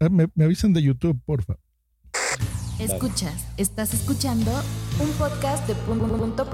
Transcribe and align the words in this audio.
Ah, 0.00 0.08
me, 0.08 0.28
me 0.34 0.44
avisan 0.44 0.72
de 0.72 0.82
YouTube, 0.82 1.20
porfa. 1.24 1.56
Escuchas, 2.78 3.46
estás 3.56 3.94
escuchando 3.94 4.50
un 5.00 5.10
podcast 5.12 5.66
de 5.68 5.74
punto 5.76 6.44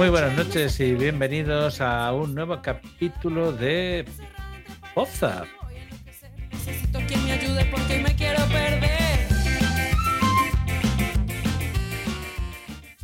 Muy 0.00 0.08
buenas 0.08 0.34
noches 0.34 0.80
y 0.80 0.94
bienvenidos 0.94 1.82
a 1.82 2.10
un 2.14 2.34
nuevo 2.34 2.62
capítulo 2.62 3.52
de 3.52 4.06
Poza. 4.94 5.44
Necesito 6.50 7.00
quien 7.06 7.22
me 7.26 7.32
ayude 7.32 7.66
porque 7.66 7.98
me 7.98 8.16
quiero 8.16 8.42
perder. 8.46 9.28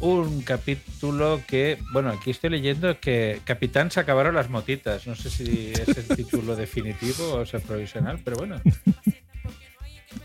Un 0.00 0.40
capítulo 0.40 1.42
que, 1.46 1.76
bueno, 1.92 2.08
aquí 2.08 2.30
estoy 2.30 2.48
leyendo 2.48 2.98
que 2.98 3.42
Capitán 3.44 3.90
se 3.90 4.00
acabaron 4.00 4.34
las 4.34 4.48
motitas. 4.48 5.06
No 5.06 5.14
sé 5.16 5.28
si 5.28 5.72
es 5.74 5.98
el 5.98 6.16
título 6.16 6.56
definitivo 6.56 7.34
o 7.34 7.42
es 7.42 7.52
el 7.52 7.60
provisional, 7.60 8.20
pero 8.24 8.38
bueno. 8.38 8.58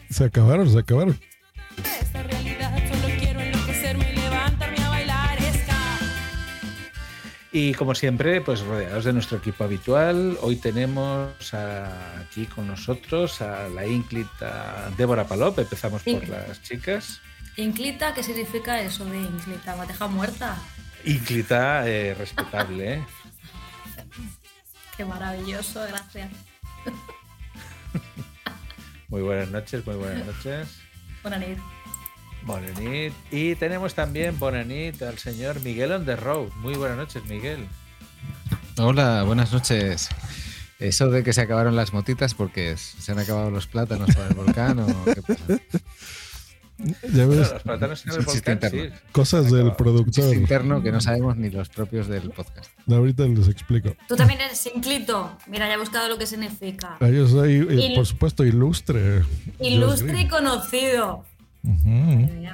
Se 0.10 0.24
acabaron, 0.24 0.70
se 0.70 0.80
acabaron. 0.80 1.20
Esta 2.00 2.24
realidad 2.24 2.91
Y 7.54 7.74
como 7.74 7.94
siempre, 7.96 8.40
pues 8.40 8.62
rodeados 8.62 9.04
de 9.04 9.12
nuestro 9.12 9.38
equipo 9.38 9.66
habitual, 9.66 10.38
hoy 10.42 10.56
tenemos 10.56 11.54
a- 11.54 12.20
aquí 12.22 12.46
con 12.46 12.66
nosotros 12.68 13.42
a 13.42 13.68
la 13.68 13.86
ínclita 13.86 14.90
Débora 14.98 15.28
Palop. 15.28 15.60
Empezamos 15.60 16.02
por 16.04 16.28
las 16.30 16.64
chicas. 16.64 17.20
Inclita, 17.58 18.14
¿qué 18.14 18.24
significa 18.24 18.82
eso 18.82 19.04
de 19.04 19.18
inclita? 19.18 19.76
¿Me 19.76 19.82
ha 19.82 19.86
dejado 19.86 20.12
muerta? 20.12 20.58
Ínclita, 21.04 21.86
eh, 21.90 22.14
respetable, 22.14 22.94
¿eh? 22.94 23.06
Qué 24.98 25.04
maravilloso, 25.04 25.82
gracias. 25.88 26.30
Muy 29.10 29.22
buenas 29.24 29.50
noches, 29.50 29.86
muy 29.86 29.96
buenas 29.96 30.26
noches. 30.46 30.70
Buenas 31.22 31.42
noches. 31.42 31.58
Bonanit. 32.44 33.14
Y 33.32 33.56
tenemos 33.56 33.94
también 33.94 34.38
Bonanit 34.40 35.02
al 35.04 35.18
señor 35.18 35.62
Miguel 35.62 35.92
on 35.92 36.06
the 36.06 36.16
road. 36.16 36.50
Muy 36.58 36.74
buenas 36.76 36.98
noches, 36.98 37.24
Miguel. 37.26 37.68
Hola, 38.78 39.24
buenas 39.24 39.52
noches. 39.54 40.10
Eso 40.80 41.12
de 41.12 41.24
que 41.24 41.34
se 41.34 41.42
acabaron 41.42 41.76
las 41.76 41.94
motitas 41.94 42.34
porque 42.34 42.76
se 42.78 43.12
han 43.12 43.20
acabado 43.20 43.52
los 43.52 43.68
plátanos 43.68 44.16
para 44.16 44.28
el 44.30 44.34
volcán 44.34 44.80
o 44.80 45.06
qué 45.06 45.22
pasa? 45.22 45.60
Ya 47.14 47.28
ves, 47.28 47.52
los 47.52 47.62
plátanos 47.62 48.04
en 48.08 48.12
el 48.14 48.22
volcán, 48.26 48.60
sí. 48.72 48.90
cosas 49.12 49.52
del 49.52 49.76
productor. 49.76 50.34
Interno 50.34 50.82
que 50.82 50.92
no 50.92 51.00
sabemos 51.00 51.38
ni 51.38 51.52
los 51.52 51.70
propios 51.70 52.08
del 52.08 52.32
podcast. 52.32 52.72
Ahorita 52.90 53.24
les 53.28 53.48
explico. 53.50 53.96
Tú 54.08 54.16
también 54.16 54.42
eres 54.42 54.68
inclito. 54.74 55.38
Mira, 55.46 55.68
ya 55.68 55.76
he 55.76 55.78
buscado 55.78 56.10
lo 56.10 56.18
que 56.18 56.26
significa. 56.26 56.98
Ah, 57.00 57.08
Yo 57.10 57.28
soy, 57.28 57.58
eh, 57.58 57.90
Il- 57.90 57.94
por 57.94 58.08
supuesto, 58.08 58.44
ilustre. 58.44 59.22
Ilustre 59.60 60.22
y 60.22 60.28
conocido. 60.28 61.24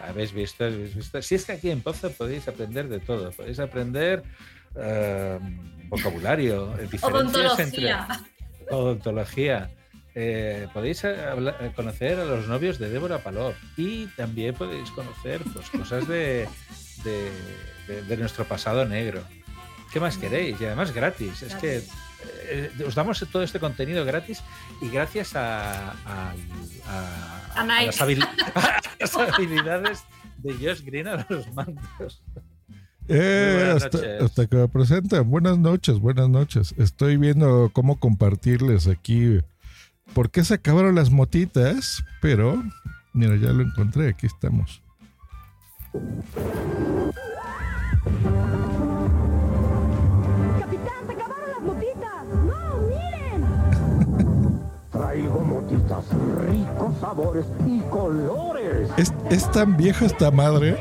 Habéis 0.07 0.33
visto, 0.33 0.65
habéis 0.65 0.95
visto. 0.95 1.21
Si 1.21 1.35
es 1.35 1.45
que 1.45 1.53
aquí 1.53 1.69
en 1.69 1.81
Pozo 1.81 2.11
podéis 2.11 2.47
aprender 2.47 2.87
de 2.89 2.99
todo. 2.99 3.31
Podéis 3.31 3.59
aprender 3.59 4.23
eh, 4.75 5.39
vocabulario, 5.89 6.73
eh, 6.77 6.87
diferencias 6.91 7.59
entre 7.59 7.81
Odontología. 8.69 9.69
Eh, 10.19 10.67
podéis 10.73 11.03
conocer 11.75 12.19
a 12.19 12.25
los 12.25 12.47
novios 12.47 12.79
de 12.79 12.89
Débora 12.89 13.19
Palop 13.19 13.53
y 13.77 14.07
también 14.07 14.55
podéis 14.55 14.89
conocer 14.91 15.41
pues, 15.53 15.69
cosas 15.69 16.07
de, 16.07 16.47
de- 17.03 17.31
de- 17.87 18.01
de 18.01 18.17
nuestro 18.17 18.43
pasado 18.45 18.83
negro. 18.85 19.21
¿Qué 19.93 19.99
más 19.99 20.17
queréis? 20.17 20.59
Y 20.59 20.65
además 20.65 20.91
gratis. 20.91 21.43
Es 21.43 21.53
que 21.55 21.81
eh, 22.49 22.71
os 22.85 22.95
damos 22.95 23.19
todo 23.31 23.43
este 23.43 23.59
contenido 23.59 24.03
gratis 24.05 24.43
y 24.81 24.89
gracias 24.89 25.35
a, 25.35 25.91
a- 25.91 26.33
a- 26.87 27.43
A 27.55 27.61
a 27.61 27.63
Nike. 27.63 27.85
las, 27.87 28.01
habil- 28.01 28.23
a 28.55 28.81
las 28.99 29.15
habilidades 29.15 30.03
de 30.37 30.53
Josh 30.53 30.83
Green 30.83 31.07
a 31.07 31.25
los 31.29 31.51
mandos. 31.53 32.21
Eh, 33.09 33.73
hasta, 34.21 34.47
que 34.47 34.55
me 34.57 34.67
presentan. 34.67 35.29
Buenas 35.29 35.57
noches, 35.57 35.99
buenas 35.99 36.27
noches. 36.29 36.75
Estoy 36.77 37.15
viendo 37.17 37.69
cómo 37.73 37.99
compartirles 37.99 38.87
aquí 38.87 39.39
por 40.13 40.29
qué 40.29 40.43
se 40.43 40.55
acabaron 40.55 40.95
las 40.95 41.09
motitas, 41.09 42.03
pero 42.21 42.61
mira, 43.13 43.35
ya 43.37 43.51
lo 43.53 43.63
encontré, 43.63 44.09
aquí 44.09 44.25
estamos. 44.27 44.81
Sabores 57.17 57.45
y 57.65 57.79
colores. 57.89 58.89
Es, 58.97 59.11
es 59.31 59.51
tan 59.51 59.75
vieja 59.75 60.05
esta 60.05 60.29
madre 60.29 60.77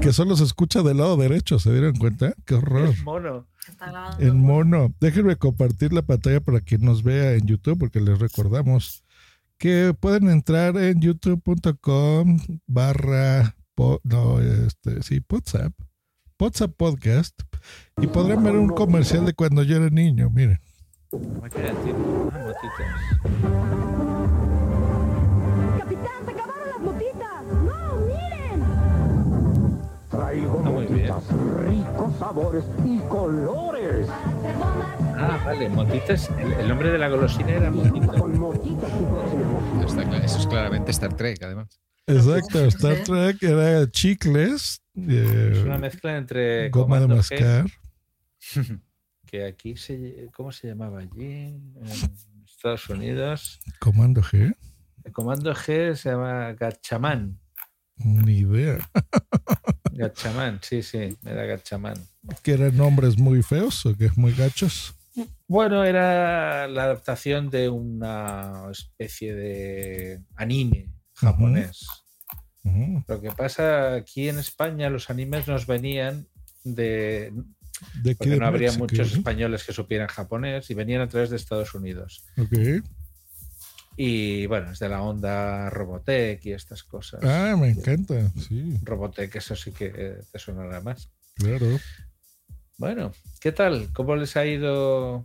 que 0.00 0.12
solo 0.12 0.34
se 0.34 0.44
escucha 0.44 0.82
del 0.82 0.96
lado 0.96 1.16
derecho, 1.16 1.58
¿se 1.58 1.70
dieron 1.72 1.94
cuenta? 1.96 2.32
¡Qué 2.46 2.54
horror! 2.54 2.88
Es 2.88 3.04
mono. 3.04 3.46
En 4.18 4.40
mono. 4.40 4.92
Déjenme 4.98 5.36
compartir 5.36 5.92
la 5.92 6.02
pantalla 6.02 6.40
para 6.40 6.60
quien 6.60 6.84
nos 6.84 7.02
vea 7.02 7.34
en 7.34 7.46
YouTube, 7.46 7.78
porque 7.78 8.00
les 8.00 8.18
recordamos 8.18 9.04
que 9.58 9.94
pueden 9.98 10.28
entrar 10.28 10.76
en 10.76 11.00
youtube.com 11.00 12.38
barra 12.66 13.54
no, 14.04 14.40
este, 14.40 15.02
sí, 15.02 15.20
WhatsApp, 15.28 15.72
WhatsApp 16.38 16.72
Podcast, 16.76 17.40
y 18.00 18.06
podrán 18.06 18.44
ver 18.44 18.54
un 18.54 18.68
comercial 18.68 19.26
de 19.26 19.34
cuando 19.34 19.64
yo 19.64 19.76
era 19.76 19.90
niño, 19.90 20.30
miren. 20.30 20.60
Sabores 32.22 32.64
y 32.84 32.98
colores. 33.08 34.06
Ah, 34.08 35.42
vale, 35.44 35.68
motitas. 35.68 36.30
El, 36.38 36.52
el 36.52 36.68
nombre 36.68 36.92
de 36.92 36.98
la 36.98 37.08
golosina 37.08 37.50
era 37.50 37.68
motita. 37.68 38.06
Con 38.06 38.38
motitas. 38.38 38.92
Está 39.84 40.24
eso 40.24 40.38
es 40.38 40.46
claramente 40.46 40.92
Star 40.92 41.16
Trek, 41.16 41.42
además. 41.42 41.80
Exacto, 42.06 42.64
Star 42.66 43.02
Trek 43.02 43.42
era 43.42 43.90
chicles, 43.90 44.80
eh, 44.94 45.50
Es 45.52 45.64
una 45.64 45.78
mezcla 45.78 46.16
entre 46.16 46.70
goma 46.70 47.00
de 47.00 47.06
G, 47.06 47.16
mascar. 47.16 47.66
que 49.26 49.44
aquí 49.44 49.76
se, 49.76 50.28
¿cómo 50.32 50.52
se 50.52 50.68
llamaba 50.68 51.00
allí? 51.00 51.22
En 51.24 51.88
Estados 52.46 52.88
Unidos. 52.88 53.58
Comando 53.80 54.22
G, 54.22 54.54
El 55.02 55.12
comando 55.12 55.52
G 55.54 55.96
se 55.96 56.10
llama 56.10 56.52
Gachamán. 56.52 57.41
Ni 58.04 58.38
idea. 58.38 58.78
Gachamán, 59.92 60.58
sí, 60.62 60.82
sí, 60.82 61.16
era 61.24 61.44
Gachamán. 61.44 61.96
Que 62.42 62.54
eran 62.54 62.76
nombres 62.76 63.18
muy 63.18 63.42
feos 63.42 63.84
o 63.86 63.96
que 63.96 64.10
muy 64.16 64.32
gachos. 64.32 64.94
Bueno, 65.46 65.84
era 65.84 66.66
la 66.68 66.84
adaptación 66.84 67.50
de 67.50 67.68
una 67.68 68.68
especie 68.70 69.34
de 69.34 70.22
anime 70.36 70.88
japonés. 71.14 71.86
Lo 73.08 73.20
que 73.20 73.30
pasa 73.32 73.94
aquí 73.94 74.28
en 74.28 74.38
España, 74.38 74.88
los 74.88 75.10
animes 75.10 75.48
nos 75.48 75.66
venían 75.66 76.26
de. 76.64 77.32
¿De 78.02 78.14
Porque 78.14 78.36
no 78.36 78.46
habría 78.46 78.68
México, 78.68 78.84
muchos 78.84 79.12
españoles 79.12 79.64
que 79.64 79.72
supieran 79.72 80.06
japonés 80.06 80.70
y 80.70 80.74
venían 80.74 81.02
a 81.02 81.08
través 81.08 81.30
de 81.30 81.36
Estados 81.36 81.74
Unidos. 81.74 82.24
Ok. 82.38 82.84
Y 83.96 84.46
bueno, 84.46 84.72
es 84.72 84.78
de 84.78 84.88
la 84.88 85.02
onda 85.02 85.68
Robotech 85.70 86.44
y 86.46 86.52
estas 86.52 86.82
cosas. 86.82 87.20
Ah, 87.22 87.56
me 87.58 87.70
encanta, 87.70 88.30
sí, 88.36 88.78
Robotech, 88.82 89.34
eso 89.36 89.54
sí 89.54 89.72
que 89.72 89.92
eh, 89.94 90.20
te 90.30 90.38
sonará 90.38 90.80
más. 90.80 91.10
claro. 91.34 91.78
Bueno, 92.78 93.12
¿qué 93.40 93.52
tal? 93.52 93.92
¿Cómo 93.92 94.16
les 94.16 94.36
ha 94.36 94.44
ido 94.44 95.24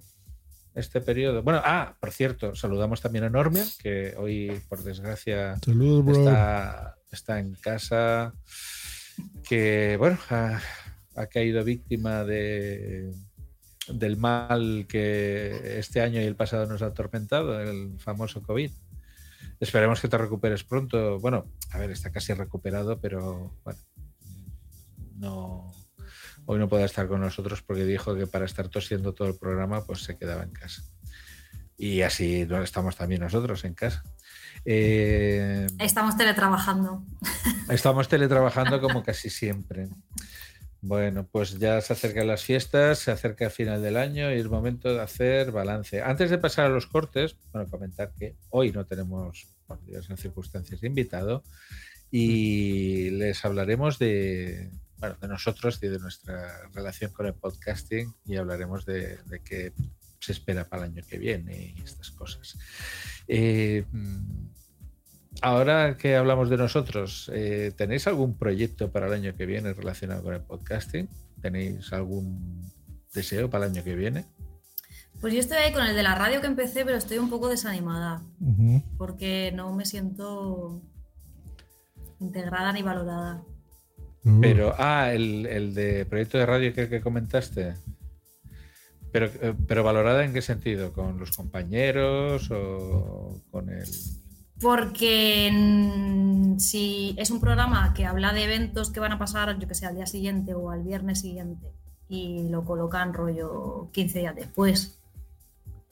este 0.75 1.01
periodo? 1.01 1.41
Bueno, 1.41 1.61
ah, 1.63 1.95
por 1.99 2.11
cierto, 2.11 2.53
saludamos 2.53 3.01
también 3.01 3.23
a 3.23 3.29
Normia, 3.29 3.65
que 3.81 4.13
hoy, 4.17 4.61
por 4.69 4.83
desgracia, 4.83 5.55
bro. 5.65 6.11
está, 6.11 6.97
está 7.09 7.39
en 7.39 7.55
casa, 7.55 8.33
que, 9.47 9.95
bueno, 9.97 10.19
ha, 10.29 10.61
ha 11.15 11.25
caído 11.27 11.63
víctima 11.63 12.23
de, 12.25 13.11
del 13.89 14.17
mal 14.17 14.85
que 14.87 15.79
este 15.79 16.01
año 16.01 16.21
y 16.21 16.25
el 16.25 16.35
pasado 16.35 16.65
nos 16.65 16.81
ha 16.81 16.87
atormentado, 16.87 17.59
el 17.59 17.99
famoso 17.99 18.41
COVID. 18.41 18.71
Esperemos 19.59 20.01
que 20.01 20.07
te 20.07 20.17
recuperes 20.17 20.63
pronto. 20.63 21.19
Bueno, 21.19 21.45
a 21.71 21.79
ver, 21.79 21.91
está 21.91 22.11
casi 22.11 22.33
recuperado, 22.33 22.99
pero 22.99 23.53
bueno, 23.63 23.79
no, 25.15 25.71
hoy 26.45 26.59
no 26.59 26.69
puede 26.69 26.85
estar 26.85 27.07
con 27.07 27.21
nosotros 27.21 27.61
porque 27.61 27.85
dijo 27.85 28.15
que 28.15 28.27
para 28.27 28.45
estar 28.45 28.69
tosiendo 28.69 29.13
todo 29.13 29.27
el 29.27 29.37
programa, 29.37 29.85
pues 29.85 30.03
se 30.03 30.17
quedaba 30.17 30.43
en 30.43 30.51
casa. 30.51 30.83
Y 31.77 32.01
así 32.01 32.47
estamos 32.63 32.95
también 32.95 33.21
nosotros 33.21 33.63
en 33.63 33.73
casa. 33.73 34.03
Eh, 34.65 35.67
Estamos 35.79 36.17
teletrabajando. 36.17 37.03
Estamos 37.69 38.07
teletrabajando 38.07 38.81
como 38.81 39.03
casi 39.03 39.29
siempre. 39.29 39.87
Bueno, 40.81 41.27
pues 41.31 41.57
ya 41.57 41.81
se 41.81 41.93
acercan 41.93 42.27
las 42.27 42.43
fiestas, 42.43 42.99
se 42.99 43.11
acerca 43.11 43.45
el 43.45 43.51
final 43.51 43.81
del 43.81 43.97
año 43.97 44.31
y 44.31 44.39
es 44.39 44.47
momento 44.47 44.93
de 44.93 45.01
hacer 45.01 45.51
balance. 45.51 46.01
Antes 46.01 46.29
de 46.29 46.37
pasar 46.37 46.65
a 46.65 46.69
los 46.69 46.85
cortes, 46.85 47.35
bueno, 47.51 47.69
comentar 47.69 48.13
que 48.17 48.35
hoy 48.49 48.71
no 48.71 48.85
tenemos, 48.85 49.47
por 49.65 49.83
diversas 49.83 50.19
circunstancias, 50.19 50.83
invitado 50.83 51.43
y 52.11 53.09
les 53.09 53.43
hablaremos 53.43 53.97
de, 53.99 54.69
bueno, 54.97 55.17
de 55.19 55.27
nosotros 55.27 55.79
y 55.81 55.87
de 55.87 55.99
nuestra 55.99 56.69
relación 56.73 57.11
con 57.11 57.25
el 57.25 57.33
podcasting 57.33 58.13
y 58.25 58.37
hablaremos 58.37 58.85
de, 58.85 59.17
de 59.25 59.41
qué 59.41 59.73
se 60.19 60.31
espera 60.31 60.67
para 60.67 60.85
el 60.85 60.91
año 60.91 61.03
que 61.07 61.17
viene 61.17 61.73
y 61.75 61.81
estas 61.81 62.11
cosas. 62.11 62.57
Eh, 63.27 63.83
mm, 63.91 64.56
Ahora 65.41 65.97
que 65.97 66.15
hablamos 66.15 66.49
de 66.49 66.57
nosotros, 66.57 67.31
eh, 67.33 67.71
¿tenéis 67.75 68.07
algún 68.07 68.37
proyecto 68.37 68.91
para 68.91 69.07
el 69.07 69.13
año 69.13 69.35
que 69.35 69.45
viene 69.45 69.73
relacionado 69.73 70.23
con 70.23 70.33
el 70.33 70.41
podcasting? 70.41 71.07
¿Tenéis 71.41 71.93
algún 71.93 72.71
deseo 73.13 73.49
para 73.49 73.65
el 73.65 73.71
año 73.71 73.83
que 73.83 73.95
viene? 73.95 74.25
Pues 75.21 75.33
yo 75.33 75.39
estoy 75.39 75.57
ahí 75.57 75.73
con 75.73 75.85
el 75.85 75.95
de 75.95 76.03
la 76.03 76.15
radio 76.15 76.41
que 76.41 76.47
empecé, 76.47 76.85
pero 76.85 76.97
estoy 76.97 77.17
un 77.17 77.29
poco 77.29 77.49
desanimada 77.49 78.21
porque 78.97 79.51
no 79.55 79.73
me 79.73 79.85
siento 79.85 80.81
integrada 82.19 82.71
ni 82.73 82.81
valorada. 82.81 83.43
Uh, 84.23 84.41
Pero, 84.41 84.75
ah, 84.77 85.11
el, 85.13 85.45
el 85.45 85.73
de 85.73 86.05
proyecto 86.05 86.37
de 86.37 86.45
radio 86.45 86.73
que, 86.73 86.89
que 86.89 87.01
comentaste. 87.01 87.75
Pero, 89.11 89.27
eh, 89.41 89.55
pero 89.67 89.83
valorada 89.83 90.23
en 90.25 90.33
qué 90.33 90.41
sentido? 90.41 90.93
¿Con 90.93 91.19
los 91.19 91.35
compañeros 91.35 92.49
o 92.51 93.41
con 93.51 93.69
el...? 93.69 93.87
Porque 94.59 95.51
si 96.57 97.15
es 97.17 97.29
un 97.29 97.39
programa 97.39 97.93
que 97.93 98.05
habla 98.05 98.33
de 98.33 98.43
eventos 98.43 98.91
que 98.91 98.99
van 98.99 99.11
a 99.11 99.19
pasar, 99.19 99.57
yo 99.59 99.67
que 99.67 99.75
sé, 99.75 99.85
al 99.85 99.95
día 99.95 100.07
siguiente 100.07 100.53
o 100.55 100.71
al 100.71 100.83
viernes 100.83 101.21
siguiente 101.21 101.67
y 102.09 102.47
lo 102.49 102.63
colocan 102.65 103.13
rollo 103.13 103.89
15 103.91 104.19
días 104.19 104.35
después, 104.35 104.97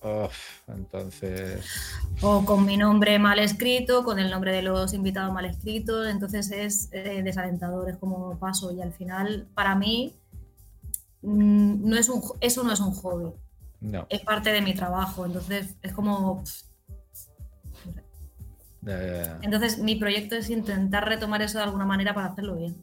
Uf, 0.02 0.68
entonces... 0.68 1.66
o 2.22 2.46
con 2.46 2.64
mi 2.64 2.78
nombre 2.78 3.18
mal 3.18 3.40
escrito, 3.40 4.04
con 4.04 4.20
el 4.20 4.30
nombre 4.30 4.52
de 4.52 4.62
los 4.62 4.94
invitados 4.94 5.34
mal 5.34 5.46
escritos, 5.46 6.08
entonces 6.08 6.52
es 6.52 6.90
eh, 6.92 7.22
desalentador, 7.24 7.90
es 7.90 7.98
como 7.98 8.38
paso. 8.38 8.72
Y 8.72 8.82
al 8.84 8.94
final 8.94 9.48
para 9.56 9.76
mí 9.76 10.14
mm, 11.24 11.90
no 11.90 11.98
es 11.98 12.10
un, 12.10 12.22
eso 12.40 12.64
no 12.64 12.72
es 12.72 12.80
un 12.80 12.94
hobby, 12.94 13.32
No. 13.82 14.06
es 14.10 14.22
parte 14.22 14.52
de 14.52 14.62
mi 14.62 14.74
trabajo, 14.76 15.26
entonces 15.26 15.76
es 15.82 15.92
como... 15.94 16.44
pff, 16.44 16.75
Entonces 19.42 19.80
mi 19.80 19.96
proyecto 19.96 20.36
es 20.36 20.50
intentar 20.50 21.08
retomar 21.08 21.42
eso 21.42 21.58
de 21.58 21.64
alguna 21.64 21.86
manera 21.86 22.14
para 22.14 22.28
hacerlo 22.28 22.56
bien. 22.56 22.76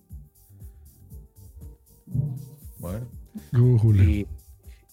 bueno. 2.78 3.06
uh, 3.52 3.78
Julio. 3.78 4.02
Y, 4.02 4.26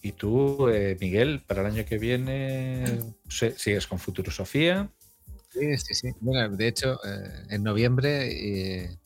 y 0.02 0.12
tú, 0.12 0.68
eh, 0.68 0.96
Miguel, 1.00 1.42
para 1.46 1.60
el 1.60 1.66
año 1.66 1.84
que 1.84 1.98
viene, 1.98 3.00
¿sigues 3.28 3.86
con 3.86 3.98
Futurosofía? 3.98 4.90
Sí, 5.52 5.76
sí, 5.78 5.94
sí. 5.94 6.10
Bueno, 6.20 6.56
de 6.56 6.68
hecho, 6.68 7.00
eh, 7.04 7.46
en 7.50 7.62
noviembre 7.64 8.82
eh, 8.82 8.96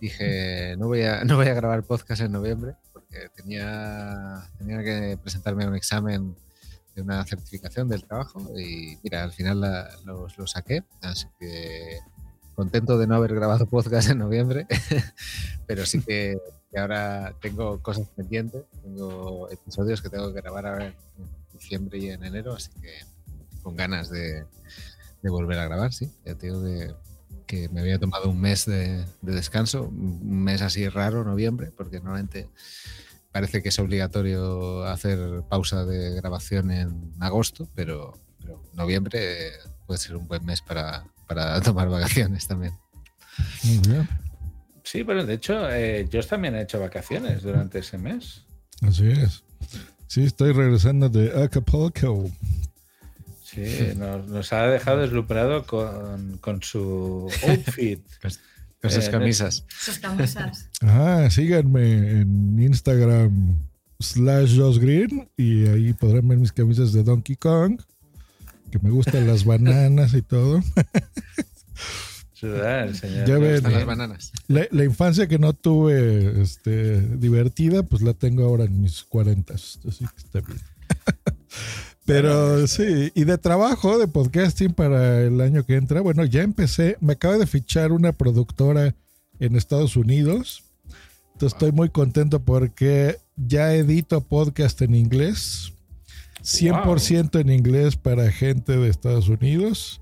dije, 0.00 0.76
no 0.78 0.86
voy, 0.86 1.02
a, 1.02 1.24
no 1.24 1.36
voy 1.36 1.48
a 1.48 1.54
grabar 1.54 1.82
podcast 1.82 2.22
en 2.22 2.32
noviembre 2.32 2.74
porque 2.92 3.28
tenía, 3.34 4.48
tenía 4.56 4.82
que 4.82 5.18
presentarme 5.20 5.64
a 5.64 5.68
un 5.68 5.74
examen 5.74 6.36
de 6.96 7.02
una 7.02 7.24
certificación 7.26 7.88
del 7.88 8.04
trabajo 8.04 8.40
y 8.58 8.98
mira, 9.04 9.22
al 9.22 9.30
final 9.32 9.60
la- 9.60 9.88
saqué, 10.46 10.82
así 11.02 11.26
que 11.38 11.98
contento 12.54 12.96
de 12.98 13.06
no 13.06 13.14
haber 13.16 13.34
grabado 13.34 13.66
podcast 13.70 14.08
en 14.10 14.18
noviembre, 14.18 14.66
pero 15.66 15.84
sí 15.84 16.00
que, 16.00 16.38
que 16.72 16.78
ahora 16.78 17.34
tengo 17.40 17.82
cosas 17.82 18.08
pendientes, 18.16 18.64
tengo 18.82 19.48
episodios 19.50 20.00
que 20.00 20.08
tengo 20.08 20.32
que 20.32 20.40
grabar 20.40 20.66
ahora 20.66 20.86
en 20.86 20.94
diciembre 21.52 21.98
y 21.98 22.08
en 22.08 22.24
enero, 22.24 22.54
así 22.54 22.70
que 22.80 22.92
con 23.62 23.76
ganas 23.76 24.08
de, 24.08 24.46
de 25.22 25.30
volver 25.30 25.58
a 25.58 25.66
grabar, 25.66 25.92
sí. 25.92 26.10
Ya 26.24 26.34
te 26.34 26.46
digo 26.46 26.62
que, 26.64 26.94
que 27.46 27.68
me 27.68 27.80
había 27.80 27.98
tomado 27.98 28.30
un 28.30 28.40
mes 28.40 28.64
de, 28.64 29.04
de 29.20 29.32
descanso, 29.34 29.82
un 29.82 30.42
mes 30.44 30.62
así 30.62 30.88
raro, 30.88 31.24
noviembre, 31.24 31.72
porque 31.76 32.00
normalmente 32.00 32.48
parece 33.36 33.62
que 33.62 33.68
es 33.68 33.78
obligatorio 33.78 34.84
hacer 34.84 35.42
pausa 35.46 35.84
de 35.84 36.14
grabación 36.14 36.70
en 36.70 37.12
agosto, 37.20 37.68
pero, 37.74 38.14
pero 38.40 38.62
noviembre 38.72 39.50
puede 39.86 40.00
ser 40.00 40.16
un 40.16 40.26
buen 40.26 40.42
mes 40.46 40.62
para, 40.62 41.04
para 41.28 41.60
tomar 41.68 41.90
vacaciones 41.90 42.48
también. 42.48 42.72
Sí, 44.84 45.02
bueno, 45.02 45.26
de 45.26 45.34
hecho, 45.34 45.70
eh, 45.70 46.08
yo 46.10 46.22
también 46.22 46.54
he 46.54 46.62
hecho 46.62 46.80
vacaciones 46.80 47.42
durante 47.42 47.80
ese 47.80 47.98
mes. 47.98 48.46
Así 48.80 49.08
es. 49.08 49.44
Sí, 50.06 50.24
estoy 50.24 50.52
regresando 50.52 51.10
de 51.10 51.44
Acapulco. 51.44 52.30
Sí, 53.44 53.92
nos, 53.96 54.26
nos 54.28 54.50
ha 54.54 54.66
dejado 54.68 55.02
deslumbrado 55.02 55.66
con, 55.66 56.38
con 56.38 56.62
su 56.62 57.30
outfit. 57.46 58.00
Con 58.88 58.98
esas 58.98 59.08
Eh, 59.08 59.10
camisas. 59.10 59.64
Esas 59.82 59.98
camisas. 59.98 60.68
Ah, 60.82 61.28
síganme 61.30 62.20
en 62.20 62.60
Instagram 62.60 63.56
slash 63.98 64.58
Josh 64.58 64.78
Green 64.78 65.28
y 65.36 65.66
ahí 65.66 65.92
podrán 65.94 66.28
ver 66.28 66.38
mis 66.38 66.52
camisas 66.52 66.92
de 66.92 67.02
Donkey 67.02 67.36
Kong, 67.36 67.80
que 68.70 68.78
me 68.80 68.90
gustan 68.90 69.26
las 69.26 69.44
bananas 69.46 70.12
y 70.14 70.22
todo. 70.22 70.62
Señor. 72.34 73.26
Ya 73.26 73.34
me 73.34 73.38
ven. 73.38 73.62
las 73.62 73.72
bien. 73.72 73.86
bananas. 73.86 74.32
La, 74.48 74.66
la 74.70 74.84
infancia 74.84 75.26
que 75.26 75.38
no 75.38 75.54
tuve 75.54 76.42
este, 76.42 77.00
divertida, 77.00 77.82
pues 77.82 78.02
la 78.02 78.12
tengo 78.12 78.44
ahora 78.44 78.64
en 78.64 78.80
mis 78.82 79.02
cuarentas, 79.04 79.78
así 79.88 80.04
que 80.06 80.16
está 80.18 80.40
bien. 80.40 80.58
Pero 82.06 82.66
sí, 82.68 83.10
y 83.14 83.24
de 83.24 83.36
trabajo, 83.36 83.98
de 83.98 84.06
podcasting 84.06 84.72
para 84.72 85.22
el 85.22 85.40
año 85.40 85.64
que 85.64 85.74
entra, 85.74 86.00
bueno, 86.00 86.24
ya 86.24 86.42
empecé, 86.42 86.96
me 87.00 87.14
acaba 87.14 87.36
de 87.36 87.46
fichar 87.46 87.92
una 87.92 88.12
productora 88.12 88.94
en 89.40 89.56
Estados 89.56 89.96
Unidos, 89.96 90.62
entonces 91.32 91.54
estoy 91.54 91.72
muy 91.72 91.90
contento 91.90 92.40
porque 92.40 93.18
ya 93.36 93.74
edito 93.74 94.22
podcast 94.22 94.80
en 94.82 94.94
inglés, 94.94 95.72
100% 96.42 97.40
en 97.40 97.50
inglés 97.50 97.96
para 97.96 98.30
gente 98.30 98.76
de 98.76 98.88
Estados 98.88 99.28
Unidos. 99.28 100.00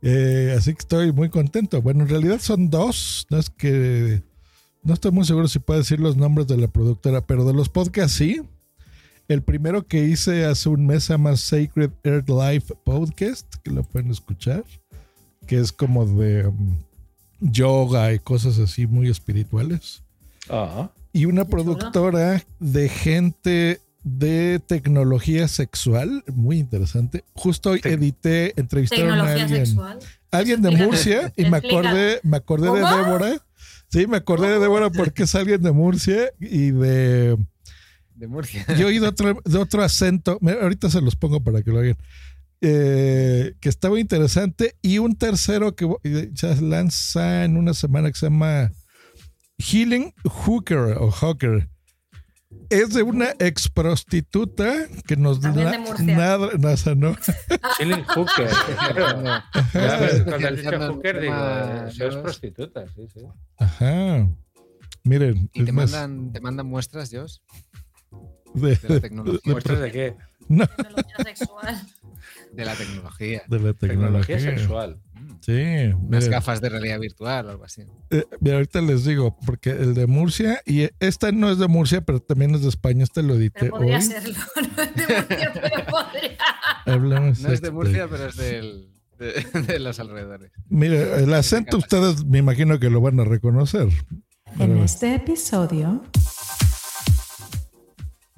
Eh, 0.00 0.54
así 0.56 0.72
que 0.72 0.78
estoy 0.78 1.12
muy 1.12 1.28
contento. 1.28 1.82
Bueno, 1.82 2.02
en 2.02 2.08
realidad 2.08 2.40
son 2.40 2.70
dos. 2.70 3.26
No 3.30 3.38
es 3.38 3.50
que. 3.50 4.22
No 4.82 4.94
estoy 4.94 5.12
muy 5.12 5.24
seguro 5.24 5.46
si 5.46 5.58
puedo 5.58 5.78
decir 5.78 6.00
los 6.00 6.16
nombres 6.16 6.46
de 6.48 6.56
la 6.56 6.68
productora, 6.68 7.24
pero 7.24 7.44
de 7.44 7.52
los 7.52 7.68
podcasts 7.68 8.16
sí. 8.16 8.42
El 9.32 9.40
primero 9.40 9.86
que 9.86 10.04
hice 10.04 10.44
hace 10.44 10.68
un 10.68 10.84
mes 10.84 11.04
se 11.04 11.14
llama 11.14 11.34
Sacred 11.38 11.90
Earth 12.04 12.28
Life 12.28 12.74
Podcast, 12.84 13.54
que 13.64 13.70
lo 13.70 13.82
pueden 13.82 14.10
escuchar, 14.10 14.62
que 15.46 15.58
es 15.58 15.72
como 15.72 16.04
de 16.04 16.48
um, 16.48 16.76
yoga 17.40 18.12
y 18.12 18.18
cosas 18.18 18.58
así 18.58 18.86
muy 18.86 19.08
espirituales. 19.08 20.02
Y 21.14 21.24
una 21.24 21.46
productora 21.46 22.44
de 22.60 22.90
gente 22.90 23.80
de 24.04 24.60
tecnología 24.66 25.48
sexual, 25.48 26.22
muy 26.34 26.58
interesante. 26.58 27.24
Justo 27.32 27.70
hoy 27.70 27.80
edité, 27.84 28.52
entrevistaron 28.60 29.18
a 29.18 29.32
alguien 29.32 29.48
sexual. 29.48 29.98
alguien 30.30 30.60
de 30.60 30.68
Explica. 30.68 30.86
Murcia 30.86 31.32
y 31.36 31.46
me 31.46 31.56
acordé, 31.56 32.20
me 32.22 32.36
acordé 32.36 32.66
de. 32.66 32.80
Débora. 32.80 33.42
Sí, 33.88 34.06
me 34.06 34.18
acordé 34.18 34.48
de 34.48 34.58
Débora 34.58 34.90
porque 34.90 35.22
es 35.22 35.34
alguien 35.34 35.62
de 35.62 35.72
Murcia 35.72 36.32
y 36.38 36.70
de. 36.72 37.38
De 38.22 38.28
Murcia. 38.28 38.64
Yo 38.78 38.86
oí 38.86 39.00
de 39.00 39.08
otro, 39.08 39.36
de 39.44 39.58
otro 39.58 39.82
acento. 39.82 40.38
Mira, 40.40 40.62
ahorita 40.62 40.88
se 40.88 41.00
los 41.00 41.16
pongo 41.16 41.42
para 41.42 41.60
que 41.60 41.72
lo 41.72 41.80
oigan. 41.80 41.96
Eh, 42.60 43.54
que 43.58 43.68
estaba 43.68 43.98
interesante. 43.98 44.76
Y 44.80 44.98
un 44.98 45.16
tercero 45.16 45.74
que 45.74 45.92
eh, 46.04 46.30
se 46.32 46.62
lanza 46.62 47.42
en 47.42 47.56
una 47.56 47.74
semana 47.74 48.12
que 48.12 48.16
se 48.16 48.26
llama 48.26 48.70
Healing 49.58 50.14
Hooker 50.22 50.98
o 51.00 51.10
Hawker. 51.10 51.68
es 52.70 52.94
de 52.94 53.02
una 53.02 53.30
ex 53.40 53.68
prostituta 53.68 54.72
que 55.04 55.16
nos 55.16 55.40
da 55.40 55.50
nada, 55.50 56.48
¿no? 56.94 57.16
Chilling 57.76 58.04
Hooker. 58.14 58.50
Ya. 59.74 60.24
Cuando 60.24 60.46
has 60.46 60.54
dicho 60.54 60.68
Utilizando 60.68 60.94
Hooker, 60.94 61.20
digo, 61.20 62.06
es 62.06 62.16
prostituta, 62.18 62.86
sí, 62.94 63.08
sí. 63.12 63.20
Ajá. 63.56 64.28
Miren, 65.02 65.50
¿Y 65.52 65.64
te 65.64 65.72
más, 65.72 65.90
mandan, 65.90 66.32
te 66.32 66.40
mandan 66.40 66.66
muestras, 66.68 67.10
Josh? 67.12 67.38
De, 68.54 68.76
de 68.76 68.88
la 68.88 69.00
tecnología. 69.00 69.40
de- 69.44 69.50
¿Muestras 69.52 69.80
de 69.80 69.92
qué? 69.92 70.16
no, 70.48 70.66
Tecnología 70.66 71.16
sexual. 71.24 71.82
De 72.52 72.64
la 72.64 72.74
tecnología. 72.76 73.42
de 73.48 73.58
la 73.60 73.72
Tecnología 73.74 74.36
tecnología. 74.36 74.58
sexual. 74.58 75.00
Sí, 75.40 75.92
Unas 75.98 76.28
gafas 76.28 76.60
de 76.60 76.68
realidad 76.68 77.00
virtual 77.00 77.46
o 77.46 77.50
algo 77.50 77.64
así. 77.64 77.82
eh, 78.10 78.24
mira, 78.40 78.56
ahorita 78.56 78.80
les 78.82 79.04
digo, 79.04 79.36
porque 79.46 79.70
el 79.70 79.94
de 79.94 80.06
Murcia, 80.06 80.60
y 80.66 80.88
esta 81.00 81.32
no 81.32 81.50
es 81.50 81.58
de 81.58 81.66
Murcia, 81.68 82.00
pero 82.02 82.20
también 82.20 82.54
es 82.54 82.62
de 82.62 82.68
España, 82.68 83.02
este 83.04 83.22
lo 83.22 83.34
edité 83.34 83.60
Pero 83.60 83.72
podría 83.72 83.96
hoy. 83.96 84.02
serlo. 84.02 84.34
No 84.66 84.82
es 84.82 84.96
de 84.96 85.14
Murcia, 85.16 85.52
pero 85.54 85.86
podría. 85.86 86.38
Hablamos 86.86 87.40
No 87.40 87.48
es 87.48 87.54
este- 87.54 87.66
de 87.66 87.72
Murcia, 87.72 88.08
pero 88.08 88.26
es 88.28 88.36
del, 88.36 88.88
de, 89.18 89.62
de 89.66 89.78
los 89.78 89.98
alrededores. 90.00 90.52
Mire, 90.68 91.22
el 91.22 91.32
acento 91.34 91.78
ustedes 91.78 92.24
me 92.24 92.38
imagino 92.38 92.78
que 92.78 92.90
lo 92.90 93.00
van 93.00 93.18
a 93.20 93.24
reconocer. 93.24 93.88
En 94.58 94.76
este 94.78 95.14
episodio, 95.14 96.02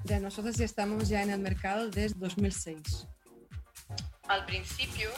Ya 0.05 0.19
nosotros 0.19 0.55
ya 0.55 0.65
estamos 0.65 1.09
ya 1.09 1.23
en 1.23 1.31
el 1.31 1.39
mercado 1.39 1.89
desde 1.89 2.17
2006. 2.19 3.07
Al 4.27 4.45
principio 4.45 5.09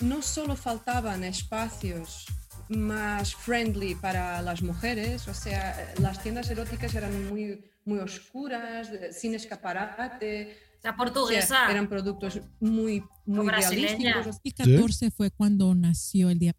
no 0.00 0.20
solo 0.20 0.56
faltaban 0.56 1.22
espacios 1.22 2.26
más 2.68 3.34
friendly 3.34 3.94
para 3.94 4.42
las 4.42 4.62
mujeres, 4.62 5.28
o 5.28 5.34
sea, 5.34 5.94
las 6.00 6.22
tiendas 6.22 6.50
eróticas 6.50 6.94
eran 6.94 7.28
muy, 7.28 7.64
muy 7.84 8.00
oscuras, 8.00 8.90
sin 9.12 9.34
escaparate. 9.34 10.56
La 10.82 10.96
portuguesa. 10.96 11.70
eran 11.70 11.88
productos 11.88 12.40
muy, 12.58 13.04
muy 13.24 13.48
realísticos. 13.48 14.38
Y 14.42 14.50
14 14.50 15.12
fue 15.12 15.30
cuando 15.30 15.72
nació 15.74 16.30
el 16.30 16.40
día. 16.40 16.56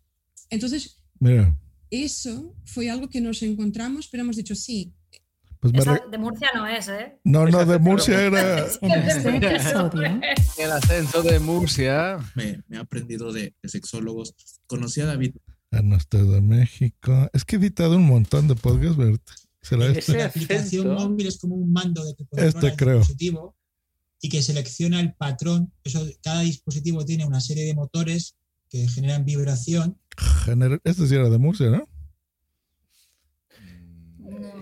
Entonces, 0.50 1.04
Mira, 1.20 1.58
eso 1.90 2.56
fue 2.66 2.90
algo 2.90 3.10
que 3.10 3.20
nos 3.20 3.44
encontramos, 3.44 4.08
pero 4.08 4.24
hemos 4.24 4.38
dicho 4.38 4.56
sí. 4.56 4.94
Pues 5.64 5.72
me 5.74 5.80
Esa 5.80 5.94
re- 5.94 6.02
de 6.12 6.18
Murcia 6.18 6.50
no 6.54 6.68
es, 6.68 6.90
¿eh? 6.90 7.18
No, 7.24 7.48
no, 7.48 7.64
de 7.66 7.80
Murcia 7.80 8.22
era... 8.22 8.66
El 10.58 10.72
acento 10.72 11.24
de 11.24 11.40
Murcia. 11.40 12.18
me, 12.36 12.62
me 12.68 12.78
he 12.78 12.80
aprendido 12.80 13.32
de, 13.32 13.54
de 13.62 13.70
sexólogos. 13.70 14.36
Conocí 14.68 15.00
a 15.02 15.06
David. 15.06 15.36
Ah, 15.72 15.82
no, 15.82 15.96
está 15.96 16.22
de 16.22 16.42
México. 16.42 17.30
Es 17.34 17.46
que 17.46 17.56
he 17.56 17.60
editado 17.60 17.96
un 17.96 18.06
montón 18.06 18.48
de 18.48 18.56
podcasts, 18.56 18.98
Bert. 18.98 19.22
¿Será 19.62 19.86
este? 19.88 20.18
La 20.18 20.26
aplicación 20.26 20.94
móvil 20.94 21.28
es 21.28 21.40
como 21.40 21.56
un 21.56 21.72
mando 21.72 22.04
de 22.04 22.14
que 22.16 22.26
controla 22.26 22.50
Este 22.50 22.76
creo. 22.76 22.98
dispositivo 23.00 23.56
y 24.22 24.28
que 24.30 24.42
selecciona 24.44 25.00
el 25.00 25.14
patrón. 25.14 25.72
Eso, 25.86 26.06
cada 26.22 26.42
dispositivo 26.42 27.06
tiene 27.06 27.26
una 27.26 27.40
serie 27.40 27.64
de 27.66 27.74
motores 27.74 28.36
que 28.70 28.86
generan 28.90 29.24
vibración. 29.24 29.98
Gener- 30.46 30.82
Este 30.84 31.08
sí 31.08 31.16
era 31.16 31.30
de 31.30 31.38
Murcia, 31.38 31.70
¿no? 31.70 31.88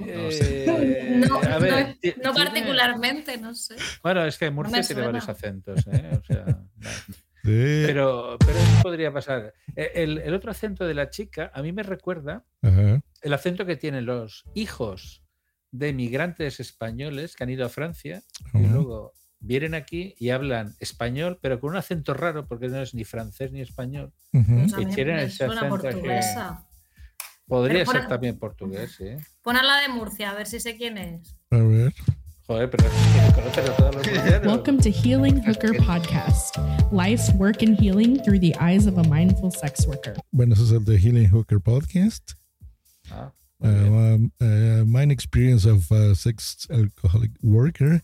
Eh, 0.08 1.22
No, 1.28 1.38
a 1.42 1.58
ver, 1.60 1.98
no- 2.24 2.34
particularmente, 2.34 3.38
no 3.38 3.54
sé. 3.56 3.76
Bueno, 4.04 4.26
es 4.26 4.38
que 4.38 4.50
Murcia 4.50 4.82
tiene 4.82 5.02
varios 5.04 5.30
acentos, 5.30 5.86
¿eh? 5.88 6.20
O 6.20 6.24
sea. 6.24 6.46
Sí. 7.44 7.84
pero, 7.88 8.38
pero 8.40 8.52
eso 8.60 8.82
podría 8.84 9.12
pasar. 9.12 9.54
Eh, 9.76 9.92
El, 9.96 10.20
el 10.20 10.34
otro 10.36 10.52
acento 10.52 10.86
de 10.86 10.94
la 10.94 11.10
chica 11.10 11.52
a 11.54 11.62
mí 11.64 11.72
me 11.72 11.82
recuerda 11.84 12.46
Ajá. 12.62 13.02
el 13.22 13.34
acento 13.34 13.66
que 13.66 13.76
tienen 13.78 14.06
los 14.06 14.44
hijos 14.54 15.24
de 15.72 15.92
migrantes 15.94 16.60
españoles 16.60 17.36
que 17.36 17.44
han 17.44 17.50
ido 17.50 17.66
a 17.66 17.70
Francia 17.70 18.22
y 18.54 18.68
luego 18.68 19.14
vienen 19.40 19.74
aquí 19.74 20.14
y 20.20 20.30
hablan 20.30 20.76
español, 20.80 21.40
pero 21.42 21.60
con 21.60 21.72
un 21.72 21.78
acento 21.78 22.14
raro 22.14 22.46
porque 22.46 22.68
no 22.68 22.80
es 22.82 22.94
ni 22.94 23.06
francés 23.06 23.52
ni 23.52 23.62
español. 23.62 24.14
Y 24.34 24.86
tienen 24.94 25.18
ese 25.20 25.46
acento. 25.46 25.80
Podría 27.52 27.84
Pero 27.84 27.92
ser 27.92 28.08
también 28.08 28.40
portugués, 28.40 28.96
sí. 28.98 29.10
Pon 29.42 29.58
a 29.58 29.62
la 29.62 29.82
de 29.82 29.90
Murcia, 29.90 30.32
a 30.32 30.36
ver 30.36 30.48
si 30.48 30.62
sé 30.62 30.78
quién 30.78 30.98
es. 30.98 31.36
A 31.50 31.58
ver. 31.58 31.94
Joder, 32.48 32.70
pero 32.70 32.88
es 32.88 32.94
que 32.94 33.42
conoces 33.42 33.70
a 33.70 33.76
todos 33.76 33.96
los 33.96 34.08
murcianos. 34.08 34.48
Welcome 34.48 34.78
to 34.78 34.90
Healing 34.90 35.44
Hooker 35.44 35.74
Podcast. 35.74 36.56
Life's 36.94 37.30
work 37.34 37.62
and 37.62 37.78
healing 37.78 38.24
through 38.24 38.40
the 38.40 38.56
eyes 38.62 38.88
of 38.88 38.98
a 38.98 39.04
mindful 39.04 39.52
sex 39.52 39.86
worker. 39.86 40.16
Bueno, 40.32 40.54
ese 40.54 40.64
es 40.64 40.72
el 40.72 40.86
de 40.86 40.98
Healing 40.98 41.28
Hooker 41.28 41.60
Podcast. 41.60 42.36
Ah, 43.12 43.34
Uh, 43.62 43.68
um, 43.68 44.32
uh, 44.40 44.86
mine 44.86 45.12
experience 45.12 45.66
of 45.66 45.92
a 45.92 46.16
sex 46.16 46.66
alcoholic 46.72 47.32
worker. 47.44 48.02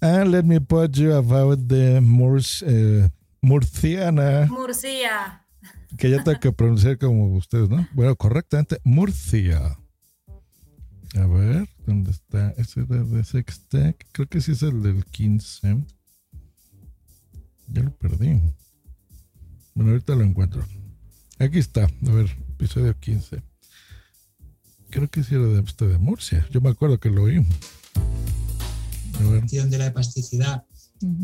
And 0.00 0.30
let 0.30 0.44
me 0.44 0.60
put 0.60 0.96
you 0.96 1.12
about 1.14 1.66
the 1.66 2.00
Murs, 2.00 2.62
uh, 2.62 3.08
Murciana, 3.42 4.46
Murcia. 4.48 5.40
Que 5.96 6.10
ya 6.10 6.22
tengo 6.24 6.40
que 6.40 6.52
pronunciar 6.52 6.98
como 6.98 7.34
ustedes, 7.36 7.68
¿no? 7.68 7.86
Bueno, 7.92 8.16
correctamente, 8.16 8.78
Murcia. 8.84 9.78
A 11.16 11.26
ver, 11.26 11.68
¿dónde 11.86 12.10
está? 12.10 12.50
Ese 12.56 12.82
de, 12.84 13.04
de 13.04 13.24
Sextech. 13.24 14.06
Creo 14.12 14.28
que 14.28 14.40
sí 14.40 14.52
es 14.52 14.62
el 14.62 14.82
del 14.82 15.04
15. 15.04 15.84
Ya 17.68 17.82
lo 17.82 17.94
perdí. 17.96 18.40
Bueno, 19.74 19.92
ahorita 19.92 20.14
lo 20.14 20.24
encuentro. 20.24 20.64
Aquí 21.38 21.58
está. 21.58 21.84
A 21.84 22.10
ver, 22.10 22.30
episodio 22.50 22.98
15. 22.98 23.42
Creo 24.90 25.08
que 25.08 25.22
sí 25.22 25.34
era 25.34 25.44
de, 25.44 25.60
este 25.60 25.86
de 25.86 25.98
Murcia. 25.98 26.46
Yo 26.50 26.60
me 26.60 26.70
acuerdo 26.70 26.98
que 26.98 27.10
lo 27.10 27.24
oí. 27.24 27.44
A 29.20 29.30
ver. 29.30 29.42
acción 29.42 29.70
de 29.70 29.78
la 29.78 29.92
plasticidad. 29.92 30.64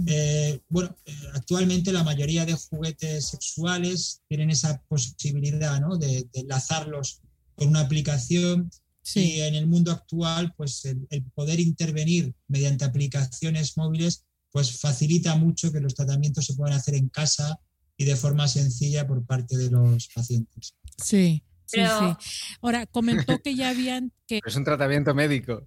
Eh, 0.06 0.60
bueno, 0.68 0.94
eh, 1.06 1.14
actualmente 1.34 1.92
la 1.92 2.02
mayoría 2.04 2.44
de 2.44 2.54
juguetes 2.54 3.28
sexuales 3.28 4.20
tienen 4.28 4.50
esa 4.50 4.82
posibilidad 4.88 5.80
¿no? 5.80 5.96
de, 5.96 6.28
de 6.32 6.40
enlazarlos 6.40 7.20
con 7.54 7.68
una 7.68 7.80
aplicación 7.80 8.70
y 9.14 9.40
en 9.40 9.54
el 9.54 9.66
mundo 9.66 9.90
actual 9.92 10.52
pues 10.56 10.84
el, 10.84 11.06
el 11.10 11.22
poder 11.34 11.58
intervenir 11.58 12.34
mediante 12.48 12.84
aplicaciones 12.84 13.76
móviles 13.76 14.24
pues 14.52 14.78
facilita 14.78 15.34
mucho 15.36 15.72
que 15.72 15.80
los 15.80 15.94
tratamientos 15.94 16.44
se 16.46 16.54
puedan 16.54 16.76
hacer 16.76 16.94
en 16.96 17.08
casa 17.08 17.58
y 17.96 18.04
de 18.04 18.16
forma 18.16 18.46
sencilla 18.48 19.06
por 19.06 19.24
parte 19.24 19.56
de 19.56 19.70
los 19.70 20.08
pacientes. 20.14 20.74
Sí, 21.02 21.42
sí, 21.66 21.76
Pero- 21.76 22.16
sí. 22.20 22.56
Ahora, 22.60 22.86
comentó 22.86 23.38
que 23.42 23.54
ya 23.54 23.70
habían 23.70 24.12
que 24.26 24.40
Es 24.44 24.56
un 24.56 24.64
tratamiento 24.64 25.14
médico. 25.14 25.66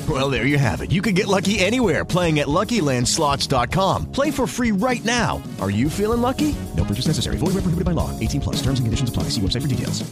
Well, 0.11 0.29
there 0.29 0.45
you 0.45 0.57
have 0.57 0.81
it. 0.81 0.91
You 0.91 1.01
can 1.01 1.13
get 1.15 1.27
lucky 1.27 1.59
anywhere 1.59 2.03
playing 2.03 2.39
at 2.39 2.47
LuckyLandSlots.com. 2.47 4.11
Play 4.11 4.31
for 4.31 4.45
free 4.47 4.71
right 4.73 5.03
now. 5.05 5.41
Are 5.61 5.69
you 5.71 5.89
feeling 5.89 6.21
lucky? 6.21 6.53
No 6.75 6.83
purchase 6.83 7.07
necessary. 7.07 7.37
Void 7.37 7.53
where 7.53 7.61
prohibited 7.61 7.85
by 7.85 7.91
law. 7.93 8.09
18 8.19 8.41
plus. 8.41 8.57
Terms 8.57 8.79
and 8.79 8.85
conditions 8.87 9.09
apply. 9.09 9.29
See 9.29 9.41
website 9.41 9.61
for 9.61 9.67
details. 9.69 10.03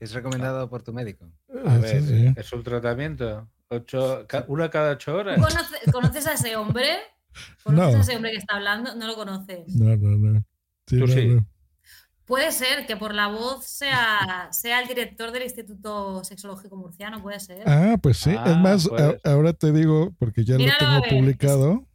Es 0.00 0.12
recomendado 0.14 0.68
por 0.68 0.80
tu 0.82 0.92
médico. 0.92 1.26
A 1.64 1.74
Ah, 1.74 1.78
ver, 1.78 2.02
sí, 2.02 2.08
sí. 2.08 2.34
es 2.36 2.52
un 2.52 2.64
tratamiento. 2.64 3.48
Ocho, 3.68 4.26
ca- 4.26 4.44
una 4.48 4.68
cada 4.68 4.92
ocho 4.94 5.14
horas. 5.14 5.38
¿Conoce- 5.38 5.92
¿Conoces 5.92 6.26
a 6.26 6.32
ese 6.32 6.56
hombre? 6.56 6.88
¿Conoces 7.62 7.92
No. 7.92 7.98
a 7.98 8.00
ese 8.02 8.16
hombre 8.16 8.32
que 8.32 8.38
está 8.38 8.56
hablando? 8.56 8.96
No 8.96 9.06
lo 9.06 9.14
conoces. 9.14 9.68
No, 9.76 9.94
no, 9.96 10.18
no. 10.18 10.40
Sí, 10.88 10.98
Tú 10.98 11.06
no, 11.06 11.12
sí. 11.14 11.26
no. 11.28 11.46
Puede 12.32 12.50
ser 12.50 12.86
que 12.86 12.96
por 12.96 13.12
la 13.14 13.26
voz 13.26 13.66
sea, 13.66 14.48
sea 14.52 14.80
el 14.80 14.88
director 14.88 15.32
del 15.32 15.42
Instituto 15.42 16.24
Sexológico 16.24 16.76
Murciano, 16.76 17.20
puede 17.20 17.38
ser. 17.38 17.62
Ah, 17.68 17.98
pues 18.02 18.16
sí. 18.16 18.30
es 18.30 18.38
Ah, 18.38 18.54
más, 18.54 18.86
a- 18.90 19.16
ahora 19.30 19.52
te 19.52 19.70
digo, 19.70 20.14
porque 20.18 20.42
ya 20.42 20.56
Míralo, 20.56 20.94
lo 20.94 21.02
tengo 21.02 21.18
publicado. 21.20 21.86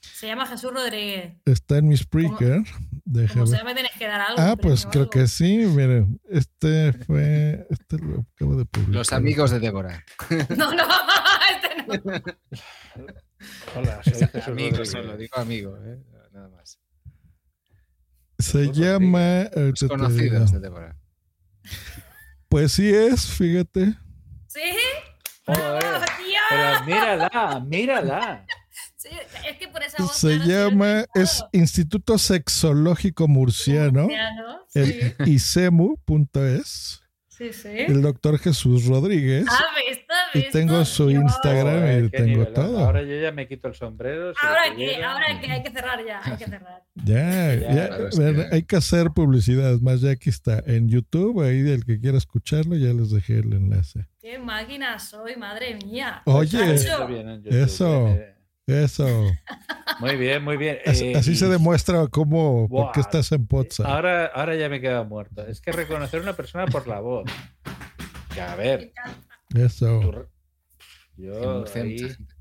Se 0.00 0.26
llama 0.26 0.46
Jesús 0.46 0.72
Rodríguez. 0.74 1.36
Está 1.44 1.78
en 1.78 1.86
mi 1.86 1.96
Spreaker. 1.96 2.62
Ver. 3.04 3.30
sea, 3.46 3.62
me 3.62 3.72
tienes 3.74 3.92
que 3.96 4.08
dar 4.08 4.20
algo. 4.20 4.42
Ah, 4.42 4.56
pues 4.60 4.84
creo 4.84 5.02
algo. 5.02 5.10
que 5.10 5.28
sí, 5.28 5.58
miren, 5.58 6.20
este 6.28 6.92
fue, 6.92 7.64
este 7.70 7.98
lo 7.98 8.26
acabo 8.34 8.56
de 8.56 8.64
publicar. 8.64 8.94
Los 8.96 9.12
amigos 9.12 9.52
de 9.52 9.60
Débora. 9.60 10.04
No, 10.56 10.74
no, 10.74 10.82
este 11.54 11.86
no. 11.86 12.22
Hola, 13.76 14.00
soy 14.02 14.12
Jesús 14.14 14.48
Amigo 14.48 14.70
Rodríguez. 14.70 14.90
solo, 14.90 15.16
digo 15.16 15.36
amigo, 15.36 15.76
¿eh? 15.84 16.00
nada 16.32 16.48
más. 16.48 16.80
Se 18.38 18.70
llama... 18.72 19.42
ahorita 19.42 19.60
Los 19.64 19.78
te 19.78 19.88
conocidos 19.88 20.46
digo. 20.50 20.52
de 20.52 20.60
Débora. 20.60 20.96
Pues 22.48 22.72
sí 22.72 22.88
es, 22.88 23.26
fíjate. 23.26 23.94
¿Sí? 24.46 24.60
Joder, 25.44 25.78
¡Bravo, 25.78 26.04
tío! 26.18 26.38
Pero 26.50 26.84
mírala, 26.86 27.60
mírala. 27.66 28.46
Sí, 28.96 29.08
es 29.48 29.56
que 29.58 29.68
por 29.68 29.82
esa 29.82 30.02
voz. 30.02 30.16
Se 30.16 30.38
llama, 30.38 31.04
es 31.14 31.44
Instituto 31.52 32.18
Sexológico 32.18 33.28
Murciano, 33.28 34.02
Murciano, 34.04 34.60
el 34.74 35.14
sí. 35.24 35.30
isemu.es, 35.32 37.02
Sí, 37.38 37.52
sí. 37.52 37.68
el 37.68 38.02
doctor 38.02 38.38
Jesús 38.38 38.86
Rodríguez. 38.86 39.46
Ah, 39.48 39.64
Y 40.34 40.50
tengo 40.50 40.84
su 40.84 41.08
Instagram 41.10 42.04
y 42.06 42.10
qué 42.10 42.16
tengo 42.18 42.38
nivel. 42.40 42.52
todo. 42.52 42.78
Ahora 42.80 43.02
yo 43.02 43.14
ya 43.20 43.30
me 43.32 43.46
quito 43.46 43.68
el 43.68 43.74
sombrero. 43.74 44.32
Ahora 44.42 44.74
que, 44.76 45.02
ahora 45.02 45.40
que 45.40 45.50
hay 45.52 45.62
que 45.62 45.70
cerrar 45.70 46.04
ya, 46.04 46.20
hay 46.22 46.36
que 46.36 46.44
cerrar. 46.50 46.82
Ya, 46.96 47.54
Ya, 47.54 47.60
ya, 47.60 47.88
claro, 47.88 48.08
es 48.08 48.18
ver, 48.18 48.34
que- 48.34 48.54
hay 48.56 48.62
que 48.64 48.76
hacer 48.76 49.10
publicidad. 49.10 49.78
Más, 49.80 50.00
ya 50.00 50.10
aquí 50.10 50.28
está 50.30 50.62
en 50.66 50.88
YouTube. 50.88 51.40
Ahí 51.42 51.62
del 51.62 51.84
que 51.84 52.00
quiera 52.00 52.18
escucharlo, 52.18 52.76
ya 52.76 52.92
les 52.92 53.10
dejé 53.10 53.38
el 53.38 53.52
enlace. 53.52 54.06
Qué 54.20 54.38
máquina 54.38 54.98
soy, 54.98 55.36
madre 55.36 55.76
mía. 55.84 56.22
Oye, 56.26 56.58
Muchacho. 56.64 57.06
bien 57.06 57.28
en 57.28 57.42
YouTube, 57.42 57.62
Eso, 57.62 58.08
eh. 58.08 58.34
Eso. 58.68 59.06
Muy 60.00 60.16
bien, 60.16 60.44
muy 60.44 60.56
bien. 60.56 60.78
Así, 60.86 61.06
Eh, 61.06 61.16
así 61.16 61.32
y- 61.32 61.36
se 61.36 61.48
demuestra 61.48 62.06
cómo, 62.08 62.68
por 62.68 62.92
qué 62.92 63.00
estás 63.00 63.32
en 63.32 63.46
Potsdam. 63.46 63.90
Ahora, 63.90 64.26
ahora 64.26 64.54
ya 64.56 64.68
me 64.68 64.80
queda 64.80 65.02
muerto. 65.02 65.46
Es 65.46 65.60
que 65.60 65.72
reconocer 65.72 66.20
a 66.20 66.22
una 66.22 66.36
persona 66.36 66.66
por 66.66 66.86
la 66.86 67.00
voz. 67.00 67.24
Que 68.32 68.40
a 68.40 68.54
ver, 68.54 68.92
Eso. 69.56 70.00
tú- 70.00 70.26
yo 71.16 71.34
hay 71.34 71.80
ahí- 71.82 71.90
mucha 72.00 72.08
gente. 72.08 72.34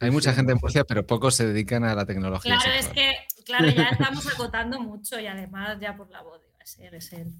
Hay 0.00 0.10
mucha 0.10 0.32
gente 0.32 0.52
en 0.52 0.58
Murcia, 0.60 0.82
pero 0.84 1.06
pocos 1.06 1.36
se 1.36 1.46
dedican 1.46 1.84
a 1.84 1.94
la 1.94 2.04
tecnología. 2.04 2.56
Claro, 2.60 2.78
es 2.78 2.88
que, 2.88 3.12
claro, 3.44 3.68
ya 3.68 3.88
estamos 4.12 4.26
acotando 4.26 4.80
mucho 4.80 5.20
y 5.20 5.26
además 5.28 5.78
ya 5.80 5.96
por 5.96 6.10
la 6.10 6.22
voz, 6.22 6.40
digo, 6.42 6.54
es 6.60 6.78
él, 6.80 6.94
es 6.94 7.12
él. 7.12 7.32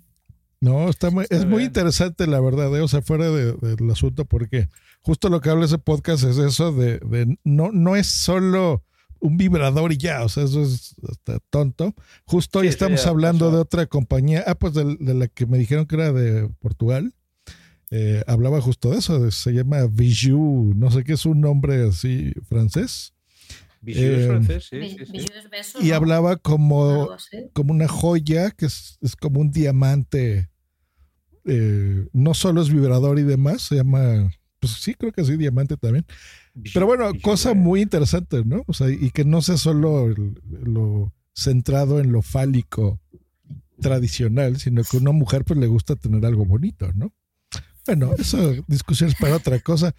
No, 0.61 0.89
está 0.89 1.11
muy, 1.11 1.25
es 1.31 1.47
muy 1.47 1.65
interesante 1.65 2.27
la 2.27 2.41
verdad, 2.41 2.75
eh, 2.77 2.81
o 2.81 2.89
sea, 2.89 3.01
fuera 3.03 3.31
de- 3.31 3.53
del 3.53 3.91
asunto, 3.91 4.25
porque 4.25 4.69
justo 5.01 5.29
lo 5.29 5.41
que 5.41 5.51
habla 5.51 5.67
ese 5.67 5.79
podcast 5.79 6.25
es 6.25 6.37
eso 6.39 6.73
de, 6.73 6.99
de 6.99 7.39
no, 7.45 7.71
no 7.73 7.95
es 7.95 8.09
solo 8.09 8.83
un 9.21 9.37
vibrador 9.37 9.93
y 9.93 9.97
ya, 9.99 10.23
o 10.25 10.29
sea, 10.29 10.45
eso 10.45 10.63
es 10.63 10.95
hasta 11.09 11.39
tonto. 11.51 11.95
Justo 12.25 12.59
hoy 12.61 12.67
Sí, 12.67 12.71
estamos 12.71 13.07
hablando 13.07 13.47
pasó. 13.47 13.57
de 13.57 13.63
otra 13.63 13.87
compañía, 13.87 14.43
ah, 14.47 14.55
pues 14.57 14.75
de, 14.75 14.97
de 14.99 15.15
la 15.15 15.29
que 15.29 15.47
me 15.47 15.59
dijeron 15.59 15.87
que 15.87 15.95
era 15.97 16.13
de 16.13 16.49
Portugal. 16.61 17.15
Eh, 17.91 18.23
hablaba 18.27 18.61
justo 18.61 18.91
de 18.91 18.99
eso, 18.99 19.19
de- 19.19 19.31
se 19.33 19.53
llama 19.53 19.87
Bijou, 19.91 20.75
no 20.75 20.91
sé 20.91 21.05
qué 21.05 21.15
es 21.15 21.25
un 21.25 21.41
nombre 21.41 21.89
así 21.89 22.33
francés. 22.49 23.15
Eh, 23.97 24.27
francés, 24.29 24.65
sí, 24.71 24.77
beso, 25.51 25.79
Y 25.83 25.89
¿no? 25.89 25.95
hablaba 25.97 26.37
como, 26.37 27.09
como 27.53 27.73
una 27.73 27.89
joya, 27.89 28.51
que 28.51 28.67
es, 28.67 28.99
es 29.01 29.17
como 29.17 29.41
un 29.41 29.51
diamante. 29.51 30.49
eh, 31.45 32.07
no 32.13 32.35
solo 32.35 32.61
es 32.63 32.71
vibrador 32.73 33.19
y 33.19 33.23
demás, 33.23 33.63
se 33.63 33.77
llama, 33.77 34.31
pues 34.61 34.73
sí, 34.75 34.95
creo 34.95 35.13
que 35.13 35.25
sí, 35.25 35.37
diamante 35.37 35.77
también. 35.77 36.05
Pero 36.75 36.87
bueno, 36.87 37.13
cosa 37.23 37.53
eh. 37.53 37.55
muy 37.55 37.81
interesante, 37.83 38.45
¿no? 38.45 38.63
O 38.67 38.73
sea, 38.73 38.91
y 38.91 39.11
que 39.11 39.25
no 39.25 39.43
sea 39.43 39.57
solo 39.57 40.07
el- 40.09 40.41
lo 40.65 41.13
centrado 41.35 42.01
en 42.01 42.13
lo 42.13 42.23
fálico 42.23 43.01
tradicional, 43.81 44.59
sino 44.59 44.83
que 44.85 44.97
a 44.97 45.01
una 45.01 45.13
mujer 45.13 45.45
pues 45.45 45.59
le 45.61 45.67
gusta 45.69 45.97
tener 45.97 46.25
algo 46.27 46.45
bonito, 46.45 46.93
¿no? 46.95 47.13
Bueno, 47.89 48.13
eso 48.19 48.55
discusiones 48.67 49.17
para 49.19 49.37
otra 49.37 49.59
cosa, 49.61 49.95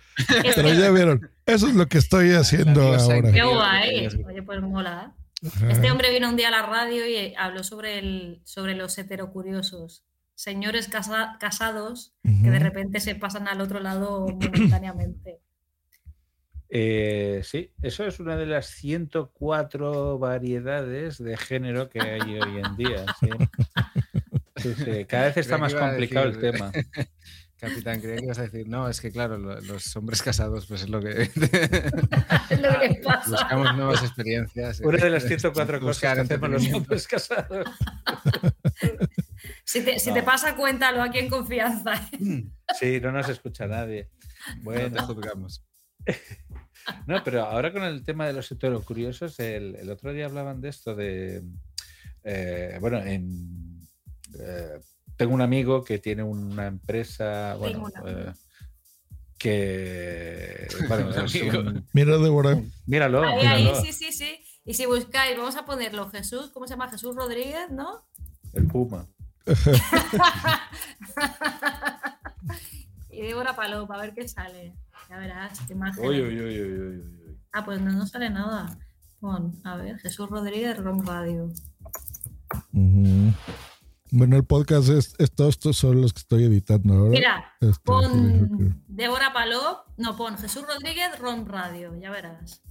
pero 0.56 0.72
ya 0.76 0.92
vieron, 0.92 1.28
eso 1.48 1.68
es 1.68 1.74
lo 1.74 1.88
que 1.88 1.98
estoy 1.98 2.34
haciendo 2.34 2.94
ahora. 2.94 3.32
Qué 3.32 3.42
guay. 3.42 4.08
Oye, 4.28 4.44
pues 4.44 4.62
mola. 4.62 5.16
Ajá. 5.44 5.72
Este 5.72 5.90
hombre 5.90 6.12
vino 6.14 6.30
un 6.30 6.36
día 6.36 6.50
a 6.50 6.52
la 6.52 6.62
radio 6.68 7.08
y 7.08 7.34
habló 7.36 7.64
sobre, 7.64 7.98
el, 7.98 8.42
sobre 8.44 8.76
los 8.76 8.96
heterocuriosos. 9.00 10.04
Señores 10.36 10.88
casa- 10.88 11.38
casados 11.40 12.14
que 12.24 12.52
de 12.52 12.60
repente 12.60 13.00
se 13.00 13.16
pasan 13.16 13.48
al 13.48 13.60
otro 13.60 13.80
lado 13.80 14.28
momentáneamente. 14.28 15.40
Eh, 16.70 17.42
sí, 17.44 17.72
eso 17.82 18.06
es 18.06 18.20
una 18.20 18.36
de 18.38 18.46
las 18.46 18.68
104 18.68 20.20
variedades 20.20 21.18
de 21.18 21.36
género 21.38 21.90
que 21.90 22.02
hay 22.02 22.22
hoy 22.38 22.62
en 22.64 22.76
día. 22.78 23.06
Sí. 23.20 23.30
Sí, 24.60 24.74
sí, 24.76 25.06
Cada 25.06 25.28
vez 25.28 25.38
está 25.38 25.58
más 25.58 25.74
complicado 25.74 26.26
el 26.28 26.38
tema. 26.38 26.70
Capitán, 27.60 28.00
creía 28.00 28.18
que 28.18 28.24
ibas 28.24 28.40
a 28.40 28.44
decir, 28.44 28.68
no, 28.70 28.88
es 28.88 29.02
que 29.02 29.12
claro, 29.12 29.38
lo- 29.38 29.60
los 29.62 29.96
hombres 29.98 30.22
casados, 30.22 30.66
pues 30.66 30.84
es 30.84 30.90
lo 30.90 31.02
que. 31.02 31.30
Es 32.50 32.60
lo 32.62 32.80
que 32.80 33.02
pasa. 33.04 33.30
Buscamos 33.30 33.76
nuevas 33.76 34.02
experiencias. 34.04 34.80
Una 34.80 34.98
de 34.98 35.10
las 35.10 35.24
104 35.26 35.80
cosas 35.80 35.96
Buscar 35.96 36.16
que 36.16 36.22
hacemos 36.22 36.50
los 36.50 36.74
hombres 36.74 37.08
casados. 37.08 37.68
Si 39.66 39.82
te, 39.84 40.00
si 40.00 40.14
te 40.14 40.24
pasa, 40.24 40.56
cuéntalo 40.56 41.02
aquí 41.04 41.20
en 41.20 41.30
confianza. 41.30 42.10
Sí, 42.80 43.00
no 43.02 43.12
nos 43.12 43.30
escucha 43.30 43.68
nadie. 43.68 44.10
No 44.58 44.64
Bueno, 44.64 44.96
te 44.96 45.02
juzgamos. 45.14 45.64
No, 47.06 47.22
pero 47.24 47.44
ahora 47.44 47.72
con 47.74 47.84
el 47.84 48.04
tema 48.04 48.26
de 48.26 48.34
los 48.34 48.50
heterocuriosos, 48.52 49.38
el, 49.40 49.76
el 49.76 49.90
otro 49.92 50.12
día 50.12 50.26
hablaban 50.26 50.60
de 50.62 50.70
esto 50.70 50.96
de. 50.96 51.44
eh, 52.24 52.78
bueno, 52.82 52.98
en. 53.04 53.80
eh, 54.40 54.80
tengo 55.20 55.34
un 55.34 55.42
amigo 55.42 55.84
que 55.84 56.00
tiene 56.00 56.24
una 56.24 56.68
empresa. 56.68 57.56
Bueno, 57.60 57.90
eh, 58.06 58.32
que. 59.38 60.66
Bueno, 60.88 61.08
Un 61.10 61.14
un- 61.68 61.86
Mira, 61.92 62.18
Débora, 62.18 62.58
míralo, 62.86 63.22
Ahí, 63.22 63.46
ahí, 63.46 63.64
míralo. 63.66 63.82
sí, 63.82 63.92
sí, 63.92 64.14
sí. 64.14 64.40
Y 64.64 64.76
si 64.76 64.86
buscáis, 64.86 65.38
vamos 65.38 65.58
a 65.58 65.66
ponerlo, 65.66 66.10
Jesús, 66.10 66.52
¿cómo 66.54 66.68
se 66.68 66.74
llama? 66.76 66.90
Jesús 66.90 67.18
Rodríguez, 67.18 67.70
¿no? 67.70 68.06
El 68.54 68.66
Puma. 68.68 69.08
y 73.10 73.22
Débora 73.22 73.58
Paloma, 73.58 73.96
a 73.96 74.02
ver 74.02 74.14
qué 74.14 74.26
sale. 74.26 74.74
Ya 75.10 75.18
verás, 75.18 75.60
qué 75.68 75.74
imagen. 75.74 76.08
Uy, 76.08 76.22
uy, 76.22 76.40
uy, 76.40 76.62
uy, 76.62 76.62
uy, 76.62 76.80
uy, 76.80 76.98
uy. 77.28 77.38
Ah, 77.52 77.66
pues 77.66 77.82
no, 77.82 77.92
no 77.92 78.08
sale 78.08 78.30
nada. 78.30 78.78
Pon, 79.20 79.60
a 79.66 79.76
ver, 79.76 80.00
Jesús 80.00 80.30
Rodríguez, 80.30 80.78
Rom 80.78 81.06
Radio. 81.06 81.52
Ujú. 82.72 83.34
Bueno, 84.12 84.38
el 84.38 84.44
podcast 84.44 84.90
es, 84.90 85.14
es- 85.20 85.32
todos 85.32 85.52
estos 85.56 85.78
son 85.78 86.02
los 86.02 86.14
que 86.14 86.20
estoy 86.20 86.44
editando 86.46 86.94
ahora. 86.96 87.10
Mira, 87.12 87.54
Este, 87.62 87.80
pon 87.84 88.84
Débora 88.88 89.32
Palop, 89.34 89.88
no, 89.98 90.16
pon 90.18 90.38
Jesús 90.38 90.64
Rodríguez, 90.68 91.20
Rom 91.20 91.46
Radio, 91.46 91.96
ya 92.00 92.10
verás. 92.10 92.62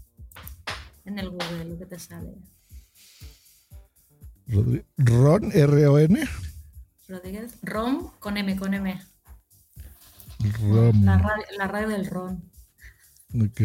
En 1.05 1.18
el 1.18 1.31
Google 1.31 1.64
lo 1.64 1.79
que 1.79 1.87
te 1.87 1.98
sale. 1.98 2.35
Rodri- 4.48 4.85
Ron, 4.96 5.53
R-O-N. 5.53 6.29
Rodríguez, 7.09 7.55
Rom 7.62 8.11
con 8.18 8.37
M, 8.37 8.57
con 8.57 8.74
M. 8.74 9.01
Rom. 10.61 11.05
La 11.05 11.18
radio, 11.18 11.44
la 11.57 11.66
radio 11.68 11.88
del 11.88 12.07
Rom. 12.07 12.42
Ok. 13.35 13.61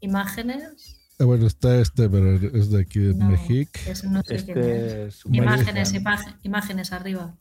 Imágenes. 0.00 0.98
Ah, 1.18 1.24
bueno, 1.24 1.46
está 1.46 1.78
este, 1.78 2.08
pero 2.08 2.34
es 2.36 2.70
de 2.70 2.80
aquí 2.80 2.98
de 2.98 3.14
No, 3.14 3.28
México. 3.30 3.70
ese 3.86 4.08
no 4.08 4.22
sé 4.22 4.34
Este 4.36 5.06
es. 5.06 5.22
Imágenes, 5.26 5.92
imagen- 5.94 6.34
imágenes 6.42 6.92
arriba. 6.92 7.34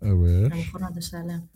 A 0.00 0.12
ver. 0.12 0.46
A 0.46 0.48
lo 0.50 0.56
mejor 0.56 0.80
no 0.82 0.92
te 0.92 1.02
salen. 1.02 1.48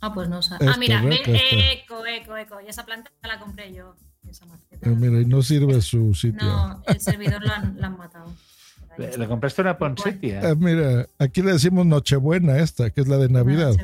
Ah, 0.00 0.14
pues 0.14 0.28
no 0.28 0.40
sale. 0.42 0.66
Ah, 0.68 0.76
mira, 0.78 1.02
¿no? 1.02 1.08
ve- 1.08 1.16
Acá 1.16 1.32
está. 1.32 1.72
eco, 1.72 2.06
eco, 2.06 2.36
eco. 2.36 2.60
Y 2.64 2.68
esa 2.68 2.86
planta 2.86 3.10
la 3.22 3.38
compré 3.40 3.74
yo. 3.74 3.96
Esa 4.26 4.46
maceta. 4.46 4.88
Ah, 4.88 4.94
mira, 4.96 5.20
y 5.20 5.24
no 5.26 5.42
sirve 5.42 5.80
su 5.82 6.14
sitio. 6.14 6.46
No, 6.46 6.82
el 6.86 7.00
servidor 7.00 7.44
lo 7.44 7.52
han, 7.52 7.76
lo 7.80 7.86
han 7.86 7.96
matado. 7.98 8.32
¿Le 8.98 9.16
le 9.18 9.28
compraste 9.28 9.62
una 9.62 9.76
Ponsetia? 9.78 10.40
Ah, 10.44 10.54
mira, 10.56 11.06
aquí 11.18 11.42
le 11.42 11.52
decimos 11.52 11.84
Nochebuena 11.86 12.58
esta, 12.58 12.90
que 12.90 13.00
es 13.00 13.08
la 13.08 13.16
de 13.18 13.28
Navidad. 13.28 13.74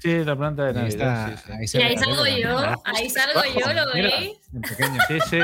Sí, 0.00 0.24
la 0.24 0.34
planta 0.36 0.62
de 0.64 0.68
Ahí 0.70 0.74
Navidad. 0.76 1.32
está, 1.32 1.36
sí, 1.36 1.68
sí. 1.68 1.78
ahí 1.78 1.82
Y 1.82 1.86
ahí 1.86 1.96
salgo 1.98 2.26
yo, 2.26 2.58
ahí 2.84 3.10
salgo 3.10 3.40
yo, 3.58 3.72
¿lo 3.74 3.94
Mira. 3.94 4.08
veis? 4.18 4.38
En 4.54 4.60
pequeño. 4.62 5.00
Sí, 5.08 5.18
sí. 5.28 5.38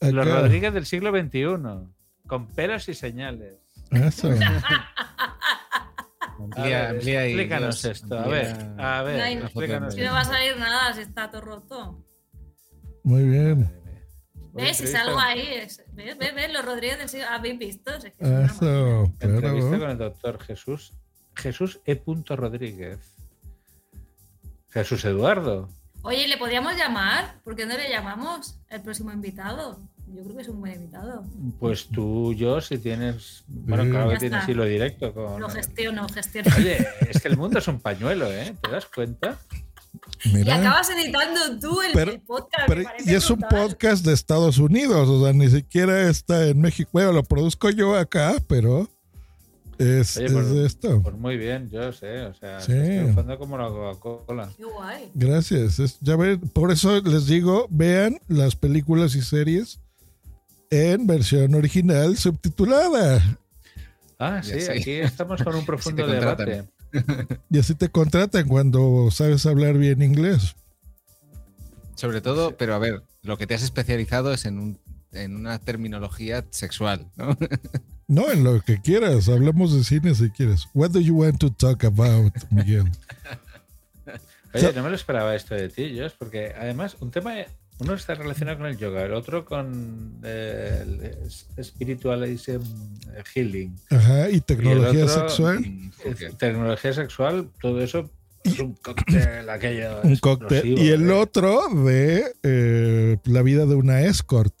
Los. 0.12 0.26
Rodríguez 0.28 0.72
del 0.74 0.86
siglo 0.86 1.10
XXI. 1.10 1.92
Con 2.26 2.46
pelos 2.48 2.88
y 2.88 2.94
señales. 2.94 3.54
Eso. 3.90 4.30
Amplía, 6.38 6.92
ver, 6.92 6.96
explícanos 7.26 7.82
Dios, 7.82 7.96
esto. 8.02 8.18
A 8.18 8.26
ver, 8.28 8.56
a 8.78 9.02
ver, 9.02 9.16
No 9.18 9.22
hay- 9.24 9.34
explícanos. 9.34 9.94
Si 9.94 10.00
no 10.02 10.12
va 10.12 10.20
a 10.20 10.24
salir 10.24 10.56
nada, 10.58 10.92
si 10.92 11.00
está 11.02 11.30
todo 11.30 11.40
roto. 11.42 12.04
Muy 13.02 13.24
bien. 13.24 13.70
¿Ves? 14.52 14.76
Si 14.78 14.86
salgo 14.86 15.18
ahí, 15.18 15.46
es- 15.54 15.82
¿ves? 15.92 16.16
¿Ves? 16.18 16.34
¿Ves? 16.34 16.52
Los 16.52 16.64
Rodríguez 16.64 16.98
del 16.98 17.08
siglo... 17.08 17.26
¿Habéis 17.28 17.58
visto? 17.58 17.92
Es 17.94 18.04
que 18.04 18.14
es 18.20 18.28
una 18.28 18.44
Eso, 18.46 19.12
Entrevista 19.20 19.78
con 19.78 19.90
el 19.90 19.98
doctor 19.98 20.40
Jesús. 20.42 20.92
Jesús 21.34 21.80
E. 21.86 22.00
Rodríguez. 22.36 23.13
Jesús 24.74 25.04
Eduardo. 25.04 25.68
Oye, 26.02 26.28
¿le 26.28 26.36
podríamos 26.36 26.76
llamar? 26.76 27.36
¿Por 27.44 27.56
qué 27.56 27.64
no 27.64 27.74
le 27.76 27.88
llamamos 27.88 28.56
el 28.68 28.82
próximo 28.82 29.10
invitado? 29.12 29.80
Yo 30.08 30.22
creo 30.22 30.36
que 30.36 30.42
es 30.42 30.48
un 30.48 30.60
buen 30.60 30.74
invitado. 30.74 31.24
Pues 31.58 31.86
tú, 31.88 32.34
yo, 32.34 32.60
si 32.60 32.76
tienes. 32.78 33.42
Bueno, 33.48 33.84
Sí. 33.84 33.90
claro 33.90 34.06
Ya 34.08 34.14
que 34.14 34.20
tienes 34.20 34.40
está. 34.40 34.52
hilo 34.52 34.64
directo 34.64 35.14
con. 35.14 35.40
Lo 35.40 35.48
gestiono, 35.48 36.06
gestiono. 36.08 36.50
Oye, 36.58 36.86
es 37.08 37.22
que 37.22 37.28
el 37.28 37.36
mundo 37.38 37.58
es 37.58 37.68
un 37.68 37.80
pañuelo, 37.80 38.30
¿eh? 38.30 38.54
¿Te 38.60 38.70
das 38.70 38.84
cuenta? 38.86 39.38
Y 40.24 40.50
acabas 40.50 40.90
editando 40.90 41.58
tú 41.60 41.80
el, 41.80 41.92
Pero- 41.92 42.12
el 42.12 42.20
podcast. 42.20 42.64
Pero- 42.68 42.82
y 43.06 43.14
es 43.14 43.30
un 43.30 43.40
podcast 43.40 44.04
de 44.04 44.12
Estados 44.12 44.58
Unidos, 44.58 45.08
o 45.08 45.22
sea, 45.24 45.32
ni 45.32 45.48
siquiera 45.48 46.08
está 46.10 46.46
en 46.48 46.60
México. 46.60 46.90
Bueno, 46.92 47.12
lo 47.12 47.22
produzco 47.22 47.70
yo 47.70 47.96
acá, 47.96 48.34
pero 48.46 48.88
es, 49.78 50.16
Oye, 50.16 50.26
es 50.26 50.32
por, 50.32 50.44
de 50.46 50.66
esto. 50.66 51.02
por 51.02 51.14
muy 51.16 51.36
bien, 51.36 51.68
yo 51.70 51.92
sé. 51.92 52.22
O 52.22 52.34
sea, 52.34 52.60
Sí. 52.60 52.72
como 53.38 53.58
la 53.58 53.68
Coca-Cola. 53.68 54.50
Qué 54.56 54.64
guay. 54.64 55.10
Gracias. 55.14 55.78
Es- 55.78 55.98
ya 56.00 56.16
ven, 56.16 56.40
por 56.40 56.70
eso 56.72 57.00
les 57.00 57.26
digo, 57.26 57.66
vean 57.70 58.18
las 58.28 58.56
películas 58.56 59.14
y 59.14 59.22
series 59.22 59.80
en 60.70 61.06
versión 61.06 61.54
original 61.54 62.16
subtitulada. 62.16 63.38
Ah, 64.18 64.42
sí, 64.42 64.52
aquí 64.70 64.92
estamos 64.92 65.42
con 65.42 65.54
un 65.54 65.64
profundo 65.66 66.06
debate. 66.06 66.64
Y 67.50 67.58
así 67.58 67.74
te 67.74 67.88
contratan 67.88 68.46
cuando 68.46 69.08
sabes 69.10 69.46
hablar 69.46 69.76
bien 69.78 70.00
inglés. 70.00 70.54
Sobre 71.96 72.20
todo, 72.20 72.56
pero 72.56 72.74
a 72.74 72.78
ver, 72.78 73.02
lo 73.22 73.36
que 73.36 73.48
te 73.48 73.54
has 73.54 73.62
especializado 73.64 74.32
es 74.32 74.44
en, 74.44 74.58
un, 74.60 74.78
en 75.12 75.34
una 75.34 75.58
terminología 75.58 76.44
sexual, 76.50 77.06
¿no? 77.16 77.36
No, 78.06 78.30
en 78.30 78.44
lo 78.44 78.60
que 78.60 78.80
quieras. 78.80 79.28
Hablamos 79.28 79.74
de 79.76 79.84
cine 79.84 80.14
si 80.14 80.30
quieres. 80.30 80.66
What 80.74 80.90
do 80.90 81.00
you 81.00 81.14
want 81.16 81.38
to 81.38 81.50
talk 81.50 81.84
about, 81.84 82.32
Miguel? 82.50 82.90
Oye, 84.54 84.72
no 84.72 84.82
me 84.82 84.90
lo 84.90 84.94
esperaba 84.94 85.34
esto 85.34 85.54
de 85.54 85.68
ti, 85.68 85.98
Josh, 85.98 86.12
porque 86.16 86.54
además 86.56 86.96
un 87.00 87.10
tema, 87.10 87.34
uno 87.78 87.94
está 87.94 88.14
relacionado 88.14 88.58
con 88.58 88.66
el 88.66 88.76
yoga, 88.76 89.04
el 89.04 89.12
otro 89.12 89.44
con 89.44 90.20
eh, 90.22 90.84
el 91.56 91.64
spiritualism 91.64 92.62
eh, 93.14 93.22
healing. 93.34 93.74
Ajá, 93.90 94.30
y 94.30 94.40
tecnología 94.40 95.06
otro, 95.06 95.28
sexual. 95.28 95.60
mm, 95.60 96.36
Tecnología 96.38 96.92
sexual, 96.92 97.48
todo 97.60 97.82
eso 97.82 98.08
es 98.44 98.60
un 98.60 98.74
cóctel 98.74 99.48
aquello. 99.48 100.02
Un 100.02 100.16
cóctel. 100.16 100.78
Y 100.78 100.90
el 100.90 101.08
¿eh? 101.10 101.12
otro 101.12 101.68
de 101.84 102.32
eh, 102.42 103.16
la 103.24 103.42
vida 103.42 103.66
de 103.66 103.74
una 103.74 104.02
escort. 104.02 104.54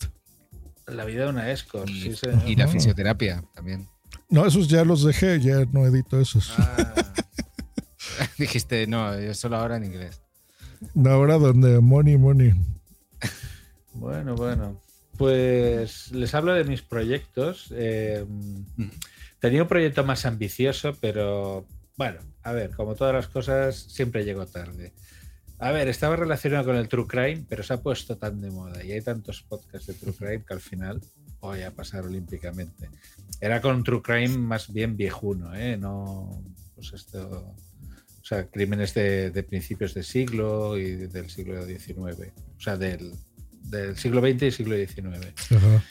La 0.86 1.04
vida 1.04 1.24
de 1.24 1.30
una 1.30 1.50
escort. 1.50 1.88
Y, 1.88 2.02
sí, 2.02 2.16
señor. 2.16 2.48
y 2.48 2.56
la 2.56 2.68
fisioterapia 2.68 3.42
también. 3.54 3.88
No, 4.28 4.46
esos 4.46 4.68
ya 4.68 4.84
los 4.84 5.04
dejé, 5.04 5.40
ya 5.40 5.64
no 5.72 5.86
edito 5.86 6.20
esos. 6.20 6.52
Ah, 6.58 6.94
Dijiste, 8.38 8.86
no, 8.86 9.18
yo 9.20 9.34
solo 9.34 9.56
ahora 9.56 9.76
en 9.76 9.84
inglés. 9.84 10.22
No, 10.94 11.10
ahora 11.10 11.38
donde 11.38 11.80
money, 11.80 12.16
money. 12.16 12.52
Bueno, 13.92 14.34
bueno. 14.34 14.80
Pues 15.16 16.10
les 16.10 16.34
hablo 16.34 16.52
de 16.52 16.64
mis 16.64 16.82
proyectos. 16.82 17.72
Eh, 17.76 18.26
tenía 19.38 19.62
un 19.62 19.68
proyecto 19.68 20.04
más 20.04 20.26
ambicioso, 20.26 20.96
pero 21.00 21.66
bueno, 21.96 22.20
a 22.42 22.52
ver, 22.52 22.70
como 22.72 22.96
todas 22.96 23.14
las 23.14 23.28
cosas, 23.28 23.76
siempre 23.76 24.24
llego 24.24 24.46
tarde. 24.46 24.92
A 25.64 25.72
ver, 25.72 25.88
estaba 25.88 26.14
relacionado 26.14 26.66
con 26.66 26.76
el 26.76 26.90
True 26.90 27.06
Crime, 27.06 27.46
pero 27.48 27.62
se 27.62 27.72
ha 27.72 27.80
puesto 27.80 28.18
tan 28.18 28.38
de 28.38 28.50
moda 28.50 28.84
y 28.84 28.92
hay 28.92 29.00
tantos 29.00 29.40
podcasts 29.48 29.86
de 29.86 29.94
True 29.94 30.12
Crime 30.12 30.44
que 30.46 30.52
al 30.52 30.60
final 30.60 31.00
voy 31.40 31.62
a 31.62 31.70
pasar 31.70 32.04
olímpicamente. 32.04 32.90
Era 33.40 33.62
con 33.62 33.82
True 33.82 34.02
Crime 34.02 34.36
más 34.36 34.70
bien 34.70 34.94
viejuno, 34.94 35.54
¿eh? 35.54 35.78
No, 35.78 36.44
pues 36.74 36.92
esto, 36.92 37.56
o 38.20 38.24
sea, 38.24 38.46
crímenes 38.48 38.92
de, 38.92 39.30
de 39.30 39.42
principios 39.42 39.94
de 39.94 40.02
siglo 40.02 40.76
y 40.76 40.96
del 40.96 41.30
siglo 41.30 41.64
XIX, 41.64 41.96
o 42.58 42.60
sea, 42.60 42.76
del, 42.76 43.12
del 43.62 43.96
siglo 43.96 44.20
XX 44.20 44.42
y 44.42 44.50
siglo 44.50 44.76
XIX. 44.76 45.32
Ajá. 45.50 45.82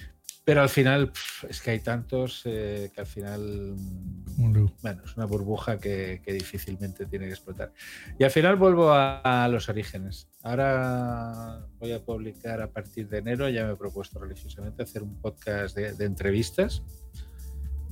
Pero 0.46 0.62
al 0.62 0.68
final 0.70 1.12
es 1.48 1.62
que 1.62 1.72
hay 1.72 1.80
tantos 1.80 2.42
eh, 2.46 2.92
que 2.94 3.00
al 3.00 3.08
final, 3.08 3.76
mm, 3.78 4.36
¿Cómo 4.36 4.54
lo- 4.54 4.74
bueno, 4.82 5.02
es 5.06 5.16
una 5.16 5.26
burbuja 5.26 5.80
que, 5.80 6.22
que 6.26 6.34
difícilmente 6.34 7.06
tiene 7.06 7.26
que 7.28 7.32
explotar. 7.32 7.72
Y 8.20 8.26
al 8.26 8.32
final 8.32 8.58
vuelvo 8.58 8.92
a, 8.92 9.22
a 9.46 9.48
los 9.48 9.70
orígenes. 9.70 10.28
Ahora 10.42 11.66
voy 11.80 11.94
a 11.94 12.04
publicar 12.04 12.62
a 12.62 12.70
partir 12.70 13.08
de 13.08 13.20
enero, 13.20 13.48
ya 13.48 13.66
me 13.66 13.72
he 13.74 13.76
propuesto 13.78 14.20
religiosamente 14.20 14.84
hacer 14.84 15.02
un 15.04 15.22
podcast 15.22 15.76
de, 15.78 15.94
de 15.94 16.06
entrevistas, 16.06 16.84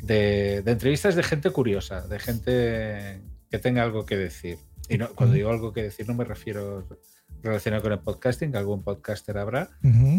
de, 0.03 0.61
de 0.61 0.71
entrevistas 0.71 1.15
de 1.15 1.23
gente 1.23 1.51
curiosa, 1.51 2.05
de 2.07 2.19
gente 2.19 3.21
que 3.49 3.59
tenga 3.59 3.83
algo 3.83 4.05
que 4.05 4.17
decir. 4.17 4.57
Y 4.89 4.97
no, 4.97 5.07
cuando 5.15 5.35
digo 5.35 5.51
algo 5.51 5.71
que 5.71 5.83
decir 5.83 6.05
no 6.07 6.15
me 6.15 6.25
refiero 6.25 6.85
relacionado 7.43 7.83
con 7.83 7.91
el 7.91 7.99
podcasting, 7.99 8.55
algún 8.55 8.83
podcaster 8.83 9.37
habrá, 9.37 9.69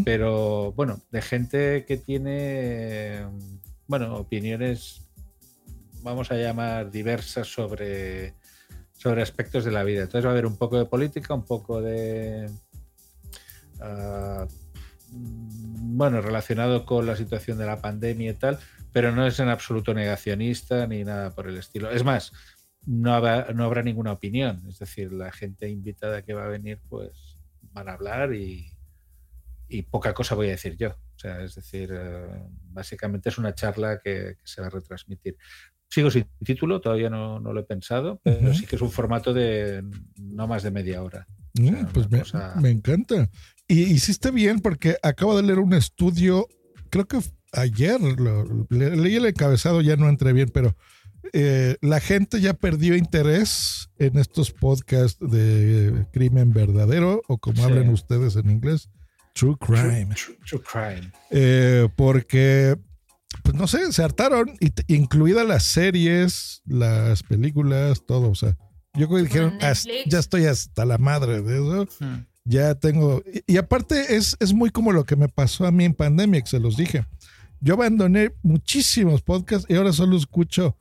pero 0.05 0.73
bueno, 0.73 1.01
de 1.11 1.23
gente 1.23 1.85
que 1.87 1.97
tiene, 1.97 3.25
bueno, 3.87 4.17
opiniones, 4.17 5.09
vamos 6.03 6.31
a 6.31 6.37
llamar 6.37 6.91
diversas 6.91 7.47
sobre, 7.49 8.35
sobre 8.93 9.23
aspectos 9.23 9.65
de 9.65 9.71
la 9.71 9.85
vida. 9.85 10.03
Entonces 10.03 10.25
va 10.25 10.31
a 10.31 10.33
haber 10.33 10.47
un 10.47 10.57
poco 10.57 10.79
de 10.79 10.87
política, 10.87 11.35
un 11.35 11.45
poco 11.45 11.81
de, 11.81 12.51
mm, 15.11 15.97
bueno, 15.97 16.21
relacionado 16.21 16.85
con 16.85 17.07
la 17.07 17.17
situación 17.17 17.59
de 17.59 17.67
la 17.67 17.81
pandemia 17.81 18.31
y 18.31 18.35
tal, 18.35 18.59
pero 18.93 19.13
no 19.13 19.27
es 19.27 19.39
en 19.41 19.49
absoluto 19.49 19.95
negacionista 19.95 20.87
ni 20.87 21.05
nada 21.05 21.31
por 21.31 21.49
el 21.49 21.57
estilo. 21.57 21.91
Es 21.91 22.05
más, 22.05 22.33
no 22.87 23.15
habrá, 23.15 23.53
no 23.55 23.65
habrá 23.65 23.83
ninguna 23.83 24.13
opinión, 24.13 24.63
es 24.69 24.79
decir, 24.79 25.13
la 25.13 25.31
gente 25.33 25.69
invitada 25.69 26.23
que 26.23 26.35
va 26.35 26.45
a 26.45 26.49
venir, 26.49 26.79
pues 26.89 27.39
van 27.73 27.89
a 27.89 27.93
hablar 27.93 28.35
y, 28.35 28.67
y 29.69 29.83
poca 29.83 30.13
cosa 30.15 30.35
voy 30.35 30.49
a 30.49 30.53
decir 30.53 30.77
yo. 30.77 30.91
O 30.91 31.19
sea, 31.23 31.41
es 31.43 31.55
decir, 31.55 31.91
eh, 31.93 32.27
básicamente 32.71 33.29
es 33.29 33.39
una 33.39 33.55
charla 33.55 34.01
que, 34.03 34.37
que 34.37 34.43
se 34.45 34.61
va 34.61 34.67
a 34.67 34.71
retransmitir. 34.71 35.37
Sigo 35.89 36.11
sin 36.11 36.27
título, 36.45 36.81
todavía 36.81 37.11
no, 37.11 37.39
no 37.39 37.53
lo 37.53 37.61
he 37.61 37.65
pensado, 37.65 38.21
pero 38.25 38.53
sí 38.55 38.67
que 38.67 38.77
es 38.77 38.83
un 38.83 38.91
formato 38.91 39.33
de 39.35 39.85
no 40.17 40.47
más 40.49 40.63
de 40.63 40.71
media 40.71 41.03
hora. 41.03 41.27
O 41.29 41.63
Mm, 41.63 41.69
sea, 41.69 41.89
pues 41.93 42.11
me, 42.11 42.19
cosa- 42.21 42.55
me 42.61 42.71
encanta. 42.71 43.29
Y 43.69 43.83
hiciste 43.83 44.31
bien 44.31 44.61
porque 44.61 44.97
acabo 45.03 45.37
de 45.37 45.43
leer 45.43 45.59
un 45.59 45.75
estudio, 45.75 46.47
creo 46.91 47.07
que 47.07 47.21
ayer, 47.53 48.01
lo- 48.01 48.67
le- 48.71 48.97
leí 48.97 49.17
el 49.17 49.27
encabezado, 49.27 49.83
ya 49.83 49.97
no 49.97 50.09
entré 50.09 50.33
bien, 50.33 50.49
pero 50.53 50.75
eh, 51.33 51.77
la 51.81 52.01
gente 52.01 52.41
ya 52.41 52.55
perdió 52.55 52.97
interés 52.97 53.89
en 53.99 54.19
estos 54.19 54.51
podcasts 54.53 55.19
de 55.21 56.07
crimen 56.13 56.53
verdadero 56.53 57.23
o 57.29 57.39
como 57.39 57.57
Sí. 57.59 57.63
hablan 57.63 57.89
ustedes 57.91 58.37
en 58.37 58.51
inglés, 58.51 58.89
true 59.35 59.57
crime. 59.59 60.09
True, 60.15 60.39
true 60.47 60.63
crime. 60.63 61.13
Eh, 61.31 61.89
porque, 61.97 62.77
pues 63.43 63.55
no 63.57 63.67
sé, 63.67 63.93
se 63.93 64.03
hartaron, 64.03 64.53
incluidas 64.89 65.47
las 65.47 65.65
series, 65.65 66.63
las 66.67 67.23
películas, 67.23 68.05
todo. 68.07 68.31
O 68.31 68.35
sea, 68.35 68.57
yo 68.95 69.07
creo 69.09 69.19
que 69.19 69.25
dijeron, 69.29 69.59
"Haz- 69.61 69.87
Netflix. 69.87 70.13
ya 70.13 70.19
estoy 70.19 70.45
hasta 70.47 70.85
la 70.85 70.99
madre 70.99 71.41
de 71.43 71.55
eso. 71.55 71.89
Hmm. 72.01 72.27
Ya 72.45 72.75
tengo. 72.75 73.23
Y, 73.47 73.55
y 73.55 73.57
aparte, 73.57 74.17
es, 74.17 74.37
es 74.41 74.53
muy 74.53 74.71
como 74.71 74.91
lo 74.93 75.05
que 75.05 75.15
me 75.17 75.29
pasó 75.29 75.65
a 75.67 75.71
mí 75.71 75.85
en 75.85 75.95
pandemia, 75.95 76.41
que 76.41 76.49
se 76.51 76.59
los 76.59 76.77
dije. 76.77 77.07
Yo 77.61 77.75
abandoné 77.75 78.33
muchísimos 78.43 79.23
podcasts 79.23 79.65
y 79.71 79.77
ahora 79.77 79.93
solo 79.93 80.17
escucho, 80.17 80.77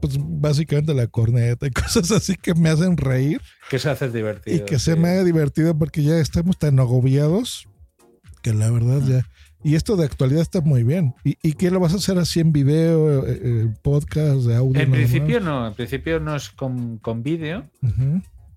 pues 0.00 0.16
básicamente 0.18 0.94
la 0.94 1.06
corneta 1.06 1.66
y 1.66 1.70
cosas 1.82 2.10
así 2.10 2.36
que 2.36 2.54
me 2.54 2.68
hacen 2.68 2.96
reír 2.96 3.40
Que 3.70 3.78
se 3.78 3.90
hace 3.90 4.08
divertido. 4.10 4.56
y 4.56 4.60
que 4.64 4.78
se 4.78 4.96
me 4.96 5.08
haga 5.08 5.24
divertido 5.24 5.76
porque 5.76 6.02
ya 6.02 6.18
estamos 6.18 6.58
tan 6.58 6.78
agobiados 6.80 7.68
que 8.42 8.52
la 8.54 8.70
verdad 8.70 9.00
ya. 9.06 9.26
Y 9.64 9.74
esto 9.74 9.96
de 9.96 10.04
actualidad 10.04 10.42
está 10.42 10.60
muy 10.60 10.84
bien. 10.84 11.14
¿Y, 11.24 11.36
y 11.42 11.54
qué 11.54 11.72
lo 11.72 11.80
vas 11.80 11.92
a 11.92 11.96
hacer 11.96 12.16
así 12.18 12.38
en 12.38 12.52
video, 12.52 13.26
eh, 13.26 13.40
eh, 13.42 13.68
podcast, 13.82 14.42
de 14.42 14.54
audio? 14.54 14.80
En 14.80 14.92
principio 14.92 15.40
no, 15.40 15.66
en 15.66 15.74
principio 15.74 16.20
no 16.20 16.36
es 16.36 16.48
con, 16.50 16.98
con 16.98 17.24
vídeo, 17.24 17.68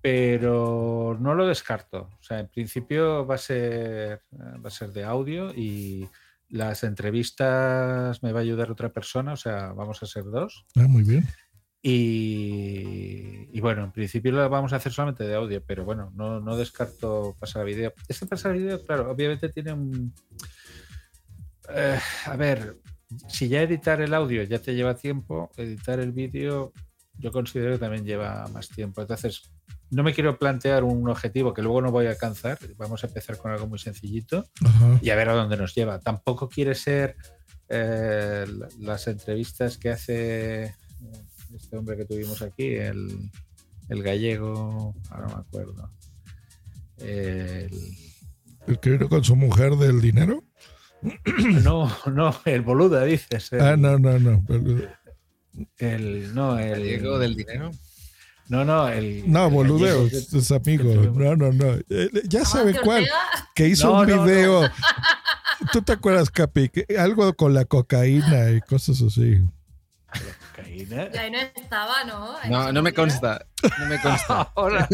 pero 0.00 1.16
no 1.20 1.34
lo 1.34 1.46
descarto. 1.46 2.08
O 2.20 2.22
sea, 2.22 2.40
en 2.40 2.48
principio 2.48 3.26
va 3.26 3.34
a 3.34 3.38
ser, 3.38 4.20
va 4.32 4.68
a 4.68 4.70
ser 4.70 4.92
de 4.92 5.04
audio 5.04 5.52
y 5.54 6.06
las 6.52 6.84
entrevistas 6.84 8.22
me 8.22 8.32
va 8.32 8.40
a 8.40 8.42
ayudar 8.42 8.70
otra 8.70 8.92
persona, 8.92 9.32
o 9.32 9.36
sea, 9.36 9.72
vamos 9.72 10.02
a 10.02 10.06
ser 10.06 10.24
dos. 10.24 10.66
Ah, 10.76 10.86
muy 10.86 11.02
bien. 11.02 11.26
Y, 11.82 13.48
y 13.50 13.60
bueno, 13.60 13.82
en 13.84 13.90
principio 13.90 14.30
lo 14.32 14.48
vamos 14.48 14.72
a 14.72 14.76
hacer 14.76 14.92
solamente 14.92 15.24
de 15.24 15.34
audio, 15.34 15.64
pero 15.66 15.84
bueno, 15.84 16.12
no, 16.14 16.40
no 16.40 16.56
descarto 16.56 17.34
pasar 17.40 17.62
a 17.62 17.64
vídeo. 17.64 17.92
Este 18.06 18.26
pasar 18.26 18.52
a 18.52 18.54
vídeo, 18.54 18.84
claro, 18.84 19.10
obviamente 19.10 19.48
tiene 19.48 19.72
un... 19.72 20.14
eh, 21.74 21.98
a 22.26 22.36
ver, 22.36 22.76
si 23.28 23.48
ya 23.48 23.62
editar 23.62 24.00
el 24.00 24.14
audio 24.14 24.42
ya 24.42 24.58
te 24.58 24.74
lleva 24.74 24.94
tiempo, 24.94 25.50
editar 25.56 25.98
el 26.00 26.12
vídeo 26.12 26.72
yo 27.18 27.32
considero 27.32 27.72
que 27.72 27.78
también 27.78 28.04
lleva 28.04 28.46
más 28.48 28.68
tiempo. 28.68 29.00
Entonces, 29.00 29.50
no 29.92 30.02
me 30.02 30.12
quiero 30.14 30.38
plantear 30.38 30.84
un 30.84 31.08
objetivo 31.08 31.54
que 31.54 31.62
luego 31.62 31.80
no 31.82 31.90
voy 31.92 32.06
a 32.06 32.10
alcanzar. 32.10 32.58
Vamos 32.76 33.04
a 33.04 33.06
empezar 33.06 33.36
con 33.38 33.52
algo 33.52 33.66
muy 33.66 33.78
sencillito 33.78 34.44
Ajá. 34.64 34.98
y 35.02 35.10
a 35.10 35.16
ver 35.16 35.28
a 35.28 35.34
dónde 35.34 35.56
nos 35.56 35.74
lleva. 35.74 36.00
Tampoco 36.00 36.48
quiere 36.48 36.74
ser 36.74 37.16
eh, 37.68 38.44
la- 38.48 38.68
las 38.80 39.06
entrevistas 39.06 39.78
que 39.78 39.90
hace 39.90 40.64
eh, 40.64 40.74
este 41.54 41.76
hombre 41.76 41.96
que 41.96 42.04
tuvimos 42.04 42.42
aquí, 42.42 42.74
el, 42.74 43.30
el 43.88 44.02
gallego, 44.02 44.94
ahora 45.10 45.26
no 45.28 45.34
me 45.36 45.40
acuerdo. 45.42 45.90
El- 46.98 47.70
El 48.66 48.78
que 48.80 48.90
vino 48.90 49.08
con 49.08 49.22
su 49.24 49.36
mujer 49.36 49.76
del 49.76 50.00
dinero. 50.00 50.42
No, 51.64 51.90
no, 52.12 52.32
el 52.44 52.62
boluda, 52.62 53.04
dices. 53.04 53.52
el- 53.52 53.60
Ah, 53.60 53.76
no, 53.76 53.98
no, 53.98 54.18
no. 54.20 54.44
El, 55.78 56.32
no, 56.34 56.58
el. 56.58 56.70
Gallego 56.70 57.18
del 57.18 57.34
dinero. 57.36 57.70
No, 58.48 58.64
no, 58.64 58.88
el. 58.88 59.30
No, 59.30 59.48
boludeo, 59.50 60.04
gallego 60.04 60.26
que- 60.30 60.38
es 60.38 60.50
amigo. 60.50 60.94
No, 61.14 61.36
no, 61.36 61.52
no. 61.52 61.78
Ya 62.24 62.44
saben 62.44 62.76
Amancio 62.76 62.82
cuál. 62.82 63.08
Que 63.54 63.68
hizo 63.68 63.86
No, 63.88 64.00
un 64.00 64.08
no, 64.08 64.16
no. 64.16 64.24
video. 64.24 64.70
¿Tú 65.72 65.80
te 65.82 65.92
acuerdas, 65.92 66.30
Capi? 66.30 66.70
Algo 66.98 67.32
con 67.34 67.54
la 67.54 67.64
cocaína 67.64 68.50
y 68.50 68.60
cosas 68.60 69.00
así. 69.00 69.40
Cocaína. 70.56 71.08
Y 71.14 71.16
ahí 71.16 71.30
no 71.30 71.38
estaba, 71.38 72.04
¿no? 72.04 72.36
Ahí 72.42 72.50
No, 72.50 72.72
no 72.72 72.82
me 72.82 72.92
consta. 72.92 73.46
No 73.78 73.86
me 73.86 74.00
consta. 74.00 74.42
Ahora, 74.56 74.88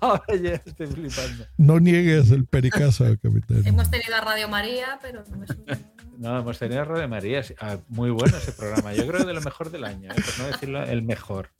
ahora 0.00 0.24
ya 0.40 0.52
estoy 0.64 0.86
flipando. 0.86 1.44
No 1.58 1.80
niegues 1.80 2.30
el 2.30 2.46
pericazo, 2.46 3.04
capitán. 3.22 3.62
Hemos 3.66 3.90
tenido 3.90 4.14
a 4.16 4.20
Radio 4.20 4.48
María, 4.48 4.98
pero 5.02 5.24
no 5.28 5.36
me 5.36 5.46
suena. 5.46 5.78
No, 6.18 6.38
hemos 6.38 6.58
tenido 6.58 6.82
a 6.82 6.84
Radio 6.84 7.08
María. 7.08 7.42
Ah, 7.60 7.76
muy 7.88 8.10
bueno 8.10 8.36
ese 8.36 8.52
programa. 8.52 8.94
Yo 8.94 9.06
creo 9.06 9.20
que 9.20 9.26
de 9.26 9.34
lo 9.34 9.40
mejor 9.42 9.70
del 9.70 9.84
año, 9.84 10.10
¿eh? 10.12 10.14
por 10.14 10.38
no 10.38 10.46
decirlo 10.52 10.82
el 10.84 11.02
mejor. 11.02 11.50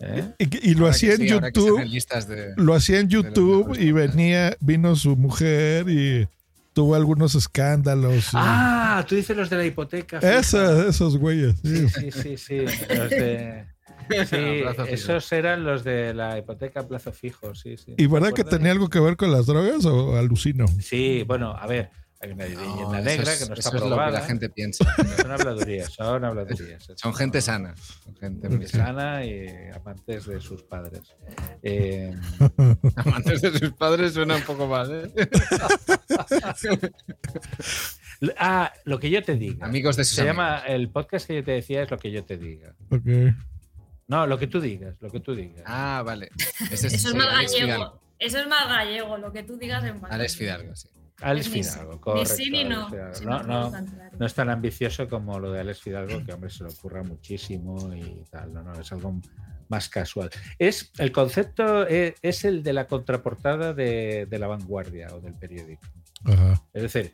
¿Eh? 0.00 0.24
Y, 0.38 0.70
y 0.70 0.74
lo 0.74 0.88
hacía 0.88 1.12
en 1.12 1.18
sí, 1.18 1.28
YouTube. 1.28 1.80
de- 2.28 2.52
Lo 2.56 2.74
hacía 2.74 3.00
en 3.00 3.08
YouTube 3.08 3.76
y 3.78 3.92
venía, 3.92 4.56
vino 4.60 4.94
su 4.96 5.16
mujer 5.16 5.88
y 5.88 6.28
tuvo 6.74 6.94
algunos 6.94 7.34
escándalos. 7.34 8.26
y- 8.26 8.30
Ah, 8.34 9.04
tú 9.08 9.14
dices 9.14 9.36
los 9.36 9.48
de 9.48 9.56
la 9.56 9.64
hipoteca. 9.64 10.20
fija. 10.20 10.38
Esos, 10.38 10.86
esos 10.86 11.16
güeyes. 11.16 11.54
sí. 11.64 11.88
Sí, 11.88 12.10
sí, 12.10 12.36
sí. 12.36 12.58
Los 12.94 13.10
de. 13.10 13.64
Sí, 14.08 14.62
esos 14.88 15.32
eran 15.32 15.64
los 15.64 15.82
de 15.82 16.14
la 16.14 16.38
hipoteca 16.38 16.78
a 16.78 16.86
plazo 16.86 17.10
fijo, 17.12 17.56
sí, 17.56 17.76
sí. 17.76 17.92
¿Y 17.96 18.06
verdad 18.06 18.28
¿Te 18.28 18.34
que 18.34 18.44
tenía 18.44 18.70
algo 18.70 18.88
que 18.88 19.00
ver 19.00 19.16
con 19.16 19.32
las 19.32 19.46
drogas 19.46 19.84
o 19.84 20.16
alucino? 20.16 20.66
Sí, 20.80 21.24
bueno, 21.26 21.56
a 21.58 21.66
ver, 21.66 21.90
hay 22.20 22.30
una 22.32 22.44
No, 22.44 22.50
leyenda 22.50 22.98
eso 22.98 23.04
negra 23.04 23.32
es- 23.32 23.38
que 23.38 23.46
no 23.48 23.54
eso 23.54 23.68
está 23.68 23.76
es 23.76 23.82
lo 23.84 23.90
que 23.96 24.10
la 24.12 24.20
gente 24.22 24.48
piensa. 24.50 24.84
Son 25.16 25.30
habladurías, 25.30 25.92
son 25.92 26.24
habladurías. 26.24 26.86
Son 26.96 27.14
gente 27.14 27.40
sana. 27.40 27.74
Son 28.04 28.16
gente 28.16 28.48
muy 28.48 28.66
sana. 28.66 29.24
y 29.24 29.46
amantes 29.74 30.26
de 30.26 30.40
sus 30.40 30.62
padres. 30.62 31.14
Eh, 31.62 32.14
Amantes 32.96 33.42
de 33.42 33.58
sus 33.58 33.72
padres 33.74 34.14
suena 34.14 34.36
un 34.36 34.42
poco 34.42 34.66
mal, 34.66 34.90
¿eh? 34.92 35.10
ah, 38.38 38.72
lo 38.84 38.98
que 38.98 39.10
yo 39.10 39.22
te 39.22 39.34
diga. 39.36 39.66
Amigos 39.66 39.96
de 39.96 40.04
sus 40.04 40.16
Se 40.16 40.24
llama, 40.24 40.58
el 40.66 40.88
podcast 40.90 41.26
que 41.26 41.34
yo 41.36 41.44
te 41.44 41.52
decía 41.52 41.82
es 41.82 41.90
lo 41.90 41.98
que 41.98 42.10
yo 42.10 42.24
te 42.24 42.36
diga. 42.38 42.74
Ok. 42.90 43.34
No, 44.08 44.26
lo 44.26 44.38
que 44.38 44.46
tú 44.46 44.60
digas, 44.60 44.94
lo 45.00 45.10
que 45.10 45.20
tú 45.20 45.34
digas. 45.34 45.62
Ah, 45.66 46.02
vale. 46.04 46.30
Ese 46.70 46.86
Eso 46.86 47.08
es 47.08 47.14
más 47.14 47.26
gallego. 47.26 47.66
Fidalgo. 47.66 48.00
Eso 48.18 48.38
es 48.38 48.48
más 48.48 48.66
gallego, 48.68 49.18
lo 49.18 49.32
que 49.32 49.42
tú 49.42 49.58
digas 49.58 49.84
en 49.84 50.00
más 50.00 50.10
Alex. 50.10 50.36
Fidalgo, 50.36 50.74
sí. 50.74 50.88
Alex 51.22 51.48
Fidalgo, 51.48 52.00
correcto. 52.00 52.34
no, 53.24 53.42
No, 53.42 53.70
no, 54.18 54.26
es 54.26 54.34
tan 54.34 54.50
ambicioso 54.50 55.08
como 55.08 55.38
lo 55.38 55.50
de 55.50 55.60
Alex 55.60 55.80
Fidalgo, 55.80 56.24
que 56.24 56.32
hombre 56.32 56.50
se 56.50 56.64
le 56.64 56.70
ocurra 56.70 57.02
muchísimo 57.02 57.94
y 57.94 58.24
tal. 58.30 58.52
No, 58.52 58.62
no, 58.62 58.74
es 58.78 58.92
algo 58.92 59.20
más 59.68 59.88
casual. 59.88 60.30
Es 60.58 60.92
el 60.98 61.12
concepto 61.12 61.86
es, 61.86 62.14
es 62.22 62.44
el 62.44 62.62
de 62.62 62.72
la 62.72 62.86
contraportada 62.86 63.72
de, 63.72 64.26
de 64.28 64.38
la 64.38 64.46
vanguardia 64.46 65.08
o 65.14 65.20
del 65.20 65.34
periódico. 65.34 65.82
Ajá. 66.24 66.62
Es 66.72 66.82
decir, 66.82 67.12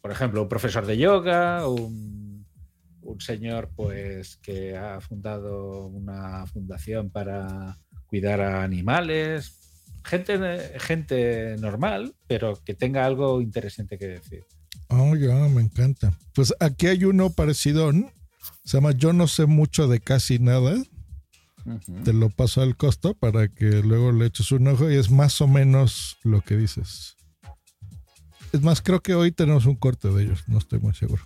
por 0.00 0.10
ejemplo, 0.10 0.42
un 0.42 0.48
profesor 0.48 0.86
de 0.86 0.96
yoga, 0.96 1.66
un, 1.68 2.46
un 3.02 3.20
señor 3.20 3.70
pues 3.74 4.36
que 4.36 4.76
ha 4.76 5.00
fundado 5.00 5.86
una 5.86 6.46
fundación 6.46 7.10
para 7.10 7.78
cuidar 8.06 8.40
a 8.40 8.62
animales, 8.62 9.59
gente, 10.04 10.78
gente 10.78 11.56
normal, 11.58 12.14
pero 12.26 12.58
que 12.64 12.74
tenga 12.74 13.04
algo 13.04 13.40
interesante 13.40 13.98
que 13.98 14.06
decir. 14.06 14.44
Oh, 14.88 15.14
ya, 15.14 15.34
me 15.48 15.62
encanta. 15.62 16.12
Pues 16.34 16.54
aquí 16.60 16.88
hay 16.88 17.04
uno 17.04 17.30
parecido. 17.30 17.92
¿no? 17.92 18.10
Se 18.64 18.76
llama 18.76 18.92
Yo 18.92 19.12
no 19.12 19.28
sé 19.28 19.46
mucho 19.46 19.88
de 19.88 20.00
casi 20.00 20.38
nada. 20.38 20.76
Te 22.04 22.12
lo 22.12 22.30
paso 22.30 22.62
al 22.62 22.76
costo 22.76 23.14
para 23.14 23.48
que 23.48 23.82
luego 23.82 24.12
le 24.12 24.26
eches 24.26 24.50
un 24.50 24.66
ojo 24.66 24.90
y 24.90 24.96
es 24.96 25.10
más 25.10 25.40
o 25.40 25.46
menos 25.46 26.16
lo 26.24 26.40
que 26.40 26.56
dices. 26.56 27.16
Es 28.52 28.62
más, 28.62 28.80
creo 28.82 29.00
que 29.00 29.14
hoy 29.14 29.30
tenemos 29.30 29.66
un 29.66 29.76
corte 29.76 30.08
de 30.08 30.24
ellos, 30.24 30.42
no 30.48 30.58
estoy 30.58 30.80
muy 30.80 30.94
seguro. 30.94 31.22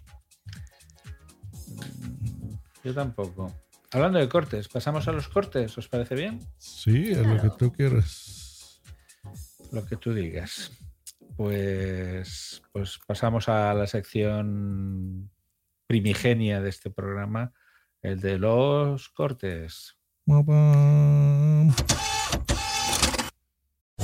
Yo 2.82 2.92
tampoco. 2.92 3.54
Hablando 3.92 4.18
de 4.18 4.28
cortes, 4.28 4.68
¿pasamos 4.68 5.06
a 5.08 5.12
los 5.12 5.28
cortes? 5.28 5.78
¿Os 5.78 5.88
parece 5.88 6.16
bien? 6.16 6.40
Sí, 6.58 7.12
es 7.12 7.24
lo 7.26 7.40
que 7.40 7.50
tú 7.50 7.72
quieras. 7.72 8.43
Lo 9.74 9.84
que 9.84 9.96
tú 9.96 10.14
digas. 10.14 10.70
Pues, 11.36 12.62
pues 12.72 13.00
pasamos 13.04 13.48
a 13.48 13.74
la 13.74 13.88
sección 13.88 15.30
primigenia 15.88 16.60
de 16.60 16.68
este 16.68 16.90
programa, 16.90 17.52
el 18.00 18.20
de 18.20 18.38
los 18.38 19.08
cortes. 19.08 19.96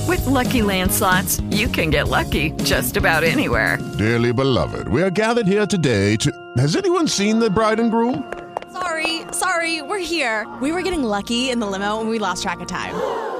With 0.08 0.26
Lucky 0.26 0.62
Land 0.62 0.90
slots, 0.90 1.40
you 1.50 1.68
can 1.68 1.90
get 1.90 2.08
lucky 2.08 2.50
just 2.64 2.96
about 2.96 3.22
anywhere. 3.22 3.78
Dearly 3.96 4.32
beloved, 4.32 4.88
we 4.88 5.04
are 5.04 5.10
gathered 5.10 5.46
here 5.46 5.66
today 5.66 6.16
to. 6.16 6.32
Has 6.58 6.74
anyone 6.74 7.06
seen 7.06 7.38
the 7.38 7.48
bride 7.48 7.78
and 7.78 7.92
groom? 7.92 8.24
Sorry, 8.72 9.22
sorry, 9.30 9.82
we're 9.82 10.00
here. 10.00 10.48
We 10.60 10.72
were 10.72 10.82
getting 10.82 11.04
lucky 11.04 11.50
in 11.50 11.60
the 11.60 11.66
limo 11.68 12.00
and 12.00 12.10
we 12.10 12.18
lost 12.18 12.42
track 12.42 12.58
of 12.58 12.66
time. 12.66 13.39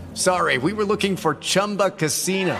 sorry, 0.13 0.57
we 0.57 0.73
were 0.73 0.83
looking 0.83 1.15
for 1.15 1.35
Chumba 1.35 1.91
Casino. 1.91 2.57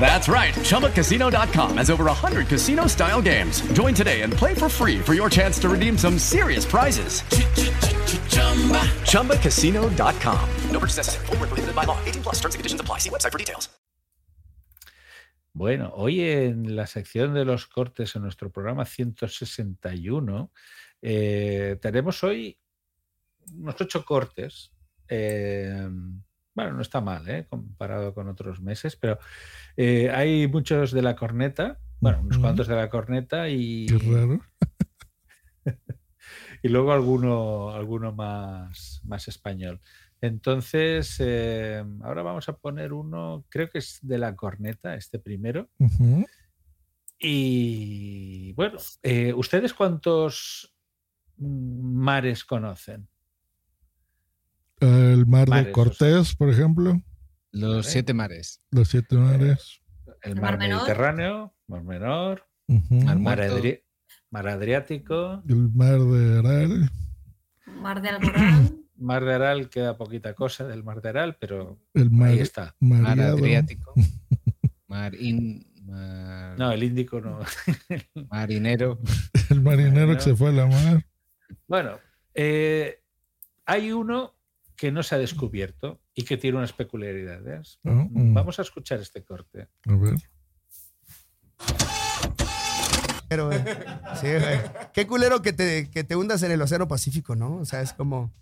That's 0.00 0.28
right. 0.28 0.54
ChumbaCasino.com 0.54 1.76
has 1.76 1.90
over 1.90 2.04
100 2.04 2.46
casino 2.48 2.86
style 2.86 3.20
games. 3.20 3.60
Join 3.72 3.92
today 3.92 4.22
and 4.22 4.32
play 4.32 4.54
for 4.54 4.68
free 4.70 4.98
for 4.98 5.14
your 5.14 5.28
chance 5.28 5.58
to 5.58 5.68
redeem 5.68 5.98
some 5.98 6.18
serious 6.18 6.64
prizes. 6.64 7.22
ChumbaCasino.com. 9.04 10.48
No 10.70 10.78
purchase 10.78 10.96
necessary. 10.96 11.26
Void 11.26 11.38
where 11.40 11.48
prohibited 11.48 11.74
by 11.74 11.84
law. 11.84 11.98
18 12.06 12.22
plus 12.22 12.36
terms 12.36 12.54
and 12.54 12.60
conditions 12.60 12.80
apply. 12.80 12.98
See 12.98 13.10
website 13.10 13.32
for 13.32 13.38
details. 13.38 13.68
Bueno, 15.52 15.90
hoy 15.96 16.20
en 16.20 16.76
la 16.76 16.86
sección 16.86 17.34
de 17.34 17.44
los 17.44 17.66
cortes 17.66 18.14
en 18.14 18.22
nuestro 18.22 18.48
programa 18.48 18.84
161 18.84 20.52
eh, 21.02 21.76
tenemos 21.82 22.22
hoy 22.22 22.56
unos 23.56 23.80
ocho 23.80 24.04
cortes. 24.04 24.70
Eh, 25.08 25.88
bueno, 26.54 26.72
no 26.72 26.82
está 26.82 27.00
mal, 27.00 27.28
¿eh? 27.28 27.46
comparado 27.48 28.14
con 28.14 28.28
otros 28.28 28.60
meses, 28.60 28.96
pero 28.96 29.18
eh, 29.76 30.10
hay 30.10 30.48
muchos 30.48 30.90
de 30.90 31.02
la 31.02 31.14
corneta, 31.14 31.78
bueno, 32.00 32.20
unos 32.20 32.38
cuantos 32.38 32.66
de 32.66 32.74
la 32.74 32.90
corneta 32.90 33.48
y, 33.48 33.86
Qué 33.86 33.98
raro. 33.98 34.40
y 36.62 36.68
luego 36.68 36.92
alguno, 36.92 37.70
alguno 37.70 38.12
más, 38.12 39.00
más 39.04 39.28
español. 39.28 39.80
Entonces, 40.20 41.16
eh, 41.20 41.84
ahora 42.02 42.22
vamos 42.22 42.48
a 42.48 42.56
poner 42.56 42.92
uno, 42.92 43.44
creo 43.48 43.70
que 43.70 43.78
es 43.78 44.00
de 44.02 44.18
la 44.18 44.34
corneta, 44.34 44.94
este 44.94 45.18
primero. 45.18 45.70
Y 47.20 48.52
bueno, 48.54 48.78
eh, 49.02 49.32
¿ustedes 49.32 49.74
cuántos 49.74 50.74
mm, 51.36 52.02
mares 52.02 52.44
conocen? 52.44 53.08
El 54.80 55.26
mar 55.26 55.48
Mares, 55.48 55.66
de 55.66 55.72
Cortés, 55.72 56.34
por 56.36 56.50
ejemplo. 56.50 57.00
Los 57.52 57.86
siete 57.86 58.14
mares. 58.14 58.60
Los 58.70 58.88
siete 58.88 59.16
mares. 59.16 59.80
El 60.22 60.32
¿El 60.32 60.40
mar, 60.40 60.58
Menor? 60.58 60.76
Mediterráneo, 60.78 61.54
mar 61.66 61.82
menor, 61.84 62.46
Ujú. 62.66 62.94
Mar 62.96 63.18
mar, 63.18 63.38
Muerto. 63.38 63.58
Adri- 63.58 63.82
mar 64.30 64.48
Adriático, 64.48 65.42
El 65.48 65.70
mar 65.70 65.98
de 66.00 66.38
Aral. 66.38 66.90
Mar 67.66 68.02
de 68.02 68.08
Alborán. 68.10 68.84
mar 68.96 69.24
de 69.24 69.34
Aral, 69.34 69.68
queda 69.70 69.96
poquita 69.96 70.34
cosa 70.34 70.66
del 70.66 70.82
mar 70.84 71.00
de 71.00 71.08
Aral, 71.08 71.36
pero 71.40 71.78
El 71.94 72.10
mar, 72.10 72.30
ahí 72.30 72.40
está. 72.40 72.74
Mar. 72.80 73.18
Adriático. 73.18 73.92
Mar, 74.88 75.14
in, 75.14 75.66
mar 75.84 76.58
No, 76.58 76.72
el 76.72 76.82
Índico 76.82 77.20
no. 77.20 77.40
Marinero. 78.30 78.98
El 79.50 79.60
marinero 79.60 80.14
que 80.14 80.20
se 80.22 80.34
fue 80.34 80.48
a 80.48 80.52
la 80.52 80.66
mar. 80.66 81.04
Bueno, 81.66 81.98
eh, 82.34 83.02
hay 83.66 83.92
uno 83.92 84.34
que 84.78 84.92
no 84.92 85.02
se 85.02 85.16
ha 85.16 85.18
descubierto 85.18 86.00
y 86.14 86.22
que 86.24 86.36
tiene 86.36 86.56
unas 86.56 86.72
peculiaridades. 86.72 87.80
Ah, 87.84 88.06
mm. 88.08 88.32
Vamos 88.32 88.60
a 88.60 88.62
escuchar 88.62 89.00
este 89.00 89.24
corte. 89.24 89.68
A 89.86 89.96
ver. 89.96 90.14
Pero, 93.28 93.48
güey. 93.48 93.58
Sí, 94.20 94.28
güey. 94.28 94.60
Qué 94.94 95.06
culero 95.08 95.42
que 95.42 95.52
te, 95.52 95.90
que 95.90 96.04
te 96.04 96.14
hundas 96.14 96.44
en 96.44 96.52
el 96.52 96.62
Océano 96.62 96.86
Pacífico, 96.86 97.34
¿no? 97.34 97.56
O 97.56 97.64
sea, 97.64 97.82
es 97.82 97.92
como, 97.92 98.32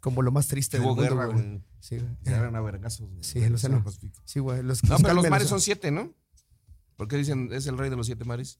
como 0.00 0.22
lo 0.22 0.32
más 0.32 0.48
triste 0.48 0.78
del 0.78 0.86
Hubo 0.86 0.96
mundo, 0.96 1.14
guerra, 1.14 1.26
güey. 1.26 1.62
Sí, 1.80 1.98
güey. 1.98 2.10
Se 2.24 2.30
agarran 2.30 2.56
a 2.56 2.62
vergazos. 2.62 3.10
güey. 3.10 3.22
Sí, 3.22 3.40
el 3.44 3.54
Océano 3.54 3.84
Pacífico. 3.84 4.20
Sí, 4.24 4.40
güey. 4.40 4.62
Los, 4.62 4.82
No, 4.84 4.90
los 4.94 5.02
pero 5.02 5.14
los 5.14 5.22
calmen, 5.24 5.30
mares 5.30 5.48
son 5.48 5.60
siete, 5.60 5.90
¿no? 5.90 6.14
¿Por 6.96 7.06
qué 7.06 7.18
dicen 7.18 7.50
es 7.52 7.66
el 7.66 7.76
rey 7.76 7.90
de 7.90 7.96
los 7.96 8.06
siete 8.06 8.24
mares? 8.24 8.58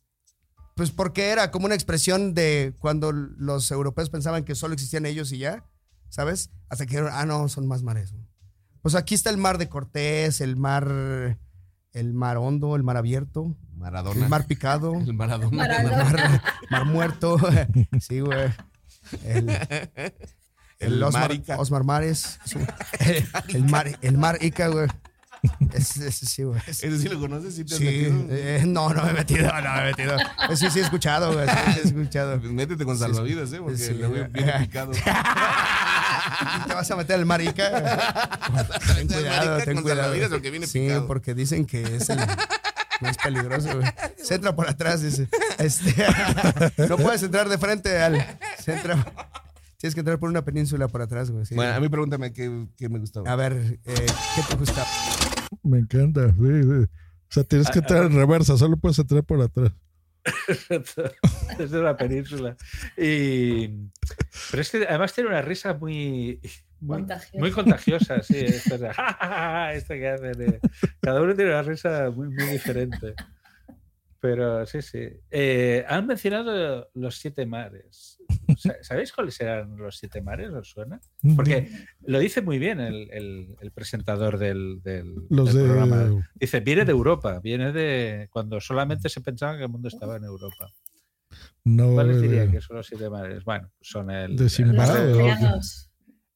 Pues 0.76 0.90
porque 0.90 1.30
era 1.30 1.50
como 1.50 1.64
una 1.64 1.74
expresión 1.74 2.34
de 2.34 2.74
cuando 2.78 3.10
los 3.12 3.70
europeos 3.70 4.10
pensaban 4.10 4.44
que 4.44 4.54
solo 4.54 4.74
existían 4.74 5.06
ellos 5.06 5.32
y 5.32 5.38
ya, 5.38 5.64
¿sabes? 6.12 6.50
Hasta 6.68 6.84
que 6.84 6.90
dijeron, 6.90 7.10
ah, 7.14 7.24
no, 7.24 7.48
son 7.48 7.66
más 7.66 7.82
mares. 7.82 8.12
güey. 8.12 8.24
Pues 8.82 8.94
aquí 8.94 9.14
está 9.14 9.30
el 9.30 9.38
mar 9.38 9.56
de 9.56 9.68
Cortés, 9.70 10.40
el 10.42 10.56
mar, 10.56 11.38
el 11.92 12.12
mar 12.14 12.36
hondo, 12.36 12.76
el 12.76 12.82
mar 12.82 12.96
abierto, 12.98 13.56
Maradona. 13.74 14.22
el 14.24 14.28
mar 14.28 14.46
picado, 14.46 14.94
El 15.00 15.14
Maradona. 15.14 15.64
el 15.66 15.90
mar, 15.90 16.42
mar 16.70 16.84
muerto, 16.84 17.38
sí, 18.00 18.20
güey. 18.20 18.50
El, 19.24 19.48
El 20.78 21.02
Osmar, 21.02 21.22
Marica. 21.28 21.56
Osmar 21.58 21.84
Mares, 21.84 22.38
el, 23.00 23.26
el 23.48 23.64
mar, 23.64 23.98
el 24.02 24.18
mar 24.18 24.38
Ica, 24.42 24.68
güey. 24.68 24.88
Ese, 25.72 26.06
ese 26.08 26.26
sí, 26.26 26.42
güey. 26.44 26.60
¿Ese 26.66 26.98
sí 26.98 27.08
lo 27.08 27.18
conoces? 27.18 27.54
¿Sí 27.56 27.64
te 27.64 27.74
has 27.74 27.78
Sí, 27.78 27.84
metido? 27.84 28.26
eh, 28.30 28.62
no, 28.66 28.92
no 28.94 29.02
me 29.04 29.10
he 29.10 29.14
metido, 29.14 29.48
no 29.60 29.72
me 29.74 29.80
he 29.80 29.84
metido. 29.86 30.16
Eso 30.50 30.70
sí 30.70 30.78
he 30.78 30.82
escuchado, 30.82 31.32
güey. 31.32 31.48
Sí, 31.48 31.80
he 31.84 31.88
escuchado. 31.88 32.38
Pues 32.40 32.52
métete 32.52 32.84
con 32.84 32.96
salvavidas, 32.98 33.52
¿eh? 33.52 33.58
Porque 33.60 33.76
Sí, 33.78 33.92
le 33.94 34.06
voy 34.06 34.18
güey. 34.20 34.30
bien 34.32 34.52
picado. 34.60 34.92
¿Te 36.66 36.74
vas 36.74 36.90
a 36.90 36.96
meter 36.96 37.16
al 37.16 37.26
marica? 37.26 37.70
ten 38.96 39.08
cuidado, 39.08 39.58
ten 39.64 39.74
con 39.74 39.82
cuidado. 39.82 40.02
salvavidas 40.02 40.30
porque 40.30 40.50
viene 40.50 40.66
sí, 40.66 40.80
picado. 40.80 41.06
porque 41.06 41.34
dicen 41.34 41.64
que 41.66 41.82
es 41.96 42.08
el 42.10 42.18
más 43.00 43.16
peligroso, 43.22 43.68
güey. 43.78 43.90
Se 44.22 44.34
entra 44.36 44.54
por 44.54 44.68
atrás, 44.68 45.02
dice. 45.02 45.28
Este, 45.58 45.94
no 46.88 46.96
puedes 46.98 47.22
entrar 47.22 47.48
de 47.48 47.58
frente 47.58 48.00
al... 48.00 48.24
Se 48.62 48.74
entra... 48.74 49.04
Tienes 49.78 49.94
que 49.94 50.00
entrar 50.00 50.20
por 50.20 50.28
una 50.30 50.42
península 50.44 50.86
por 50.86 51.02
atrás, 51.02 51.32
güey. 51.32 51.44
sí. 51.44 51.56
Bueno, 51.56 51.74
a 51.74 51.80
mí 51.80 51.88
pregúntame 51.88 52.32
qué, 52.32 52.66
qué 52.76 52.88
me 52.88 53.00
gustaba. 53.00 53.28
A 53.28 53.34
ver, 53.34 53.80
eh, 53.84 54.06
¿qué 54.36 54.42
te 54.48 54.54
gusta? 54.54 54.86
Me 55.62 55.78
encanta, 55.78 56.28
sí, 56.30 56.34
sí. 56.62 56.68
O 56.70 57.34
sea, 57.34 57.44
tienes 57.44 57.70
que 57.70 57.78
entrar 57.78 58.04
en 58.04 58.14
reversa, 58.14 58.56
solo 58.58 58.76
puedes 58.76 58.98
entrar 58.98 59.24
por 59.24 59.40
atrás. 59.40 59.72
Desde 61.58 61.82
la 61.82 61.96
península. 61.96 62.56
Y, 62.96 63.68
pero 64.50 64.60
es 64.62 64.70
que 64.70 64.86
además 64.86 65.12
tiene 65.12 65.30
una 65.30 65.42
risa 65.42 65.74
muy, 65.74 66.40
muy 66.80 66.98
Contagiosa. 66.98 67.38
muy 67.38 67.50
contagiosa. 67.50 68.22
Sí, 68.22 68.36
esto, 68.44 68.78
de, 68.78 68.92
"Ja, 68.92 69.12
ja, 69.14 69.28
ja", 69.28 69.72
esto 69.74 69.94
que 69.94 70.08
hace 70.08 70.32
de- 70.32 70.60
cada 71.00 71.22
uno 71.22 71.34
tiene 71.34 71.50
una 71.52 71.62
risa 71.62 72.10
muy, 72.10 72.28
muy 72.28 72.44
diferente. 72.46 73.14
Pero 74.20 74.64
sí, 74.66 74.82
sí. 74.82 75.08
Eh, 75.30 75.84
han 75.88 76.06
mencionado 76.06 76.88
los 76.94 77.16
siete 77.16 77.44
mares. 77.46 78.11
Sa- 78.56 78.76
¿Sabéis 78.82 79.12
cuáles 79.12 79.40
eran 79.40 79.76
los 79.76 79.96
siete 79.98 80.20
mares? 80.22 80.50
¿Os 80.50 80.68
suena? 80.70 81.00
Porque 81.36 81.68
lo 82.02 82.18
dice 82.18 82.42
muy 82.42 82.58
bien 82.58 82.80
el, 82.80 83.08
el- 83.10 83.56
el 83.60 83.70
presentador 83.72 84.38
del, 84.38 84.80
del- 84.82 85.14
Los 85.30 85.52
del 85.54 85.62
de- 85.64 85.68
programa. 85.68 86.24
Dice, 86.34 86.60
viene 86.60 86.84
de 86.84 86.92
Europa, 86.92 87.40
viene 87.40 87.72
de 87.72 88.28
cuando 88.30 88.60
solamente 88.60 89.08
se 89.08 89.20
pensaba 89.20 89.56
que 89.56 89.64
el 89.64 89.68
mundo 89.68 89.88
estaba 89.88 90.16
en 90.16 90.24
Europa. 90.24 90.70
No, 91.64 91.94
¿Cuáles 91.94 92.20
diría 92.20 92.50
que 92.50 92.60
son 92.60 92.76
los 92.76 92.86
siete 92.86 93.08
mares? 93.08 93.44
Bueno, 93.44 93.70
son 93.80 94.10
el. 94.10 94.36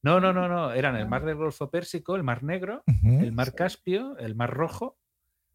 No, 0.02 0.20
no, 0.20 0.32
no, 0.32 0.48
no. 0.48 0.72
Eran 0.72 0.94
el 0.96 1.08
mar 1.08 1.24
del 1.24 1.34
Golfo 1.34 1.68
Pérsico, 1.70 2.14
el 2.16 2.22
mar 2.22 2.42
Negro, 2.44 2.82
el 3.24 3.32
mar 3.32 3.54
Caspio, 3.54 4.16
el 4.18 4.34
mar 4.36 4.50
Rojo, 4.54 4.96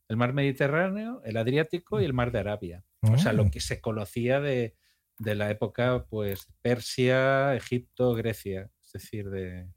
el 0.10 0.18
mar 0.18 0.34
Mediterráneo, 0.34 1.22
el 1.24 1.38
Adriático 1.38 2.02
y 2.02 2.06
el 2.06 2.14
mar 2.14 2.32
de 2.32 2.40
Arabia. 2.40 2.84
O 3.02 3.18
sea, 3.18 3.32
lo 3.34 3.50
que 3.50 3.62
se 3.62 3.80
conocía 3.82 4.40
de, 4.42 4.76
de 5.22 5.36
la 5.36 5.50
época, 5.52 6.06
pues, 6.10 6.48
Persia, 6.62 7.56
Egipto, 7.56 8.14
Grecia. 8.14 8.70
Es 8.84 8.92
decir, 8.94 9.30
de, 9.30 9.68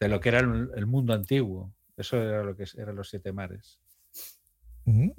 de 0.00 0.08
lo 0.08 0.20
que 0.20 0.28
era 0.28 0.40
el, 0.40 0.70
el 0.76 0.86
mundo 0.86 1.12
antiguo. 1.14 1.72
Eso 1.96 2.16
era 2.22 2.42
lo 2.42 2.56
que 2.56 2.64
eran 2.76 2.96
los 2.96 3.08
siete 3.08 3.32
mares. 3.32 3.80
Mm. 4.84 5.10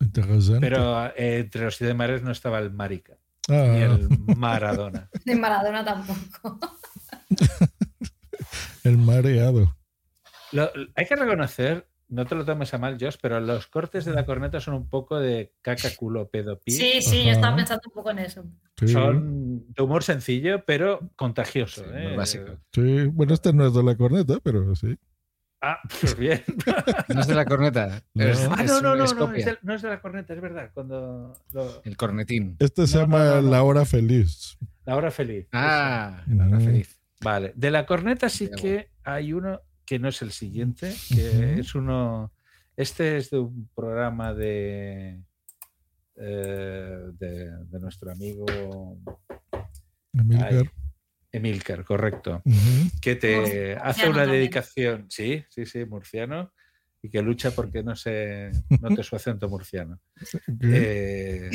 Interesante. 0.00 0.60
Pero 0.60 1.06
eh, 1.16 1.38
entre 1.40 1.64
los 1.64 1.76
siete 1.76 1.94
mares 1.94 2.22
no 2.22 2.30
estaba 2.30 2.58
el 2.58 2.70
Marica, 2.70 3.16
Ah. 3.48 3.66
ni 3.72 3.80
el 3.80 4.08
Maradona. 4.36 5.08
De 5.24 5.36
Maradona 5.36 5.84
tampoco. 5.84 6.58
El 8.84 8.98
mareado. 8.98 9.76
Lo- 10.52 10.70
hay 10.94 11.06
que 11.06 11.16
reconocer, 11.16 11.88
no 12.08 12.24
te 12.26 12.34
lo 12.34 12.44
tomes 12.44 12.72
a 12.72 12.78
mal, 12.78 12.96
Josh, 13.00 13.16
pero 13.20 13.40
los 13.40 13.66
cortes 13.66 14.04
de 14.04 14.12
la 14.12 14.24
corneta 14.24 14.60
son 14.60 14.74
un 14.74 14.88
poco 14.88 15.18
de 15.18 15.52
caca, 15.62 15.88
culo, 15.96 16.28
pedo. 16.28 16.60
Sí, 16.66 17.00
sí, 17.02 17.24
yo 17.24 17.32
estaba 17.32 17.56
pensando 17.56 17.82
un 17.86 17.92
poco 17.92 18.10
en 18.10 18.20
eso. 18.20 18.44
Sí. 18.78 18.88
Son 18.88 19.64
de 19.72 19.82
humor 19.82 20.02
sencillo, 20.04 20.64
pero 20.64 21.00
contagioso. 21.16 21.84
¿eh? 21.94 22.16
Sí, 22.72 23.06
bueno, 23.06 23.34
este 23.34 23.52
no 23.52 23.66
es 23.66 23.74
de 23.74 23.82
la 23.82 23.96
corneta, 23.96 24.38
pero 24.42 24.74
sí. 24.76 24.96
Ah, 25.62 25.78
pues 26.00 26.16
bien. 26.16 26.44
No 27.14 27.20
es 27.22 27.26
de 27.26 27.34
la 27.34 27.44
corneta. 27.46 28.02
No. 28.14 28.24
es- 28.24 28.46
ah, 28.50 28.62
es- 28.62 28.70
no, 28.70 28.80
no, 28.82 28.94
no, 28.96 29.04
es 29.04 29.14
no, 29.16 29.32
es 29.34 29.44
de, 29.46 29.58
no 29.62 29.74
es 29.74 29.82
de 29.82 29.88
la 29.88 30.00
corneta, 30.00 30.34
es 30.34 30.40
verdad. 30.40 30.70
Cuando 30.74 31.32
lo- 31.52 31.82
El 31.82 31.96
cornetín. 31.96 32.56
Este 32.58 32.86
se 32.86 32.98
llama 32.98 33.40
La 33.40 33.62
Hora 33.62 33.84
Feliz. 33.84 34.58
la 34.84 34.96
hora 34.96 35.10
feliz. 35.10 35.48
Ah, 35.52 36.22
la 36.28 36.46
hora 36.46 36.60
feliz. 36.60 37.00
Vale, 37.22 37.52
de 37.56 37.70
la 37.70 37.86
corneta 37.86 38.28
sí 38.28 38.50
que 38.50 38.90
hay 39.02 39.32
uno 39.32 39.60
que 39.86 39.98
no 39.98 40.08
es 40.08 40.20
el 40.22 40.32
siguiente, 40.32 40.94
que 41.08 41.60
es 41.60 41.74
uno. 41.74 42.32
Este 42.76 43.16
es 43.16 43.30
de 43.30 43.38
un 43.38 43.70
programa 43.74 44.34
de. 44.34 45.20
eh, 46.16 46.98
de, 47.12 47.50
de 47.66 47.80
nuestro 47.80 48.10
amigo 48.10 48.98
Emilcar. 50.12 50.52
Ay, 50.52 50.70
Emilcar, 51.32 51.84
correcto. 51.84 52.42
Que 53.00 53.16
te 53.16 53.36
Murciano 53.36 53.80
hace 53.82 54.08
una 54.08 54.18
también. 54.18 54.40
dedicación, 54.40 55.06
sí, 55.10 55.44
sí, 55.50 55.66
sí, 55.66 55.84
murciano, 55.84 56.52
y 57.02 57.10
que 57.10 57.20
lucha 57.20 57.50
porque 57.50 57.82
no 57.82 57.94
se 57.94 58.50
note 58.80 59.02
su 59.02 59.16
acento 59.16 59.48
murciano. 59.48 60.00
Eh, 60.62 61.50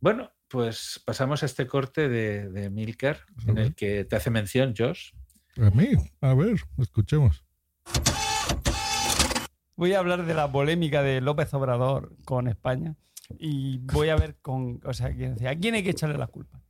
bueno, 0.00 0.30
pues 0.48 1.00
pasamos 1.04 1.42
a 1.42 1.46
este 1.46 1.66
corte 1.66 2.08
de, 2.08 2.50
de 2.50 2.64
Emilcar, 2.64 3.20
en 3.46 3.58
el 3.58 3.74
que 3.74 4.04
te 4.04 4.16
hace 4.16 4.30
mención, 4.30 4.74
Josh. 4.76 5.12
A 5.56 5.70
mí, 5.70 5.86
a 6.20 6.34
ver, 6.34 6.56
escuchemos. 6.78 7.44
Voy 9.76 9.92
a 9.92 10.00
hablar 10.00 10.26
de 10.26 10.34
la 10.34 10.50
polémica 10.50 11.02
de 11.02 11.20
López 11.20 11.54
Obrador 11.54 12.16
con 12.24 12.48
España 12.48 12.96
y 13.38 13.78
voy 13.78 14.08
a 14.08 14.16
ver 14.16 14.36
con, 14.42 14.80
o 14.84 14.92
sea, 14.92 15.08
¿a 15.08 15.54
quién 15.54 15.74
hay 15.74 15.84
que 15.84 15.90
echarle 15.90 16.18
la 16.18 16.26
culpa? 16.26 16.63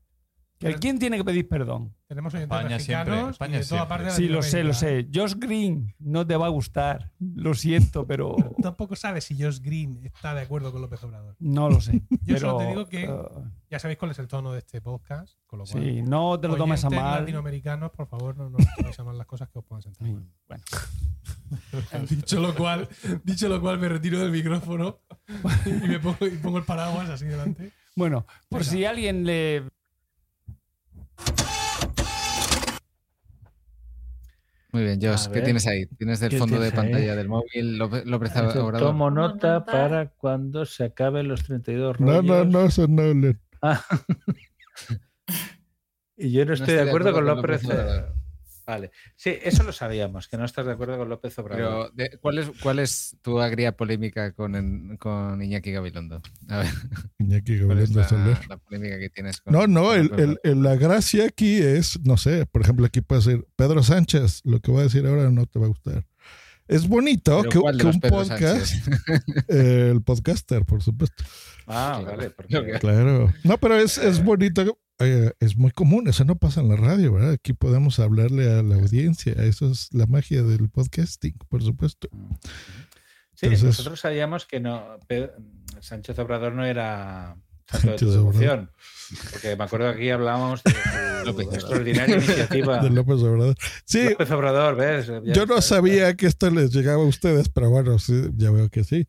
¿Que 0.65 0.75
¿A 0.75 0.79
quién 0.79 0.99
tiene 0.99 1.19
que 1.19 1.25
pedir 1.25 1.47
perdón? 1.47 1.95
Tenemos 2.07 2.33
oyentes 2.33 2.57
España 2.57 2.79
siempre, 2.79 3.11
mexicanos 3.11 3.31
España 3.33 3.57
y 3.57 3.61
de 3.61 3.65
toda 3.67 3.79
siempre. 3.81 3.89
parte 3.89 4.05
de 4.05 4.11
Sí, 4.13 4.29
lo 4.29 4.43
sé, 4.43 4.65
lo 4.65 4.73
sé. 4.73 5.09
Josh 5.13 5.35
Green 5.37 5.95
no 5.99 6.27
te 6.27 6.37
va 6.37 6.47
a 6.47 6.49
gustar. 6.49 7.11
Lo 7.19 7.53
siento, 7.55 8.07
pero 8.07 8.35
Tampoco 8.63 8.97
sabes 8.97 9.25
si 9.25 9.41
Josh 9.41 9.61
Green 9.61 10.01
está 10.05 10.35
de 10.35 10.41
acuerdo 10.43 10.73
con 10.73 10.81
López 10.81 11.03
Obrador. 11.05 11.37
no 11.39 11.69
lo 11.69 11.81
sé. 11.81 12.03
Yo 12.11 12.19
pero, 12.27 12.39
solo 12.39 12.57
te 12.59 12.67
digo 12.67 12.89
que 12.89 13.09
uh, 13.09 13.51
ya 13.69 13.79
sabéis 13.79 13.99
cuál 13.99 14.13
es 14.13 14.19
el 14.19 14.29
tono 14.29 14.53
de 14.53 14.61
este 14.61 14.81
podcast, 14.81 15.35
con 15.47 15.59
lo 15.59 15.65
cual. 15.67 15.85
Sí, 15.85 16.03
no 16.03 16.41
te 16.41 16.49
lo 16.49 16.57
tomes 16.57 16.83
a 16.85 16.91
mal. 16.91 17.21
latinoamericanos, 17.21 17.91
por 17.91 18.07
favor, 18.07 18.37
no 18.37 18.49
nos 18.49 18.63
toméis 18.75 18.99
a 18.99 19.05
mal 19.05 19.19
las 19.19 19.27
cosas 19.27 19.49
que 19.51 19.59
os 19.59 19.65
puedan 19.65 19.83
sentar 19.83 20.09
mal. 20.09 20.25
Bueno. 20.47 22.07
dicho 22.09 22.41
lo 22.41 22.55
cual, 22.55 22.89
dicho 23.23 23.49
lo 23.49 23.61
cual, 23.61 23.79
me 23.79 23.89
retiro 23.89 24.19
del 24.19 24.31
micrófono 24.31 25.01
y 25.67 25.89
me 25.89 25.99
pongo, 25.99 26.27
y 26.27 26.37
pongo 26.39 26.59
el 26.59 26.65
paraguas 26.65 27.09
así 27.09 27.25
delante. 27.27 27.73
Bueno, 27.97 28.27
por 28.49 28.61
Venga. 28.61 28.73
si 28.73 28.85
alguien 28.85 29.25
le 29.25 29.65
Muy 34.73 34.83
bien, 34.83 34.99
Josh, 35.01 35.29
¿qué 35.29 35.41
tienes 35.41 35.67
ahí? 35.69 35.87
Tienes 35.87 36.19
del 36.19 36.31
¿Qué 36.31 36.39
fondo 36.39 36.59
de 36.59 36.67
ahí? 36.67 36.73
pantalla 36.73 37.15
del 37.15 37.29
móvil 37.29 37.79
López, 37.79 38.05
López 38.07 38.33
Obrador. 38.37 38.79
Tomo 38.79 39.09
nota 39.09 39.65
para 39.65 40.09
cuando 40.09 40.65
se 40.65 40.83
acaben 40.85 41.29
los 41.29 41.45
32 41.45 42.01
No, 42.01 42.21
rollos. 42.21 42.25
no, 42.49 42.69
no, 42.89 42.89
no. 42.89 43.15
le- 43.21 43.39
Ah. 43.63 43.81
y 46.17 46.33
yo 46.33 46.45
no 46.45 46.55
estoy, 46.55 46.75
de 46.75 46.83
acuerdo, 46.83 47.13
con 47.13 47.25
López, 47.25 47.65
Obrador. 47.65 48.15
Vale. 48.67 48.91
Sí, 49.17 49.37
eso 49.43 49.63
lo 49.63 49.73
sabíamos, 49.73 50.27
que 50.29 50.37
no 50.39 50.45
estás 50.45 50.65
de 50.65 50.73
acuerdo 50.73 50.97
con 50.97 51.09
López 51.09 51.39
Obrador. 51.39 51.91
Pero, 51.95 52.11
de- 52.11 52.19
¿cuál, 52.19 52.39
es, 52.39 52.51
¿cuál 52.63 52.79
es 52.79 53.17
tu 53.23 53.39
agria 53.41 53.77
polémica 53.77 54.33
con, 54.33 54.55
en- 54.57 54.97
con 54.97 55.43
Iñaki 55.43 55.71
Gabilondo? 55.73 56.23
A 56.49 56.59
ver, 56.59 56.71
Iñaki 57.19 57.61
¿cuál 57.61 57.79
es 57.81 57.93
Gabilondo 57.95 58.31
la, 58.31 58.47
la 58.49 58.57
polémica 58.57 58.99
que 58.99 59.11
tienes 59.11 59.41
con 59.41 59.53
No, 59.53 59.67
no, 59.67 59.85
con 59.85 59.99
el, 59.99 60.07
López 60.07 60.25
el- 60.25 60.39
el- 60.45 60.63
la 60.63 60.77
gracia 60.77 61.27
aquí 61.27 61.57
es, 61.59 62.01
no 62.05 62.17
sé, 62.17 62.47
por 62.47 62.63
ejemplo, 62.63 62.87
aquí 62.87 63.01
puede 63.03 63.23
ser 63.23 63.47
Pedro 63.57 63.83
Sánchez, 63.83 64.41
lo 64.45 64.61
que 64.61 64.71
voy 64.71 64.81
a 64.81 64.85
decir 64.85 65.07
ahora 65.07 65.31
no 65.31 65.45
te 65.47 65.59
va 65.59 65.67
a 65.67 65.69
gustar. 65.69 66.07
Es 66.67 66.89
bonito 66.89 67.41
¿Pero 67.43 67.51
que, 67.77 67.85
un 67.85 68.01
Pedro 68.01 68.17
podcast, 68.17 68.75
eh, 69.49 69.91
el 69.93 70.01
podcaster, 70.03 70.65
por 70.65 70.83
supuesto. 70.83 71.23
Ah, 71.67 72.03
vale. 72.05 72.31
porque- 72.31 72.79
Claro. 72.81 73.31
No, 73.43 73.59
pero 73.59 73.77
es, 73.79 73.99
es 73.99 74.25
bonito, 74.25 74.79
eh, 75.01 75.33
es 75.41 75.57
muy 75.57 75.71
común, 75.71 76.09
eso 76.09 76.25
no 76.25 76.37
pasa 76.37 76.61
en 76.61 76.69
la 76.69 76.77
radio, 76.77 77.13
¿verdad? 77.13 77.33
Aquí 77.33 77.53
podemos 77.53 77.99
hablarle 77.99 78.51
a 78.53 78.63
la 78.63 78.77
audiencia, 78.77 79.33
eso 79.35 79.71
es 79.71 79.89
la 79.93 80.07
magia 80.07 80.43
del 80.43 80.69
podcasting, 80.71 81.37
por 81.49 81.63
supuesto. 81.63 82.09
Sí, 83.35 83.47
Entonces- 83.47 83.65
nosotros 83.65 84.01
sabíamos 84.01 84.47
que 84.47 84.61
no 84.61 84.99
Pe- 85.09 85.31
Sánchez 85.81 86.19
Obrador 86.21 86.53
no 86.53 86.65
era 86.65 87.37
de 87.83 87.97
tu. 87.97 88.33
Porque 89.31 89.57
me 89.57 89.65
acuerdo 89.65 89.91
que 89.93 89.99
aquí 89.99 90.11
hablábamos 90.11 90.63
de 90.63 90.73
López 91.25 91.49
extraordinaria 91.53 92.17
iniciativa. 92.17 92.79
De 92.83 92.91
López 92.91 93.17
Obrador. 93.23 93.57
Sí, 93.85 94.11
López 94.11 94.31
Obrador, 94.31 94.77
¿ves? 94.77 95.07
Ya 95.25 95.33
yo 95.33 95.47
no 95.47 95.57
está. 95.59 95.77
sabía 95.77 96.15
que 96.15 96.27
esto 96.27 96.51
les 96.51 96.73
llegaba 96.73 97.03
a 97.03 97.07
ustedes, 97.07 97.49
pero 97.49 97.71
bueno, 97.71 97.99
sí, 97.99 98.29
ya 98.37 98.51
veo 98.51 98.69
que 98.69 98.85
sí. 98.85 99.09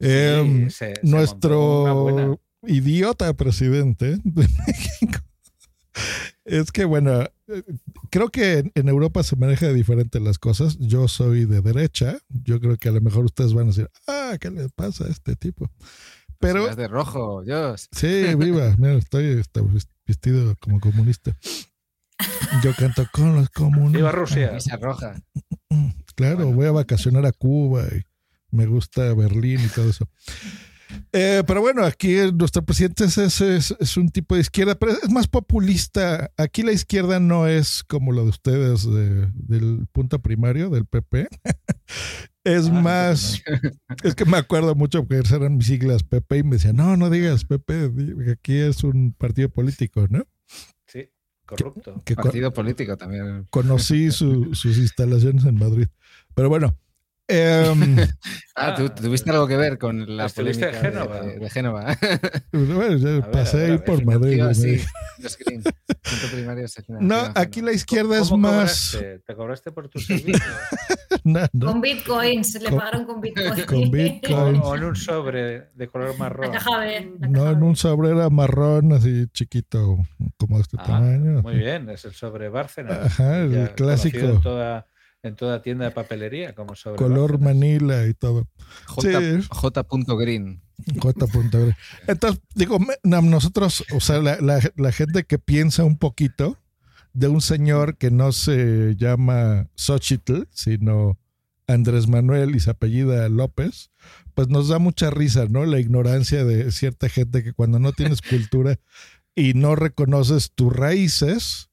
Em, 0.00 0.68
se 0.70 0.94
nuestro. 1.02 2.40
Idiota 2.66 3.32
presidente 3.34 4.18
de 4.24 4.48
México. 4.66 5.20
Es 6.44 6.72
que, 6.72 6.84
bueno, 6.84 7.24
creo 8.10 8.28
que 8.30 8.70
en, 8.74 8.88
Europa 8.88 9.22
se 9.22 9.36
maneja 9.36 9.68
diferente 9.68 10.20
las 10.20 10.38
cosas. 10.38 10.78
Yo 10.78 11.06
soy 11.06 11.44
de 11.44 11.60
derecha. 11.60 12.18
Yo 12.28 12.60
creo 12.60 12.76
que 12.76 12.88
a 12.88 12.92
lo 12.92 13.00
mejor 13.00 13.24
ustedes 13.24 13.54
van 13.54 13.64
a 13.64 13.68
decir, 13.68 13.90
ah, 14.08 14.36
¿qué 14.40 14.50
le 14.50 14.68
pasa 14.70 15.04
a 15.04 15.08
este 15.08 15.36
tipo? 15.36 15.70
Pero 16.38 16.74
de 16.74 16.88
rojo, 16.88 17.42
Dios. 17.42 17.88
Sí, 17.92 18.34
viva. 18.34 18.74
Mira, 18.78 18.94
estoy 18.94 19.26
este, 19.38 19.60
vestido 20.06 20.56
como 20.60 20.80
comunista. 20.80 21.36
Yo 22.62 22.74
canto 22.74 23.06
con 23.12 23.36
los 23.36 23.48
comunistas. 23.50 24.00
Viva 24.00 24.12
Rusia. 24.12 24.58
Roja. 24.80 25.22
Claro, 26.14 26.52
voy 26.52 26.66
a 26.66 26.72
vacacionar 26.72 27.26
a 27.26 27.32
Cuba 27.32 27.84
y 27.84 28.02
me 28.50 28.66
gusta 28.66 29.14
Berlín 29.14 29.60
y 29.64 29.68
todo 29.68 29.88
eso. 29.88 30.08
Eh, 31.12 31.42
pero 31.46 31.60
bueno, 31.60 31.84
aquí 31.84 32.16
nuestro 32.34 32.64
presidente 32.64 33.04
es, 33.04 33.18
es, 33.18 33.40
es- 33.78 33.96
un 33.96 34.08
tipo 34.08 34.34
de 34.34 34.40
izquierda, 34.40 34.74
pero 34.74 34.92
es 34.92 35.10
más 35.10 35.26
populista. 35.28 36.30
Aquí 36.36 36.62
la 36.62 36.72
izquierda 36.72 37.20
no 37.20 37.46
es 37.46 37.82
como 37.84 38.12
lo 38.12 38.22
de 38.24 38.30
ustedes 38.30 38.84
de- 38.84 39.30
del 39.34 39.86
punto 39.92 40.20
primario, 40.20 40.70
del 40.70 40.86
PP. 40.86 41.28
es 42.44 42.70
más, 42.70 43.42
es 44.02 44.14
que 44.14 44.24
me 44.24 44.36
acuerdo 44.38 44.74
mucho 44.74 45.04
porque 45.06 45.22
eran 45.34 45.56
mis 45.56 45.66
siglas 45.66 46.02
PP 46.02 46.38
y 46.38 46.42
me 46.42 46.56
decían, 46.56 46.76
no, 46.76 46.96
no 46.96 47.10
digas 47.10 47.44
PP, 47.44 47.92
aquí 48.32 48.56
es 48.56 48.82
un 48.84 49.12
partido 49.12 49.48
político, 49.48 50.06
¿no? 50.08 50.24
Sí, 50.86 51.08
corrupto. 51.46 52.02
Que 52.04 52.14
Partido 52.16 52.52
político 52.52 52.96
también. 52.96 53.46
conocí 53.50 54.10
su- 54.10 54.54
sus 54.54 54.78
instalaciones 54.78 55.44
en 55.44 55.54
Madrid. 55.56 55.88
Pero 56.34 56.48
bueno. 56.48 56.76
Em, 57.28 57.96
Ah, 58.54 58.74
¿tú, 58.74 58.88
tuviste 58.90 59.30
algo 59.30 59.46
que 59.48 59.56
ver 59.56 59.78
con 59.78 60.16
la 60.16 60.26
en 60.26 60.30
polémica 60.30 60.66
de- 60.66 60.72
Génova. 60.74 61.20
De, 61.22 61.38
de 61.38 61.50
Génova. 61.50 61.96
bueno, 62.52 63.30
pasé 63.32 63.64
ahí 63.72 63.78
por 63.78 64.04
Madrid. 64.04 64.34
Tío, 64.34 64.44
¿no? 64.48 64.54
sí, 64.54 64.80
en 65.46 65.62
aquí 67.34 67.62
la 67.62 67.72
izquierda 67.72 68.18
es 68.18 68.28
¿Cómo 68.28 68.48
más. 68.48 68.90
cobraste? 68.92 69.18
¿Te 69.26 69.34
cobraste 69.34 69.72
por 69.72 69.88
tus 69.88 70.06
servicios? 70.06 70.42
No, 71.24 71.40
no. 71.52 71.66
Con 71.66 71.80
bitcoins, 71.80 72.54
le 72.60 72.68
Con- 72.70 72.78
pagaron 72.78 73.04
con 73.04 73.20
bitcoins. 73.20 73.64
con 73.66 73.84
o, 73.84 73.90
bitcoin. 73.90 74.60
o 74.60 74.74
en 74.74 74.82
un 74.84 74.96
sobre 74.96 75.68
de 75.72 75.88
color 75.88 76.10
La 76.12 76.16
marrón. 76.18 76.50
caja 76.52 76.78
B. 76.80 77.12
la 77.20 77.28
No, 77.28 77.50
en 77.50 77.62
un 77.62 77.76
sobre 77.76 78.10
era 78.10 78.28
marrón, 78.28 78.92
así 78.92 79.26
chiquito, 79.32 79.98
como 80.36 80.56
de 80.56 80.62
este 80.62 80.78
Ah, 80.80 80.84
tamaño. 80.84 81.42
muy 81.42 81.54
bien, 81.58 81.88
es 81.90 82.04
el 82.06 82.12
sobre 82.14 82.48
Bárcenas. 82.48 82.98
Ajá, 83.06 83.38
el 83.38 83.70
clásico. 83.76 84.18
En 84.18 84.40
toda, 84.40 84.86
en 85.22 85.36
toda 85.36 85.62
tienda 85.62 85.84
de 85.84 85.90
papelería, 85.92 86.54
como 86.54 86.74
sobre 86.74 86.96
Color 86.96 87.38
manila 87.38 88.06
y 88.06 88.14
todo. 88.14 88.48
J. 88.86 89.20
Sí. 89.20 89.46
J. 89.48 89.86
Green. 90.18 90.62
J. 90.98 91.26
Grey. 91.52 91.72
Entonces, 92.08 92.42
digo, 92.54 92.78
nosotros, 93.04 93.84
o 93.94 94.00
sea, 94.00 94.18
la, 94.18 94.38
la- 94.40 94.60
la 94.76 94.92
gente 94.92 95.24
que 95.24 95.38
piensa 95.38 95.84
un 95.84 95.96
poquito 95.96 96.58
de 97.12 97.28
un 97.28 97.40
señor 97.40 97.98
que 97.98 98.10
no 98.10 98.32
se 98.32 98.94
llama 98.96 99.68
Xochitl, 99.76 100.44
sino 100.50 101.18
Andrés 101.68 102.08
Manuel 102.08 102.56
y 102.56 102.60
se 102.60 102.70
apellida 102.70 103.28
López, 103.28 103.90
pues 104.34 104.48
nos 104.48 104.68
da 104.68 104.78
mucha 104.80 105.10
risa, 105.10 105.46
¿no? 105.48 105.64
La 105.66 105.78
ignorancia 105.78 106.44
de 106.44 106.72
cierta 106.72 107.08
gente 107.08 107.44
que 107.44 107.52
cuando 107.52 107.78
no 107.78 107.92
tienes 107.92 108.20
cultura 108.22 108.80
y 109.36 109.54
no 109.54 109.76
reconoces 109.76 110.50
tus 110.52 110.72
raíces, 110.72 111.70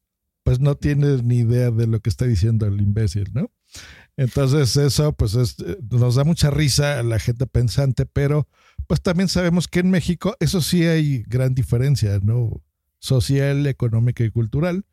pues 0.50 0.60
no 0.60 0.74
tienes 0.74 1.22
ni 1.24 1.42
idea 1.42 1.70
de 1.70 1.86
lo 1.86 2.00
que 2.00 2.10
está 2.10 2.26
diciendo 2.26 2.66
el 2.66 2.82
imbécil, 2.82 3.30
¿no? 3.36 3.52
Entonces 4.18 4.76
eso 4.78 5.14
pues 5.14 5.36
es- 5.36 5.60
eh, 5.60 5.78
nos 5.92 6.16
da 6.16 6.24
mucha 6.24 6.50
risa 6.50 6.98
a 6.98 7.04
la 7.04 7.20
gente 7.20 7.46
pensante, 7.46 8.08
pero 8.08 8.48
pues 8.88 9.00
también 9.00 9.30
sabemos 9.30 9.68
que 9.68 9.82
en 9.82 9.92
México 9.92 10.36
eso 10.40 10.60
sí 10.62 10.86
hay 10.86 11.22
gran 11.28 11.54
diferencia, 11.54 12.18
¿no? 12.24 12.64
Social, 12.98 13.68
económica 13.68 14.24
y 14.24 14.32
cultural. 14.32 14.86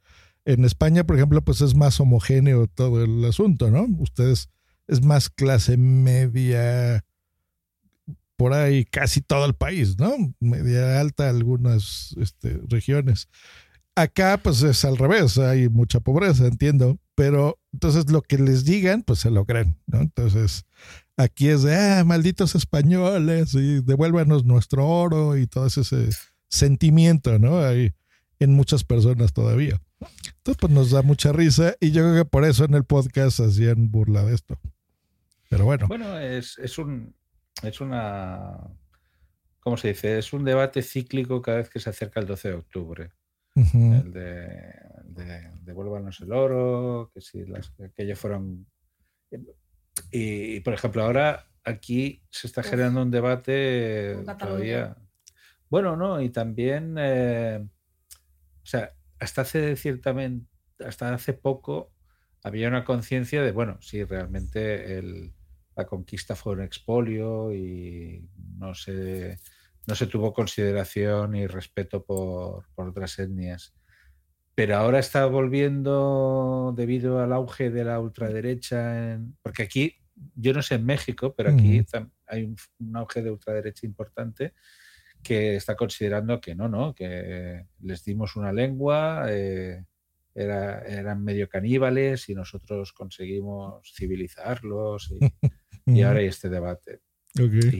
En 0.45 0.67
España, 0.67 1.05
por 1.07 1.17
ejemplo, 1.17 1.43
pues 1.43 1.63
es 1.63 1.75
más 1.75 1.99
homogéneo 2.01 2.67
todo 2.67 3.03
el 3.03 3.25
asunto, 3.25 3.71
¿no? 3.71 3.87
Ustedes 3.99 4.51
es 4.89 5.03
más 5.03 5.31
clase 5.31 5.79
media, 5.79 7.03
por 8.37 8.53
ahí 8.53 8.85
casi 8.85 9.23
todo 9.23 9.47
el 9.47 9.55
país, 9.55 9.99
¿no? 9.99 10.15
Media 10.39 11.01
alta 11.01 11.31
algunas 11.31 12.15
este, 12.21 12.61
regiones. 12.69 13.31
Acá 13.97 14.39
pues 14.43 14.63
es 14.63 14.85
al 14.85 14.99
revés, 14.99 15.39
hay 15.39 15.71
mucha 15.71 16.01
pobreza, 16.01 16.47
entiendo, 16.47 16.99
pero 17.15 17.59
entonces 17.73 18.11
lo 18.11 18.21
que 18.21 18.37
les 18.37 18.67
digan 18.67 19.03
pues 19.03 19.21
se 19.21 19.31
lo 19.31 19.47
creen, 19.47 19.79
¿no? 19.87 20.01
Entonces 20.01 20.67
aquí 21.17 21.49
es 21.49 21.63
de, 21.63 21.75
ah, 21.75 22.05
malditos 22.05 22.55
españoles 22.55 23.55
y 23.55 23.81
devuélvanos 23.81 24.45
nuestro 24.45 24.87
oro 24.87 25.39
y 25.39 25.47
todo 25.47 25.67
ese 25.67 26.11
sentimiento, 26.49 27.39
¿no? 27.39 27.61
Hay 27.61 27.95
en 28.39 28.53
muchas 28.53 28.85
personas 28.85 29.33
todavía. 29.33 29.81
Entonces 30.01 30.59
pues 30.61 30.73
nos 30.75 30.91
da 30.91 31.01
mucha 31.01 31.33
risa 31.33 31.75
y 31.81 31.91
yo 31.91 32.03
creo 32.03 32.23
que 32.23 32.29
por 32.29 32.45
eso 32.45 32.67
en 32.67 32.75
el 32.75 32.85
podcast 32.85 33.41
hacían 33.41 33.91
burla 33.91 34.25
de 34.25 34.35
esto. 34.35 34.61
Pero 35.49 35.65
bueno. 35.65 35.89
Bueno, 35.89 36.19
es, 36.19 36.59
es 36.59 36.77
un 36.77 37.15
es 37.63 37.81
una 37.81 38.59
¿cómo 39.61 39.79
se 39.79 39.89
dice? 39.89 40.19
Es 40.19 40.35
un 40.35 40.45
debate 40.45 40.83
cíclico 40.83 41.41
cada 41.41 41.57
vez 41.57 41.71
que 41.71 41.81
se 41.81 41.89
acerca 41.89 42.21
el 42.21 42.27
12 42.27 42.49
de 42.49 42.55
octubre. 42.55 43.11
El 43.57 44.13
de, 44.13 44.75
de 45.05 45.51
devuélvanos 45.63 46.21
el 46.21 46.33
oro, 46.33 47.11
que 47.15 47.21
si 47.21 47.45
las 47.47 47.71
que 47.71 48.03
ellos 48.03 48.19
fueron. 48.19 48.67
Y, 50.11 50.61
por 50.61 50.75
ejemplo, 50.75 51.03
ahora 51.03 51.47
aquí 51.65 52.23
se 52.31 52.47
está 52.47 52.61
Uf. 52.61 52.69
generando 52.69 53.03
un 53.03 53.11
debate 53.11 54.15
todavía. 54.39 54.97
Bueno, 55.71 55.97
no, 55.97 56.21
y 56.21 56.31
también, 56.31 56.95
eh, 56.99 57.59
o 57.67 58.67
sea, 58.67 58.93
hasta 59.19 59.43
hace 59.43 59.75
ciertamente, 59.77 60.47
hasta 60.85 61.13
hace 61.13 61.33
poco 61.33 61.93
había 62.45 62.69
una 62.69 62.85
conciencia 62.85 63.43
de, 63.43 63.53
bueno, 63.53 63.79
si 63.81 64.05
realmente 64.05 64.99
el- 64.99 65.33
la 65.75 65.87
conquista 65.87 66.37
fue 66.37 66.53
un 66.55 66.63
expolio 66.63 67.53
y 67.55 68.29
no 68.59 68.75
se, 68.75 69.39
no 69.87 69.95
se 69.95 70.07
tuvo 70.07 70.33
consideración 70.33 71.35
y 71.37 71.47
respeto 71.47 72.05
por, 72.05 72.69
por 72.75 72.89
otras 72.89 73.19
etnias. 73.19 73.75
Pero 74.55 74.77
ahora 74.77 74.99
está 74.99 75.27
volviendo 75.27 76.73
debido 76.77 77.21
al 77.21 77.33
auge 77.33 77.71
de 77.71 77.85
la 77.85 78.01
ultraderecha, 78.01 79.13
en- 79.15 79.37
porque 79.43 79.63
aquí, 79.65 79.97
yo 80.35 80.53
no 80.55 80.63
sé 80.63 80.77
en 80.77 80.87
México, 80.87 81.35
pero 81.37 81.51
aquí 81.51 81.77
hay 82.27 82.45
un, 82.45 82.57
un 82.81 82.97
auge 82.97 83.23
de 83.23 83.31
ultraderecha 83.31 83.87
importante 83.87 84.55
que 85.23 85.57
está 85.57 85.75
considerando 85.77 86.41
que 86.41 86.55
no, 86.55 86.69
no, 86.69 86.95
que 86.95 87.67
les 87.81 88.05
dimos 88.05 88.37
una 88.37 88.53
lengua, 88.53 89.27
eh, 89.29 89.85
era- 90.35 90.81
eran 90.87 91.23
medio 91.23 91.49
caníbales 91.49 92.29
y 92.29 92.35
nosotros 92.35 92.93
conseguimos 92.93 93.93
civilizarlos 93.95 95.11
y, 95.13 95.19
y 95.87 96.03
ahora 96.03 96.21
hay 96.21 96.27
este 96.27 96.49
debate. 96.49 97.01
Ok. 97.39 97.73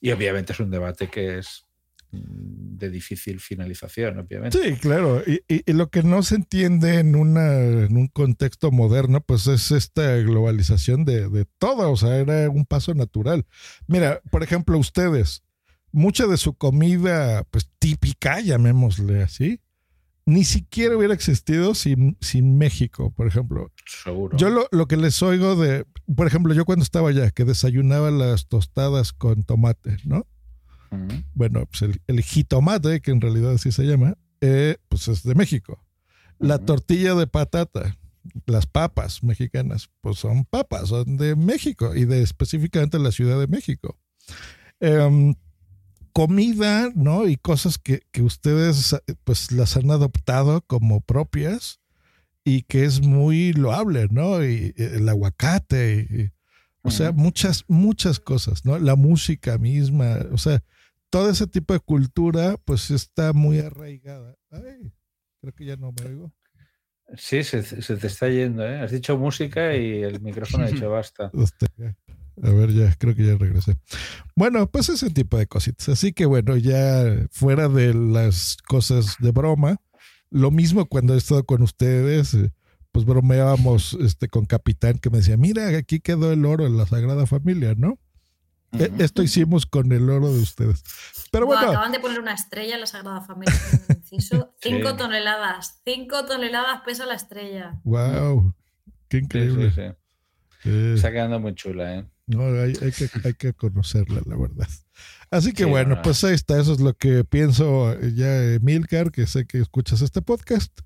Y, 0.00 0.10
obviamente 0.12 0.52
es 0.52 0.60
un 0.60 0.70
debate 0.70 1.08
que 1.08 1.38
es 1.38 1.64
mm, 2.12 2.76
de 2.78 2.90
difícil 2.90 3.40
finalización, 3.40 4.18
obviamente. 4.18 4.58
Sí, 4.62 4.76
claro. 4.76 5.22
Y, 5.26 5.40
y- 5.48 5.62
y 5.64 5.72
lo 5.72 5.88
que 5.90 6.02
no 6.02 6.22
se 6.22 6.36
entiende 6.36 6.98
en, 6.98 7.14
una, 7.16 7.56
en 7.56 7.96
un 7.96 8.08
contexto 8.08 8.70
moderno, 8.70 9.20
pues 9.22 9.46
es 9.46 9.70
esta 9.70 10.16
globalización 10.16 11.04
de, 11.04 11.28
de 11.28 11.46
todo. 11.58 11.90
O 11.90 11.96
sea, 11.96 12.16
era 12.16 12.48
un 12.50 12.66
paso 12.66 12.94
natural. 12.94 13.46
Mira, 13.86 14.20
por 14.30 14.42
ejemplo, 14.42 14.78
ustedes, 14.78 15.42
mucha 15.92 16.26
de 16.26 16.36
su 16.36 16.54
comida, 16.54 17.44
pues 17.50 17.68
típica, 17.78 18.40
llamémosle 18.40 19.22
así, 19.22 19.60
ni 20.26 20.44
siquiera 20.44 20.96
hubiera 20.96 21.14
existido 21.14 21.74
sin, 21.74 22.18
sin 22.20 22.58
México, 22.58 23.12
por 23.12 23.28
ejemplo. 23.28 23.72
Seguro. 24.04 24.36
Yo 24.36 24.50
lo, 24.50 24.66
lo 24.72 24.86
que 24.88 24.96
les 24.96 25.22
oigo 25.22 25.54
de, 25.54 25.86
por 26.14 26.26
ejemplo, 26.26 26.52
yo 26.52 26.64
cuando 26.64 26.82
estaba 26.82 27.10
allá, 27.10 27.30
que 27.30 27.44
desayunaba 27.44 28.10
las 28.10 28.48
tostadas 28.48 29.12
con 29.12 29.44
tomate, 29.44 29.96
¿no? 30.04 30.26
Bueno, 31.34 31.66
pues 31.66 31.82
el, 31.82 32.00
el 32.06 32.22
jitomate, 32.22 33.00
que 33.00 33.10
en 33.10 33.20
realidad 33.20 33.52
así 33.52 33.70
se 33.70 33.84
llama, 33.84 34.16
eh, 34.40 34.76
pues 34.88 35.08
es 35.08 35.22
de 35.22 35.34
México. 35.34 35.84
La 36.38 36.58
tortilla 36.58 37.14
de 37.14 37.26
patata, 37.26 37.96
las 38.46 38.66
papas 38.66 39.22
mexicanas, 39.22 39.90
pues 40.00 40.18
son 40.18 40.44
papas, 40.44 40.88
son 40.88 41.16
de 41.16 41.36
México 41.36 41.94
y 41.94 42.04
de 42.04 42.22
específicamente 42.22 42.98
la 42.98 43.12
Ciudad 43.12 43.38
de 43.38 43.46
México. 43.46 43.98
Em, 44.80 45.34
comida, 46.16 46.90
¿no? 46.94 47.28
Y 47.28 47.36
cosas 47.36 47.76
que, 47.76 48.00
que 48.10 48.22
ustedes 48.22 48.96
pues 49.24 49.52
las 49.52 49.76
han 49.76 49.90
adoptado 49.90 50.62
como 50.62 51.02
propias 51.02 51.78
y 52.42 52.62
que 52.62 52.86
es 52.86 53.02
muy 53.02 53.52
loable, 53.52 54.08
¿no? 54.10 54.42
Y 54.42 54.72
eh, 54.78 54.92
el 54.94 55.06
aguacate, 55.10 56.08
y- 56.10 56.22
y- 56.22 56.30
o 56.80 56.90
sea, 56.90 57.12
muchas, 57.12 57.64
muchas 57.68 58.18
cosas, 58.18 58.64
¿no? 58.64 58.78
La 58.78 58.96
música 58.96 59.58
misma, 59.58 60.20
o 60.32 60.38
sea, 60.38 60.64
todo 61.10 61.28
ese 61.28 61.46
tipo 61.46 61.74
de 61.74 61.80
cultura, 61.80 62.56
pues 62.64 62.90
está 62.90 63.34
muy 63.34 63.58
arraigada. 63.58 64.36
Ay, 64.50 64.94
creo 65.42 65.52
que 65.52 65.66
ya 65.66 65.76
no 65.76 65.92
me 65.92 66.06
oigo. 66.08 66.32
Sí, 67.18 67.44
se, 67.44 67.62
se 67.62 67.96
te 67.98 68.06
está 68.06 68.30
yendo, 68.30 68.66
¿eh? 68.66 68.80
Has 68.80 68.90
dicho 68.90 69.18
música 69.18 69.76
y 69.76 70.02
el 70.02 70.22
micrófono 70.22 70.64
ha 70.64 70.68
dicho 70.70 70.88
basta. 70.98 71.30
A 72.42 72.50
ver, 72.50 72.72
ya, 72.72 72.94
creo 72.98 73.14
que 73.14 73.24
ya 73.26 73.36
regresé. 73.36 73.76
Bueno, 74.34 74.70
pues 74.70 74.88
ese 74.90 75.10
tipo 75.10 75.38
de 75.38 75.46
cositas. 75.46 75.88
Así 75.88 76.12
que 76.12 76.26
bueno, 76.26 76.56
ya 76.56 77.04
fuera 77.30 77.68
de 77.68 77.94
las 77.94 78.56
cosas 78.68 79.16
de 79.20 79.30
broma, 79.30 79.76
lo 80.30 80.50
mismo 80.50 80.86
cuando 80.86 81.14
he 81.14 81.18
estado 81.18 81.44
con 81.44 81.62
ustedes, 81.62 82.34
eh, 82.34 82.52
pues 82.92 83.04
bromeábamos 83.06 83.94
este, 84.00 84.28
con 84.28 84.44
Capitán 84.46 84.98
que 84.98 85.08
me 85.10 85.18
decía, 85.18 85.36
mira, 85.36 85.68
aquí 85.76 86.00
quedó 86.00 86.32
el 86.32 86.44
oro 86.44 86.66
en 86.66 86.76
la 86.76 86.86
Sagrada 86.86 87.26
Familia, 87.26 87.74
¿no? 87.76 87.98
E- 88.72 88.90
Esto 88.98 89.22
hicimos 89.22 89.64
con 89.64 89.90
el 89.92 90.10
oro 90.10 90.32
de 90.32 90.40
ustedes. 90.40 90.82
Pero 91.30 91.46
bueno, 91.46 91.68
acaban 91.70 91.92
de 91.92 92.00
poner 92.00 92.20
una 92.20 92.34
estrella 92.34 92.74
en 92.74 92.80
la 92.80 92.86
Sagrada 92.86 93.22
Familia. 93.22 93.54
inciso. 94.10 94.54
Cinco 94.60 94.90
Sí. 94.90 94.96
toneladas. 94.98 95.80
Cinco 95.84 96.26
toneladas 96.26 96.82
pesa 96.84 97.06
la 97.06 97.14
estrella. 97.14 97.80
wow, 97.84 98.52
qué 99.08 99.18
increíble. 99.18 99.70
sí, 99.70 99.76
sí. 100.62 100.68
Eh, 100.68 100.94
Está 100.96 101.12
quedando 101.12 101.38
muy 101.40 101.54
chula, 101.54 101.94
¿eh? 101.96 102.06
No, 102.26 102.42
hay, 102.60 102.72
hay 102.82 102.90
que, 102.90 103.08
hay 103.24 103.34
que 103.34 103.52
conocerla, 103.52 104.20
la 104.26 104.36
verdad. 104.36 104.68
Así 105.30 105.52
que 105.52 105.64
Sí, 105.64 105.70
bueno, 105.70 105.96
no, 105.96 106.02
pues 106.02 106.24
ahí 106.24 106.34
está. 106.34 106.60
Eso 106.60 106.72
es 106.72 106.80
lo 106.80 106.94
que 106.94 107.24
pienso 107.24 107.92
eh, 107.92 108.12
ya, 108.14 108.58
Milcar, 108.60 109.12
que 109.12 109.26
sé 109.26 109.46
que 109.46 109.60
escuchas 109.60 110.02
este 110.02 110.22
podcast. 110.22 110.80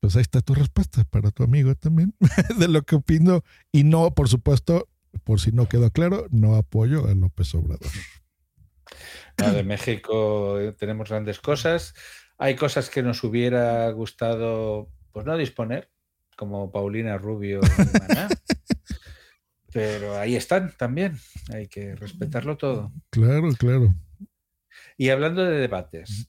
Pues 0.00 0.16
ahí 0.16 0.22
está 0.22 0.40
tu 0.40 0.54
respuesta 0.54 1.04
para 1.04 1.30
tu 1.30 1.42
amigo 1.42 1.74
también, 1.74 2.14
de 2.58 2.68
lo 2.68 2.82
que 2.82 2.96
opino. 2.96 3.42
Y 3.72 3.84
no, 3.84 4.14
por 4.14 4.28
supuesto, 4.28 4.88
por 5.24 5.40
si 5.40 5.52
no 5.52 5.68
quedó 5.68 5.90
claro, 5.90 6.26
no 6.30 6.56
apoyo 6.56 7.08
a 7.08 7.14
López 7.14 7.54
Obrador. 7.54 7.90
No, 9.38 9.52
de 9.52 9.64
México 9.64 10.60
eh, 10.60 10.72
tenemos 10.72 11.10
grandes 11.10 11.40
cosas. 11.40 11.94
Hay 12.38 12.56
cosas 12.56 12.88
que 12.90 13.02
nos 13.02 13.22
hubiera 13.22 13.90
gustado, 13.90 14.90
pues 15.12 15.26
no 15.26 15.36
disponer, 15.36 15.90
como 16.36 16.72
Paulina 16.72 17.18
Rubio. 17.18 17.60
Pero 19.74 20.16
ahí 20.16 20.36
están 20.36 20.72
también. 20.78 21.18
Hay 21.52 21.66
que 21.66 21.96
respetarlo 21.96 22.56
todo. 22.56 22.92
Claro, 23.10 23.48
claro. 23.58 23.92
Y 24.96 25.08
hablando 25.08 25.44
de 25.44 25.58
debates, 25.58 26.28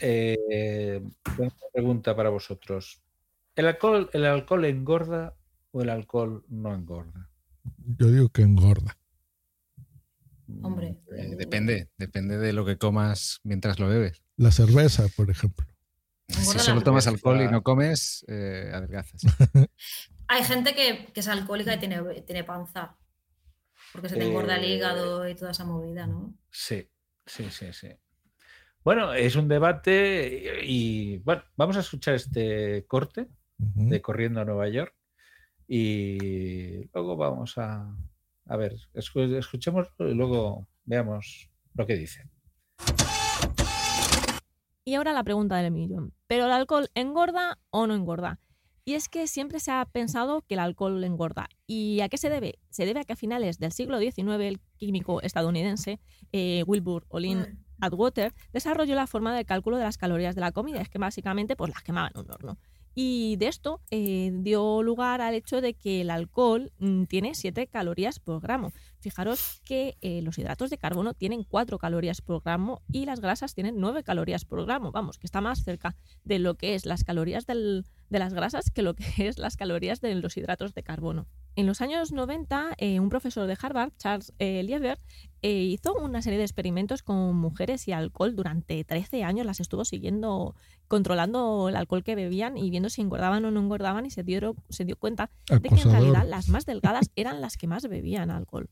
eh, 0.00 1.00
tengo 1.36 1.52
una 1.56 1.70
pregunta 1.72 2.16
para 2.16 2.30
vosotros. 2.30 3.00
¿El 3.54 3.66
alcohol, 3.66 4.10
¿El 4.12 4.24
alcohol 4.24 4.64
engorda 4.64 5.36
o 5.70 5.82
el 5.82 5.90
alcohol 5.90 6.44
no 6.48 6.74
engorda? 6.74 7.30
Yo 7.96 8.08
digo 8.08 8.28
que 8.30 8.42
engorda. 8.42 8.98
Hombre. 10.62 10.98
Eh, 11.16 11.36
depende, 11.38 11.90
depende 11.96 12.38
de 12.38 12.52
lo 12.52 12.64
que 12.64 12.76
comas 12.76 13.38
mientras 13.44 13.78
lo 13.78 13.86
bebes. 13.86 14.24
La 14.36 14.50
cerveza, 14.50 15.06
por 15.16 15.30
ejemplo. 15.30 15.64
Si 16.26 16.58
solo 16.58 16.80
tomas 16.82 17.06
alcohol 17.06 17.40
y 17.40 17.48
no 17.48 17.62
comes, 17.62 18.24
eh, 18.26 18.72
adelgazas. 18.74 19.22
Hay 20.32 20.44
gente 20.44 20.76
que, 20.76 21.06
que 21.12 21.18
es 21.20 21.26
alcohólica 21.28 21.74
y 21.74 21.80
tiene, 21.80 22.00
tiene 22.22 22.44
panza. 22.44 22.96
Porque 23.90 24.08
se 24.08 24.16
te 24.16 24.24
engorda 24.24 24.56
el 24.58 24.62
Eh, 24.62 24.76
hígado 24.76 25.28
y 25.28 25.34
toda 25.34 25.50
esa 25.50 25.64
movida, 25.64 26.06
¿no? 26.06 26.32
Sí, 26.52 26.88
sí, 27.26 27.50
sí, 27.50 27.72
sí. 27.72 27.88
Bueno, 28.84 29.12
es 29.12 29.34
un 29.34 29.48
debate 29.48 30.60
y, 30.62 31.18
bueno, 31.18 31.42
vamos 31.56 31.76
a 31.76 31.80
escuchar 31.80 32.14
este 32.14 32.86
corte 32.86 33.26
de 33.58 34.00
Corriendo 34.00 34.40
a 34.40 34.44
Nueva 34.44 34.68
York 34.68 34.94
y 35.66 36.84
luego 36.94 37.16
vamos 37.16 37.58
a, 37.58 37.92
a 38.46 38.56
ver, 38.56 38.76
escu- 38.94 39.36
escuchémoslo 39.36 40.08
y 40.08 40.14
luego 40.14 40.68
veamos 40.84 41.50
lo 41.74 41.86
que 41.88 41.96
dice. 41.96 42.22
Y 44.84 44.94
ahora 44.94 45.12
la 45.12 45.24
pregunta 45.24 45.56
del 45.56 45.72
millón. 45.72 46.14
¿Pero 46.28 46.44
el 46.44 46.52
alcohol 46.52 46.88
engorda 46.94 47.58
o 47.70 47.88
no 47.88 47.94
engorda? 47.94 48.38
Y 48.90 48.94
es 48.94 49.08
que 49.08 49.28
siempre 49.28 49.60
se 49.60 49.70
ha 49.70 49.84
pensado 49.84 50.42
que 50.42 50.54
el 50.54 50.58
alcohol 50.60 51.04
engorda. 51.04 51.48
¿Y 51.68 52.00
a 52.00 52.08
qué 52.08 52.18
se 52.18 52.28
debe? 52.28 52.58
Se 52.70 52.86
debe 52.86 52.98
a 52.98 53.04
que 53.04 53.12
a 53.12 53.16
finales 53.16 53.60
del 53.60 53.70
siglo 53.70 54.00
XIX 54.00 54.40
el 54.40 54.60
químico 54.78 55.22
estadounidense 55.22 56.00
eh, 56.32 56.64
Wilbur 56.66 57.06
Olin 57.08 57.38
Atwater 57.80 58.34
desarrolló 58.52 58.96
la 58.96 59.06
forma 59.06 59.32
de 59.36 59.44
cálculo 59.44 59.76
de 59.76 59.84
las 59.84 59.96
calorías 59.96 60.34
de 60.34 60.40
la 60.40 60.50
comida. 60.50 60.80
Es 60.80 60.88
que 60.88 60.98
básicamente 60.98 61.54
pues 61.54 61.70
las 61.70 61.84
quemaban 61.84 62.10
en 62.16 62.20
un 62.22 62.32
horno. 62.32 62.58
Y 62.92 63.36
de 63.36 63.46
esto 63.46 63.80
eh, 63.92 64.32
dio 64.34 64.82
lugar 64.82 65.20
al 65.20 65.34
hecho 65.34 65.60
de 65.60 65.74
que 65.74 66.00
el 66.00 66.10
alcohol 66.10 66.72
mm, 66.80 67.04
tiene 67.04 67.36
7 67.36 67.68
calorías 67.68 68.18
por 68.18 68.40
gramo. 68.40 68.72
Fijaros 68.98 69.60
que 69.64 69.96
eh, 70.00 70.20
los 70.22 70.36
hidratos 70.36 70.68
de 70.68 70.78
carbono 70.78 71.14
tienen 71.14 71.44
4 71.44 71.78
calorías 71.78 72.20
por 72.22 72.42
gramo 72.42 72.82
y 72.90 73.06
las 73.06 73.20
grasas 73.20 73.54
tienen 73.54 73.76
9 73.78 74.02
calorías 74.02 74.44
por 74.44 74.64
gramo. 74.66 74.90
Vamos, 74.90 75.16
que 75.18 75.28
está 75.28 75.40
más 75.40 75.62
cerca 75.62 75.94
de 76.24 76.40
lo 76.40 76.56
que 76.56 76.74
es 76.74 76.84
las 76.86 77.04
calorías 77.04 77.46
del- 77.46 77.84
de 78.10 78.18
las 78.18 78.34
grasas 78.34 78.70
que 78.70 78.82
lo 78.82 78.94
que 78.94 79.04
es 79.28 79.38
las 79.38 79.56
calorías 79.56 80.00
de 80.00 80.14
los 80.16 80.36
hidratos 80.36 80.74
de 80.74 80.82
carbono. 80.82 81.26
En 81.56 81.66
los 81.66 81.80
años 81.80 82.12
90, 82.12 82.74
eh, 82.78 83.00
un 83.00 83.08
profesor 83.08 83.46
de 83.46 83.56
Harvard, 83.60 83.92
Charles 83.98 84.32
eh, 84.38 84.62
Lieber, 84.62 84.98
eh, 85.42 85.52
hizo 85.52 85.94
una 85.94 86.22
serie 86.22 86.38
de 86.38 86.44
experimentos 86.44 87.02
con 87.02 87.36
mujeres 87.36 87.88
y 87.88 87.92
alcohol. 87.92 88.36
Durante 88.36 88.84
13 88.84 89.24
años 89.24 89.46
las 89.46 89.60
estuvo 89.60 89.84
siguiendo, 89.84 90.54
controlando 90.86 91.68
el 91.68 91.76
alcohol 91.76 92.04
que 92.04 92.14
bebían 92.14 92.56
y 92.56 92.70
viendo 92.70 92.90
si 92.90 93.00
engordaban 93.00 93.44
o 93.44 93.50
no 93.50 93.60
engordaban 93.60 94.06
y 94.06 94.10
se 94.10 94.22
dio, 94.22 94.54
se 94.68 94.84
dio 94.84 94.96
cuenta 94.96 95.30
de 95.48 95.68
que 95.68 95.80
en 95.80 95.90
realidad 95.90 96.26
las 96.26 96.48
más 96.48 96.66
delgadas 96.66 97.10
eran 97.16 97.40
las 97.40 97.56
que 97.56 97.66
más 97.66 97.88
bebían 97.88 98.30
alcohol. 98.30 98.68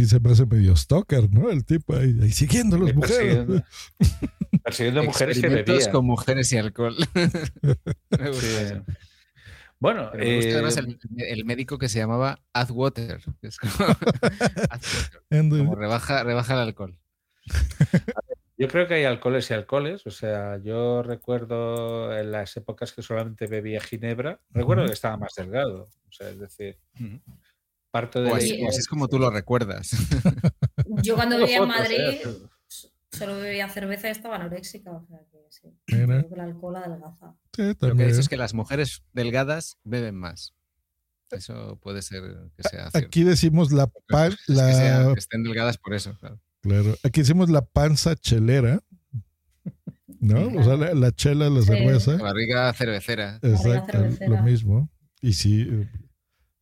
Sí 0.00 0.06
se 0.06 0.18
me 0.18 0.30
hace 0.32 0.46
medio 0.46 0.74
stalker, 0.76 1.30
¿no? 1.30 1.50
El 1.50 1.62
tipo 1.66 1.94
ahí, 1.94 2.16
ahí 2.22 2.30
siguiendo 2.32 2.76
a 2.76 2.78
las 2.78 2.94
mujeres. 2.94 3.46
persiguiendo- 4.64 5.04
mujeres 5.04 5.38
que 5.42 5.48
bebían. 5.48 5.92
con 5.92 6.06
mujeres 6.06 6.50
y 6.54 6.56
alcohol. 6.56 6.96
Me 8.18 8.28
gusta 8.30 8.62
eso. 8.62 8.84
Bueno, 9.78 10.10
me 10.14 10.36
gusta 10.36 10.52
además 10.54 10.76
eh, 10.78 10.80
el, 11.18 11.22
el 11.38 11.44
médico 11.44 11.76
que 11.76 11.90
se 11.90 11.98
llamaba 11.98 12.40
Azwater. 12.54 13.20
que 13.42 13.48
es 13.48 13.58
como, 13.58 13.72
Azwater, 14.70 15.22
And, 15.30 15.56
como 15.58 15.74
rebaja, 15.74 16.22
rebaja 16.24 16.54
el 16.54 16.60
alcohol. 16.60 16.98
Yo 18.56 18.68
creo 18.68 18.86
que 18.86 18.94
hay 18.94 19.04
alcoholes 19.04 19.50
y 19.50 19.54
alcoholes. 19.54 20.06
O 20.06 20.10
sea, 20.10 20.58
yo 20.62 21.02
recuerdo 21.02 22.16
en 22.18 22.30
las 22.32 22.56
épocas 22.56 22.92
que 22.94 23.02
solamente 23.02 23.46
bebía 23.48 23.80
ginebra, 23.82 24.40
recuerdo 24.50 24.86
que 24.86 24.92
estaba 24.92 25.16
más 25.18 25.34
delgado. 25.34 25.88
O 26.08 26.12
sea, 26.12 26.28
es 26.30 26.38
decir, 26.38 26.78
parte 27.90 28.20
de 28.20 28.26
O 28.26 28.30
la 28.30 28.36
así, 28.36 28.64
así 28.66 28.78
es 28.78 28.86
como 28.88 29.08
tú 29.08 29.18
lo 29.18 29.30
recuerdas. 29.30 29.90
Yo 31.02 31.14
cuando 31.16 31.38
vivía 31.38 31.58
en 31.58 31.68
Madrid 31.68 31.98
¿eh? 31.98 32.22
solo 33.12 33.38
bebía 33.38 33.68
cerveza 33.68 34.08
y 34.08 34.12
estaba 34.12 34.36
anoréxica. 34.36 34.90
O 34.92 35.04
sea 35.06 35.18
que 35.30 35.38
sí. 35.50 35.68
Mira. 35.88 36.06
Creo 36.06 36.28
que 36.28 36.34
el 36.34 36.40
alcohol 36.40 36.76
adelgaza. 36.76 37.34
Sí, 37.54 37.62
Lo 37.80 37.96
que 37.96 38.06
dicho 38.06 38.20
es 38.20 38.28
que 38.28 38.36
las 38.36 38.54
mujeres 38.54 39.02
delgadas 39.12 39.78
beben 39.84 40.14
más. 40.16 40.54
Eso 41.30 41.78
puede 41.82 42.02
ser 42.02 42.22
que 42.56 42.62
sea 42.68 42.90
cierto. 42.90 42.98
Aquí 43.06 43.22
decimos 43.24 43.70
la 43.72 43.86
pan, 44.08 44.32
Es 44.32 44.38
que, 44.46 44.54
sea- 44.54 45.02
la, 45.04 45.12
que 45.14 45.18
estén 45.20 45.42
delgadas 45.44 45.78
por 45.78 45.94
eso, 45.94 46.16
claro. 46.18 46.40
claro, 46.60 46.96
aquí 47.04 47.20
decimos 47.20 47.48
la 47.50 47.64
panza 47.64 48.16
chelera, 48.16 48.80
¿no? 50.18 50.48
O 50.58 50.64
sea, 50.64 50.76
la, 50.76 50.92
la 50.92 51.12
chela, 51.12 51.48
la 51.48 51.60
Sí. 51.60 51.68
cerveza. 51.68 52.12
La 52.14 52.22
barriga 52.24 52.72
cervecera. 52.72 53.38
Exacto, 53.42 53.92
cervecera. 53.92 54.28
lo 54.28 54.42
mismo. 54.42 54.90
Y 55.20 55.34
sí, 55.34 55.68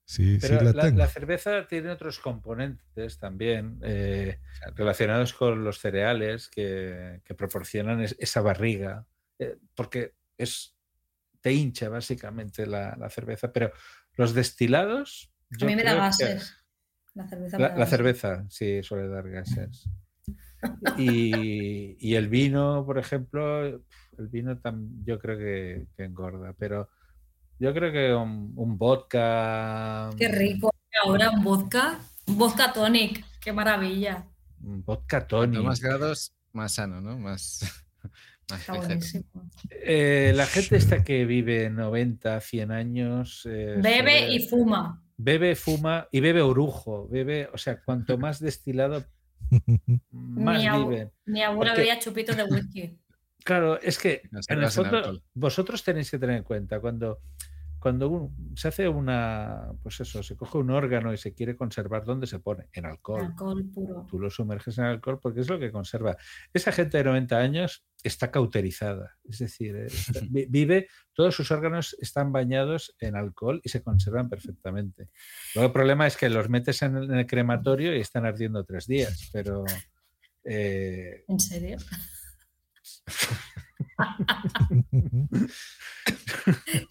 sí 0.09 0.39
Pero 0.41 0.63
la 0.63 0.73
la, 0.73 0.83
tengo. 0.85 0.99
la 0.99 1.07
cerveza 1.07 1.67
tiene 1.67 1.91
otros 1.91 2.19
componentes 2.19 3.19
también 3.19 3.79
eh, 3.83 4.41
relacionados 4.75 5.35
con 5.35 5.63
los 5.65 5.79
cereales 5.81 6.49
que, 6.49 7.21
que 7.25 7.35
proporcionan 7.35 8.01
es- 8.01 8.17
esa 8.19 8.41
barriga, 8.41 9.05
eh, 9.39 9.57
porque 9.75 10.15
es 10.39 10.75
te 11.43 11.53
hincha 11.53 11.89
básicamente 11.91 12.67
la, 12.67 12.97
la 12.99 13.11
cerveza, 13.11 13.53
pero 13.53 13.71
los 14.17 14.33
destilados... 14.35 15.31
A 15.61 15.65
mí 15.67 15.77
me 15.77 15.85
da 15.85 15.93
que- 15.93 15.99
gases. 15.99 16.57
La 17.15 17.29
cerveza 17.29 17.57
me 17.59 17.63
La, 17.63 17.69
da 17.69 17.75
la 17.75 17.81
gases. 17.81 17.91
cerveza, 17.97 18.47
sí, 18.49 18.83
suele 18.83 19.09
dar 19.09 19.29
gases. 19.29 19.89
Y, 20.97 21.97
y 22.01 22.15
el 22.17 22.29
vino, 22.29 22.85
por 22.85 22.99
ejemplo, 22.99 23.65
el 23.67 24.29
vino 24.29 24.61
tam- 24.61 24.89
yo 25.05 25.19
creo 25.19 25.39
que, 25.39 25.87
que 25.97 26.05
engorda, 26.05 26.53
pero 26.59 26.89
yo 27.59 27.73
creo 27.75 27.93
que 27.93 28.15
un, 28.15 28.53
un 28.57 28.79
vodka, 28.79 30.11
Qué 30.17 30.29
rico. 30.29 30.71
Ahora 31.05 31.31
un 31.31 31.43
vodka. 31.45 31.99
Un 32.27 32.39
vodka 32.39 32.73
tonic. 32.73 33.25
Qué 33.41 33.53
maravilla. 33.53 34.27
un 34.63 34.83
vodka 34.85 35.19
Cuanto 35.21 35.37
tonic. 35.39 35.63
más 35.63 35.81
grados, 35.81 36.33
más 36.53 36.75
sano, 36.75 37.01
¿no? 37.01 37.19
Más, 37.19 37.61
más 38.51 38.61
Está 38.61 38.75
buenísimo. 38.75 39.25
Eh, 39.71 40.33
la 40.35 40.47
gente 40.47 40.77
esta 40.77 41.03
que 41.05 41.25
vive 41.25 41.71
90, 41.71 42.41
100 42.41 42.73
años. 42.73 43.43
eh, 43.51 43.77
Bebe 43.81 44.29
y 44.35 44.41
fuma. 44.49 45.03
Bebe, 45.17 45.55
fuma 45.57 46.07
y 46.13 46.21
bebe 46.21 46.43
orujo. 46.43 47.09
Bebe, 47.09 47.49
o 47.53 47.59
sea, 47.59 47.81
cuanto 47.83 48.19
más 48.19 48.39
destilado, 48.41 49.05
más 50.11 50.63
mi, 50.63 50.85
viven. 50.85 51.13
mi 51.27 51.43
abuela 51.43 51.73
Porque- 51.73 51.81
bebía 51.83 51.99
chupitos 51.99 52.37
de 52.37 52.45
whisky. 52.45 52.99
Claro, 53.45 53.81
es 53.81 53.99
que 53.99 54.23
en 54.49 54.59
el 54.63 54.71
fondo 54.71 55.23
vosotros 55.33 55.83
tenéis 55.83 56.11
que 56.11 56.19
tener 56.19 56.37
en 56.37 56.43
cuenta 56.43 56.81
cuando 56.81 57.21
cuando 57.79 58.09
un- 58.09 58.57
se 58.57 58.69
hace 58.69 58.89
una, 58.89 59.71
pues 59.83 60.01
eso, 60.01 60.23
se 60.23 60.37
coge 60.37 60.59
un 60.59 60.71
órgano 60.71 61.13
y 61.13 61.17
se 61.19 61.33
quiere 61.35 61.57
conservar, 61.57 62.05
¿dónde 62.05 62.27
se 62.27 62.39
pone? 62.41 62.67
En 62.73 62.87
alcohol. 62.87 63.23
Alcohol 63.25 63.65
puro. 63.73 64.07
Tú 64.11 64.19
lo 64.19 64.31
sumerges 64.31 64.79
en 64.79 64.85
alcohol 64.85 65.19
porque 65.23 65.41
es 65.41 65.49
lo 65.49 65.59
que 65.59 65.71
conserva. 65.71 66.17
Esa 66.53 66.73
gente 66.73 66.99
de 66.99 67.05
90 67.05 67.39
años 67.39 67.85
está 68.03 68.31
cauterizada, 68.31 69.17
es 69.25 69.39
decir, 69.39 69.77
eh, 69.77 69.87
está- 70.23 70.27
vive, 70.31 70.89
todos 71.13 71.35
sus 71.35 71.51
órganos 71.51 71.97
están 72.01 72.33
bañados 72.33 72.95
en 73.01 73.17
alcohol 73.17 73.61
y 73.65 73.69
se 73.69 73.83
conservan 73.83 74.29
perfectamente. 74.29 75.09
Luego 75.55 75.67
el 75.69 75.73
problema 75.73 76.07
es 76.07 76.17
que 76.17 76.29
los 76.29 76.49
metes 76.49 76.83
en 76.83 76.97
el, 76.97 77.05
en 77.05 77.19
el 77.19 77.27
crematorio 77.27 77.95
y 77.97 78.01
están 78.01 78.25
ardiendo 78.27 78.65
tres 78.65 78.87
días, 78.87 79.29
pero 79.33 79.65
eh, 80.45 81.25
¿En 81.29 81.39
serio? 81.41 81.77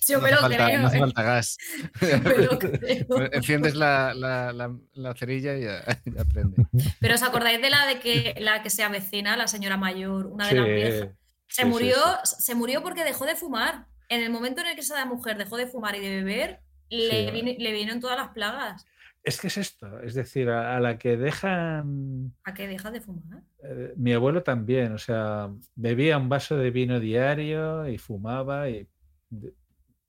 Yo 0.08 0.22
me 0.22 0.32
no 0.32 0.42
lo 0.42 0.46
hace 0.46 0.58
falta, 0.58 0.66
creo. 0.66 0.82
no 0.82 0.88
hace 0.88 0.98
¿eh? 0.98 1.00
falta 1.00 1.24
gas. 1.24 1.58
Me 2.02 2.38
lo 2.38 2.60
creo. 2.60 3.32
Enciendes 3.32 3.76
la, 3.76 4.14
la, 4.14 4.52
la- 4.54 4.76
la 4.94 5.14
cerilla 5.16 5.56
y 5.58 5.64
ya, 5.64 5.84
ya 6.06 6.26
prende. 6.26 6.66
Pero 7.00 7.16
¿os 7.16 7.24
acordáis 7.24 7.62
de 7.62 7.70
la 7.70 7.86
de 7.88 8.00
que 8.00 8.36
la 8.40 8.62
que 8.64 8.70
se 8.70 8.84
avecina, 8.84 9.38
la 9.38 9.48
señora 9.48 9.78
mayor, 9.78 10.28
una 10.28 10.48
de 10.48 10.56
las 10.56 10.66
viejas? 10.66 11.10
Se 11.48 11.62
sí, 11.62 11.62
sí, 11.62 11.66
murió, 11.66 11.96
se 12.24 12.56
murió 12.56 12.82
porque 12.84 13.04
dejó 13.04 13.26
de 13.26 13.36
fumar. 13.36 13.86
En 14.10 14.22
el 14.22 14.30
momento 14.30 14.62
en 14.62 14.68
el 14.68 14.76
que 14.76 14.82
esa 14.82 15.04
mujer 15.06 15.38
dejó 15.38 15.58
de 15.58 15.68
fumar 15.68 15.96
y 15.96 16.00
de 16.00 16.10
beber, 16.18 16.62
le, 16.90 17.32
vino- 17.32 17.54
le 17.58 17.72
vinieron 17.72 18.00
todas 18.00 18.18
las 18.18 18.30
plagas. 18.30 18.86
Es 19.28 19.40
que 19.42 19.48
es 19.48 19.58
esto, 19.58 20.00
es 20.02 20.14
decir, 20.14 20.50
a, 20.50 20.78
a 20.78 20.80
la 20.80 20.98
que 20.98 21.18
dejan 21.18 22.34
¿A 22.44 22.54
qué 22.54 22.68
dejas 22.68 22.94
de 22.94 23.02
fumar? 23.02 23.44
Eh, 23.64 23.94
mi 23.98 24.14
abuelo 24.14 24.42
también, 24.44 24.94
o 24.94 24.98
sea, 24.98 25.50
bebía 25.76 26.18
un 26.18 26.30
vaso 26.30 26.56
de 26.58 26.72
vino 26.72 27.00
diario 27.00 27.88
y 27.90 27.98
fumaba 27.98 28.70
y 28.70 28.88
de- 29.30 29.54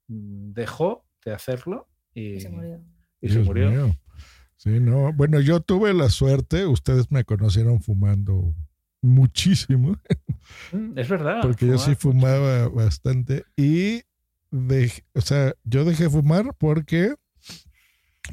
mm, 0.07 0.53
dejó 0.53 1.05
de 1.25 1.33
hacerlo 1.33 1.87
y, 2.13 2.35
Y 2.35 2.39
se 2.39 2.49
murió. 2.49 2.81
y 3.21 3.27
se 3.29 3.35
Dios 3.35 3.45
murió. 3.47 3.69
mío. 3.71 3.95
Sí, 4.55 4.79
no. 4.79 5.13
Bueno, 5.13 5.39
yo 5.39 5.61
tuve 5.61 5.93
la 5.93 6.09
suerte, 6.09 6.65
ustedes 6.65 7.11
me 7.11 7.23
conocieron 7.23 7.81
fumando 7.81 8.53
muchísimo, 9.01 9.97
Mm, 10.71 10.97
Es 10.97 11.07
verdad. 11.09 11.41
porque 11.41 11.67
yo 11.67 11.77
sí 11.77 11.95
fumaba 11.95 12.67
bastante 12.69 13.43
y 13.55 14.01
o 15.13 15.21
sea, 15.21 15.53
yo 15.63 15.85
dejé 15.85 16.03
de 16.05 16.09
fumar 16.09 16.53
porque 16.57 17.13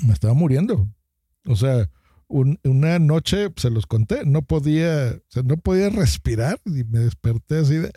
me 0.07 0.12
estaba 0.12 0.34
muriendo. 0.34 0.89
O 1.47 1.57
sea, 1.57 1.91
un- 2.28 2.59
una 2.64 2.99
noche 2.99 3.53
se 3.57 3.70
los 3.70 3.87
conté, 3.87 4.24
no 4.26 4.43
podía, 4.43 5.14
o 5.16 5.30
sea, 5.30 5.43
no 5.43 5.57
podía 5.57 5.91
respirar 5.91 6.61
y 6.66 6.84
me 6.84 7.01
desperté 7.01 7.59
así 7.59 7.74
de 7.76 7.93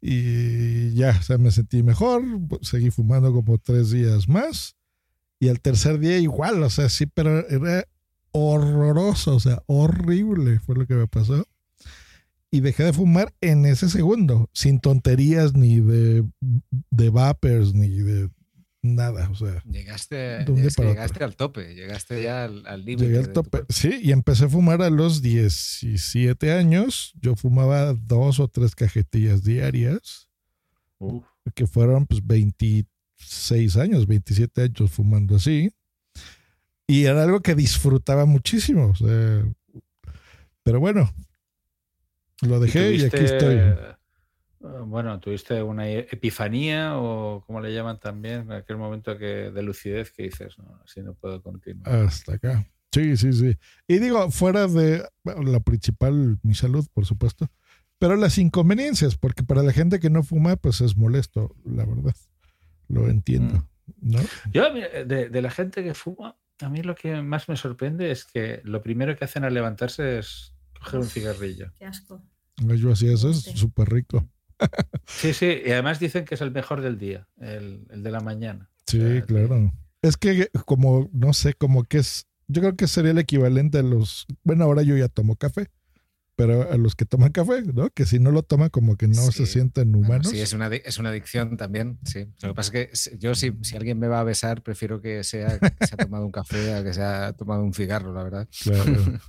y 0.00 0.94
ya, 0.94 1.16
o 1.18 1.22
sea, 1.22 1.38
me 1.38 1.50
sentí 1.50 1.82
mejor, 1.82 2.22
seguí 2.62 2.90
fumando 2.90 3.32
como 3.32 3.58
tres 3.58 3.90
días 3.90 4.28
más 4.28 4.76
y 5.40 5.48
al 5.48 5.60
tercer 5.60 5.98
día 5.98 6.18
igual, 6.18 6.62
o 6.62 6.70
sea, 6.70 6.88
sí, 6.88 7.06
pero 7.06 7.48
era 7.48 7.84
horroroso, 8.30 9.36
o 9.36 9.40
sea, 9.40 9.62
horrible 9.66 10.60
fue 10.60 10.76
lo 10.76 10.86
que 10.86 10.94
me 10.94 11.06
pasó. 11.08 11.44
Y 12.50 12.60
dejé 12.60 12.84
de 12.84 12.92
fumar 12.94 13.34
en 13.42 13.66
ese 13.66 13.90
segundo, 13.90 14.48
sin 14.54 14.80
tonterías 14.80 15.54
ni 15.54 15.80
de, 15.80 16.24
de 16.90 17.10
vapors 17.10 17.74
ni 17.74 17.88
de 17.90 18.30
nada, 18.82 19.28
o 19.30 19.34
sea. 19.34 19.62
Llegaste, 19.64 20.44
llegaste 20.46 21.24
al 21.24 21.36
tope, 21.36 21.74
llegaste 21.74 22.22
ya 22.22 22.44
al 22.44 22.66
al 22.66 22.84
límite. 22.84 23.06
Llegué 23.06 23.18
al 23.18 23.26
tu 23.32 23.42
tope. 23.42 23.64
Sí, 23.68 24.00
y 24.02 24.12
empecé 24.12 24.44
a 24.44 24.48
fumar 24.48 24.82
a 24.82 24.90
los 24.90 25.22
17 25.22 26.52
años. 26.52 27.12
Yo 27.20 27.36
fumaba 27.36 27.94
dos 27.94 28.40
o 28.40 28.48
tres 28.48 28.74
cajetillas 28.74 29.42
diarias, 29.42 30.28
Uf. 30.98 31.24
que 31.54 31.66
fueron 31.66 32.06
pues 32.06 32.26
26 32.26 33.76
años, 33.76 34.06
27 34.06 34.62
años 34.62 34.90
fumando 34.90 35.36
así. 35.36 35.70
Y 36.86 37.04
era 37.04 37.22
algo 37.22 37.40
que 37.40 37.54
disfrutaba 37.54 38.24
muchísimo. 38.24 38.86
o 38.86 38.94
sea, 38.94 39.44
pero 40.62 40.80
bueno, 40.80 41.12
lo 42.42 42.60
dejé 42.60 42.94
y, 42.94 43.04
aquí 43.04 43.24
estoy. 43.24 43.58
Eh, 44.60 44.66
Bueno, 44.84 45.18
tuviste 45.20 45.62
una 45.62 45.88
e- 45.88 46.08
epifanía 46.10 46.98
o 46.98 47.42
como 47.46 47.60
le 47.60 47.72
llaman 47.72 47.98
también, 47.98 48.42
en 48.42 48.52
aquel 48.52 48.76
momento 48.76 49.16
que, 49.18 49.50
de 49.50 49.62
lucidez 49.62 50.10
que 50.12 50.24
dices, 50.24 50.58
no, 50.58 50.80
así 50.84 51.02
no 51.02 51.14
puedo 51.14 51.42
continuar. 51.42 51.94
Hasta 51.94 52.34
acá. 52.34 52.66
Sí, 52.92 53.16
sí, 53.16 53.32
sí. 53.32 53.56
Y 53.86 53.98
digo, 53.98 54.30
fuera 54.30 54.66
de 54.66 55.06
bueno, 55.22 55.42
la 55.42 55.60
principal, 55.60 56.38
mi 56.42 56.54
salud, 56.54 56.86
por 56.92 57.04
supuesto, 57.04 57.50
pero 57.98 58.16
las 58.16 58.38
inconveniencias, 58.38 59.16
porque 59.16 59.42
para 59.42 59.62
la 59.62 59.72
gente 59.72 60.00
que 60.00 60.10
no 60.10 60.22
fuma, 60.22 60.56
pues 60.56 60.80
es 60.80 60.96
molesto, 60.96 61.54
la 61.64 61.84
verdad. 61.84 62.14
Lo 62.88 63.08
entiendo, 63.08 63.68
¿no? 64.00 64.20
Yo, 64.52 64.72
de, 64.72 65.28
de 65.28 65.42
la 65.42 65.50
gente 65.50 65.84
que 65.84 65.92
fuma, 65.92 66.36
a 66.60 66.68
mí 66.68 66.82
lo 66.82 66.94
que 66.94 67.20
más 67.22 67.48
me 67.48 67.56
sorprende 67.56 68.10
es 68.10 68.24
que 68.24 68.60
lo 68.64 68.82
primero 68.82 69.16
que 69.16 69.24
hacen 69.24 69.44
al 69.44 69.54
levantarse 69.54 70.18
es 70.18 70.54
coger 70.78 71.00
un 71.00 71.06
cigarrillo. 71.06 71.72
Qué 71.78 71.84
asco. 71.84 72.22
Yo 72.56 72.92
hacía 72.92 73.12
eso, 73.12 73.30
es 73.30 73.42
súper 73.42 73.88
rico. 73.88 74.28
Sí, 75.06 75.32
sí, 75.34 75.62
y 75.64 75.70
además 75.70 75.98
dicen 75.98 76.24
que 76.24 76.34
es 76.34 76.40
el 76.40 76.50
mejor 76.50 76.80
del 76.80 76.98
día, 76.98 77.26
el, 77.40 77.86
el 77.90 78.02
de 78.02 78.10
la 78.10 78.20
mañana. 78.20 78.70
Sí, 78.86 79.00
claro. 79.26 79.72
Es 80.02 80.16
que 80.16 80.48
como, 80.66 81.08
no 81.12 81.32
sé, 81.32 81.54
como 81.54 81.84
que 81.84 81.98
es, 81.98 82.26
yo 82.46 82.60
creo 82.62 82.76
que 82.76 82.86
sería 82.86 83.10
el 83.12 83.18
equivalente 83.18 83.78
a 83.78 83.82
los, 83.82 84.26
bueno, 84.44 84.64
ahora 84.64 84.82
yo 84.82 84.96
ya 84.96 85.08
tomo 85.08 85.36
café, 85.36 85.68
pero 86.36 86.70
a 86.70 86.76
los 86.76 86.94
que 86.94 87.04
toman 87.04 87.32
café, 87.32 87.62
¿no? 87.62 87.90
Que 87.90 88.06
si 88.06 88.20
no 88.20 88.30
lo 88.30 88.44
toman 88.44 88.68
como 88.70 88.96
que 88.96 89.08
no 89.08 89.32
se 89.32 89.44
sienten 89.44 89.90
Bueno, 89.90 90.06
humanos. 90.06 90.28
sí, 90.28 90.40
es 90.40 90.52
una, 90.52 90.68
es 90.68 90.98
una 90.98 91.08
adicción 91.08 91.56
también, 91.56 91.98
sí. 92.04 92.26
Lo 92.42 92.50
que 92.50 92.54
pasa 92.54 92.78
es 92.78 93.08
que 93.10 93.18
yo 93.18 93.34
si, 93.34 93.52
si 93.62 93.76
alguien 93.76 93.98
me 93.98 94.06
va 94.06 94.20
a 94.20 94.24
besar, 94.24 94.62
prefiero 94.62 95.00
que 95.00 95.24
sea 95.24 95.58
que 95.58 95.84
se 95.86 95.94
ha 95.94 95.98
tomado 95.98 96.24
un 96.24 96.30
café 96.30 96.74
a 96.74 96.84
que 96.84 96.94
se 96.94 97.02
ha 97.02 97.32
tomado 97.32 97.64
un 97.64 97.74
cigarro, 97.74 98.12
la 98.14 98.22
verdad. 98.22 98.48
Claro. 98.62 98.92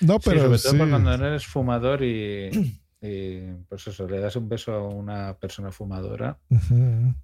No, 0.00 0.14
Sí, 0.14 0.20
pero 0.30 0.40
sobre 0.42 0.58
todo 0.60 0.72
sí. 0.72 0.78
cuando 0.78 1.16
no 1.18 1.26
eres 1.26 1.44
fumador 1.46 2.04
y, 2.04 2.80
y, 3.00 3.40
pues 3.68 3.86
eso, 3.86 4.06
le 4.08 4.18
das 4.20 4.36
un 4.36 4.48
beso 4.48 4.72
a 4.72 4.86
una 4.88 5.36
persona 5.38 5.70
fumadora. 5.70 6.38
Ujú. 6.50 7.14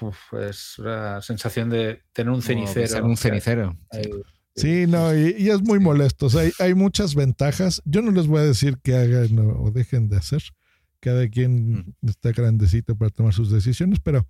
Uf, 0.00 0.16
es 0.40 0.78
una 0.78 1.20
sensación 1.22 1.70
de 1.70 2.02
tener 2.12 2.32
un 2.32 2.42
cenicero. 2.42 3.04
un 3.04 3.16
cenicero, 3.16 3.76
Ahí- 3.90 4.10
Sí, 4.56 4.86
no, 4.88 5.14
y, 5.14 5.36
y 5.38 5.50
es 5.50 5.62
muy 5.62 5.78
molesto. 5.78 6.26
O 6.26 6.30
sea, 6.30 6.40
hay, 6.40 6.50
hay 6.58 6.74
muchas 6.74 7.14
ventajas. 7.14 7.80
Yo 7.84 8.02
no 8.02 8.10
les 8.10 8.26
voy 8.26 8.40
a 8.40 8.42
decir 8.44 8.76
que 8.82 8.96
hagan 8.96 9.38
o, 9.38 9.62
o 9.62 9.70
dejen 9.70 10.08
de 10.08 10.16
hacer. 10.16 10.42
Cada 11.00 11.28
quien 11.28 11.94
está 12.02 12.32
grandecito 12.32 12.96
para 12.96 13.10
tomar 13.10 13.32
sus 13.32 13.52
decisiones, 13.52 14.00
pero 14.02 14.26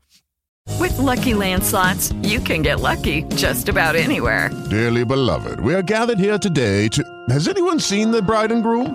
With 0.78 0.99
Lucky 0.99 1.32
Land 1.32 1.62
slots, 1.62 2.12
you 2.22 2.42
can 2.44 2.62
get 2.62 2.78
lucky 2.80 3.24
just 3.36 3.70
about 3.70 3.96
anywhere. 3.96 4.51
Dearly 4.68 5.03
beloved, 5.03 5.61
we 5.61 5.72
are 5.74 5.82
gathered 5.82 6.18
here 6.18 6.38
today 6.38 6.90
to. 6.90 7.03
Has 7.30 7.49
anyone 7.49 7.80
seen 7.80 8.11
the 8.11 8.20
bride 8.20 8.53
and 8.53 8.62
groom? 8.62 8.94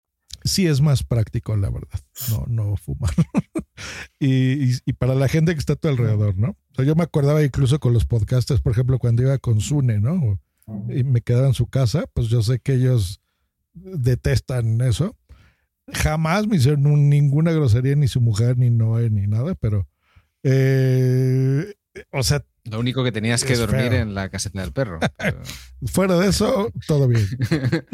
Sí 0.43 0.67
es 0.67 0.81
más 0.81 1.03
práctico, 1.03 1.55
la 1.55 1.69
verdad. 1.69 1.99
No, 2.29 2.45
no 2.47 2.75
fumar. 2.77 3.11
y, 4.19 4.71
y- 4.71 4.77
y 4.85 4.93
para 4.93 5.15
la 5.15 5.27
gente 5.27 5.53
que 5.53 5.59
está 5.59 5.73
a 5.73 5.75
tu 5.77 5.87
alrededor, 5.87 6.37
¿no? 6.37 6.49
O 6.71 6.75
sea, 6.75 6.85
yo 6.85 6.95
me 6.95 7.03
acordaba 7.03 7.43
incluso 7.43 7.79
con 7.79 7.93
los 7.93 8.05
podcasters, 8.05 8.61
por 8.61 8.71
ejemplo, 8.73 8.99
cuando 8.99 9.21
iba 9.23 9.37
con 9.37 9.59
Sune, 9.61 9.99
¿no? 9.99 10.39
Y 10.89 11.03
me 11.03 11.21
quedaba 11.21 11.47
en 11.47 11.53
su 11.53 11.67
casa, 11.67 12.05
pues 12.13 12.27
yo 12.27 12.41
sé 12.43 12.59
que 12.59 12.73
ellos 12.75 13.19
detestan 13.73 14.79
eso. 14.81 15.17
Jamás 15.93 16.47
me 16.47 16.55
hicieron 16.57 16.85
un- 16.87 17.09
ninguna 17.09 17.51
grosería, 17.51 17.95
ni 17.95 18.07
su 18.07 18.21
mujer, 18.21 18.57
ni 18.57 18.69
Noé, 18.69 19.09
ni 19.09 19.27
nada, 19.27 19.55
pero. 19.55 19.89
eh, 20.43 21.73
o 22.11 22.23
sea, 22.23 22.45
Lo 22.63 22.79
único 22.79 23.03
que 23.03 23.11
tenías 23.11 23.43
que 23.43 23.55
dormir 23.57 23.89
feo. 23.89 24.01
en 24.01 24.13
la 24.13 24.29
caseta 24.29 24.61
del 24.61 24.71
perro. 24.71 24.99
pero- 25.17 25.41
fuera 25.87 26.17
de 26.17 26.29
eso, 26.29 26.71
todo 26.87 27.07
bien. 27.09 27.25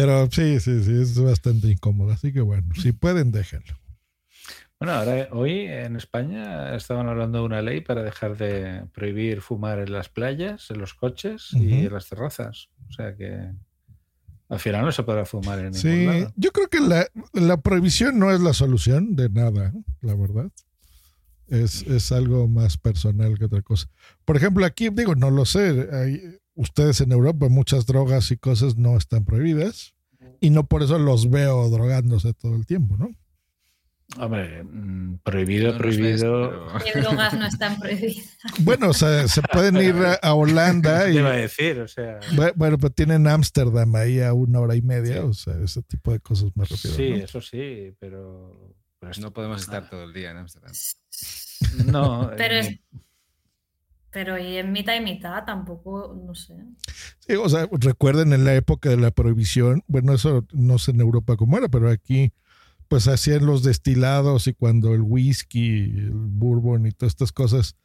Pero 0.00 0.28
sí, 0.30 0.60
sí, 0.60 0.82
sí, 0.84 0.92
es 1.02 1.20
bastante 1.20 1.68
incómodo. 1.68 2.12
Así 2.12 2.32
que 2.32 2.40
bueno, 2.40 2.68
si 2.80 2.92
pueden, 2.92 3.32
déjenlo. 3.32 3.76
Bueno, 4.78 4.92
ahora 4.94 5.28
hoy 5.32 5.62
en 5.62 5.96
España 5.96 6.76
estaban 6.76 7.08
hablando 7.08 7.38
de 7.38 7.44
una 7.44 7.62
ley 7.62 7.80
para 7.80 8.04
dejar 8.04 8.36
de 8.36 8.84
prohibir 8.92 9.40
fumar 9.40 9.80
en 9.80 9.90
las 9.92 10.08
playas, 10.08 10.70
en 10.70 10.78
los 10.78 10.94
coches 10.94 11.48
y 11.52 11.56
Ujú. 11.56 11.86
en 11.86 11.92
las 11.92 12.08
terrazas. 12.08 12.68
O 12.88 12.92
sea 12.92 13.16
que 13.16 13.50
al 14.48 14.58
final 14.60 14.84
no 14.84 14.92
se 14.92 15.02
podrá 15.02 15.24
fumar 15.24 15.58
en 15.58 15.72
ningún 15.72 15.80
Sí, 15.80 16.06
lado. 16.06 16.32
yo 16.36 16.52
creo 16.52 16.68
que 16.68 16.78
la, 16.80 17.06
la 17.32 17.56
prohibición 17.60 18.20
no 18.20 18.30
es 18.30 18.40
la 18.40 18.52
solución 18.52 19.16
de 19.16 19.28
nada, 19.30 19.72
la 20.00 20.14
verdad. 20.14 20.50
Es, 21.48 21.82
es 21.82 22.12
algo 22.12 22.46
más 22.46 22.76
personal 22.76 23.36
que 23.36 23.46
otra 23.46 23.62
cosa. 23.62 23.88
Por 24.24 24.36
ejemplo, 24.36 24.64
aquí, 24.64 24.90
digo, 24.90 25.14
no 25.16 25.30
lo 25.30 25.44
sé, 25.44 25.88
hay- 25.92 26.20
ustedes 26.58 27.00
en 27.00 27.12
Europa 27.12 27.48
muchas 27.48 27.86
drogas 27.86 28.30
y 28.30 28.36
cosas 28.36 28.76
no 28.76 28.96
están 28.96 29.24
prohibidas 29.24 29.94
y 30.40 30.50
no 30.50 30.66
por 30.66 30.82
eso 30.82 30.98
los 30.98 31.30
veo 31.30 31.68
drogándose 31.70 32.34
todo 32.34 32.54
el 32.56 32.66
tiempo, 32.66 32.96
¿no? 32.96 33.10
Hombre, 34.16 34.64
mm, 34.64 35.18
prohibido, 35.22 35.72
No 35.72 35.78
prohibido. 35.78 36.66
¿Qué 36.82 36.98
drogas 36.98 37.34
no 37.34 37.44
están 37.46 37.78
prohibidas? 37.78 38.38
Bueno, 38.60 38.88
o 38.88 38.92
sea, 38.94 39.28
se 39.28 39.42
pueden 39.42 39.76
ir 39.76 39.94
a, 40.22 40.32
Holanda 40.34 41.04
¿Qué 41.06 41.12
y... 41.12 41.18
iba 41.18 41.28
a 41.30 41.36
decir? 41.36 41.78
O 41.80 41.88
sea, 41.88 42.18
Bu- 42.32 42.52
Bueno, 42.56 42.78
pero 42.78 42.90
tienen 42.90 43.26
Ámsterdam 43.26 43.94
ahí 43.96 44.20
a 44.20 44.32
una 44.32 44.60
hora 44.60 44.74
y 44.76 44.82
media, 44.82 45.24
o 45.24 45.34
sea, 45.34 45.54
ese 45.62 45.82
tipo 45.82 46.10
de 46.12 46.20
cosas 46.20 46.50
me 46.56 46.64
refiero. 46.64 46.96
sí, 46.96 47.10
¿no? 47.10 47.16
eso 47.16 47.40
sí, 47.42 47.92
pero. 48.00 48.74
pero 48.98 49.12
esto- 49.12 49.22
No 49.26 49.32
podemos 49.32 49.60
estar 49.60 49.88
todo 49.90 50.04
el 50.04 50.12
día 50.14 50.30
en 50.30 50.38
Ámsterdam. 50.38 50.72
No, 51.86 52.30
Pero 52.36 52.54
eh, 52.54 52.58
es. 52.60 52.80
Pero 54.10 54.38
y 54.38 54.56
en 54.56 54.72
mitad 54.72 54.96
y 54.96 55.00
mitad 55.00 55.44
tampoco, 55.44 56.18
no 56.24 56.34
sé. 56.34 56.54
Sí, 57.18 57.34
o 57.34 57.48
sea, 57.48 57.68
recuerden 57.70 58.32
en 58.32 58.44
la 58.44 58.54
época 58.54 58.88
de 58.88 58.96
la 58.96 59.10
prohibición, 59.10 59.84
bueno, 59.86 60.14
eso 60.14 60.46
no 60.52 60.78
sé 60.78 60.92
en 60.92 61.00
Europa 61.00 61.36
cómo 61.36 61.58
era, 61.58 61.68
pero 61.68 61.90
aquí 61.90 62.32
pues 62.88 63.06
hacían 63.06 63.44
los 63.44 63.62
destilados 63.62 64.46
y 64.46 64.54
cuando 64.54 64.94
el 64.94 65.02
whisky, 65.02 65.82
el 65.82 66.10
bourbon 66.12 66.86
y 66.86 66.92
todas 66.92 67.12
estas 67.12 67.32
cosas, 67.32 67.76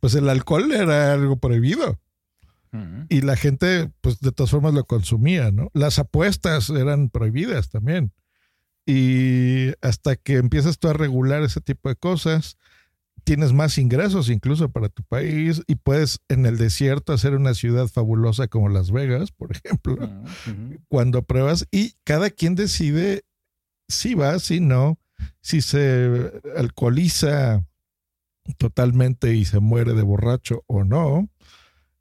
pues 0.00 0.14
el 0.14 0.28
alcohol 0.28 0.70
era 0.72 1.12
algo 1.12 1.38
prohibido. 1.38 1.98
Y 3.08 3.22
la 3.22 3.34
gente, 3.34 3.90
pues 4.00 4.20
de 4.20 4.30
todas 4.30 4.52
formas 4.52 4.74
lo 4.74 4.84
consumía, 4.84 5.50
¿no? 5.50 5.70
Las 5.74 5.98
apuestas 5.98 6.70
eran 6.70 7.10
prohibidas 7.10 7.68
también. 7.68 8.12
Y 8.86 9.72
hasta 9.82 10.14
que 10.14 10.36
empiezas 10.36 10.78
tú 10.78 10.86
a 10.86 10.92
regular 10.92 11.42
ese 11.42 11.60
tipo 11.60 11.88
de 11.88 11.96
cosas, 11.96 12.58
tienes 13.24 13.52
más 13.52 13.78
ingresos 13.78 14.28
incluso 14.28 14.70
para 14.70 14.88
tu 14.88 15.02
país 15.04 15.62
y 15.66 15.76
puedes 15.76 16.20
en 16.28 16.46
el 16.46 16.58
desierto 16.58 17.12
hacer 17.12 17.34
una 17.34 17.54
ciudad 17.54 17.88
fabulosa 17.88 18.48
como 18.48 18.68
Las 18.68 18.90
Vegas, 18.90 19.30
por 19.32 19.52
ejemplo, 19.56 19.96
mm, 20.46 20.74
cuando 20.88 21.22
pruebas 21.22 21.66
y 21.70 21.94
cada 22.04 22.30
quien 22.30 22.54
decide 22.54 23.24
si 23.88 24.14
va, 24.14 24.38
si 24.38 24.60
no, 24.60 24.98
si 25.40 25.60
se 25.60 26.32
alcoholiza 26.56 27.66
totalmente 28.58 29.34
y 29.34 29.44
se 29.44 29.60
muere 29.60 29.94
de 29.94 30.02
borracho 30.02 30.64
o 30.66 30.84
no. 30.84 31.28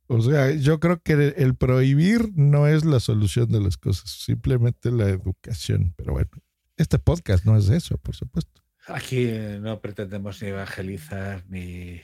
O 0.07 0.21
sea, 0.21 0.51
yo 0.51 0.79
creo 0.79 1.01
que 1.01 1.35
el 1.37 1.55
prohibir 1.55 2.31
no 2.35 2.67
es 2.67 2.83
la 2.83 2.99
solución 2.99 3.49
de 3.49 3.61
las 3.61 3.77
cosas, 3.77 4.09
simplemente 4.09 4.91
la 4.91 5.07
educación. 5.07 5.93
Pero 5.97 6.13
bueno, 6.13 6.31
este 6.77 6.97
podcast 6.97 7.45
no 7.45 7.55
es 7.57 7.69
eso, 7.69 7.97
por 7.97 8.15
supuesto. 8.15 8.58
Aquí 8.89 9.27
no 9.59 9.79
pretendemos 9.81 10.41
ni 10.41 10.49
evangelizar 10.49 11.45
ni, 11.47 12.01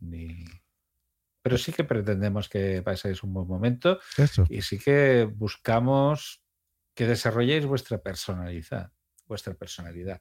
ni. 0.00 0.44
Pero 1.42 1.58
sí 1.58 1.72
que 1.72 1.84
pretendemos 1.84 2.48
que 2.48 2.82
paséis 2.82 3.22
un 3.22 3.34
buen 3.34 3.46
momento 3.46 3.98
Eso. 4.16 4.46
y 4.48 4.62
sí 4.62 4.78
que 4.78 5.24
buscamos 5.24 6.42
que 6.94 7.06
desarrolléis 7.06 7.66
vuestra 7.66 7.98
personalidad. 7.98 8.92
Vuestra 9.26 9.54
personalidad. 9.54 10.20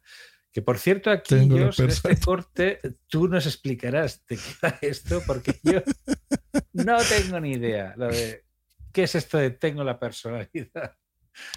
Que 0.52 0.62
por 0.62 0.78
cierto, 0.78 1.12
aquí 1.12 1.36
Tengo 1.36 1.58
yo 1.58 1.70
en 1.78 1.90
este 1.90 2.20
corte 2.20 2.80
tú 3.08 3.28
nos 3.28 3.46
explicarás 3.46 4.26
de 4.26 4.36
qué 4.36 4.54
va 4.64 4.78
esto, 4.82 5.22
porque 5.26 5.60
yo 5.64 5.82
no 6.74 6.98
tengo 7.04 7.40
ni 7.40 7.54
idea. 7.54 7.94
Lo 7.96 8.08
de 8.08 8.46
qué 8.92 9.04
es 9.04 9.16
esto 9.16 9.38
de 9.38 9.52
tengo 9.52 9.84
la 9.84 9.98
personalidad. 9.98 10.98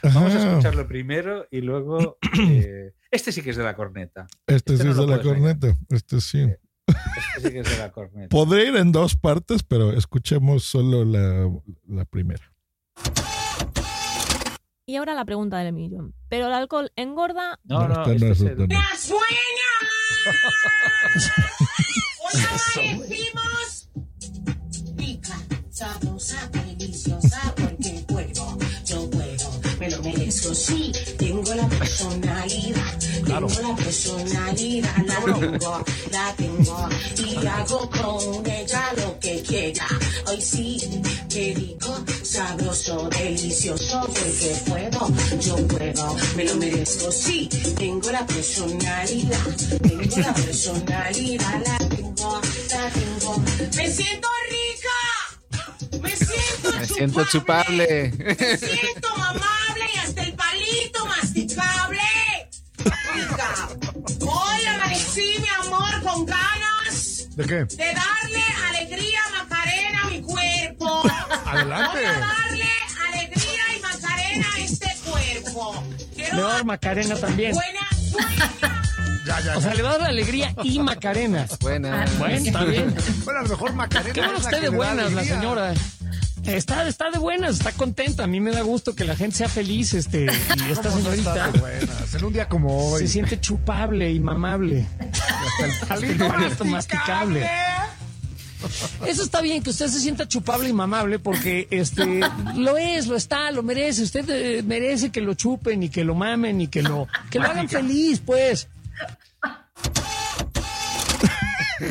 Vamos 0.02 0.32
a 0.34 0.48
escucharlo 0.50 0.86
primero 0.86 1.46
y 1.50 1.60
luego. 1.60 2.18
eh, 2.40 2.92
este 3.10 3.32
sí 3.32 3.42
que 3.42 3.50
es 3.50 3.56
de 3.56 3.64
la 3.64 3.74
corneta. 3.76 4.26
Este 4.46 4.74
Este 4.74 4.76
sí 4.78 4.84
no 4.84 4.90
es 4.92 4.96
de 4.96 5.06
la 5.06 5.22
corneta, 5.22 5.76
este 5.90 6.20
sí. 6.20 6.46
Este 6.86 7.48
sí 7.48 7.52
que 7.52 7.60
es 7.60 7.70
de 7.70 7.78
la 7.78 7.90
corneta. 7.92 8.28
Podría 8.28 8.68
ir 8.68 8.76
en 8.76 8.92
dos 8.92 9.16
partes, 9.16 9.62
pero 9.62 9.92
escuchemos 9.92 10.64
solo 10.64 11.04
la, 11.04 11.50
la 11.88 12.04
primera. 12.04 12.52
Y 14.86 14.96
ahora 14.96 15.14
la 15.14 15.24
pregunta 15.24 15.58
del 15.58 15.72
millón. 15.72 16.14
¿Pero 16.28 16.46
el 16.48 16.52
alcohol 16.52 16.92
engorda? 16.96 17.58
No, 17.64 17.88
no, 17.88 18.02
esta 18.04 18.12
este 18.12 18.26
no 18.26 18.32
es 18.32 18.40
el- 18.42 18.58
no. 18.58 18.66
Vimos 23.08 23.88
rica, 24.96 25.36
sabrosa, 25.70 26.48
deliciosa, 26.52 27.54
lo 29.90 30.02
merezco, 30.02 30.54
sí, 30.54 30.92
tengo 31.18 31.54
la 31.54 31.68
personalidad, 31.68 32.98
tengo 33.24 33.60
la 33.60 33.76
personalidad, 33.76 34.96
la 35.06 35.20
tengo, 35.24 35.84
la 36.10 36.34
tengo, 36.36 36.88
y 37.18 37.46
hago 37.46 37.90
con 37.90 38.46
ella 38.46 38.92
lo 38.96 39.18
que 39.20 39.42
quiera, 39.42 39.86
hoy 40.26 40.40
sí, 40.40 41.02
qué 41.28 41.54
rico, 41.56 41.96
sabroso, 42.22 43.08
delicioso, 43.10 44.00
porque 44.06 44.56
puedo, 44.66 45.08
yo 45.40 45.56
puedo, 45.68 46.16
me 46.36 46.44
lo 46.44 46.54
merezco, 46.56 47.10
sí, 47.12 47.48
tengo 47.76 48.10
la 48.10 48.26
personalidad, 48.26 49.38
tengo 49.82 50.16
la 50.16 50.34
personalidad, 50.34 51.62
la 51.66 51.78
tengo, 51.88 52.40
la 52.70 52.90
tengo, 52.90 53.42
me 53.76 53.90
siento 53.90 54.28
rica, 54.50 56.00
me 56.02 56.16
siento 56.16 56.72
Me 56.78 56.86
siento 56.86 57.24
chupable. 57.24 58.12
me 58.18 58.56
siento 58.58 59.08
amable 59.08 59.53
Hoy 63.34 64.66
amanecí, 64.66 65.34
mi 65.40 65.48
amor, 65.66 66.02
con 66.02 66.24
ganas 66.24 67.28
¿De 67.34 67.44
qué? 67.44 67.64
de 67.64 67.92
darle 67.92 68.44
alegría 68.68 69.20
Macarena 69.36 70.02
a 70.02 70.10
mi 70.10 70.22
cuerpo. 70.22 71.02
Adelante. 71.44 71.98
Voy 71.98 72.06
a 72.06 72.18
darle 72.20 72.68
alegría 73.08 73.62
y 73.76 73.80
Macarena 73.80 74.46
a 74.54 74.58
este 74.60 74.96
cuerpo. 75.04 75.84
Quiero 76.14 76.36
Mejor 76.36 76.64
Macarena 76.64 77.16
también. 77.16 77.52
buena 77.54 77.80
O 79.56 79.60
sea, 79.60 79.74
le 79.74 79.82
va 79.82 79.88
a 79.88 79.92
dar 79.92 80.02
la 80.02 80.08
alegría 80.08 80.54
y 80.62 80.78
Macarena. 80.78 81.46
Buena. 81.60 82.04
Bueno, 82.18 82.36
está 82.36 82.64
bien. 82.64 82.94
Bueno, 83.24 83.40
a 83.40 83.42
lo 83.42 83.48
mejor 83.48 83.72
Macarena. 83.74 84.12
Qué 84.12 84.20
bueno 84.20 84.48
que 84.48 84.60
de 84.60 84.68
buenas 84.68 85.12
la 85.12 85.24
señora. 85.24 85.74
Está, 86.46 86.86
está 86.86 87.10
de 87.10 87.18
buenas, 87.18 87.58
está 87.58 87.72
contenta. 87.72 88.24
A 88.24 88.26
mí 88.26 88.40
me 88.40 88.50
da 88.50 88.62
gusto 88.62 88.94
que 88.94 89.04
la 89.04 89.16
gente 89.16 89.36
sea 89.36 89.48
feliz. 89.48 89.94
Este, 89.94 90.24
y 90.24 90.28
esta 90.70 90.90
¿Cómo 90.90 91.02
no 91.02 91.12
está 91.12 91.32
señorita 91.32 91.50
de 91.52 91.60
buenas? 91.60 92.14
En 92.14 92.24
un 92.24 92.32
día 92.32 92.48
como 92.48 92.90
hoy. 92.90 93.02
se 93.02 93.08
siente 93.08 93.40
chupable 93.40 94.10
y 94.12 94.20
mamable. 94.20 94.86
Palito 95.88 96.64
masticable. 96.64 97.48
Eso 99.06 99.22
está 99.22 99.40
bien, 99.42 99.62
que 99.62 99.70
usted 99.70 99.88
se 99.88 100.00
sienta 100.00 100.26
chupable 100.26 100.68
y 100.68 100.72
mamable, 100.72 101.18
porque 101.18 101.68
este 101.70 102.20
lo 102.56 102.76
es, 102.76 103.06
lo 103.06 103.16
está, 103.16 103.50
lo 103.50 103.62
merece. 103.62 104.02
Usted 104.02 104.28
eh, 104.30 104.62
merece 104.62 105.10
que 105.10 105.20
lo 105.20 105.34
chupen 105.34 105.82
y 105.82 105.88
que 105.88 106.04
lo 106.04 106.14
mamen 106.14 106.60
y 106.60 106.68
que 106.68 106.82
lo, 106.82 107.06
que 107.30 107.38
lo 107.38 107.46
hagan 107.46 107.68
feliz, 107.68 108.22
pues. 108.24 108.68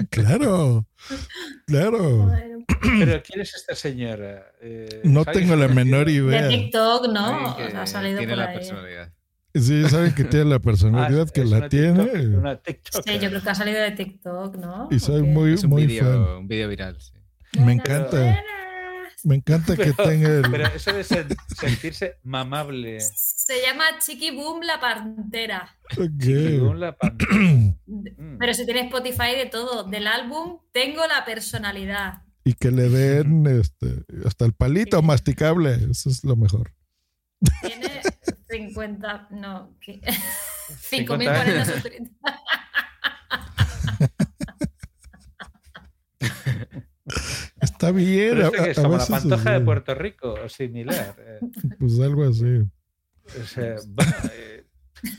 Claro, 0.10 0.86
claro. 1.68 2.32
Pero 2.82 3.22
¿quién 3.24 3.42
es 3.42 3.54
esta 3.56 3.76
señora? 3.76 4.46
Eh, 4.62 5.02
No 5.04 5.24
¿sabes? 5.24 5.40
tengo 5.42 5.56
la 5.56 5.68
menor 5.68 6.06
De 6.06 6.12
idea. 6.14 6.48
TikTok, 6.48 7.08
¿no? 7.08 7.56
Que 7.58 7.64
ha 7.76 7.86
salido 7.88 8.18
tiene 8.20 8.34
por 8.34 8.38
la 8.44 8.50
ahí. 8.50 8.58
personalidad. 8.58 9.14
Sí, 9.56 9.88
saben 9.88 10.16
que 10.16 10.24
tiene 10.24 10.46
la 10.46 10.60
personalidad 10.60 11.28
Ah, 11.30 11.32
que 11.34 11.42
es 11.42 11.50
la 11.50 11.58
una 11.58 11.70
tiene 11.70 12.04
TikTok- 12.06 12.38
una 12.40 12.56
TikTok. 12.58 13.04
Sí, 13.06 13.20
yo 13.20 13.30
creo 13.30 13.42
que 13.44 13.50
ha 13.50 13.56
salido 13.56 13.82
de 13.82 13.92
TikTok, 13.92 14.56
¿no? 14.58 14.88
y 14.92 15.00
soy 15.00 15.22
muy, 15.24 15.54
Es 15.54 15.64
un 15.64 15.70
muy 15.70 15.86
vídeo, 15.86 16.04
fan. 16.04 16.38
un 16.40 16.48
vídeo 16.48 16.68
viral. 16.70 16.98
sí. 17.00 17.12
Me 17.60 17.74
encanta. 17.74 18.18
Me 19.24 19.36
encanta 19.36 19.76
que 19.78 19.94
Pero, 19.94 20.10
tenga 20.10 20.30
el... 20.30 20.52
pero 20.52 20.68
eso 20.68 20.92
de 20.94 21.02
sen- 21.04 21.38
sentirse 21.56 22.18
mamable. 22.24 23.00
Se 23.00 23.62
llama 23.62 23.86
Chiqui 24.00 24.32
Boom 24.32 24.62
la 24.64 24.80
Pantera. 24.82 25.78
Ok. 25.98 26.22
según 26.24 26.80
la 26.80 26.96
pantalla. 26.96 27.76
Mm. 27.86 28.38
Pero 28.40 28.54
si 28.54 28.66
tiene 28.66 28.82
Spotify 28.82 29.36
de 29.36 29.46
todo, 29.46 29.84
del 29.84 30.08
álbum 30.08 30.60
Tengo 30.72 31.06
la 31.06 31.24
personalidad. 31.26 32.24
Y 32.44 32.54
que 32.54 32.72
le 32.72 32.90
den 32.90 33.46
este, 33.48 34.04
hasta 34.26 34.46
el 34.46 34.54
palito 34.54 35.02
masticable. 35.02 35.76
Eso 35.92 36.10
es 36.10 36.24
lo 36.24 36.36
mejor. 36.36 36.74
Tiene 37.62 38.02
50, 38.50 39.28
no, 39.32 39.78
¿qué? 39.80 40.02
50 40.90 41.26
5.040 41.26 41.40
años. 41.40 41.68
suscriptores. 41.68 42.10
Está 47.62 47.92
bien. 47.92 48.32
Pero 48.36 48.46
a- 48.46 48.50
esto 48.50 48.64
que 48.64 48.72
es 48.72 48.78
a 48.78 48.82
como 48.84 48.98
la 48.98 49.06
pantoja 49.06 49.52
de. 49.52 49.60
Puerto 49.62 49.96
Rico 49.96 50.34
o 50.34 50.50
similar. 50.50 51.16
eh. 51.20 51.40
Pues 51.80 52.00
algo 52.00 52.24
así. 52.28 52.62
O 53.42 53.46
sea, 53.46 53.76
bueno, 53.88 54.12
eh, 54.34 54.66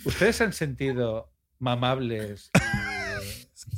¿Ustedes 0.04 0.40
han 0.40 0.52
sentido 0.52 1.30
mamables 1.58 2.50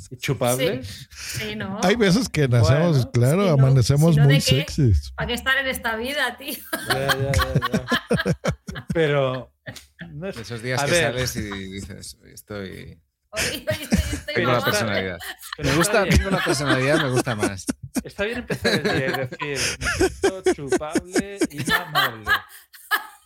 y, 0.09 0.13
y 0.13 0.17
chupables? 0.17 1.07
Sí, 1.09 1.39
sí, 1.49 1.55
¿no? 1.55 1.79
Hay 1.83 1.95
veces 1.95 2.29
que 2.29 2.47
nacemos, 2.47 2.95
Bueno. 2.97 3.11
claro, 3.11 3.41
Si 3.43 3.47
no- 3.47 3.53
amanecemos 3.53 4.13
si 4.15 4.19
no, 4.21 4.25
muy 4.25 4.39
sexys. 4.41 5.11
¿Para 5.15 5.27
qué 5.27 5.33
estar 5.33 5.57
en 5.57 5.67
esta 5.67 5.95
vida, 5.97 6.37
tío? 6.37 6.55
Ya, 6.89 7.07
ya, 7.07 7.31
ya, 7.31 7.61
ya. 7.73 7.85
Pero. 8.93 9.53
No 10.13 10.27
es- 10.29 10.37
Esos 10.37 10.61
días 10.61 10.81
a 10.81 10.85
que 10.85 10.91
ver, 10.91 11.03
sales 11.03 11.35
y 11.35 11.41
dices, 11.73 12.17
estoy. 12.33 13.01
Hoy, 13.31 13.41
estoy, 14.13 14.45
la 14.45 14.63
personalidad. 14.63 15.17
pero 15.57 15.69
Me 15.69 15.75
gusta, 15.75 16.05
tengo 16.05 16.29
la 16.29 16.43
personalidad, 16.43 17.01
me 17.01 17.09
gusta 17.09 17.35
más. 17.35 17.65
Está 18.03 18.23
bien 18.23 18.37
empezar 18.39 18.73
el 18.75 18.83
día 18.83 19.27
y 19.41 19.47
decir, 19.49 20.55
chupable 20.55 21.39
y 21.49 21.63
mamable. 21.65 22.31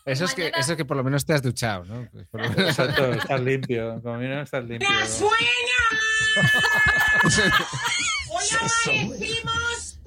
Eso 0.04 0.26
es, 0.26 0.34
que, 0.34 0.48
eso 0.58 0.72
es 0.72 0.78
que 0.78 0.86
por 0.86 0.98
lo 0.98 1.04
menos 1.04 1.26
te 1.26 1.34
has 1.34 1.44
duchado, 1.44 1.86
¿no? 1.86 2.08
Pues 2.12 2.28
por 2.28 2.42
lo 2.42 2.50
menos- 2.50 2.70
Exacto, 2.70 3.14
estar 3.14 3.40
limpio. 3.40 4.02
Como 4.02 4.18
mínimo 4.18 4.42
estar 4.42 4.64
limpio. 4.64 4.90
Hoy 8.30 8.46
amanecimos. 8.60 10.00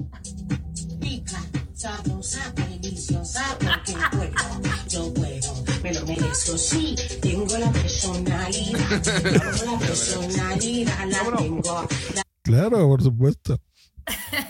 Rica, 1.00 1.38
sabrosa, 1.74 2.50
deliciosa, 2.54 3.56
porque 3.60 3.94
puedo, 4.10 4.32
yo 4.88 5.14
puedo, 5.14 5.23
me 5.84 5.92
lo 5.92 6.06
merezco, 6.06 6.56
sí, 6.56 6.96
tengo 7.20 7.58
la 7.58 7.70
personalidad, 7.70 9.02
tengo 9.02 9.72
la 9.72 9.78
personalidad, 9.78 11.06
la 11.08 11.36
tengo. 11.36 11.88
Claro, 12.42 12.88
por 12.88 13.02
supuesto. 13.02 13.60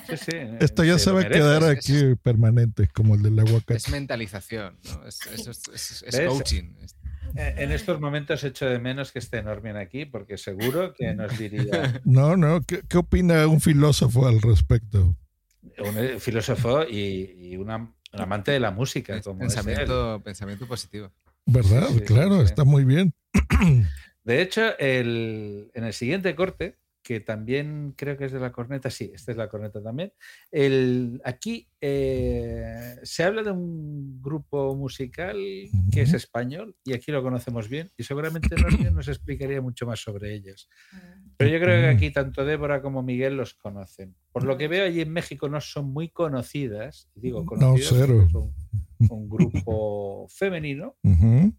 Sí, 0.09 0.17
sí, 0.17 0.33
Esto 0.61 0.85
ya 0.85 0.97
se 0.99 1.11
lo 1.11 1.17
va 1.17 1.23
a 1.23 1.29
quedar 1.29 1.63
es- 1.65 1.69
aquí 1.79 2.15
permanente, 2.23 2.89
como 2.95 3.17
el 3.17 3.23
del 3.23 3.37
aguacate. 3.41 3.75
es 3.77 3.89
mentalización, 3.89 4.79
¿no? 4.85 5.07
Es, 5.09 5.21
eso 5.27 5.51
es, 5.51 5.63
es- 5.75 6.05
es 6.07 6.17
¿Ves? 6.19 6.29
coaching. 6.29 6.73
Eh, 7.37 7.55
En 7.59 7.73
estos 7.73 8.01
momentos 8.01 8.45
echo 8.45 8.67
de 8.67 8.79
menos 8.79 9.11
que 9.11 9.19
esté 9.19 9.43
Normion 9.43 9.77
aquí, 9.77 10.05
porque 10.07 10.39
seguro 10.39 10.95
que 10.95 11.15
nos 11.15 11.37
diría 11.37 12.01
No, 12.05 12.37
no, 12.37 12.63
¿qué, 12.63 12.83
qué 12.89 12.99
opina 12.99 13.47
un 13.49 13.61
filósofo 13.61 14.29
al 14.29 14.41
respecto? 14.41 15.17
un 15.79 15.99
eh, 15.99 16.21
filósofo 16.21 16.85
y, 16.85 17.51
y 17.53 17.57
una- 17.57 17.77
un 18.13 18.21
amante 18.21 18.53
de 18.53 18.61
la 18.61 18.71
música, 18.71 19.21
como 19.23 19.41
pensamiento 20.23 20.67
positivo. 20.69 21.11
¿Verdad? 21.47 21.89
Sí, 21.93 22.01
claro, 22.01 22.39
sí. 22.41 22.45
está 22.45 22.65
muy 22.65 22.85
bien. 22.85 23.15
De 24.25 24.41
hecho, 24.41 24.79
el- 24.79 25.71
en 25.75 25.85
el 25.85 25.93
siguiente 25.93 26.35
corte, 26.35 26.79
que 27.05 27.21
también 27.21 27.93
creo 27.97 28.17
que 28.17 28.25
es 28.25 28.33
de 28.33 28.41
la 28.41 28.51
corneta, 28.51 28.89
sí, 28.91 29.13
esta 29.15 29.31
es 29.31 29.37
la 29.37 29.49
corneta 29.49 29.83
también, 29.83 30.13
el, 30.51 31.21
aquí 31.23 31.69
eh, 31.81 32.97
se 33.03 33.23
habla 33.23 33.43
de 33.43 33.51
un 33.51 34.23
grupo 34.23 34.75
musical 34.75 35.37
que 35.93 36.01
es 36.01 36.15
español 36.15 36.75
y 36.83 36.95
aquí 36.95 37.13
lo 37.13 37.23
conocemos 37.23 37.69
bien 37.69 37.93
y 37.99 38.05
seguramente 38.05 38.57
nos 38.91 39.07
explicaría 39.07 39.61
mucho 39.61 39.87
más 39.87 40.01
sobre 40.01 40.35
ellos. 40.35 40.71
Pero 41.37 41.51
yo 41.51 41.61
creo 41.61 41.81
que 41.83 41.89
aquí 41.89 42.11
tanto 42.11 42.45
Débora 42.45 42.81
como 42.81 43.03
Miguel 43.03 43.37
los 43.37 43.53
conocen. 43.55 44.17
Por 44.33 44.45
lo 44.45 44.57
que 44.57 44.69
veo 44.69 44.87
allí 44.87 45.03
en 45.03 45.13
México 45.13 45.49
no 45.49 45.61
son 45.61 45.93
muy 45.93 46.09
conocidas, 46.09 47.11
digo 47.15 47.41
No, 47.41 47.47
conocidas 47.47 47.95
cero. 47.99 48.15
porque 48.17 48.33
son 48.33 48.55
un 49.11 49.29
grupo 49.29 50.27
femenino 50.35 50.97
Ujú. 51.03 51.53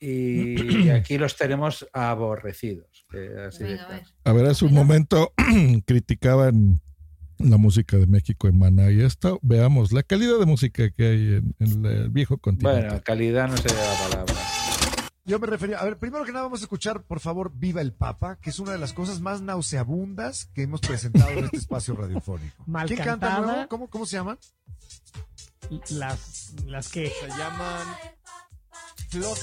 Y 0.00 0.88
aquí 0.88 1.18
los 1.18 1.36
tenemos 1.36 1.86
aborrecidos. 1.92 3.06
así 3.46 3.64
Venga, 3.64 3.82
a 3.82 3.86
claro. 3.86 3.94
ver. 3.94 4.02
A 4.24 4.32
ver, 4.32 4.46
hace 4.46 4.64
un 4.64 4.72
momento 4.74 5.32
criticaban 5.86 6.80
la 7.38 7.56
música 7.56 7.96
de 7.96 8.06
México 8.06 8.48
en 8.48 8.58
Maná 8.58 8.90
y 8.90 9.00
esto, 9.02 9.38
veamos 9.42 9.92
la 9.92 10.02
calidad 10.02 10.38
de 10.38 10.46
música 10.46 10.90
que 10.90 11.04
hay 11.04 11.34
en, 11.34 11.54
en 11.58 11.86
el 11.86 12.10
viejo 12.10 12.38
continente. 12.38 12.80
Bueno, 12.80 13.02
calidad 13.02 13.48
no 13.48 13.56
sería 13.56 13.82
la 13.82 14.08
palabra. 14.08 14.34
Yo 15.24 15.38
me 15.38 15.46
refería, 15.46 15.78
a 15.78 15.84
ver, 15.84 15.98
primero 15.98 16.24
que 16.24 16.32
nada 16.32 16.44
vamos 16.44 16.60
a 16.60 16.64
escuchar, 16.64 17.02
por 17.02 17.20
favor, 17.20 17.52
Viva 17.54 17.80
el 17.80 17.92
Papa, 17.92 18.38
que 18.40 18.50
es 18.50 18.58
una 18.58 18.72
de 18.72 18.78
las 18.78 18.92
cosas 18.92 19.20
más 19.20 19.42
nauseabundas 19.42 20.46
que 20.54 20.62
hemos 20.62 20.80
presentado 20.80 21.30
en 21.30 21.44
este 21.44 21.56
espacio 21.58 21.94
radiofónico. 21.94 22.64
Mal 22.66 22.88
¿Quién 22.88 22.98
canta 22.98 23.40
nuevo? 23.40 23.68
¿Cómo, 23.68 23.88
¿Cómo 23.88 24.06
se 24.06 24.16
llaman? 24.16 24.38
Las, 25.90 26.54
las 26.66 26.88
que. 26.88 27.06
Se 27.08 27.28
llaman... 27.28 27.86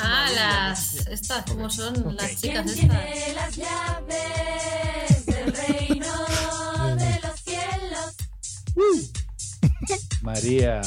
Ah, 0.01 0.29
las. 0.33 1.07
Estas, 1.07 1.43
¿cómo 1.45 1.69
son? 1.69 1.97
Ok. 2.07 2.13
Las 2.21 2.35
chicas 2.41 2.65
estas. 2.71 3.35
las 3.35 3.55
llaves 3.55 5.25
del 5.25 5.53
reino 5.53 6.95
de 6.95 7.19
los 7.21 7.39
cielos. 7.41 8.15
María. 10.21 10.81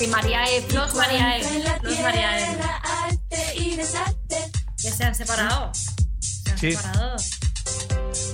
Y 0.00 0.06
María 0.08 0.44
E. 0.44 0.62
Flos 0.62 0.94
María 0.94 1.38
E. 1.38 1.44
Flos 1.80 2.00
María 2.00 2.38
E. 2.40 2.44
tierra 2.54 2.82
arte 3.04 3.54
y 3.56 3.76
desarte. 3.76 4.50
Que 4.80 4.90
se 4.90 5.04
han 5.04 5.14
separado. 5.14 5.72
Se 6.20 6.50
han 6.50 6.58
Sí. 6.58 6.72
separado. 6.72 7.16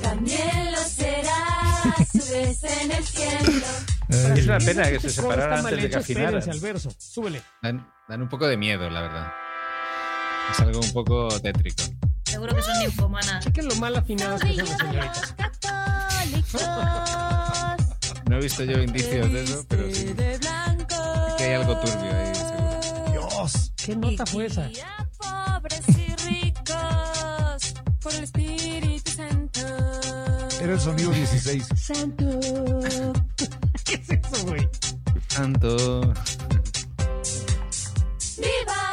También 0.02 0.72
lo 0.72 0.78
será 0.78 1.94
su 2.12 2.32
vez 2.32 2.64
en 2.64 2.90
el 2.92 3.04
cielo. 3.04 3.66
Es 4.10 4.44
una 4.44 4.58
pena 4.58 4.90
que 4.90 4.98
se 4.98 5.10
separaran 5.10 5.64
antes 5.64 5.82
de 5.82 5.88
que 5.90 5.96
afinaran. 5.96 6.42
Súbele. 6.98 7.42
Dan, 7.62 7.88
dan 8.08 8.22
un 8.22 8.28
poco 8.28 8.48
de 8.48 8.56
miedo, 8.56 8.90
la 8.90 9.02
verdad. 9.02 9.32
Es 10.50 10.60
algo 10.60 10.80
un 10.80 10.92
poco 10.92 11.28
tétrico. 11.40 11.82
Seguro 12.24 12.54
que 12.54 12.62
son 12.62 12.78
ninfomanas. 12.78 13.44
Chequen 13.44 13.68
lo 13.68 13.74
mal 13.76 13.96
afinados 13.96 14.40
que 14.40 14.54
son 14.54 14.66
las 14.66 14.78
señoritas. 14.78 15.34
No 18.28 18.36
he 18.36 18.40
visto 18.40 18.64
yo 18.64 18.80
indicios 18.80 19.32
de 19.32 19.42
eso, 19.42 19.64
pero 19.68 19.92
sí. 19.92 20.14
Es 20.16 21.34
que 21.36 21.44
hay 21.44 21.54
algo 21.54 21.76
turbio 21.80 22.16
ahí, 22.16 22.34
seguro. 22.34 23.10
Dios. 23.10 23.72
¿Qué 23.76 23.96
nota 23.96 24.26
fue 24.26 24.46
esa? 24.46 24.70
Pobres 25.18 25.88
y 25.88 26.14
ricos 26.28 27.74
por 28.00 28.14
el 28.14 28.24
Espíritu 28.24 29.10
Santo. 29.10 29.60
Era 30.60 30.72
el 30.74 30.80
sonido 30.80 31.10
16. 31.10 31.66
Santo. 31.74 32.24
¿Qué 33.84 33.94
es 33.94 34.10
eso, 34.10 34.46
güey? 34.46 34.68
Tanto. 35.34 36.00
Viva 38.36 38.89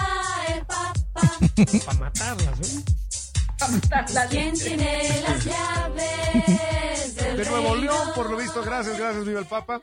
Para 1.86 2.00
matarlas, 2.00 2.60
¿eh? 2.62 2.84
¿Quién 4.30 4.54
tiene 4.54 5.22
las 5.28 5.44
llaves 5.46 7.16
del 7.16 7.38
De 7.38 7.46
Nuevo 7.50 7.74
reino? 7.76 7.82
León, 7.92 8.08
por 8.16 8.30
lo 8.30 8.38
visto, 8.38 8.62
gracias, 8.64 8.98
gracias, 9.00 9.26
Viva 9.26 9.40
el 9.40 9.46
Papa. 9.48 9.82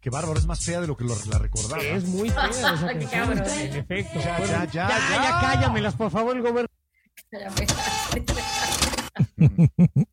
Qué 0.00 0.10
bárbaro, 0.10 0.36
es 0.38 0.46
más 0.46 0.64
fea 0.64 0.80
de 0.80 0.88
lo 0.88 0.96
que 0.96 1.04
lo- 1.04 1.14
la 1.30 1.38
recordaba. 1.38 1.80
Es 1.80 2.02
muy 2.04 2.28
fea 2.30 2.46
esa 2.48 2.74
canción, 2.86 3.38
en 3.38 3.76
efecto. 3.76 4.18
Ya, 4.20 4.38
Bueno, 4.38 4.52
ya, 4.52 4.64
ya, 4.64 4.88
ya, 4.88 4.90
ya. 4.98 5.22
ya, 5.22 5.40
cállamelas, 5.40 5.94
por 5.94 6.10
favor, 6.10 6.36
el 6.36 6.42
gobierno. 6.42 6.68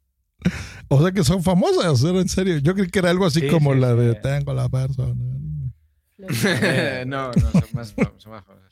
o 0.89 1.01
sea 1.01 1.11
que 1.11 1.23
son 1.23 1.43
famosas, 1.43 2.03
¿era 2.03 2.19
en 2.19 2.29
serio. 2.29 2.57
Yo 2.59 2.75
creí 2.75 2.89
que 2.89 2.99
era 2.99 3.09
algo 3.09 3.25
así 3.25 3.39
Sí, 3.41 3.47
como 3.47 3.73
sí, 3.73 3.79
la 3.79 3.93
de 3.95 4.13
sí. 4.13 4.19
Tengo 4.21 4.53
la 4.53 4.69
persona. 4.69 5.15
no, 7.05 7.31
no, 7.31 7.51
son 7.51 7.63
más, 7.73 7.93
son 8.17 8.31
más 8.31 8.45
famosas. 8.45 8.68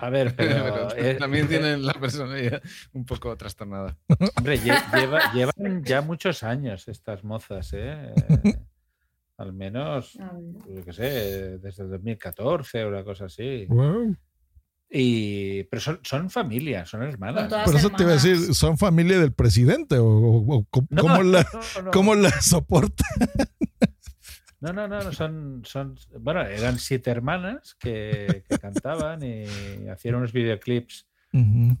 A 0.00 0.10
ver, 0.10 0.34
pero, 0.36 0.64
Pero 0.64 0.96
eh, 0.96 1.14
también 1.18 1.48
tienen 1.48 1.84
la 1.84 1.92
personalidad 1.94 2.62
un 2.92 3.04
poco 3.04 3.36
trastornada. 3.36 3.96
Hombre, 4.36 4.58
lle- 4.60 4.82
lleva- 4.94 5.32
llevan 5.32 5.84
ya 5.84 6.00
muchos 6.02 6.42
años 6.42 6.88
estas 6.88 7.24
mozas, 7.24 7.72
¿eh? 7.74 8.12
Eh, 8.44 8.58
Al 9.38 9.52
menos, 9.52 10.14
yo 10.14 10.84
qué 10.84 10.92
sé, 10.92 11.58
desde 11.58 11.84
el 11.84 11.90
2014 11.90 12.84
o 12.84 12.88
una 12.88 13.04
cosa 13.04 13.26
así. 13.26 13.66
Wow. 13.68 14.16
Y, 14.90 15.64
pero 15.64 15.80
son, 15.80 16.00
son 16.02 16.30
familia, 16.30 16.86
son 16.86 17.02
hermanas. 17.02 17.52
Por 17.64 17.76
eso 17.76 17.90
te 17.90 18.04
iba 18.04 18.12
a 18.12 18.14
decir. 18.14 18.54
¿son 18.54 18.78
familia 18.78 19.18
del 19.20 19.32
presidente 19.32 19.98
o, 19.98 20.06
o- 20.06 20.54
o 20.56 20.64
cómo, 20.70 20.86
No, 20.90 21.02
cómo 21.02 21.22
la, 21.22 21.42
no, 21.52 21.82
no. 21.82 21.90
cómo 21.90 22.14
la 22.14 22.30
soporta? 22.40 23.04
No, 24.60 24.72
no, 24.72 24.88
no, 24.88 25.00
no, 25.02 25.12
son, 25.12 25.62
son, 25.64 25.94
bueno, 26.18 26.42
eran 26.42 26.78
siete 26.78 27.10
hermanas 27.10 27.74
que, 27.76 28.42
que 28.48 28.58
cantaban 28.58 29.22
y 29.22 29.44
hacían 29.88 30.16
unos 30.16 30.32
videoclips, 30.32 31.06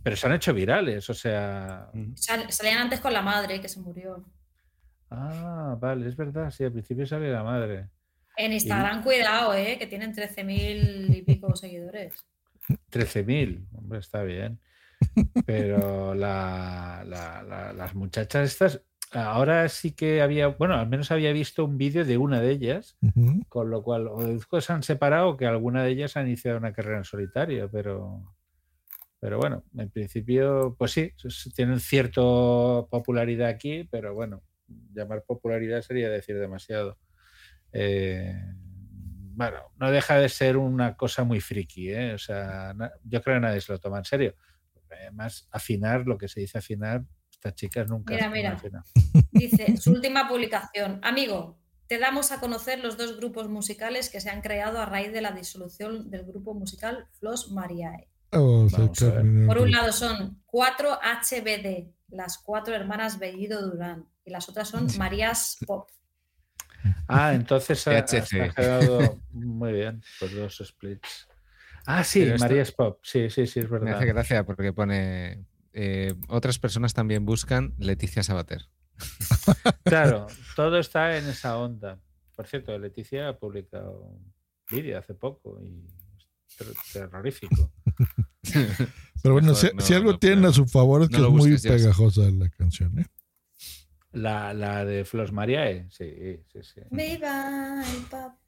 pero 0.02 0.14
se 0.16 0.26
han 0.26 0.34
hecho 0.34 0.54
virales, 0.54 1.10
o 1.10 1.14
sea, 1.14 1.90
Sal- 2.14 2.50
Salían 2.52 2.78
antes 2.78 3.00
con 3.00 3.12
la 3.12 3.22
madre 3.22 3.60
que 3.60 3.68
se 3.68 3.80
murió. 3.80 4.24
ah, 5.10 5.76
vale, 5.80 6.06
es 6.08 6.16
verdad, 6.16 6.50
sí, 6.50 6.62
al 6.64 6.72
principio 6.72 7.06
sale 7.06 7.30
la 7.32 7.42
madre. 7.42 7.88
En 8.36 8.52
Instagram, 8.52 9.02
cuidado, 9.02 9.52
eh, 9.54 9.76
que 9.78 9.88
tienen 9.88 10.14
13.000 10.14 11.16
y 11.16 11.22
pico 11.22 11.56
seguidores. 11.56 12.14
13.000, 12.92 13.66
hombre, 13.74 13.98
está 13.98 14.22
bien. 14.22 14.60
Pero 15.46 16.14
la- 16.14 17.02
la- 17.06 17.42
la- 17.42 17.72
las 17.72 17.94
muchachas 17.94 18.50
estas, 18.52 18.82
ahora 19.12 19.68
sí 19.68 19.92
que 19.92 20.22
había, 20.22 20.48
bueno, 20.48 20.74
al 20.74 20.88
menos 20.88 21.10
había 21.10 21.32
visto 21.32 21.64
un 21.64 21.78
vídeo 21.78 22.04
de 22.04 22.18
una 22.18 22.40
de 22.40 22.50
ellas, 22.50 22.96
con 23.48 23.70
lo 23.70 23.82
cual 23.82 24.08
o 24.08 24.22
deduzco 24.22 24.60
se 24.60 24.72
han 24.72 24.82
separado 24.82 25.30
o 25.30 25.36
que 25.36 25.46
alguna 25.46 25.82
de 25.82 25.90
ellas 25.90 26.16
ha 26.16 26.22
iniciado 26.22 26.58
una 26.58 26.72
carrera 26.72 26.98
en 26.98 27.04
solitario, 27.04 27.70
pero, 27.70 28.36
pero 29.20 29.38
bueno, 29.38 29.64
en 29.76 29.90
principio, 29.90 30.76
pues 30.78 30.92
sí, 30.92 31.12
tienen 31.54 31.80
cierta 31.80 32.20
popularidad 32.20 33.48
aquí, 33.48 33.84
pero 33.90 34.14
bueno, 34.14 34.42
llamar 34.94 35.24
popularidad 35.24 35.82
sería 35.82 36.10
decir 36.10 36.38
demasiado. 36.38 36.98
Eh, 37.72 38.34
bueno, 39.38 39.72
no 39.76 39.90
deja 39.90 40.18
de 40.18 40.28
ser 40.28 40.56
una 40.56 40.96
cosa 40.96 41.24
muy 41.24 41.40
friki, 41.40 41.90
¿eh? 41.90 42.14
O 42.14 42.18
sea, 42.18 42.74
yo 43.04 43.22
creo 43.22 43.36
que 43.36 43.40
nadie 43.40 43.60
se 43.60 43.72
lo 43.72 43.78
toma 43.78 43.98
en 43.98 44.04
serio. 44.04 44.34
Además, 44.90 45.48
afinar, 45.52 46.06
lo 46.06 46.18
que 46.18 46.28
se 46.28 46.40
dice 46.40 46.58
afinar, 46.58 47.04
estas 47.38 47.54
chicas 47.54 47.88
nunca. 47.88 48.14
Mira, 48.14 48.28
mira. 48.30 48.84
Dice, 49.30 49.76
su 49.76 49.92
última 49.92 50.28
publicación. 50.28 50.98
Amigo, 51.02 51.56
te 51.86 51.98
damos 51.98 52.32
a 52.32 52.40
conocer 52.40 52.80
los 52.80 52.96
dos 52.96 53.16
grupos 53.16 53.48
musicales 53.48 54.10
que 54.10 54.20
se 54.20 54.28
han 54.30 54.40
creado 54.42 54.78
a 54.80 54.86
raíz 54.86 55.12
de 55.12 55.20
la 55.22 55.30
disolución 55.32 56.10
del 56.10 56.24
grupo 56.24 56.52
musical 56.54 57.06
Flos 57.18 57.50
Mariae. 57.52 58.08
Oh, 58.32 58.66
Por 59.46 59.58
un 59.58 59.70
lado 59.70 59.90
son 59.92 60.42
4HBD, 60.46 61.92
las 62.08 62.38
cuatro 62.38 62.74
hermanas 62.74 63.18
Bellido 63.18 63.62
Durán, 63.70 64.06
y 64.24 64.30
las 64.30 64.48
otras 64.48 64.68
son 64.68 64.86
Marías 64.98 65.56
Pop. 65.66 65.88
Ah, 67.08 67.32
entonces 67.34 67.86
ha, 67.88 67.98
ha 67.98 68.04
quedado 68.04 69.18
muy 69.32 69.72
bien, 69.72 70.02
pues 70.18 70.34
dos 70.34 70.62
splits. 70.64 71.26
Ah, 71.86 72.04
sí, 72.04 72.20
Pero 72.20 72.34
esto- 72.34 72.44
María 72.44 72.64
Pop. 72.76 72.98
Sí, 73.02 73.30
sí, 73.30 73.46
sí, 73.46 73.60
es 73.60 73.70
Me 73.70 73.78
verdad. 73.78 73.94
hace 73.96 74.06
gracia 74.06 74.44
porque 74.44 74.72
pone. 74.72 75.44
Eh, 75.80 76.14
otras 76.28 76.58
personas 76.58 76.92
también 76.92 77.24
buscan 77.24 77.72
Leticia 77.78 78.22
Sabater. 78.24 78.62
Claro, 79.84 80.26
todo 80.56 80.78
está 80.78 81.16
en 81.16 81.26
esa 81.28 81.56
onda. 81.58 81.98
Por 82.36 82.46
cierto, 82.46 82.76
Leticia 82.78 83.28
ha 83.28 83.38
publicado 83.38 84.00
un 84.02 84.34
vídeo 84.70 84.98
hace 84.98 85.14
poco 85.14 85.60
y 85.62 85.86
es 86.48 86.56
ter- 86.56 86.74
terrorífico. 86.92 87.72
Pero 89.22 89.34
bueno, 89.34 89.48
Mejor 89.52 89.56
si, 89.56 89.70
no- 89.76 89.80
si 89.82 89.94
algo 89.94 90.12
no- 90.12 90.18
tienen 90.18 90.42
no- 90.42 90.48
a 90.48 90.52
su 90.52 90.66
favor 90.66 91.02
es 91.02 91.08
que 91.08 91.16
es 91.16 91.22
muy 91.22 91.56
pegajosa 91.58 92.22
la 92.30 92.48
canción, 92.50 92.98
¿eh? 92.98 93.06
La, 94.12 94.52
la 94.54 94.84
de 94.84 95.04
Flos 95.04 95.32
Mariae, 95.32 95.86
sí, 95.90 96.40
sí, 96.52 96.58
sí. 96.62 96.80
Viva 96.90 97.82
el 97.86 98.02
Papa. 98.04 98.38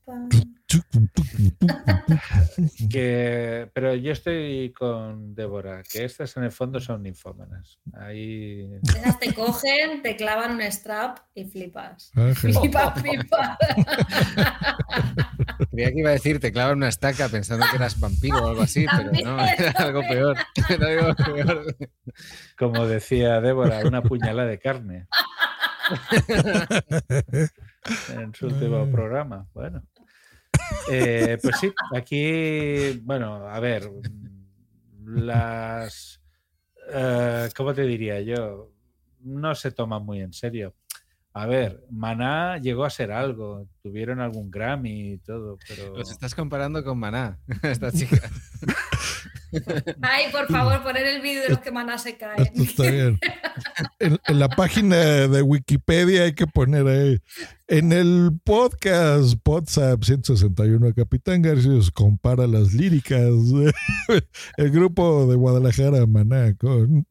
Que, 2.90 3.68
pero 3.74 3.94
yo 3.94 4.12
estoy 4.12 4.72
con 4.72 5.34
Débora, 5.34 5.82
que 5.82 6.04
estas 6.04 6.36
en 6.36 6.44
el 6.44 6.52
fondo 6.52 6.78
son 6.80 7.02
ninfómanas. 7.02 7.80
Ahí. 7.94 8.70
Esas 8.82 9.18
te 9.18 9.34
cogen, 9.34 10.02
te 10.02 10.16
clavan 10.16 10.52
un 10.52 10.62
strap 10.62 11.18
y 11.34 11.44
flipas. 11.44 12.12
Ah, 12.14 12.32
Flipa, 12.34 12.92
flipa. 12.92 13.58
Creía 15.70 15.92
que 15.92 15.98
iba 15.98 16.10
a 16.10 16.14
decir, 16.14 16.38
te 16.40 16.52
clavan 16.52 16.78
una 16.78 16.88
estaca 16.88 17.28
pensando 17.28 17.66
que 17.70 17.76
eras 17.76 17.98
vampiro 17.98 18.44
o 18.44 18.48
algo 18.48 18.62
así, 18.62 18.86
pero 18.96 19.10
no, 19.24 19.44
era 19.44 19.70
algo 19.72 20.02
peor. 20.02 20.36
Era 20.68 20.88
algo 20.88 21.14
peor. 21.16 21.76
Como 22.58 22.86
decía 22.86 23.40
Débora, 23.40 23.80
una 23.84 24.02
puñalada 24.02 24.48
de 24.48 24.58
carne. 24.58 25.08
en 28.14 28.34
su 28.34 28.46
último 28.46 28.90
programa. 28.90 29.48
Bueno. 29.52 29.82
Eh, 30.90 31.38
pues 31.42 31.56
sí, 31.60 31.72
aquí, 31.94 33.00
bueno, 33.02 33.48
a 33.48 33.60
ver, 33.60 33.90
las, 35.04 36.20
eh, 36.92 37.48
¿cómo 37.56 37.74
te 37.74 37.82
diría 37.82 38.20
yo? 38.20 38.72
No 39.20 39.54
se 39.54 39.70
toman 39.70 40.04
muy 40.04 40.20
en 40.20 40.32
serio. 40.32 40.74
A 41.32 41.46
ver, 41.46 41.84
Maná 41.90 42.58
llegó 42.58 42.84
a 42.84 42.90
ser 42.90 43.12
algo, 43.12 43.68
tuvieron 43.82 44.20
algún 44.20 44.50
Grammy 44.50 45.12
y 45.12 45.18
todo, 45.18 45.58
pero... 45.68 45.96
Los 45.96 46.10
estás 46.10 46.34
comparando 46.34 46.82
con 46.82 46.98
Maná, 46.98 47.38
esta 47.62 47.92
chica. 47.92 48.28
Ay, 50.02 50.24
por 50.32 50.46
favor, 50.48 50.82
poner 50.82 51.06
el 51.06 51.20
vídeo 51.20 51.42
de 51.42 51.48
los 51.50 51.58
que 51.60 51.70
maná 51.70 51.98
se 51.98 52.16
caen. 52.16 52.42
Esto 52.42 52.62
está 52.62 52.90
bien. 52.90 53.18
En, 53.98 54.18
en 54.26 54.38
la 54.38 54.48
página 54.48 54.96
de 54.96 55.42
Wikipedia 55.42 56.24
hay 56.24 56.34
que 56.34 56.46
poner 56.46 56.86
ahí. 56.86 57.18
En 57.68 57.92
el 57.92 58.30
podcast 58.44 59.34
WhatsApp 59.46 60.02
161, 60.02 60.92
Capitán 60.94 61.42
Garcius 61.42 61.90
compara 61.90 62.46
las 62.46 62.72
líricas. 62.72 63.20
El 64.56 64.70
grupo 64.70 65.26
de 65.26 65.36
Guadalajara, 65.36 66.06
Maná, 66.06 66.54
con. 66.56 67.04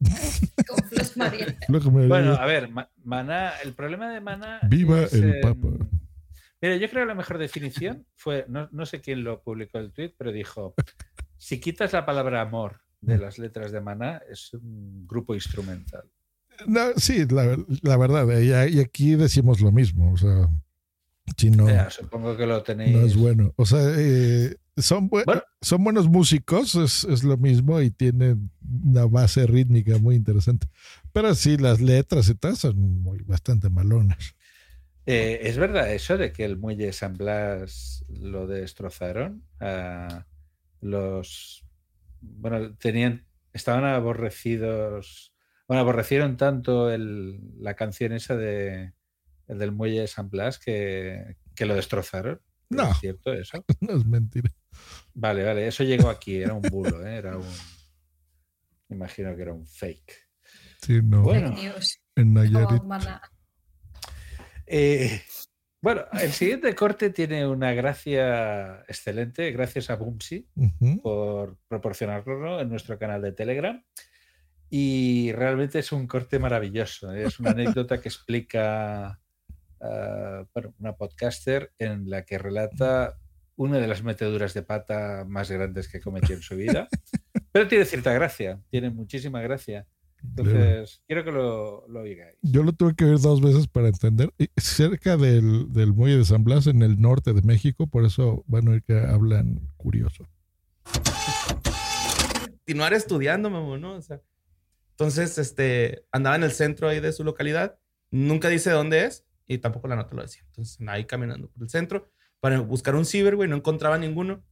Con 0.66 0.88
Flos 0.88 1.16
María. 1.16 1.56
Bueno, 1.68 2.32
a 2.34 2.44
ver, 2.46 2.68
Ma- 2.68 2.90
Maná, 3.04 3.52
el 3.64 3.72
problema 3.74 4.12
de 4.12 4.20
Maná. 4.20 4.60
Viva 4.68 5.02
es, 5.02 5.12
el 5.14 5.30
eh, 5.30 5.40
Papa. 5.42 5.68
Mira, 6.62 6.76
yo 6.76 6.90
creo 6.90 7.04
que 7.04 7.08
la 7.08 7.14
mejor 7.14 7.38
definición 7.38 8.06
fue, 8.16 8.44
no, 8.48 8.68
no 8.70 8.84
sé 8.84 9.00
quién 9.00 9.24
lo 9.24 9.42
publicó 9.42 9.78
el 9.78 9.92
tweet, 9.92 10.12
pero 10.18 10.30
dijo: 10.30 10.74
si 11.40 11.58
quitas 11.58 11.92
la 11.92 12.04
palabra 12.04 12.42
amor 12.42 12.80
de 13.00 13.16
las 13.16 13.38
letras 13.38 13.72
de 13.72 13.80
Maná, 13.80 14.20
es 14.30 14.52
un 14.52 15.06
grupo 15.08 15.34
instrumental. 15.34 16.04
No, 16.66 16.92
sí, 16.96 17.24
la, 17.30 17.56
la 17.82 17.96
verdad. 17.96 18.28
Y, 18.38 18.76
y 18.76 18.80
aquí 18.80 19.14
decimos 19.16 19.60
lo 19.62 19.72
mismo. 19.72 20.12
O 20.12 20.18
sea, 20.18 20.48
si 21.36 21.50
no, 21.50 21.66
Ya, 21.66 21.88
supongo 21.88 22.36
que 22.36 22.46
lo 22.46 22.62
tenéis. 22.62 22.92
no 22.94 23.06
es 23.06 23.16
bueno. 23.16 23.54
O 23.56 23.64
sea, 23.64 23.80
eh, 23.96 24.54
son, 24.76 25.08
bue- 25.08 25.24
son 25.62 25.82
buenos 25.82 26.08
músicos, 26.08 26.74
es, 26.74 27.04
es 27.04 27.24
lo 27.24 27.38
mismo 27.38 27.80
y 27.80 27.90
tienen 27.90 28.50
una 28.84 29.06
base 29.06 29.46
rítmica 29.46 29.96
muy 29.98 30.16
interesante. 30.16 30.66
Pero 31.12 31.34
sí, 31.34 31.56
las 31.56 31.80
letras 31.80 32.28
y 32.28 32.34
tal 32.34 32.56
son 32.58 32.76
muy, 33.02 33.22
bastante 33.22 33.70
malonas. 33.70 34.34
Eh, 35.06 35.40
¿Es 35.44 35.56
verdad 35.56 35.90
eso 35.92 36.18
de 36.18 36.32
que 36.32 36.44
el 36.44 36.58
muelle 36.58 36.92
San 36.92 37.14
Blas 37.16 38.04
lo 38.08 38.46
destrozaron? 38.46 39.42
Ah, 39.58 40.26
los. 40.80 41.64
Bueno, 42.20 42.76
tenían. 42.76 43.26
Estaban 43.52 43.84
aborrecidos. 43.84 45.34
Bueno, 45.66 45.80
aborrecieron 45.82 46.36
tanto 46.36 46.90
el- 46.90 47.40
la 47.58 47.74
canción 47.74 48.12
esa 48.12 48.36
de 48.36 48.92
el 49.48 49.58
del 49.58 49.72
muelle 49.72 50.00
de 50.02 50.06
San 50.06 50.30
Blas 50.30 50.58
que, 50.58 51.36
que 51.56 51.66
lo 51.66 51.74
destrozaron. 51.74 52.40
No. 52.68 52.90
¿Es 52.92 52.98
cierto 52.98 53.32
eso? 53.32 53.64
No 53.80 53.96
es 53.96 54.04
mentira. 54.06 54.50
Vale, 55.14 55.42
vale. 55.44 55.66
Eso 55.66 55.82
llegó 55.82 56.08
aquí. 56.08 56.36
Era 56.36 56.54
un 56.54 56.62
bulo, 56.62 57.04
¿eh? 57.06 57.16
Era 57.16 57.36
un. 57.36 57.46
me 58.88 58.96
Imagino 58.96 59.34
que 59.34 59.42
era 59.42 59.52
un 59.52 59.66
fake. 59.66 60.12
Sí, 60.82 61.00
no. 61.02 61.22
Bueno. 61.22 61.50
Dios. 61.50 62.00
En 62.14 62.32
Nayarit. 62.34 62.82
Oh. 62.84 63.20
Eh, 64.66 65.20
bueno, 65.82 66.04
el 66.20 66.32
siguiente 66.32 66.74
corte 66.74 67.10
tiene 67.10 67.46
una 67.46 67.72
gracia 67.72 68.84
excelente, 68.88 69.50
gracias 69.50 69.88
a 69.90 69.96
Bumsy 69.96 70.46
Ujú. 70.54 71.00
por 71.02 71.56
proporcionarlo 71.68 72.60
en 72.60 72.68
nuestro 72.68 72.98
canal 72.98 73.22
de 73.22 73.32
Telegram. 73.32 73.82
Y 74.68 75.32
realmente 75.32 75.80
es 75.80 75.90
un 75.90 76.06
corte 76.06 76.38
maravilloso. 76.38 77.12
¿eh? 77.12 77.24
Es 77.24 77.40
una 77.40 77.50
anécdota 77.50 78.00
que 78.00 78.08
explica 78.08 79.18
ah, 79.80 80.44
bueno, 80.54 80.74
una 80.78 80.94
podcaster 80.96 81.72
en 81.78 82.08
la 82.08 82.24
que 82.24 82.38
relata 82.38 83.18
una 83.56 83.78
de 83.78 83.88
las 83.88 84.02
meteduras 84.02 84.54
de 84.54 84.62
pata 84.62 85.24
más 85.26 85.50
grandes 85.50 85.88
que 85.88 86.00
cometió 86.00 86.36
en 86.36 86.42
su 86.42 86.56
vida. 86.56 86.88
Pero 87.52 87.68
tiene 87.68 87.84
cierta 87.84 88.12
gracia, 88.12 88.60
tiene 88.70 88.90
muchísima 88.90 89.40
gracia. 89.42 89.86
Entonces, 90.22 91.02
quiero 91.06 91.24
que 91.24 91.32
lo, 91.32 91.86
lo 91.88 92.00
oigáis. 92.00 92.36
Yo 92.42 92.62
lo 92.62 92.72
tuve 92.72 92.94
que 92.94 93.04
ver 93.04 93.18
dos 93.18 93.40
veces 93.40 93.66
para 93.66 93.88
entender. 93.88 94.32
Y 94.38 94.48
Cerca 94.56 95.16
del, 95.16 95.72
del 95.72 95.92
muelle 95.92 96.18
de 96.18 96.24
San 96.24 96.44
Blas, 96.44 96.66
en 96.66 96.82
el 96.82 97.00
norte 97.00 97.32
de 97.32 97.42
México, 97.42 97.86
por 97.86 98.04
eso 98.04 98.44
van 98.46 98.68
a 98.68 98.72
oír 98.72 98.82
que 98.82 98.98
hablan 98.98 99.68
curioso. 99.76 100.28
continuar 102.70 102.92
estudiando, 102.94 103.50
mamón, 103.50 103.80
¿no? 103.80 103.94
O 103.94 104.02
sea, 104.02 104.20
entonces, 104.92 105.38
este, 105.38 106.04
andaba 106.12 106.36
en 106.36 106.42
el 106.42 106.52
centro 106.52 106.88
ahí 106.88 107.00
de 107.00 107.12
su 107.12 107.24
localidad, 107.24 107.78
nunca 108.10 108.48
dice 108.48 108.70
dónde 108.70 109.06
es 109.06 109.24
y 109.46 109.58
tampoco 109.58 109.88
la 109.88 109.96
nota 109.96 110.14
lo 110.14 110.22
decía. 110.22 110.42
Entonces, 110.46 110.78
ahí 110.86 111.04
caminando 111.06 111.48
por 111.50 111.62
el 111.62 111.70
centro 111.70 112.10
para 112.38 112.60
buscar 112.60 112.94
un 112.94 113.04
ciber, 113.04 113.36
güey, 113.36 113.48
no 113.48 113.56
encontraba 113.56 113.98
ninguno. 113.98 114.44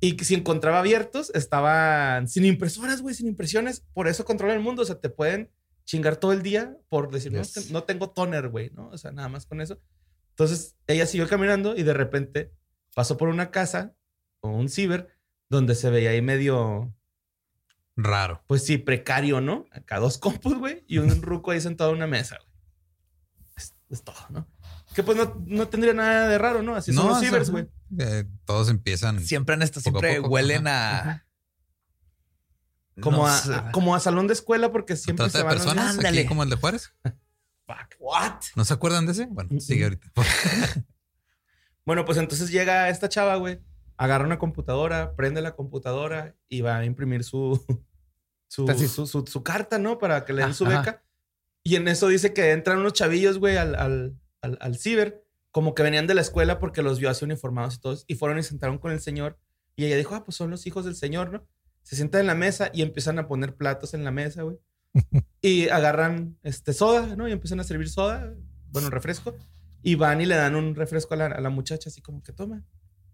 Y 0.00 0.16
que 0.16 0.24
si 0.24 0.34
encontraba 0.34 0.80
abiertos, 0.80 1.30
estaban 1.34 2.28
sin 2.28 2.44
impresoras, 2.44 3.00
güey, 3.00 3.14
sin 3.14 3.26
impresiones. 3.28 3.80
Por 3.94 4.08
eso 4.08 4.24
controlan 4.24 4.56
el 4.58 4.62
mundo. 4.62 4.82
O 4.82 4.84
sea, 4.84 5.00
te 5.00 5.08
pueden 5.08 5.50
chingar 5.84 6.16
todo 6.16 6.32
el 6.32 6.42
día 6.42 6.76
por 6.88 7.10
decir, 7.10 7.32
no, 7.32 7.38
Yes. 7.38 7.56
es 7.56 7.66
que 7.66 7.72
no 7.72 7.84
tengo 7.84 8.10
toner, 8.10 8.48
güey, 8.48 8.70
¿no? 8.70 8.88
O 8.88 8.98
sea, 8.98 9.12
nada 9.12 9.28
más 9.28 9.46
con 9.46 9.60
eso. 9.60 9.78
Entonces, 10.30 10.76
ella 10.86 11.06
siguió 11.06 11.28
caminando 11.28 11.76
y 11.76 11.82
de 11.84 11.92
repente 11.94 12.52
pasó 12.94 13.16
por 13.16 13.28
una 13.28 13.50
casa 13.50 13.94
o 14.40 14.50
un 14.50 14.68
ciber 14.68 15.08
donde 15.48 15.74
se 15.74 15.90
veía 15.90 16.10
ahí 16.10 16.22
medio 16.22 16.92
Raro. 17.96 18.42
pues 18.46 18.64
sí, 18.64 18.76
precario, 18.78 19.40
¿no? 19.40 19.66
Acá 19.70 19.98
dos 20.00 20.18
compus, 20.18 20.58
güey, 20.58 20.84
y 20.88 20.98
un 20.98 21.22
ruco 21.22 21.50
ahí 21.52 21.60
sentado 21.60 21.90
en 21.90 21.96
una 21.96 22.06
mesa, 22.08 22.38
güey. 22.38 22.50
Es, 23.56 23.74
es 23.90 24.02
todo, 24.02 24.16
¿no? 24.30 24.48
Que 24.94 25.02
pues 25.02 25.16
no, 25.18 25.42
no 25.46 25.68
tendría 25.68 25.92
nada 25.94 26.28
de 26.28 26.38
raro, 26.38 26.62
¿no? 26.62 26.74
Así 26.76 26.92
son 26.92 27.08
los 27.08 27.16
o 27.16 27.20
sea, 27.20 27.28
cibers, 27.28 27.50
güey. 27.50 27.68
eh, 27.98 28.24
todos 28.44 28.68
empiezan. 28.68 29.20
Siempre 29.24 29.54
en 29.56 29.62
esto, 29.62 29.80
a 29.80 29.82
siempre 29.82 30.16
poco, 30.16 30.28
huelen 30.28 30.66
ajá. 30.68 31.10
a. 31.10 31.24
Como, 33.00 33.16
No 33.18 33.26
a, 33.26 33.36
a- 33.38 33.72
como 33.72 33.94
a 33.96 34.00
salón 34.00 34.28
de 34.28 34.34
escuela 34.34 34.70
porque 34.70 34.94
siempre 34.96 35.24
Trata 35.28 35.32
se 35.32 35.38
de 35.38 35.44
van 35.44 35.52
a- 35.52 35.56
personas, 35.56 35.96
Ándale. 35.96 36.20
aquí 36.20 36.28
como 36.28 36.42
el 36.44 36.50
de 36.50 36.56
Juárez. 36.56 36.92
Fuck, 37.66 37.96
what? 37.98 38.40
¿No 38.56 38.64
se 38.64 38.74
acuerdan 38.74 39.06
de 39.06 39.12
ese? 39.12 39.26
Bueno, 39.26 39.58
sigue 39.60 39.84
ahorita. 39.84 40.08
Bueno, 41.86 42.06
pues 42.06 42.16
entonces 42.16 42.50
llega 42.50 42.88
esta 42.88 43.10
chava, 43.10 43.36
güey, 43.36 43.60
agarra 43.98 44.24
una 44.24 44.38
computadora, 44.38 45.14
prende 45.16 45.42
la 45.42 45.54
computadora 45.54 46.34
y 46.48 46.62
va 46.62 46.78
a 46.78 46.84
imprimir 46.86 47.24
su, 47.24 47.62
su, 48.48 48.66
su, 48.88 49.06
su- 49.06 49.26
su 49.26 49.42
carta, 49.42 49.78
¿no? 49.78 49.98
Para 49.98 50.24
que 50.24 50.32
le 50.32 50.40
den 50.42 50.52
Ah, 50.52 50.54
su 50.54 50.64
ajá. 50.64 50.78
beca. 50.78 51.04
Y 51.62 51.76
en 51.76 51.86
eso 51.88 52.08
dice 52.08 52.32
que 52.32 52.52
entran 52.52 52.78
unos 52.78 52.94
chavillos, 52.94 53.38
güey, 53.38 53.56
al, 53.58 53.74
al, 53.74 54.18
al, 54.44 54.58
al 54.60 54.76
ciber 54.76 55.24
como 55.54 55.74
que 55.74 55.84
venían 55.84 56.08
de 56.08 56.14
la 56.14 56.20
escuela 56.20 56.58
porque 56.58 56.82
los 56.82 56.98
vio 56.98 57.08
así 57.08 57.24
uniformados 57.24 57.76
y 57.76 57.78
todos, 57.78 58.04
y 58.08 58.16
fueron 58.16 58.40
y 58.40 58.42
se 58.42 58.48
sentaron 58.48 58.78
con 58.78 58.90
el 58.90 59.00
señor. 59.00 59.38
Y 59.76 59.84
ella 59.84 59.96
dijo, 59.96 60.16
ah, 60.16 60.24
pues 60.24 60.36
son 60.36 60.50
los 60.50 60.66
hijos 60.66 60.84
del 60.84 60.96
señor, 60.96 61.30
¿no? 61.30 61.46
Se 61.84 61.94
sientan 61.94 62.22
en 62.22 62.26
la 62.26 62.34
mesa 62.34 62.72
y 62.74 62.82
empiezan 62.82 63.20
a 63.20 63.28
poner 63.28 63.54
platos 63.54 63.94
en 63.94 64.02
la 64.02 64.10
mesa, 64.10 64.42
güey. 64.42 64.58
y 65.40 65.68
agarran 65.68 66.36
este, 66.42 66.72
soda, 66.72 67.14
¿no? 67.14 67.28
Y 67.28 67.32
empiezan 67.32 67.60
a 67.60 67.64
servir 67.64 67.88
soda, 67.88 68.34
bueno, 68.72 68.90
refresco. 68.90 69.36
Y 69.80 69.94
van 69.94 70.20
y 70.20 70.26
le 70.26 70.34
dan 70.34 70.56
un 70.56 70.74
refresco 70.74 71.14
a 71.14 71.18
la, 71.18 71.26
a 71.26 71.40
la 71.40 71.50
muchacha, 71.50 71.88
así 71.88 72.02
como 72.02 72.20
que 72.20 72.32
toma. 72.32 72.64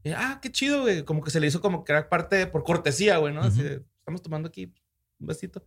Y, 0.02 0.12
ah, 0.12 0.38
qué 0.40 0.50
chido, 0.50 0.80
güey. 0.80 1.04
Como 1.04 1.22
que 1.22 1.30
se 1.30 1.40
le 1.40 1.46
hizo 1.46 1.60
como 1.60 1.84
que 1.84 1.92
era 1.92 2.08
parte 2.08 2.46
por 2.46 2.64
cortesía, 2.64 3.18
güey, 3.18 3.34
¿no? 3.34 3.42
Así 3.42 3.62
de, 3.62 3.84
estamos 3.98 4.22
tomando 4.22 4.48
aquí 4.48 4.72
un 5.18 5.26
besito. 5.26 5.62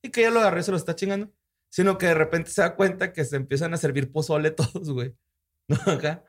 Y 0.00 0.08
que 0.08 0.22
ella 0.22 0.30
lo 0.30 0.40
agarró 0.40 0.60
y 0.60 0.62
se 0.62 0.70
lo 0.70 0.78
está 0.78 0.94
chingando. 0.94 1.30
Sino 1.68 1.98
que 1.98 2.06
de 2.06 2.14
repente 2.14 2.50
se 2.50 2.62
da 2.62 2.74
cuenta 2.76 3.12
que 3.12 3.24
se 3.24 3.36
empiezan 3.36 3.74
a 3.74 3.76
servir 3.76 4.10
pozole 4.12 4.50
todos, 4.52 4.90
güey. 4.90 5.14
¿No? 5.68 5.76
Acá. 5.86 6.24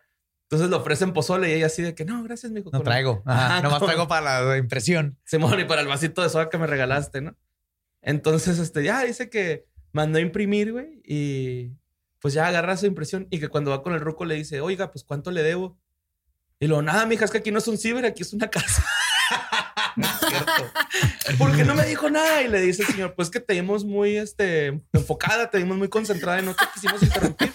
Entonces 0.49 0.69
le 0.69 0.75
ofrecen 0.77 1.11
pozole 1.13 1.49
y 1.49 1.53
ella 1.53 1.65
así 1.65 1.81
de 1.81 1.93
que 1.93 2.05
no, 2.05 2.23
gracias, 2.23 2.51
mijo. 2.51 2.69
No 2.71 2.81
traigo. 2.81 3.21
Ajá, 3.25 3.61
nomás 3.61 3.79
con- 3.79 3.87
traigo 3.87 4.07
para 4.07 4.41
la 4.43 4.57
impresión. 4.57 5.17
Se 5.25 5.37
y 5.37 5.63
para 5.65 5.81
el 5.81 5.87
vasito 5.87 6.21
de 6.23 6.29
soda 6.29 6.49
que 6.49 6.57
me 6.57 6.67
regalaste, 6.67 7.21
¿no? 7.21 7.35
Entonces, 8.01 8.57
este, 8.59 8.83
ya 8.83 9.03
dice 9.03 9.29
que 9.29 9.65
mandó 9.91 10.19
a 10.19 10.21
imprimir, 10.21 10.71
güey, 10.71 11.01
y 11.03 11.73
pues 12.19 12.33
ya 12.33 12.47
agarra 12.47 12.77
su 12.77 12.85
impresión 12.85 13.27
y 13.29 13.39
que 13.39 13.49
cuando 13.49 13.71
va 13.71 13.83
con 13.83 13.93
el 13.93 13.99
ruco 13.99 14.23
le 14.23 14.35
dice, 14.35 14.61
oiga, 14.61 14.89
pues 14.91 15.03
¿cuánto 15.03 15.31
le 15.31 15.43
debo? 15.43 15.77
Y 16.59 16.67
luego, 16.67 16.81
nada, 16.81 17.05
mija, 17.05 17.25
es 17.25 17.31
que 17.31 17.39
aquí 17.39 17.51
no 17.51 17.59
es 17.59 17.67
un 17.67 17.77
ciber, 17.77 18.05
aquí 18.05 18.21
es 18.23 18.31
una 18.33 18.49
casa. 18.49 18.85
No 20.01 20.05
es 20.05 20.19
cierto. 20.29 21.37
¿Por 21.39 21.55
qué 21.55 21.63
no 21.65 21.73
me 21.75 21.85
dijo 21.85 22.09
nada? 22.09 22.41
Y 22.43 22.47
le 22.47 22.61
dice 22.61 22.83
el 22.83 22.87
señor, 22.89 23.15
pues 23.15 23.29
que 23.31 23.39
te 23.39 23.53
vimos 23.55 23.83
muy 23.83 24.15
este, 24.17 24.81
enfocada, 24.93 25.49
te 25.49 25.57
vimos 25.57 25.77
muy 25.77 25.89
concentrada 25.89 26.39
y 26.41 26.45
no 26.45 26.53
te 26.53 26.65
quisimos 26.73 27.01
interrumpir. 27.01 27.51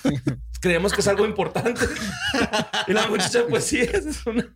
Creemos 0.60 0.92
que 0.92 1.00
es 1.00 1.08
algo 1.08 1.24
importante. 1.24 1.86
Y 2.88 2.92
la 2.92 3.06
muchacha, 3.06 3.44
pues 3.48 3.64
sí, 3.64 3.78
es, 3.80 4.26
una- 4.26 4.52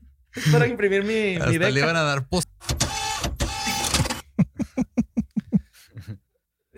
para 0.50 0.66
imprimir 0.66 1.02
mi, 1.04 1.14
mi 1.14 1.36
Hasta 1.36 1.50
le 1.52 1.58
beca. 1.58 1.78
iban 1.78 1.96
a 1.96 2.02
dar 2.02 2.26
post. 2.28 2.48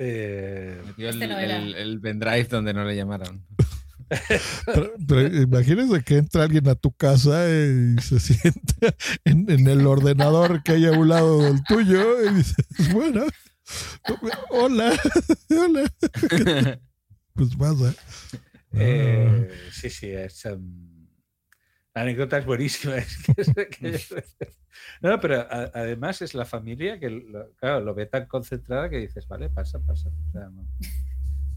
Eh, 0.00 0.80
Metió 0.86 1.08
el, 1.08 1.22
Este 1.22 1.44
el- 1.56 1.74
el 1.74 2.00
pendrive 2.00 2.44
donde 2.44 2.72
no 2.74 2.84
le 2.84 2.94
llamaron. 2.94 3.44
Pero- 4.66 4.92
pero 5.06 5.36
imagínense 5.42 6.02
que 6.02 6.16
entra 6.18 6.44
alguien 6.44 6.68
a 6.68 6.74
tu 6.74 6.92
casa 6.92 7.46
y 7.48 7.96
se 8.00 8.18
sienta 8.20 8.94
en, 9.24 9.50
en 9.50 9.66
el 9.68 9.86
ordenador 9.86 10.62
que 10.62 10.72
hay 10.72 10.86
a 10.86 10.92
un 10.92 11.08
lado 11.08 11.42
del 11.42 11.62
tuyo 11.64 12.24
y 12.30 12.34
dices, 12.34 12.92
bueno, 12.92 13.26
hola, 14.50 14.92
hola. 15.50 16.78
Pues 17.34 17.54
pasa. 17.56 17.94
Eh, 18.72 19.50
sí, 19.72 19.90
sí, 19.90 20.08
es, 20.10 20.44
em, 20.46 21.06
la 21.94 22.02
anécdota 22.02 22.38
es 22.38 22.46
buenísima. 22.46 22.96
es 22.98 23.16
que 23.24 23.40
es 23.42 23.48
aquello- 23.56 24.22
no, 25.02 25.18
pero 25.20 25.40
a- 25.40 25.70
además 25.74 26.22
es 26.22 26.34
la 26.34 26.44
familia 26.44 26.98
que 27.00 27.10
lo, 27.10 27.50
claro, 27.56 27.80
lo 27.80 27.94
ve 27.94 28.06
tan 28.06 28.26
concentrada 28.26 28.88
que 28.88 28.98
dices, 28.98 29.26
vale, 29.28 29.48
pasa, 29.50 29.78
pasa. 29.80 30.08
o 30.08 30.32
sea, 30.32 30.48
no. 30.50 30.66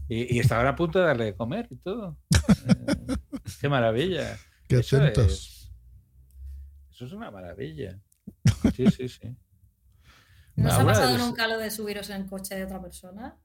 Y, 0.08 0.36
y 0.36 0.38
estaban 0.40 0.66
a 0.66 0.76
punto 0.76 0.98
de 0.98 1.06
darle 1.06 1.24
de 1.26 1.34
comer 1.34 1.68
y 1.70 1.76
todo. 1.76 2.18
Eh, 2.30 3.16
qué 3.60 3.68
maravilla. 3.68 4.38
Qué 4.68 4.78
eso 4.78 4.96
atentos. 4.96 5.26
es, 5.32 5.72
eso 6.94 7.06
es 7.06 7.12
una 7.12 7.30
maravilla. 7.30 7.98
Sí, 8.74 8.86
sí, 8.90 9.08
sí. 9.08 9.36
¿No 10.56 10.68
os 10.68 10.74
ha 10.74 10.84
pasado 10.84 11.18
nunca 11.18 11.46
lo 11.48 11.58
de 11.58 11.70
subiros 11.70 12.08
en 12.10 12.22
el 12.22 12.26
coche 12.28 12.54
de 12.56 12.64
otra 12.64 12.80
persona? 12.80 13.36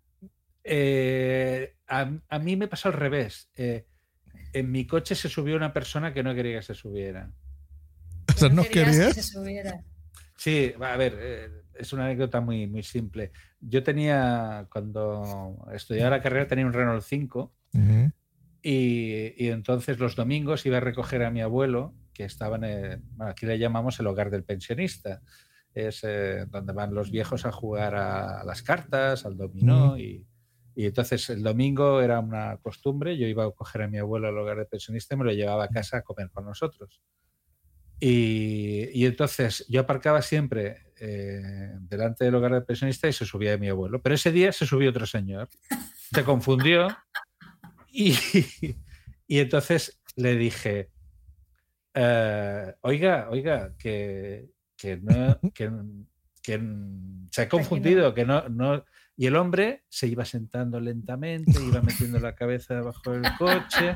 Eh, 0.63 1.75
a, 1.87 2.11
a 2.29 2.39
mí 2.39 2.55
me 2.55 2.67
pasó 2.67 2.89
al 2.89 2.93
revés. 2.93 3.49
Eh, 3.55 3.85
en 4.53 4.71
mi 4.71 4.85
coche 4.87 5.15
se 5.15 5.29
subió 5.29 5.55
una 5.55 5.73
persona 5.73 6.13
que 6.13 6.23
no 6.23 6.33
quería 6.35 6.57
que 6.59 6.63
se 6.65 6.75
subiera. 6.75 7.31
O 8.29 8.37
sea, 8.37 8.49
¿no 8.49 8.63
Querías 8.63 8.89
querías? 8.91 9.15
que 9.15 9.21
se 9.21 9.33
subiera. 9.33 9.83
Sí, 10.37 10.73
a 10.79 10.97
ver, 10.97 11.17
eh, 11.19 11.49
es 11.75 11.91
una 11.93 12.05
anécdota 12.05 12.39
muy, 12.41 12.67
muy 12.67 12.83
simple. 12.83 13.31
Yo 13.59 13.83
tenía, 13.83 14.67
cuando 14.71 15.65
estudiaba 15.73 16.11
la 16.17 16.21
carrera, 16.21 16.47
tenía 16.47 16.65
un 16.65 16.73
Renault 16.73 17.03
5 17.03 17.53
Ujú. 17.73 18.11
y, 18.61 19.33
y 19.43 19.49
entonces 19.49 19.99
los 19.99 20.15
domingos 20.15 20.65
iba 20.65 20.77
a 20.77 20.81
recoger 20.81 21.23
a 21.23 21.31
mi 21.31 21.41
abuelo, 21.41 21.93
que 22.13 22.23
estaba 22.25 22.57
en, 22.57 22.63
el- 22.65 23.01
bueno, 23.15 23.31
aquí 23.31 23.45
le 23.45 23.57
llamamos 23.59 23.99
el 23.99 24.07
hogar 24.07 24.29
del 24.29 24.43
pensionista. 24.43 25.21
Es 25.73 25.99
eh, 26.03 26.45
donde 26.49 26.73
van 26.73 26.93
los 26.93 27.11
viejos 27.11 27.45
a 27.45 27.51
jugar 27.51 27.93
a, 27.95 28.43
las 28.43 28.63
cartas, 28.63 29.25
al 29.25 29.37
dominó. 29.37 29.97
Y, 29.97 30.25
y 30.75 30.85
entonces 30.85 31.29
el 31.29 31.43
domingo 31.43 32.01
era 32.01 32.19
una 32.19 32.57
costumbre, 32.57 33.17
yo 33.17 33.27
iba 33.27 33.45
a 33.45 33.51
coger 33.51 33.83
a 33.83 33.87
mi 33.87 33.97
abuelo 33.99 34.27
al 34.27 34.37
hogar 34.37 34.57
del 34.57 34.67
pensionista 34.67 35.13
y 35.13 35.17
me 35.19 35.25
lo 35.25 35.31
llevaba 35.33 35.65
a 35.65 35.69
casa 35.69 35.97
a 35.97 36.01
comer 36.03 36.29
con 36.31 36.45
nosotros. 36.45 37.01
Y, 37.99 38.89
y 38.93 39.05
entonces 39.05 39.65
yo 39.69 39.81
aparcaba 39.81 40.21
siempre 40.21 40.86
eh, 40.99 41.71
delante 41.79 42.25
del 42.25 42.35
hogar 42.35 42.53
del 42.53 42.63
pensionista 42.63 43.07
y 43.07 43.13
se 43.13 43.25
subía 43.25 43.51
de 43.51 43.57
mi 43.57 43.69
abuelo. 43.69 44.01
Pero 44.01 44.15
ese 44.15 44.31
día 44.31 44.51
se 44.51 44.65
subió 44.65 44.89
otro 44.89 45.05
señor. 45.05 45.49
Se 46.13 46.23
confundió 46.23 46.87
y, 47.91 48.15
y 49.27 49.39
entonces 49.39 49.99
le 50.15 50.35
dije, 50.35 50.89
eh, 51.93 52.75
oiga, 52.81 53.27
oiga, 53.29 53.73
que, 53.77 54.49
que 54.75 54.97
no, 54.97 55.39
que, 55.53 55.71
que 56.43 56.61
se 57.31 57.41
ha 57.41 57.49
confundido, 57.49 58.13
que 58.13 58.25
no, 58.25 58.47
no. 58.49 58.85
Y 59.19 59.25
el 59.25 59.35
hombre 59.35 59.83
se 59.89 60.05
iba 60.05 60.23
sentando 60.25 60.79
lentamente, 60.79 61.59
iba 61.59 61.81
metiendo 61.81 62.19
la 62.19 62.35
cabeza 62.35 62.75
debajo 62.75 63.13
del 63.13 63.23
coche. 63.35 63.95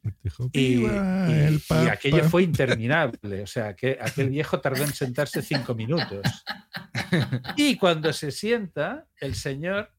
Dijo, 0.22 0.48
Y, 0.54 0.86
aquello 1.90 2.24
fue 2.24 2.44
interminable. 2.44 3.42
O 3.42 3.46
sea, 3.46 3.76
que 3.76 3.98
aquel 4.00 4.30
viejo 4.30 4.60
tardó 4.60 4.82
en 4.82 4.94
sentarse 4.94 5.42
cinco 5.42 5.74
minutos. 5.74 6.22
Y 7.56 7.76
cuando 7.76 8.14
se 8.14 8.30
sienta, 8.30 9.06
el 9.20 9.34
señor 9.34 9.92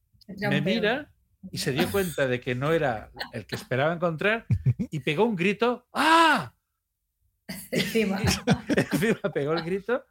me 0.50 0.60
mira 0.60 1.14
y 1.52 1.60
se 1.60 1.72
dio 1.72 1.92
cuenta 1.92 2.26
de 2.26 2.40
que 2.42 2.56
no 2.56 2.74
era 2.74 3.12
el 3.32 3.46
que 3.46 3.56
esperaba 3.56 3.94
encontrar 3.94 4.48
y 4.90 5.02
pegó 5.02 5.26
un 5.26 5.36
grito. 5.36 5.88
¡Ah! 5.94 6.52
Encima. 7.70 8.20
Encima 8.76 9.32
pegó 9.32 9.54
el 9.54 9.64
grito. 9.64 10.04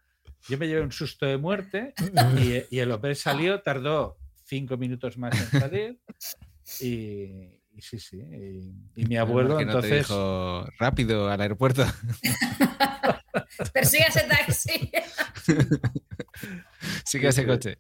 Yo 0.49 0.57
me 0.57 0.69
llevé 0.69 0.83
un 0.83 0.93
susto 0.93 1.27
de 1.27 1.37
muerte 1.37 1.95
y, 2.39 2.77
y 2.77 2.79
el 2.79 2.93
hombre 2.93 3.17
salió, 3.17 3.61
tardó 3.61 4.22
cinco 4.53 4.77
minutos 4.77 5.17
más 5.17 5.33
en 5.41 5.61
salir. 5.61 5.99
Y, 6.81 7.59
y 7.75 7.81
sí, 7.81 7.99
sí. 7.99 8.19
Y, 8.19 9.03
y 9.03 9.05
mi 9.07 9.17
abuelo 9.17 9.57
Que 9.59 9.65
no 9.65 9.73
te 9.81 9.87
entonces. 9.89 9.99
dijo 10.09 10.65
rápido 10.79 11.29
al 11.29 11.41
aeropuerto. 11.41 11.85
Persigue 13.75 14.05
ese 14.09 14.23
taxi. 14.29 14.91
Sigue 17.05 17.29
ese 17.29 17.45
coche. 17.47 17.79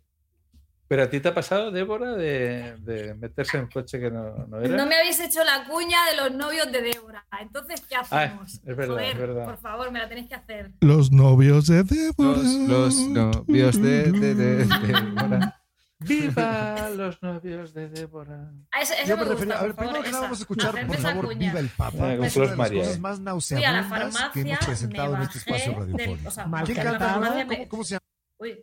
Pero 0.88 1.04
a 1.04 1.08
ti 1.08 1.20
te 1.20 1.28
ha 1.28 1.34
pasado, 1.34 1.70
Débora, 1.70 2.12
de, 2.16 2.76
de 2.80 3.14
meterse 3.14 3.56
en 3.56 3.64
un 3.64 3.70
coche 3.70 3.98
que 4.00 4.10
no, 4.10 4.46
no 4.48 4.60
era. 4.60 4.76
No 4.76 4.84
me 4.86 4.96
habéis 4.96 5.20
hecho 5.20 5.42
la 5.44 5.64
cuña 5.66 5.98
de 6.10 6.16
los 6.16 6.32
novios 6.36 6.70
de 6.70 6.82
Débora. 6.82 7.24
Entonces, 7.40 7.80
¿qué 7.88 7.94
Ah, 7.94 8.00
hacemos? 8.00 8.54
es 8.54 8.76
verdad, 8.76 8.94
Joder, 8.96 9.06
es 9.12 9.18
verdad. 9.18 9.44
Por 9.46 9.58
favor, 9.58 9.90
me 9.92 10.00
la 10.00 10.08
tenéis 10.08 10.28
que 10.28 10.34
hacer. 10.34 10.72
Los 10.80 11.10
novios 11.12 11.66
de 11.68 11.84
Débora. 11.84 12.36
Los, 12.42 12.44
los 12.68 12.98
novios 13.08 13.80
de, 13.80 14.10
de, 14.12 14.34
de- 14.34 14.64
de 14.64 14.64
Débora. 14.66 15.61
¡Viva 16.04 16.88
los 16.96 17.22
novios 17.22 17.72
de 17.74 17.88
Débora! 17.88 18.52
A 18.72 18.80
esa, 18.82 18.94
esa 18.94 19.04
Yo 19.06 19.16
me 19.16 19.24
me 19.24 19.30
gusta, 19.30 19.34
refería, 19.34 19.58
a 19.58 19.62
ver, 19.62 19.74
por 19.74 19.84
favor, 19.84 19.90
primero 19.92 20.04
que 20.04 20.10
nada 20.10 20.22
vamos 20.22 20.38
a 20.38 20.42
escuchar, 20.42 20.86
por 20.86 20.96
esa 20.96 21.08
favor, 21.08 21.24
cuña. 21.26 21.38
Viva 21.48 21.60
el 21.60 21.68
Papa. 21.68 21.90
Con 21.98 22.24
Es 22.24 22.36
una 22.36 22.44
de 22.44 22.48
las 22.50 22.58
María. 22.58 22.82
cosas 22.84 22.98
más 23.00 23.16
Fui 23.16 23.22
a 23.22 23.24
la 23.24 23.30
nauseabundas 23.30 23.88
farmacia, 23.88 24.30
que 24.32 24.40
hemos 24.50 24.64
presentado 24.66 25.14
en 25.16 25.22
este 25.22 25.38
espacio 25.38 25.72
radiofónico. 25.78 26.28
o 26.28 26.30
sea, 26.30 26.44
¿Quién 26.44 26.52
porque 26.58 26.72
en 26.72 26.76
la 26.78 26.84
canta? 26.92 27.08
farmacia 27.08 27.44
me- 27.46 27.56
¿Cómo, 27.56 27.68
cómo 27.68 27.84
se 27.84 27.90
llama? 27.94 28.00
Uy, 28.38 28.58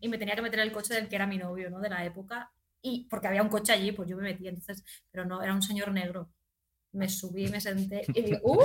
y 0.00 0.08
me 0.08 0.18
tenía 0.18 0.34
que 0.34 0.42
meter 0.42 0.58
en 0.60 0.66
el 0.66 0.72
coche 0.72 0.94
del 0.94 1.08
que 1.08 1.16
era 1.16 1.26
mi 1.26 1.38
novio, 1.38 1.70
¿no? 1.70 1.78
De 1.80 1.88
la 1.88 2.04
época. 2.04 2.50
Y 2.82 3.06
porque 3.08 3.28
había 3.28 3.42
un 3.42 3.48
coche 3.48 3.72
allí, 3.72 3.92
pues 3.92 4.08
yo 4.08 4.16
me 4.16 4.22
metí. 4.24 4.48
Entonces, 4.48 4.82
pero 5.10 5.24
no, 5.24 5.42
era 5.42 5.54
un 5.54 5.62
señor 5.62 5.92
negro. 5.92 6.32
Me 6.92 7.08
subí, 7.08 7.46
me 7.48 7.60
senté 7.60 8.02
y 8.14 8.22
digo, 8.22 8.38
¡uh! 8.44 8.58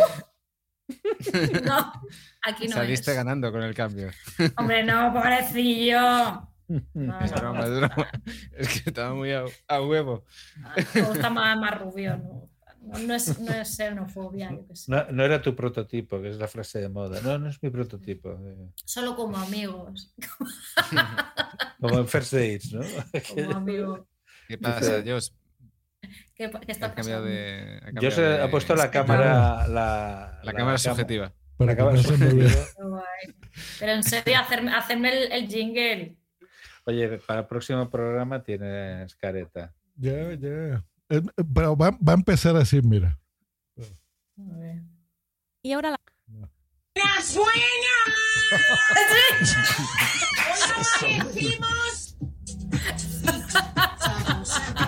No, 1.66 1.92
aquí 2.44 2.68
no 2.68 2.74
Saliste 2.76 3.12
es. 3.12 3.18
ganando 3.18 3.52
con 3.52 3.64
el 3.64 3.74
cambio. 3.74 4.12
Hombre, 4.58 4.84
no, 4.84 5.12
pobrecillo. 5.14 6.48
No, 6.68 7.20
Es 7.22 7.32
no, 7.32 7.38
broma, 7.38 7.60
no. 7.60 7.66
es 7.66 7.80
broma. 7.80 8.10
Es 8.58 8.68
que 8.82 8.90
estaba 8.90 9.14
muy 9.14 9.32
a, 9.32 9.44
a 9.68 9.82
huevo. 9.82 10.24
Me 10.94 11.02
gusta 11.02 11.30
más, 11.30 11.58
más 11.58 11.80
rubio, 11.80 12.18
¿no? 12.24 12.50
No, 13.00 13.16
es, 13.16 13.40
no 13.40 13.52
es 13.52 13.76
xenofobia, 13.76 14.52
yo 14.52 14.68
qué 14.68 14.76
sé. 14.76 14.92
No, 14.92 15.04
no 15.12 15.24
era 15.26 15.42
tu 15.42 15.56
prototipo, 15.56 16.22
que 16.22 16.30
es 16.30 16.38
la 16.38 16.48
frase 16.48 16.80
de 16.82 16.90
moda. 16.90 17.20
No, 17.22 17.40
no 17.40 17.50
es 17.50 17.62
mi 17.64 17.72
prototipo. 17.72 18.34
eh, 18.34 18.70
Solo 18.84 19.16
como 19.16 19.38
amigos. 19.38 20.14
Como 21.80 22.00
en 22.00 22.08
First 22.08 22.34
Dates, 22.34 22.74
¿no? 22.74 22.82
Como 23.34 23.58
amigos. 23.58 24.02
¿Qué 24.48 24.58
pasa, 24.58 25.04
Josh? 25.06 25.30
¿Qué, 26.36 26.50
qué 26.66 26.72
está 26.72 26.94
pasando? 26.94 27.24
de. 27.24 27.82
ha 27.96 28.00
Yo 28.02 28.12
se 28.12 28.22
de- 28.22 28.42
ha 28.42 28.50
puesto 28.50 28.76
la 28.76 28.90
cámara. 28.92 29.68
La, 29.68 30.40
La 30.44 30.54
cámara 30.54 30.78
subjetiva. 30.78 31.34
Para 31.58 31.72
la 31.72 31.78
cámara 31.78 31.98
subjetiva. 31.98 32.52
Pero 33.80 33.92
en 33.94 34.04
serio, 34.04 34.38
hacerme, 34.40 34.74
hacerme 34.76 35.26
el, 35.26 35.32
el 35.32 35.48
jingle. 35.48 36.16
Oye, 36.86 37.18
para 37.20 37.42
el 37.42 37.48
próximo 37.48 37.90
programa 37.90 38.44
tienes 38.44 39.16
careta. 39.16 39.74
Ya, 39.96 40.34
ya. 40.34 40.84
Eh, 41.10 41.22
Pero 41.54 41.76
va, 41.76 41.92
va 41.92 42.14
a 42.14 42.16
empezar 42.16 42.56
así, 42.56 42.82
mira. 42.82 43.20
A 44.38 44.58
ver. 44.58 44.82
Y 45.64 45.72
ahora 45.74 45.92
la... 45.92 46.00
¡La 46.96 47.22
sueña! 47.22 47.96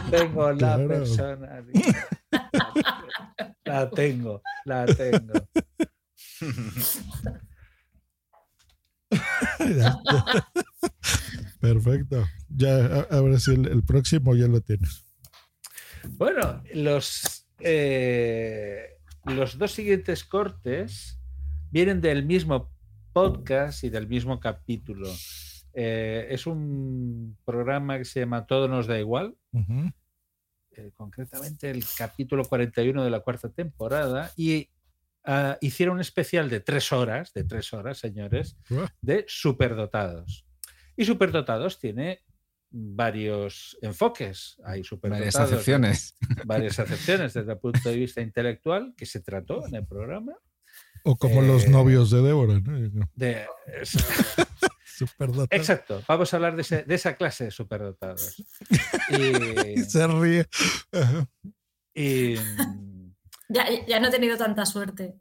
Tengo 0.09 0.51
la 0.51 0.57
Claro. 0.57 0.87
persona. 0.87 1.63
La 3.65 3.89
tengo, 3.89 4.41
la 4.63 4.85
tengo. 4.85 5.33
Perfecto. 11.59 12.25
Ya, 12.49 13.01
ahora 13.09 13.39
sí, 13.39 13.53
el, 13.53 13.67
el 13.67 13.83
próximo 13.83 14.35
ya 14.35 14.47
lo 14.47 14.61
tienes. 14.61 15.07
Bueno, 16.11 16.63
los, 16.73 17.47
eh, 17.59 18.97
los 19.25 19.57
dos 19.57 19.71
siguientes 19.71 20.23
cortes 20.23 21.19
vienen 21.71 22.01
del 22.01 22.25
mismo 22.25 22.71
podcast 23.13 23.83
y 23.83 23.89
del 23.89 24.07
mismo 24.07 24.39
capítulo. 24.39 25.09
Eh, 25.73 26.27
es 26.29 26.47
un 26.47 27.37
programa 27.45 27.97
que 27.97 28.05
se 28.05 28.21
llama 28.21 28.45
Todo 28.45 28.67
nos 28.67 28.87
da 28.87 28.99
igual, 28.99 29.35
eh, 30.71 30.91
concretamente 30.95 31.69
el 31.69 31.83
capítulo 31.97 32.45
41 32.45 33.03
de 33.03 33.09
la 33.09 33.19
cuarta 33.19 33.49
temporada, 33.49 34.31
y 34.35 34.69
ah, 35.23 35.57
hicieron 35.61 35.95
un 35.95 36.01
especial 36.01 36.49
de 36.49 36.61
tres 36.61 36.91
horas, 36.91 37.33
de 37.33 37.43
tres 37.43 37.73
horas, 37.73 37.99
señores, 37.99 38.57
de 39.01 39.25
superdotados. 39.27 40.46
Y 40.97 41.05
superdotados 41.05 41.79
tiene 41.79 42.19
varios 42.69 43.77
enfoques. 43.81 44.57
Hay 44.65 44.83
superdotados. 44.83 45.33
Varias 45.33 45.53
acepciones. 45.53 46.15
Varias 46.45 46.79
acepciones 46.79 47.33
desde 47.33 47.51
el 47.53 47.59
punto 47.59 47.87
de 47.89 47.95
vista 47.95 48.19
intelectual 48.21 48.93
que 48.97 49.05
se 49.05 49.21
trató 49.21 49.65
en 49.67 49.75
el 49.75 49.85
programa. 49.87 50.33
O 51.03 51.15
como 51.15 51.41
los 51.41 51.63
Eh, 51.65 51.69
novios 51.69 52.09
de 52.09 52.21
Débora, 52.21 52.59
¿no? 52.59 53.09
De, 53.15 53.45
exacto, 55.51 56.01
vamos 56.07 56.33
a 56.33 56.37
hablar 56.37 56.55
de, 56.55 56.63
ese- 56.63 56.83
de 56.83 56.95
esa 56.95 57.15
clase 57.15 57.45
de 57.45 57.51
superdotados. 57.51 58.43
Y, 59.11 59.77
Se 59.83 60.07
ríe. 60.07 60.45
Y, 61.93 62.35
Ya, 63.49 63.65
ya 63.87 63.99
no 64.01 64.07
he 64.07 64.11
tenido 64.11 64.35
tanta 64.37 64.65
suerte. 64.65 65.15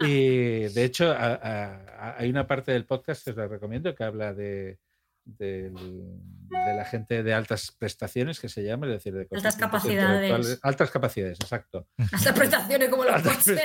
Y, 0.00 0.68
de 0.68 0.84
hecho, 0.84 1.10
a- 1.10 1.34
a- 1.34 1.74
a- 1.98 2.16
hay 2.18 2.30
una 2.30 2.46
parte 2.46 2.72
del 2.72 2.84
podcast 2.86 3.24
que 3.24 3.30
os 3.30 3.36
la 3.36 3.46
recomiendo 3.48 3.94
que 3.94 4.04
habla 4.04 4.32
de, 4.34 4.78
del- 5.24 5.74
de 5.74 6.74
la 6.76 6.84
gente 6.84 7.22
de 7.22 7.34
altas 7.34 7.72
prestaciones, 7.76 8.38
que 8.38 8.48
se 8.48 8.62
llama, 8.62 8.86
es 8.86 8.92
decir, 8.92 9.12
de 9.14 9.26
Altas 9.32 9.56
capacidades. 9.56 10.60
Altas 10.62 10.90
capacidades, 10.90 11.40
exacto. 11.40 11.88
Hasta 12.12 12.32
prestaciones 12.34 12.88
como 12.88 13.04
los 13.04 13.22
coches. 13.22 13.60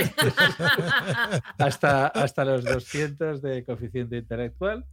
hasta, 1.57 2.07
hasta 2.07 2.45
los 2.45 2.63
200 2.63 3.41
de 3.41 3.63
coeficiente 3.63 4.17
intelectual. 4.17 4.85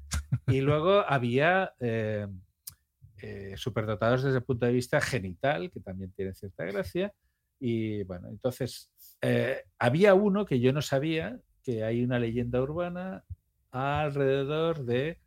Y 0.47 0.61
luego 0.61 1.01
había 1.09 1.73
eh, 1.81 2.27
eh, 3.23 3.55
superdotados 3.57 4.23
desde 4.25 4.39
el 4.39 4.45
punto 4.45 4.67
de 4.67 4.73
vista 4.73 5.01
genital, 5.01 5.71
que 5.71 5.81
también 5.81 6.13
tiene 6.13 6.35
cierta 6.35 6.65
gracia. 6.65 7.13
Y 7.61 8.03
bueno, 8.05 8.29
entonces 8.29 8.91
eh, 9.23 9.65
había 9.79 10.15
uno 10.15 10.45
que 10.47 10.61
yo 10.61 10.73
no 10.73 10.83
sabía, 10.83 11.41
que 11.63 11.85
hay 11.85 12.03
una 12.05 12.19
leyenda 12.19 12.61
urbana 12.63 13.25
alrededor 13.71 14.85
de, 14.85 15.21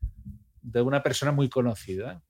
de 0.61 0.81
una 0.81 1.03
persona 1.03 1.31
muy 1.31 1.49
conocida. 1.49 2.21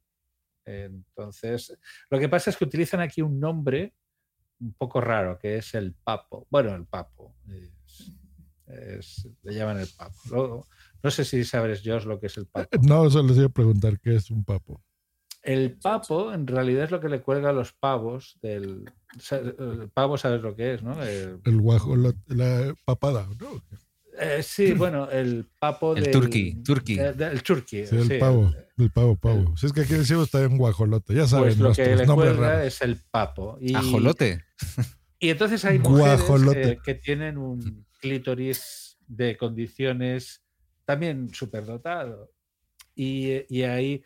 Entonces, 0.66 1.78
lo 2.10 2.20
que 2.20 2.30
pasa 2.30 2.50
es 2.50 2.58
que 2.58 2.66
utilizan 2.66 3.00
aquí 3.00 3.22
un 3.22 3.40
nombre 3.40 3.94
un 4.60 4.74
poco 4.74 5.02
raro, 5.02 5.40
que 5.40 5.58
es 5.58 5.74
el 5.74 5.94
Papo. 5.94 6.46
Bueno, 6.50 6.76
el 6.76 6.86
Papo. 6.86 7.36
es- 7.48 8.12
es- 8.68 9.28
le 9.44 9.54
llaman 9.56 9.80
el 9.80 9.88
Papo. 9.98 10.16
Luego, 10.30 10.68
no 11.04 11.10
sé 11.12 11.26
si 11.26 11.44
sabes, 11.44 11.82
Josh, 11.84 12.06
lo 12.06 12.20
que 12.20 12.28
es 12.28 12.38
el 12.38 12.46
Papo. 12.48 12.70
No, 12.84 13.10
solo 13.10 13.30
les 13.30 13.38
iba 13.38 13.48
a 13.48 13.50
preguntar 13.50 14.00
qué 14.00 14.16
es 14.16 14.30
un 14.30 14.44
papo. 14.44 14.84
El 15.44 15.78
papo, 15.80 16.32
en 16.34 16.46
realidad, 16.46 16.84
es 16.86 16.92
lo 16.92 17.00
que 17.00 17.10
le 17.10 17.22
cuelga 17.22 17.50
a 17.50 17.54
los 17.54 17.74
pavos 17.74 18.38
del. 18.42 18.86
El 19.32 19.90
pavo, 19.94 20.18
¿sabes 20.18 20.42
lo 20.42 20.56
que 20.56 20.76
es, 20.76 20.84
no? 20.84 21.02
El- 21.04 21.40
El 21.44 21.60
guajolote, 21.62 22.20
la 22.36 22.76
papada, 22.86 23.28
¿no? 23.40 23.62
eh, 24.20 24.44
sí, 24.44 24.74
bueno, 24.74 25.10
el 25.10 25.48
papo 25.58 25.96
El 25.96 26.04
del- 26.04 26.12
turqui, 26.14 26.56
turqui. 26.64 27.00
eh, 27.00 27.14
del 27.14 27.42
turqui. 27.42 27.88
Sí, 27.88 27.96
el 27.96 28.08
sí, 28.08 28.18
pavo, 28.20 28.54
el 28.78 28.92
pavo, 28.92 29.16
pavo. 29.16 29.58
Si 29.58 29.66
es 29.66 29.74
que 29.74 29.82
aquí 29.82 29.94
decimos 29.96 30.30
también 30.30 30.58
guajolote, 30.60 31.14
ya 31.16 31.26
saben 31.26 31.46
Pues 31.46 31.58
lo 31.58 31.74
que 31.74 31.96
le 31.96 32.06
nombres 32.06 32.34
cuelga 32.34 32.50
raros. 32.50 32.68
es 32.68 32.82
el 32.82 32.98
papo. 33.10 33.58
Y, 33.60 33.74
Ajolote. 33.76 34.44
Y 35.20 35.30
entonces 35.30 35.66
hay 35.66 35.80
mujeres 35.80 36.22
eh, 36.56 36.78
que 36.84 36.96
tienen 36.96 37.38
un 37.38 37.86
clítoris 38.00 38.98
de 39.08 39.38
condiciones 39.38 40.44
también 40.86 41.34
superdotado. 41.34 42.32
Y, 42.96 43.44
y 43.50 43.64
ahí, 43.64 44.04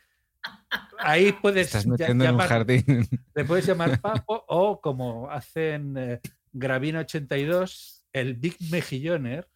ahí 1.00 1.32
puedes 1.42 1.68
Estás 1.68 1.84
ya- 1.86 1.90
metiendo 1.92 2.24
en 2.26 2.32
un 2.32 2.38
llamar- 2.38 2.48
jardín. 2.50 3.08
Le 3.34 3.46
puedes 3.46 3.66
llamar 3.66 4.00
papo 4.02 4.44
o 4.48 4.80
como 4.82 5.30
hacen 5.30 5.96
eh, 5.98 6.20
Gravina 6.54 7.00
82, 7.02 8.06
el 8.14 8.36
Big 8.36 8.58
Mejilloner, 8.72 9.48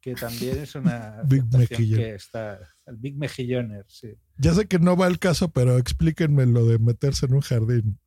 que 0.00 0.14
también 0.14 0.58
es 0.58 0.74
una 0.74 1.22
Big 1.26 1.44
que 1.68 2.14
está. 2.14 2.60
El 2.86 2.96
Big 2.96 3.16
Mejilloner, 3.16 3.84
sí. 3.88 4.14
Ya 4.36 4.54
sé 4.54 4.66
que 4.66 4.78
no 4.78 4.96
va 4.96 5.06
el 5.08 5.18
caso, 5.18 5.50
pero 5.50 5.76
explíquenme 5.78 6.46
lo 6.46 6.66
de 6.66 6.78
meterse 6.78 7.26
en 7.26 7.34
un 7.34 7.40
jardín. 7.40 7.98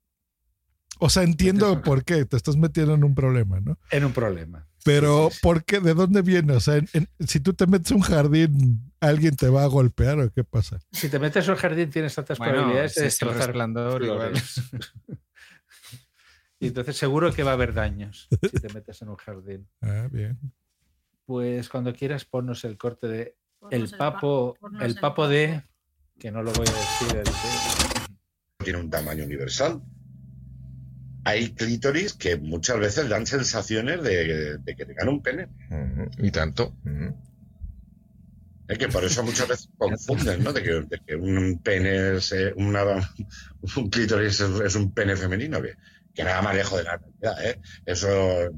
O 0.99 1.09
sea, 1.09 1.23
entiendo 1.23 1.81
por 1.81 2.03
qué 2.05 2.25
te 2.25 2.37
estás 2.37 2.55
metiendo 2.57 2.93
en 2.93 3.03
un 3.03 3.15
problema, 3.15 3.59
¿no? 3.59 3.77
En 3.89 4.05
un 4.05 4.13
problema. 4.13 4.67
Pero, 4.83 5.29
¿por 5.41 5.63
qué? 5.63 5.79
¿De 5.79 5.93
dónde 5.93 6.21
viene? 6.21 6.53
O 6.53 6.59
sea, 6.59 6.75
en- 6.77 6.89
en- 6.93 7.07
si 7.27 7.39
tú 7.39 7.53
te 7.53 7.67
metes 7.67 7.91
en 7.91 7.97
un 7.97 8.03
jardín, 8.03 8.91
¿alguien 8.99 9.35
te 9.35 9.47
va 9.49 9.63
a 9.63 9.67
golpear 9.67 10.19
o 10.19 10.31
qué 10.31 10.43
pasa? 10.43 10.79
Si 10.91 11.09
te 11.09 11.19
metes 11.19 11.45
en 11.45 11.51
un 11.51 11.57
jardín 11.57 11.89
tienes 11.89 12.15
tantas 12.15 12.37
Bueno, 12.37 12.53
probabilidades 12.53 12.95
de 12.95 13.01
destrozar 13.03 13.47
resplandor, 13.47 14.01
flores. 14.03 14.61
y 16.59 16.67
entonces 16.67 16.95
seguro 16.97 17.33
que 17.33 17.43
va 17.43 17.51
a 17.51 17.53
haber 17.53 17.73
daños 17.73 18.27
si 18.41 18.59
te 18.59 18.73
metes 18.73 19.01
en 19.01 19.09
un 19.09 19.15
jardín. 19.17 19.67
Ah, 19.81 20.07
bien. 20.11 20.37
Pues 21.25 21.69
cuando 21.69 21.93
quieras 21.93 22.25
ponnos 22.25 22.63
el 22.65 22.77
corte 22.77 23.07
de 23.07 23.21
el 23.21 23.35
Ponnos 23.59 23.93
el 23.93 23.97
pa- 23.99 24.13
papo, 24.13 24.57
el 24.79 24.85
el 24.87 24.95
papo 24.95 25.27
de 25.27 25.63
que 26.19 26.31
no 26.31 26.43
lo 26.43 26.51
voy 26.53 26.67
a 26.67 26.71
decir. 26.71 27.17
el 27.17 27.23
de- 27.23 28.65
tiene 28.65 28.79
un 28.79 28.89
tamaño 28.89 29.23
universal. 29.23 29.81
Hay 31.23 31.53
clítoris 31.53 32.13
que 32.13 32.37
muchas 32.37 32.79
veces 32.79 33.09
dan 33.09 33.27
sensaciones 33.27 34.01
de, 34.01 34.57
de 34.57 34.75
que 34.75 34.85
tengan 34.85 35.09
un 35.09 35.21
pene. 35.21 35.47
Y 36.17 36.31
tanto. 36.31 36.75
Es 38.67 38.77
que 38.77 38.87
por 38.87 39.03
eso 39.03 39.21
muchas 39.23 39.47
veces 39.47 39.69
confunden, 39.77 40.43
¿no? 40.43 40.53
De 40.53 40.63
que, 40.63 40.71
de 40.71 41.01
que 41.05 41.15
un 41.15 41.59
pene 41.61 42.17
es 42.17 42.33
una, 42.55 42.83
un 43.75 43.89
clítoris 43.89 44.39
es, 44.39 44.61
es 44.61 44.75
un 44.75 44.93
pene 44.93 45.15
femenino, 45.15 45.61
que, 45.61 45.75
que 46.15 46.23
nada 46.23 46.41
más 46.41 46.55
lejos 46.55 46.77
de 46.77 46.85
la 46.85 46.97
realidad, 46.97 47.45
¿eh? 47.45 47.59
Eso 47.85 48.49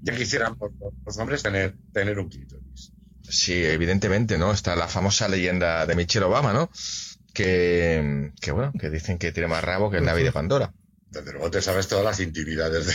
ya 0.00 0.14
quisieran 0.16 0.56
los, 0.60 0.72
los 1.04 1.18
hombres 1.18 1.42
tener, 1.42 1.76
tener 1.92 2.18
un 2.18 2.28
clítoris. 2.28 2.92
Sí, 3.22 3.64
evidentemente, 3.64 4.38
¿no? 4.38 4.52
Está 4.52 4.74
la 4.74 4.88
famosa 4.88 5.28
leyenda 5.28 5.86
de 5.86 5.94
Michelle 5.94 6.26
Obama, 6.26 6.52
¿no? 6.52 6.70
Que, 7.32 8.32
que 8.40 8.52
bueno, 8.52 8.72
que 8.78 8.90
dicen 8.90 9.18
que 9.18 9.32
tiene 9.32 9.48
más 9.48 9.64
rabo 9.64 9.90
que 9.90 9.98
el 9.98 10.04
Navi 10.04 10.22
de 10.22 10.32
Pandora. 10.32 10.72
Desde 11.14 11.32
luego 11.32 11.50
te 11.50 11.62
sabes 11.62 11.88
todas 11.88 12.04
las 12.04 12.20
intimidades 12.20 12.86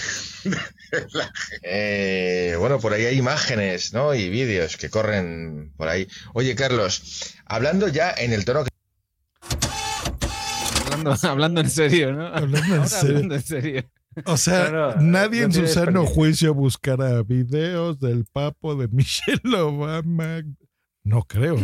de, 0.44 0.50
de 0.91 1.08
la 1.14 1.32
Eh, 1.64 2.56
bueno, 2.60 2.80
por 2.80 2.94
ahí 2.94 3.06
hay 3.06 3.18
imágenes, 3.18 3.94
¿no? 3.94 4.14
Y 4.14 4.30
vídeos 4.30 4.78
que 4.78 4.90
corren 4.90 5.74
por 5.78 5.88
ahí. 5.88 6.08
Oye, 6.34 6.56
Carlos, 6.56 7.34
hablando 7.46 7.88
ya 7.88 8.12
en 8.12 8.34
el 8.34 8.46
tono 8.46 8.64
que 8.64 8.70
Hablando, 10.91 11.16
hablando 11.28 11.62
en 11.62 11.70
serio, 11.70 12.12
¿no? 12.12 12.28
Hablando 12.28 12.76
en 12.76 12.90
serio. 12.90 13.16
hablando 13.16 13.36
en 13.36 13.41
serio. 13.41 13.91
O 14.26 14.38
sea, 14.38 14.70
No, 14.70 14.96
no, 14.96 15.02
nadie 15.02 15.41
no 15.41 15.46
en 15.46 15.54
su 15.54 15.68
sano 15.68 16.06
juicio 16.06 16.54
buscará 16.54 17.24
videos 17.24 18.00
del 18.00 18.26
papo 18.26 18.76
de 18.76 18.88
Michelle 18.91 19.56
Obama. 19.56 20.41
No 21.04 21.24
creo. 21.24 21.58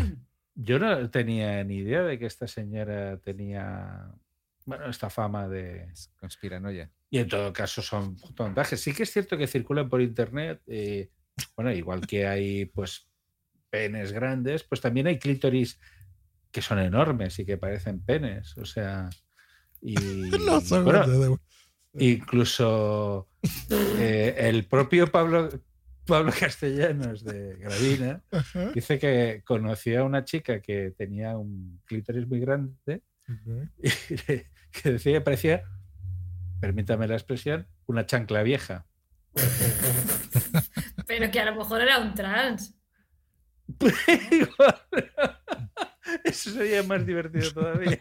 Yo 0.55 0.79
no 0.79 1.09
tenía 1.09 1.63
ni 1.63 1.77
idea 1.77 2.03
de 2.03 2.17
que 2.17 2.25
esta 2.25 2.47
señora 2.47 3.17
tenía 3.17 4.09
bueno, 4.65 4.89
esta 4.89 5.09
fama 5.09 5.47
de 5.47 5.87
Conspiranoia. 6.19 6.89
y 7.09 7.19
en 7.19 7.27
todo 7.27 7.53
caso 7.53 7.81
son 7.81 8.17
montajes. 8.37 8.81
Sí 8.81 8.93
que 8.93 9.03
es 9.03 9.11
cierto 9.11 9.37
que 9.37 9.47
circulan 9.47 9.89
por 9.89 10.01
internet, 10.01 10.61
eh, 10.67 11.09
bueno, 11.55 11.71
igual 11.71 12.05
que 12.07 12.27
hay 12.27 12.65
pues 12.65 13.07
penes 13.69 14.11
grandes, 14.11 14.63
pues 14.63 14.81
también 14.81 15.07
hay 15.07 15.19
clítoris 15.19 15.79
que 16.51 16.61
son 16.61 16.79
enormes 16.79 17.37
y 17.39 17.45
que 17.45 17.57
parecen 17.57 18.03
penes, 18.03 18.57
o 18.57 18.65
sea, 18.65 19.09
y 19.81 19.95
Los 20.45 20.71
ojos 20.71 21.17
bueno, 21.17 21.39
incluso 21.93 23.29
eh, 23.99 24.35
el 24.37 24.65
propio 24.65 25.11
Pablo 25.11 25.49
Pablo 26.05 26.31
Castellanos 26.37 27.23
de 27.23 27.55
Gravina 27.55 28.23
Ajá. 28.31 28.71
dice 28.71 28.99
que 28.99 29.41
conocía 29.45 30.01
a 30.01 30.03
una 30.03 30.23
chica 30.23 30.61
que 30.61 30.93
tenía 30.97 31.37
un 31.37 31.81
clítoris 31.85 32.27
muy 32.27 32.39
grande 32.39 33.01
y 33.81 33.89
que 34.83 34.91
decía 34.91 35.13
que 35.13 35.21
parecía, 35.21 35.63
permítame 36.59 37.07
la 37.07 37.15
expresión, 37.15 37.67
una 37.87 38.05
chancla 38.05 38.43
vieja. 38.43 38.85
Pero 41.07 41.29
que 41.31 41.39
a 41.39 41.45
lo 41.45 41.55
mejor 41.55 41.81
era 41.81 41.99
un 41.99 42.13
trans. 42.13 42.75
Eso 46.23 46.51
sería 46.51 46.83
más 46.83 47.05
divertido 47.05 47.51
todavía. 47.51 47.99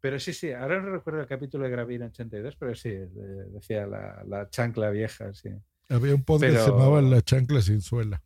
Pero 0.00 0.20
sí, 0.20 0.32
sí, 0.32 0.52
ahora 0.52 0.80
no 0.80 0.90
recuerdo 0.90 1.20
el 1.20 1.26
capítulo 1.26 1.64
de 1.64 1.70
Gravina 1.70 2.06
82, 2.06 2.56
pero 2.56 2.74
sí, 2.76 2.90
de- 2.90 3.50
decía 3.50 3.86
la, 3.86 4.22
la 4.26 4.48
chancla 4.48 4.90
vieja, 4.90 5.34
sí. 5.34 5.50
Había 5.88 6.14
un 6.14 6.22
podcast 6.22 6.52
que 6.52 6.58
se 6.60 6.70
llamaba 6.70 7.00
La 7.02 7.22
Chancla 7.22 7.60
Sin 7.62 7.80
Suela. 7.80 8.22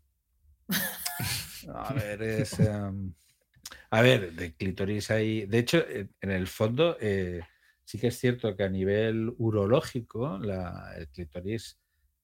A 1.73 1.93
ver, 1.95 2.23
es. 2.23 2.59
em, 2.59 3.15
a 3.91 4.03
ver, 4.03 4.33
de 4.33 4.55
clítoris 4.55 5.11
hay. 5.11 5.47
De 5.47 5.59
hecho, 5.59 5.87
en 5.89 6.11
en 6.21 6.31
el 6.31 6.47
fondo, 6.47 6.97
eh, 7.01 7.41
sí 7.85 7.99
que 7.99 8.09
es 8.09 8.19
cierto 8.19 8.57
que 8.57 8.65
a 8.65 8.69
nivel 8.69 9.35
urológico, 9.39 10.39
la, 10.39 10.95
el 10.97 11.09
clítoris 11.09 11.79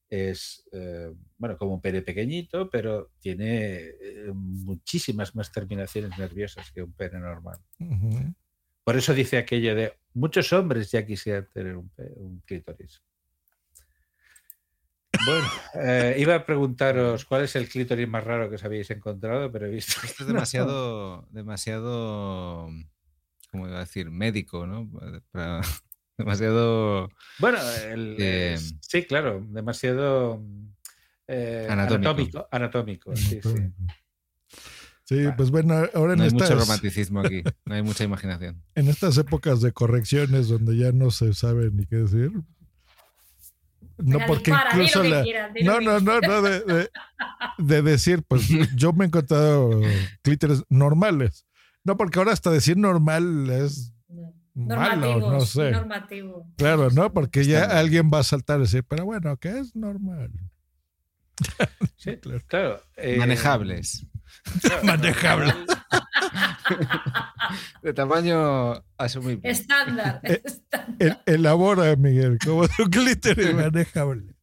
es, 0.08 0.64
eh, 0.72 1.12
bueno, 1.36 1.58
como 1.58 1.74
un 1.74 1.80
pene 1.80 2.02
pequeñito, 2.02 2.70
pero 2.70 3.12
tiene 3.20 3.76
eh, 3.76 4.30
muchísimas 4.32 5.34
más 5.34 5.52
terminaciones 5.52 6.18
nerviosas 6.18 6.70
que 6.72 6.82
un 6.82 6.92
pene 6.92 7.18
normal. 7.18 7.58
Por 8.84 8.96
eso 8.96 9.12
dice 9.12 9.36
aquello 9.36 9.74
de 9.74 9.92
muchos 10.14 10.50
hombres 10.52 10.90
ya 10.90 11.04
quisieran 11.04 11.48
tener 11.52 11.76
un, 11.76 11.90
un 12.16 12.40
clítoris. 12.46 13.02
Bueno, 15.26 15.48
eh, 15.74 16.16
iba 16.18 16.34
a 16.34 16.46
preguntaros 16.46 17.24
cuál 17.24 17.44
es 17.44 17.56
el 17.56 17.68
clítoris 17.68 18.08
más 18.08 18.24
raro 18.24 18.48
que 18.48 18.54
os 18.56 18.64
habéis 18.64 18.90
encontrado, 18.90 19.50
pero 19.52 19.66
he 19.66 19.70
visto. 19.70 19.94
Esto 20.04 20.06
que 20.16 20.22
es 20.22 20.28
no. 20.28 20.34
demasiado, 20.34 21.28
demasiado, 21.30 22.68
¿cómo 23.50 23.66
iba 23.68 23.76
a 23.76 23.80
decir? 23.80 24.10
Médico, 24.10 24.66
¿no? 24.66 24.88
Para- 25.30 25.60
demasiado... 26.18 27.10
Bueno, 27.38 27.58
el- 27.92 28.16
eh, 28.18 28.54
eh, 28.54 28.58
sí, 28.80 29.04
claro, 29.04 29.44
demasiado 29.48 30.42
eh, 31.26 31.66
Anatómico. 31.68 31.98
anatómico. 32.08 32.48
Anatómico, 32.50 33.16
sí, 33.16 33.40
sí. 33.42 33.54
Sí, 35.04 35.26
pues 35.38 35.50
bueno, 35.50 35.74
ahora 35.94 36.12
en 36.12 36.18
no 36.18 36.24
hay 36.26 36.30
mucho 36.32 36.54
romanticismo 36.54 37.20
aquí, 37.20 37.42
no 37.64 37.74
hay 37.74 37.82
mucha 37.82 38.04
imaginación. 38.04 38.62
en 38.74 38.88
estas 38.88 39.16
épocas 39.16 39.62
de 39.62 39.72
correcciones 39.72 40.48
donde 40.48 40.76
ya 40.76 40.92
no 40.92 41.10
se 41.10 41.32
sabe 41.32 41.70
ni 41.70 41.86
qué 41.86 41.96
decir. 41.96 42.30
No, 43.98 44.18
porque 44.26 44.50
dispara, 44.52 44.70
incluso 44.72 45.02
que 45.02 45.08
la. 45.08 45.22
quieras, 45.22 45.50
no, 45.64 45.80
no, 45.80 46.00
no, 46.00 46.20
no, 46.20 46.42
de, 46.42 46.60
de- 46.60 46.90
de 47.58 47.82
decir, 47.82 48.22
pues 48.26 48.48
yo 48.76 48.92
me 48.92 49.04
he 49.04 49.08
encontrado 49.08 49.80
clítoris 50.22 50.62
normales. 50.68 51.44
No, 51.84 51.96
porque 51.96 52.18
ahora 52.18 52.32
hasta 52.32 52.50
decir 52.50 52.76
normal 52.76 53.48
es 53.50 53.92
malo, 54.54 54.96
Normativos, 54.96 55.32
no 55.32 55.40
sé. 55.40 55.70
normativo. 55.70 56.46
Claro, 56.56 56.90
¿no? 56.90 57.12
Porque 57.12 57.44
ya 57.44 57.64
alguien 57.64 58.10
va 58.12 58.18
a 58.20 58.24
saltar 58.24 58.58
y 58.58 58.62
decir, 58.62 58.84
pero 58.86 59.04
bueno, 59.04 59.36
¿qué 59.36 59.58
es 59.58 59.74
normal? 59.76 60.30
Sí, 61.96 62.16
claro. 62.48 62.82
eh, 62.96 63.16
Manejables. 63.18 64.04
Manejable. 64.84 65.52
De 67.82 67.92
tamaño 67.94 68.74
asumible. 68.96 69.48
Estándar. 69.50 70.20
Eh, 70.22 70.42
estándar. 70.44 70.96
El- 70.98 71.18
elabora, 71.34 71.96
Miguel, 71.96 72.38
como 72.44 72.68
tu 72.68 72.84
clítoris 72.90 73.54
manejable. 73.54 74.34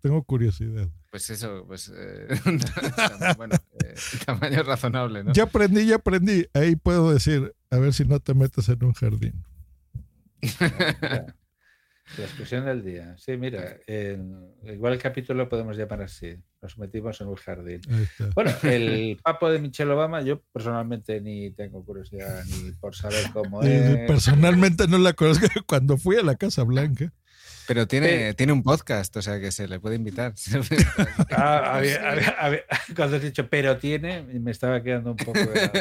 Tengo 0.00 0.22
curiosidad. 0.24 0.88
Pues 1.10 1.30
eso, 1.30 1.64
pues... 1.66 1.90
eh, 1.96 2.28
bueno, 3.36 3.54
eh, 3.82 3.94
tamaño 4.26 4.62
razonable, 4.62 5.24
¿no? 5.24 5.32
Ya 5.32 5.44
aprendí, 5.44 5.86
ya 5.86 5.96
aprendí. 5.96 6.46
Ahí 6.52 6.76
puedo 6.76 7.12
decir, 7.12 7.54
a 7.70 7.78
ver 7.78 7.94
si 7.94 8.04
no 8.04 8.20
te 8.20 8.34
metes 8.34 8.68
en 8.68 8.84
un 8.84 8.92
jardín. 8.92 9.42
La 12.18 12.24
expresión 12.24 12.64
del 12.64 12.84
día. 12.84 13.16
Sí, 13.18 13.36
mira, 13.36 13.76
en- 13.86 14.52
igual 14.64 14.92
el 14.94 14.98
capítulo 15.00 15.42
lo 15.44 15.48
podemos 15.48 15.76
llamar 15.76 16.02
así. 16.02 16.36
Nos 16.62 16.78
metimos 16.78 17.20
en 17.20 17.26
un 17.28 17.34
jardín. 17.34 17.80
Bueno, 18.34 18.50
el 18.62 19.18
papo 19.22 19.50
de 19.50 19.58
Michelle 19.58 19.90
Obama, 19.92 20.22
yo 20.22 20.40
personalmente 20.52 21.20
ni 21.20 21.50
tengo 21.50 21.84
curiosidad 21.84 22.44
ni 22.44 22.72
por 22.72 22.94
saber 22.94 23.24
cómo 23.32 23.62
es. 23.62 24.06
Personalmente 24.06 24.86
no 24.88 24.98
la 24.98 25.12
conozco. 25.12 25.46
Cuando 25.66 25.96
fui 25.98 26.16
a 26.16 26.22
la 26.22 26.36
Casa 26.36 26.62
Blanca, 26.62 27.12
Pero 27.68 27.86
tiene, 27.86 28.28
Eh, 28.28 28.34
tiene 28.34 28.52
un 28.52 28.62
podcast, 28.62 29.16
o 29.16 29.22
sea 29.22 29.40
que 29.40 29.50
se 29.52 29.66
le 29.68 29.80
puede 29.80 29.96
invitar. 29.96 30.34
Ah, 31.30 31.76
había- 31.76 32.10
había- 32.10 32.34
había- 32.38 32.64
cuando 32.94 33.16
has 33.16 33.22
dicho 33.22 33.48
pero 33.48 33.76
tiene, 33.78 34.22
me 34.22 34.50
estaba 34.50 34.82
quedando 34.82 35.10
un 35.10 35.16
poco. 35.16 35.38
helado. 35.38 35.72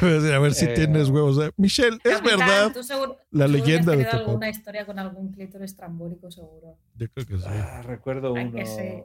a 0.36 0.38
ver 0.38 0.54
si 0.54 0.66
Eh, 0.66 0.74
tienes 0.74 1.08
huevos. 1.08 1.36
de- 1.38 1.52
Michelle, 1.56 1.98
es 2.04 2.16
Capitán, 2.18 2.38
verdad. 2.38 2.72
tú 2.72 2.82
seguro- 2.82 3.18
La 3.30 3.46
seguro 3.46 3.52
que 3.52 3.60
has 3.62 3.66
leyenda 3.66 3.96
de 3.96 4.04
tu 4.04 4.16
alguna 4.16 4.48
historia 4.48 4.86
con 4.86 4.98
algún 4.98 5.32
clítoris 5.32 5.70
estrambólico, 5.72 6.30
seguro. 6.30 6.76
Yo 6.96 7.08
creo 7.10 7.26
que 7.26 7.38
sí. 7.38 7.44
Ah, 7.46 7.82
recuerdo 7.82 8.34
Ay, 8.36 8.44
uno. 8.44 8.58
que 8.58 8.66
sí. 8.66 9.02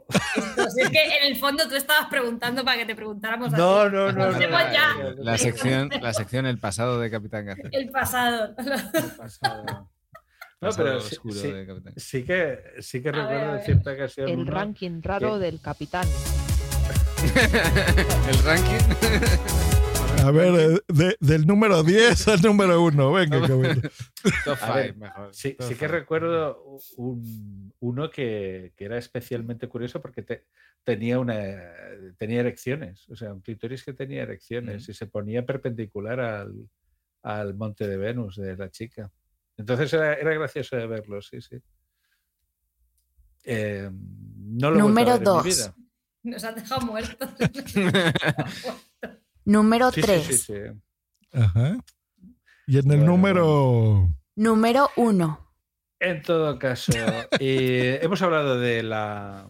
Pues 0.54 0.76
es 0.78 0.90
que 0.90 1.04
en 1.04 1.32
el 1.32 1.36
fondo 1.38 1.66
tú 1.68 1.74
estabas 1.74 2.08
preguntando 2.08 2.64
para 2.64 2.78
que 2.78 2.86
te 2.86 2.94
preguntáramos 2.94 3.50
No, 3.52 3.80
así. 3.80 3.92
no, 3.94 4.12
no, 4.12 4.30
no, 4.30 4.40
ya 4.40 4.96
La 5.18 5.38
sección, 5.38 5.90
la 6.00 6.12
sección 6.12 6.46
El 6.46 6.58
pasado 6.58 7.00
de 7.00 7.10
Capitán 7.10 7.46
García. 7.46 7.70
el 7.72 7.90
pasado. 7.90 8.54
pasado. 9.16 9.88
No, 10.60 10.68
Pasado 10.68 10.86
pero 10.88 11.00
sí, 11.96 12.22
que, 12.24 12.58
sí 12.80 13.00
que 13.02 13.10
recuerdo 13.12 13.52
ver. 13.52 13.64
cierta 13.64 13.92
ocasión. 13.92 14.28
El 14.28 14.40
uno 14.40 14.50
ranking 14.50 15.00
raro 15.02 15.34
que- 15.34 15.38
del 15.46 15.60
capitán. 15.60 16.06
El 18.28 18.38
ranking. 18.44 18.84
A 20.24 20.30
ver, 20.30 20.82
de- 20.88 21.16
del 21.18 21.46
número 21.46 21.82
10 21.82 22.28
al 22.28 22.42
número 22.42 22.82
1. 22.82 23.12
Venga. 23.12 23.40
Top 24.44 24.58
A 24.60 24.74
ver, 24.74 24.86
5, 24.92 24.98
mejor. 25.00 25.34
Sí, 25.34 25.52
Top 25.54 25.66
sí 25.68 25.74
que 25.76 25.88
recuerdo 25.88 26.62
un, 26.98 27.72
uno 27.80 28.10
que, 28.10 28.72
que 28.76 28.84
era 28.84 28.98
especialmente 28.98 29.66
curioso 29.68 30.02
porque 30.02 30.22
te- 30.22 30.44
tenía, 30.84 31.18
una, 31.18 31.38
tenía 32.18 32.40
erecciones, 32.40 33.08
o 33.08 33.16
sea, 33.16 33.32
un 33.32 33.40
clítoris 33.40 33.82
que 33.84 33.92
tenía 33.94 34.22
erecciones 34.22 34.88
y 34.88 34.94
se 34.94 35.06
ponía 35.06 35.44
perpendicular 35.46 36.20
al, 36.20 36.52
al 37.22 37.54
monte 37.54 37.86
de 37.88 37.96
Venus 37.96 38.36
de 38.36 38.56
la 38.56 38.70
chica. 38.70 39.10
Entonces 39.60 39.92
era, 39.92 40.14
era 40.14 40.32
gracioso 40.34 40.76
de 40.76 40.86
verlo, 40.86 41.20
sí, 41.20 41.40
sí. 41.42 41.56
Eh, 43.44 43.90
no 43.92 44.70
lo 44.70 44.78
Número 44.78 45.12
ver 45.12 45.16
en 45.16 45.20
mi 45.20 45.24
dos. 45.24 45.44
vida. 45.44 45.74
Nos 46.22 46.44
has 46.44 46.54
dejado 46.54 46.80
muertos. 46.86 47.28
Número 49.44 49.90
Sí, 49.90 50.00
sí, 50.00 50.06
3. 50.06 50.24
sí, 50.26 50.38
sí. 50.38 50.54
Ajá. 51.32 51.78
Y 52.66 52.78
en 52.78 52.90
el 52.90 52.98
Bueno, 52.98 53.04
número. 53.12 54.08
Número 54.36 54.88
1. 54.96 55.52
En 56.00 56.22
todo 56.22 56.58
caso, 56.58 56.92
eh, 57.38 57.98
hemos 58.02 58.22
hablado 58.22 58.58
de 58.58 58.82
la. 58.82 59.48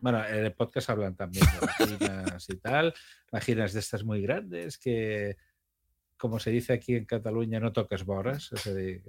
Bueno, 0.00 0.24
en 0.26 0.44
el 0.44 0.52
podcast 0.52 0.90
hablan 0.90 1.14
también 1.16 1.46
de 1.46 1.66
vaginas 1.66 2.48
y 2.50 2.56
tal, 2.56 2.94
vaginas 3.32 3.72
de 3.72 3.80
estas 3.80 4.04
muy 4.04 4.20
grandes 4.22 4.76
que, 4.78 5.36
como 6.24 6.40
se 6.40 6.50
dice 6.50 6.72
aquí 6.72 6.94
en 6.96 7.04
Cataluña, 7.04 7.60
no 7.60 7.70
toques 7.70 8.06
boras. 8.06 8.48
que- 8.64 9.02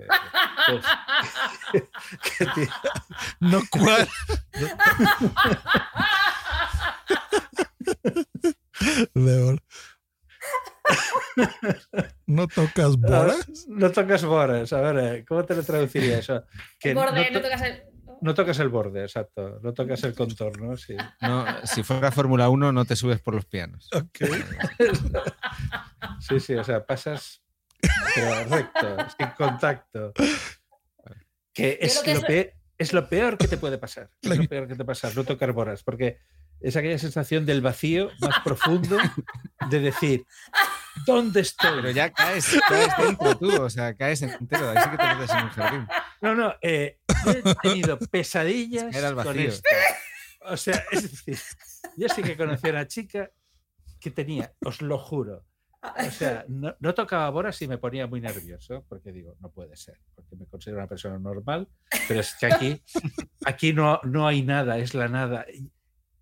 que- 1.71 1.87
que 2.37 2.45
ti- 2.53 2.69
No, 3.39 3.61
¿cuál? 3.71 4.05
¿No 12.27 12.47
tocas 12.47 12.97
boras? 12.97 13.65
No 13.67 13.91
tocas 13.91 14.23
boras. 14.25 14.73
A 14.73 14.81
ver, 14.91 15.25
¿cómo 15.25 15.43
te 15.45 15.55
lo 15.55 15.63
traduciría 15.63 16.19
eso? 16.19 16.43
Que 16.79 16.93
Borde, 16.93 17.31
no, 17.31 17.31
no 17.31 17.39
to- 17.39 17.43
tocas 17.43 17.61
el. 17.61 17.83
No 18.21 18.33
tocas 18.33 18.59
el 18.59 18.69
borde, 18.69 19.01
exacto. 19.01 19.59
No 19.61 19.73
tocas 19.73 20.03
el 20.03 20.13
contorno, 20.13 20.77
sí. 20.77 20.95
No, 21.21 21.45
si 21.65 21.83
fuera 21.83 22.11
Fórmula 22.11 22.49
1, 22.49 22.71
no 22.71 22.85
te 22.85 22.95
subes 22.95 23.19
por 23.21 23.35
los 23.35 23.45
pianos. 23.45 23.89
Sí, 26.19 26.39
sí, 26.39 26.55
o 26.55 26.63
sea, 26.63 26.85
pasas 26.85 27.45
pero 28.13 28.43
recto, 28.45 28.97
sin 29.17 29.27
contacto. 29.37 30.13
Que 31.53 31.77
es 31.81 32.05
lo, 32.05 32.21
peor, 32.21 32.53
es 32.77 32.93
lo 32.93 33.07
peor 33.07 33.37
que 33.37 33.47
te 33.47 33.57
puede 33.57 33.77
pasar. 33.77 34.09
Es 34.21 34.37
lo 34.37 34.43
peor 34.45 34.67
que 34.67 34.75
te 34.75 34.85
pasar, 34.85 35.15
no 35.15 35.23
tocar 35.23 35.51
boras, 35.53 35.83
porque 35.83 36.19
es 36.59 36.75
aquella 36.75 36.97
sensación 36.97 37.45
del 37.45 37.61
vacío 37.61 38.09
más 38.19 38.39
profundo 38.43 38.97
de 39.69 39.79
decir, 39.79 40.25
¿dónde 41.05 41.41
estoy? 41.41 41.81
Pero 41.81 41.91
ya 41.91 42.11
caes, 42.11 42.59
caes 42.67 42.93
dentro 42.97 43.37
tú, 43.37 43.61
o 43.61 43.69
sea, 43.69 43.93
caes 43.95 44.21
entero. 44.21 44.69
Ahí 44.69 44.77
sí 44.83 44.89
que 44.89 44.97
te 44.97 45.15
metes 45.15 45.31
en 45.31 45.43
un 45.43 45.49
jardín. 45.49 45.87
No, 46.21 46.35
no, 46.35 46.55
eh, 46.61 46.99
he 47.31 47.41
tenido 47.61 47.97
pesadillas 47.99 48.95
Era 48.95 49.09
el 49.09 49.15
con 49.15 49.25
vacío. 49.25 49.49
esto. 49.49 49.69
O 50.47 50.57
sea, 50.57 50.83
es 50.91 51.03
decir, 51.25 51.39
yo 51.97 52.07
sí 52.09 52.21
que 52.21 52.37
conocí 52.37 52.67
a 52.67 52.71
una 52.71 52.87
chica 52.87 53.29
que 53.99 54.11
tenía, 54.11 54.53
os 54.63 54.81
lo 54.81 54.97
juro, 54.99 55.45
o 55.81 56.11
sea, 56.11 56.45
no, 56.47 56.75
no 56.79 56.93
tocaba 56.93 57.29
boras 57.29 57.59
y 57.61 57.67
me 57.67 57.77
ponía 57.79 58.05
muy 58.07 58.21
nervioso, 58.21 58.85
porque 58.89 59.11
digo, 59.11 59.35
no 59.39 59.49
puede 59.49 59.75
ser, 59.75 59.99
porque 60.13 60.35
me 60.35 60.45
considero 60.47 60.77
una 60.79 60.87
persona 60.87 61.17
normal, 61.19 61.67
pero 62.07 62.19
es 62.19 62.35
que 62.39 62.45
aquí, 62.47 62.83
aquí 63.45 63.73
no, 63.73 63.99
no 64.03 64.27
hay 64.27 64.43
nada, 64.43 64.77
es 64.77 64.93
la 64.93 65.07
nada. 65.07 65.45
Y, 65.51 65.71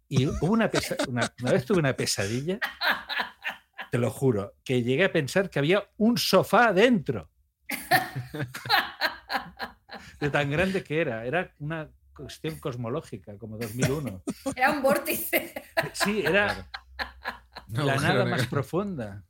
y 0.08 0.28
hubo 0.28 0.52
una, 0.54 0.70
pesa- 0.72 0.96
una, 1.08 1.34
una 1.42 1.52
vez 1.52 1.66
tuve 1.66 1.80
una 1.80 1.94
pesadilla, 1.94 2.60
te 3.92 3.98
lo 3.98 4.10
juro, 4.12 4.56
que 4.64 4.82
llegué 4.84 5.06
a 5.06 5.12
pensar 5.12 5.50
que 5.50 5.60
había 5.60 5.84
un 5.98 6.18
sofá 6.18 6.72
dentro. 6.74 7.30
de 10.20 10.30
tan 10.30 10.50
grande 10.52 10.84
que 10.84 11.02
era. 11.02 11.26
Era 11.26 11.54
una 11.60 11.90
cuestión 12.16 12.60
cosmológica, 12.60 13.38
como 13.38 13.58
2001. 13.58 14.24
Era 14.56 14.72
un 14.72 14.82
vórtice. 14.84 15.54
Sí, 15.94 16.22
era 16.26 16.70
No, 17.68 17.86
la 17.86 17.96
nada 17.98 18.26
más 18.26 18.46
profunda. 18.48 19.24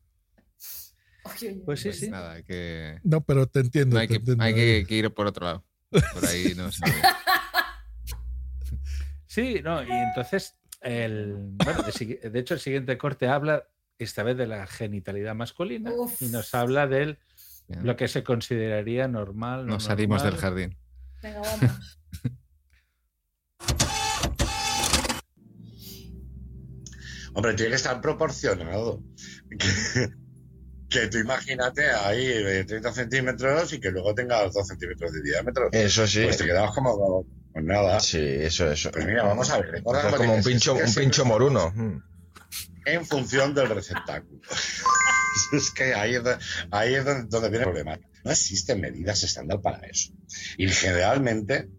Oye, 1.25 1.61
Pues 1.65 1.79
sí, 1.79 1.87
Pues 1.89 1.99
sí. 1.99 2.09
nada, 2.09 2.33
hay 2.33 2.43
que, 2.43 2.99
No, 3.03 3.21
pero 3.21 3.47
te 3.47 3.61
entiendo. 3.61 3.95
no, 3.95 4.01
hay 4.01 4.07
te 4.07 4.13
que, 4.15 4.17
entiendo. 4.19 4.43
hay 4.43 4.53
que- 4.53 4.85
que 4.87 4.95
ir 4.95 5.13
por 5.13 5.27
otro 5.27 5.45
lado. 5.45 5.63
Por 5.89 6.25
ahí 6.25 6.53
no 6.55 6.71
se 6.71 6.83
ve. 6.85 6.91
Sí, 9.27 9.61
no, 9.63 9.83
y 9.83 9.91
entonces, 9.91 10.55
el, 10.81 11.33
bueno, 11.63 11.81
de 11.83 12.39
hecho, 12.39 12.53
el 12.53 12.59
siguiente 12.59 12.97
corte 12.97 13.27
habla 13.27 13.67
esta 13.97 14.23
vez 14.23 14.37
de 14.37 14.47
la 14.47 14.67
genitalidad 14.67 15.33
masculina 15.35 15.91
Uf. 15.91 16.21
y 16.21 16.27
nos 16.27 16.53
habla 16.53 16.87
de 16.87 17.17
Bien. 17.67 17.85
lo 17.85 17.95
que 17.95 18.07
se 18.07 18.23
consideraría 18.23 19.07
normal. 19.07 19.65
no 19.65 19.73
Nos 19.73 19.85
salimos 19.85 20.23
del 20.23 20.37
jardín. 20.37 20.77
Venga, 21.21 21.41
vamos. 21.61 21.99
Hombre, 27.35 27.53
tiene 27.55 27.71
que 27.71 27.75
estar 27.77 27.99
proporcionado. 27.99 29.01
Que, 29.49 30.09
que 30.89 31.07
tú 31.07 31.17
imagínate 31.17 31.89
ahí 31.89 32.27
de 32.27 32.63
30 32.65 32.93
centímetros 32.93 33.73
y 33.73 33.79
que 33.79 33.89
luego 33.89 34.13
tengas 34.13 34.53
2 34.53 34.67
centímetros 34.67 35.11
de 35.13 35.21
diámetro. 35.21 35.69
Eso 35.71 36.05
sí. 36.05 36.23
Pues 36.23 36.37
te 36.37 36.45
quedabas 36.45 36.71
como 36.75 37.25
con 37.53 37.65
nada. 37.65 37.99
Sí, 37.99 38.19
eso, 38.19 38.71
eso. 38.71 38.91
Pues 38.91 39.05
mira, 39.05 39.23
vamos 39.23 39.49
a 39.49 39.59
ver. 39.59 39.75
es 39.75 39.83
como 40.15 40.35
un 40.35 40.43
pincho, 40.43 40.75
un 40.75 40.93
pincho 40.93 41.25
moruno. 41.25 41.71
Mm. 41.71 42.03
En 42.85 43.05
función 43.05 43.53
del 43.55 43.69
receptáculo. 43.69 44.39
es 45.51 45.71
que 45.71 45.93
ahí 45.93 46.15
es, 46.15 46.23
donde 47.29 47.49
viene 47.49 47.65
el 47.65 47.71
problema. 47.71 47.99
No 48.23 48.31
existen 48.31 48.81
medidas 48.81 49.23
estándar 49.23 49.61
para 49.61 49.85
eso. 49.87 50.13
Y 50.57 50.67
generalmente 50.69 51.69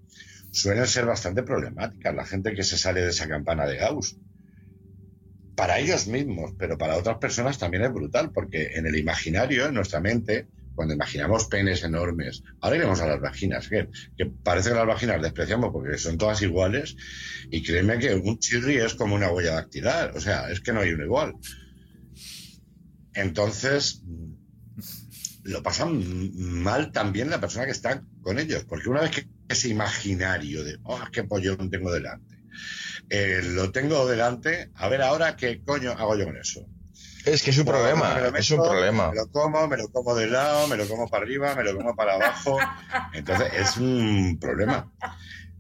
suelen 0.51 0.87
ser 0.87 1.07
bastante 1.07 1.43
problemáticas 1.43 2.15
la 2.15 2.27
gente 2.27 2.55
que 2.55 2.63
se 2.63 2.79
sale 2.79 3.03
de 3.03 3.11
esa 3.11 3.29
campana 3.29 3.67
de 3.67 3.77
Gauss. 3.77 4.17
Para 5.57 5.79
ellos 5.79 6.07
mismos, 6.09 6.53
pero 6.59 6.77
para 6.77 6.97
otras 6.97 7.19
personas 7.19 7.59
también 7.59 7.85
es 7.85 7.93
brutal, 7.93 8.33
porque 8.33 8.73
en 8.75 8.87
el 8.87 8.97
imaginario, 8.97 9.67
en 9.67 9.75
nuestra 9.75 10.01
mente, 10.01 10.49
cuando 10.75 10.95
imaginamos 10.95 11.47
penes 11.47 11.85
enormes, 11.85 12.43
ahora 12.61 12.77
iremos 12.77 13.01
a 13.01 13.07
las 13.07 13.21
vaginas, 13.21 13.69
que, 13.69 13.89
que 14.17 14.27
parece 14.27 14.71
que 14.71 14.75
las 14.75 14.87
vaginas 14.87 15.23
despreciamos 15.23 15.71
porque 15.73 15.97
son 15.97 16.19
todas 16.19 16.43
iguales, 16.43 16.97
y 17.51 17.63
créeme 17.63 17.99
que 17.99 18.15
un 18.15 18.39
chirri 18.41 18.79
es 18.79 18.95
como 18.95 19.15
una 19.15 19.31
huella 19.31 19.55
dactilar, 19.55 20.17
o 20.17 20.21
sea, 20.21 20.51
es 20.51 20.61
que 20.61 20.73
no 20.73 20.81
hay 20.81 20.91
uno 20.91 21.05
igual. 21.05 21.35
Entonces, 23.15 24.03
lo 25.45 25.63
pasan 25.63 26.33
mal 26.37 26.91
también 26.93 27.31
la 27.31 27.41
persona 27.41 27.67
que 27.67 27.73
está 27.73 28.03
con 28.23 28.39
ellos, 28.39 28.65
porque 28.65 28.89
una 28.89 29.03
vez 29.03 29.11
que 29.11 29.29
ese 29.49 29.69
imaginario 29.69 30.65
de, 30.65 30.79
oh, 30.85 31.01
qué 31.13 31.25
pollón 31.25 31.71
tengo 31.71 31.93
delante, 31.93 32.43
eh, 33.11 33.41
lo 33.43 33.71
tengo 33.71 34.07
delante, 34.07 34.71
a 34.75 34.89
ver 34.89 35.03
ahora 35.03 35.37
qué 35.37 35.63
coño 35.63 35.93
hago 35.93 36.17
yo 36.17 36.25
con 36.25 36.37
eso. 36.37 36.67
Es 37.25 37.43
que 37.43 37.51
es 37.51 37.59
un 37.59 37.65
Bueno, 37.65 37.81
problema, 37.81 38.39
es 38.39 38.51
un 38.51 38.59
problema. 38.59 39.11
Me 39.11 39.17
lo 39.17 39.31
como, 39.31 39.67
me 39.67 39.77
lo 39.79 39.89
como 39.89 40.15
de 40.15 40.27
lado, 40.27 40.69
me 40.69 40.77
lo 40.77 40.87
como 40.87 41.09
para 41.09 41.25
arriba, 41.25 41.55
me 41.55 41.65
lo 41.65 41.75
como 41.75 41.97
para 41.97 42.15
abajo. 42.15 42.59
Entonces 43.15 43.51
es 43.55 43.77
un 43.79 44.39
problema. 44.39 44.93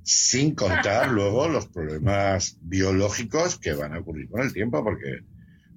Sin 0.02 0.54
contar 0.54 1.08
luego 1.08 1.48
los 1.48 1.66
problemas 1.68 2.58
biológicos 2.60 3.58
que 3.58 3.72
van 3.72 3.94
a 3.94 4.00
ocurrir 4.00 4.28
con 4.28 4.42
el 4.42 4.52
tiempo, 4.52 4.84
porque 4.84 5.24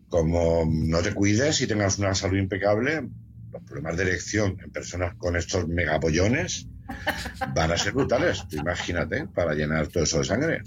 como 0.10 0.64
no 0.70 1.02
te 1.02 1.14
cuides 1.14 1.60
y 1.62 1.68
tengas 1.68 1.98
una 2.00 2.14
salud 2.16 2.38
impecable, 2.38 3.08
los 3.52 3.64
problemas 3.64 3.98
de 3.98 4.04
erección 4.04 4.58
en 4.64 4.72
personas 4.72 5.16
con 5.16 5.36
estos 5.36 5.68
megapollones 5.68 6.68
van 7.54 7.72
a 7.72 7.78
ser 7.78 7.94
brutales. 7.94 8.44
Imagínate 8.52 9.28
para 9.28 9.54
llenar 9.54 9.88
todo 9.88 10.04
eso 10.04 10.20
de 10.20 10.26
sangre. 10.26 10.62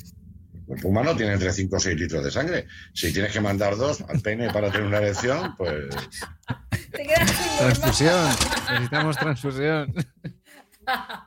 El 0.54 0.64
cuerpo 0.66 0.88
humano 0.88 1.16
tiene 1.16 1.32
entre 1.32 1.52
5 1.52 1.76
o 1.76 1.80
6 1.80 1.98
litros 1.98 2.22
de 2.24 2.30
sangre. 2.30 2.66
Si 2.94 3.12
tienes 3.12 3.32
que 3.32 3.40
mandar 3.40 3.76
dos 3.76 4.02
al 4.02 4.20
pene 4.20 4.52
para 4.52 4.70
tener 4.70 4.86
una 4.86 4.98
erección, 4.98 5.54
pues 5.56 5.86
Te 6.92 7.02
quedas 7.02 7.28
sin 7.30 7.46
normal. 7.46 7.58
Transfusión. 7.58 8.28
Necesitamos 8.70 9.16
transfusión. 9.18 9.94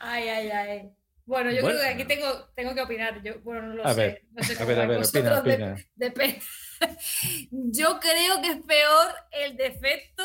Ay, 0.00 0.28
ay, 0.28 0.50
ay. 0.50 0.90
Bueno, 1.26 1.50
yo 1.50 1.62
Bueno. 1.62 1.78
creo 1.78 1.88
que 1.96 2.02
aquí 2.02 2.04
tengo, 2.04 2.26
tengo 2.54 2.74
que 2.74 2.82
opinar. 2.82 3.22
Yo, 3.22 3.40
bueno, 3.42 3.68
no 3.68 3.74
lo 3.76 3.86
A 3.86 3.94
sé. 3.94 4.00
ver, 4.00 4.22
no 4.32 4.42
sé 4.42 4.62
a 4.62 4.64
ver, 4.66 4.78
a 4.80 4.86
ver, 4.86 4.98
opina, 5.02 5.40
de- 5.40 5.54
opina. 5.56 5.76
Yo 7.50 7.98
creo 8.00 8.40
que 8.42 8.48
es 8.48 8.62
peor 8.64 9.14
el 9.32 9.56
defecto 9.56 10.22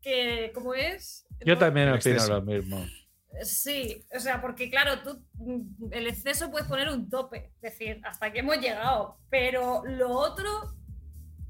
que, 0.00 0.50
¿cómo 0.54 0.74
es? 0.74 1.26
Yo 1.44 1.56
también 1.58 1.88
El 1.88 1.94
opino 1.96 2.26
lo 2.26 2.42
mismo. 2.42 2.84
Sí, 3.42 4.04
o 4.14 4.18
sea, 4.18 4.40
porque 4.40 4.70
claro, 4.70 5.00
tú 5.02 5.22
mm, 5.34 5.92
el 5.92 6.06
exceso 6.08 6.50
puedes 6.50 6.66
poner 6.66 6.88
un 6.88 7.08
tope, 7.08 7.52
es 7.56 7.60
decir, 7.60 8.00
hasta 8.04 8.26
aquí 8.26 8.38
hemos 8.38 8.58
llegado, 8.58 9.18
pero 9.30 9.82
lo 9.84 10.10
otro, 10.10 10.74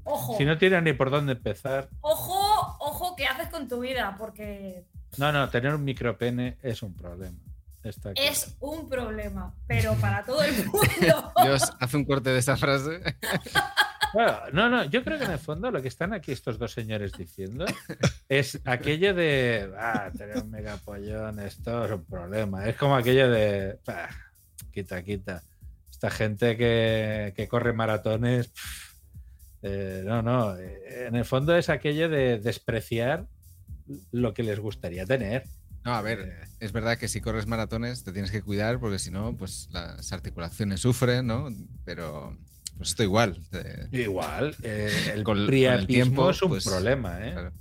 ojo, 0.03 0.37
Si 0.37 0.45
no 0.45 0.57
tienes 0.57 0.83
ni 0.83 0.93
por 0.93 1.09
dónde 1.09 1.33
empezar. 1.33 1.89
ojo, 2.01 2.77
ojo, 2.79 3.15
¿qué 3.15 3.25
haces 3.25 3.49
con 3.49 3.67
tu 3.67 3.79
vida? 3.79 4.15
Porque 4.19 4.85
No, 5.17 5.31
no, 5.31 5.49
tener 5.49 5.73
un 5.73 5.83
micropene 5.83 6.57
es 6.61 6.83
un 6.83 6.95
problema. 6.95 7.37
Está 7.81 8.13
claro. 8.13 8.29
es 8.29 8.55
un 8.59 8.89
problema, 8.89 9.55
pero 9.65 9.93
para 9.95 10.23
todo 10.25 10.43
el 10.43 10.53
mundo. 10.65 11.33
Dios, 11.43 11.73
hace 11.79 11.97
un 11.97 12.03
corte 12.05 12.29
de 12.29 12.39
esa 12.39 12.57
frase. 12.57 13.01
Bueno, 14.13 14.39
no, 14.53 14.69
no, 14.69 14.83
yo 14.85 15.03
creo 15.03 15.17
que 15.19 15.25
en 15.25 15.31
el 15.31 15.39
fondo 15.39 15.69
lo 15.69 15.81
que 15.81 15.87
están 15.87 16.13
aquí 16.13 16.31
estos 16.31 16.57
dos 16.57 16.71
señores 16.73 17.11
diciendo 17.13 17.65
es 18.29 18.59
aquello 18.65 19.13
de, 19.13 19.71
ah, 19.77 20.11
tener 20.17 20.37
un 20.37 20.49
megapollón, 20.49 21.39
esto 21.39 21.85
es 21.85 21.91
un 21.91 22.05
problema. 22.05 22.67
Es 22.67 22.75
como 22.75 22.95
aquello 22.95 23.29
de, 23.29 23.77
"Bah, 23.85 24.09
quita, 24.71 25.03
quita. 25.03 25.43
Esta 25.91 26.09
gente 26.09 26.57
que, 26.57 27.33
que 27.35 27.47
corre 27.47 27.73
maratones, 27.73 28.47
pff, 28.47 28.93
eh, 29.61 30.03
no, 30.05 30.21
no, 30.21 30.57
eh, 30.57 31.07
en 31.07 31.15
el 31.15 31.25
fondo 31.25 31.55
es 31.55 31.69
aquello 31.69 32.09
de 32.09 32.39
despreciar 32.39 33.27
lo 34.11 34.33
que 34.33 34.43
les 34.43 34.59
gustaría 34.59 35.05
tener. 35.05 35.43
No, 35.83 35.93
a 35.93 36.01
ver, 36.01 36.47
es 36.59 36.71
verdad 36.71 36.97
que 36.97 37.07
si 37.07 37.21
corres 37.21 37.47
maratones 37.47 38.03
te 38.03 38.11
tienes 38.11 38.31
que 38.31 38.41
cuidar 38.41 38.79
porque 38.79 38.99
si 38.99 39.11
no, 39.11 39.35
pues 39.35 39.69
las 39.71 40.11
articulaciones 40.13 40.81
sufren, 40.81 41.27
¿no? 41.27 41.49
Pero 41.85 42.37
pues 42.79 42.89
esto 42.89 43.03
igual. 43.03 43.39
eh, 43.51 43.87
Igual, 43.91 44.55
eh, 44.63 44.91
el 45.13 45.23
Con- 45.23 45.35
con 45.35 45.39
el 45.41 45.45
priapismo 45.47 45.87
tiempo, 45.87 46.29
es 46.31 46.41
un 46.41 46.49
pues, 46.49 46.65
problema, 46.65 47.27
¿eh? 47.27 47.31
claro. 47.33 47.51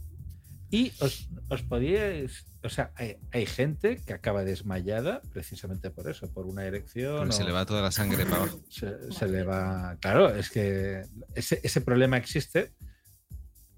Y 0.70 0.92
os, 1.00 1.28
os 1.48 1.62
podíais, 1.62 2.44
o 2.62 2.68
sea, 2.68 2.92
hay, 2.94 3.16
hay 3.32 3.46
gente 3.46 3.96
que 4.06 4.12
acaba 4.12 4.44
desmayada 4.44 5.22
precisamente 5.32 5.90
por 5.90 6.08
eso, 6.10 6.30
por 6.32 6.46
una 6.46 6.64
erección. 6.64 7.32
se 7.32 7.42
le 7.44 7.52
va 7.52 7.64
toda 7.66 7.82
la 7.82 7.90
sangre 7.90 8.24
para 8.24 8.36
abajo. 8.42 8.60
se, 8.70 9.10
se 9.10 9.26
le 9.28 9.44
va. 9.44 9.96
Claro, 10.00 10.34
es 10.34 10.50
que 10.50 11.04
ese, 11.34 11.60
ese 11.62 11.80
problema 11.80 12.16
existe, 12.18 12.72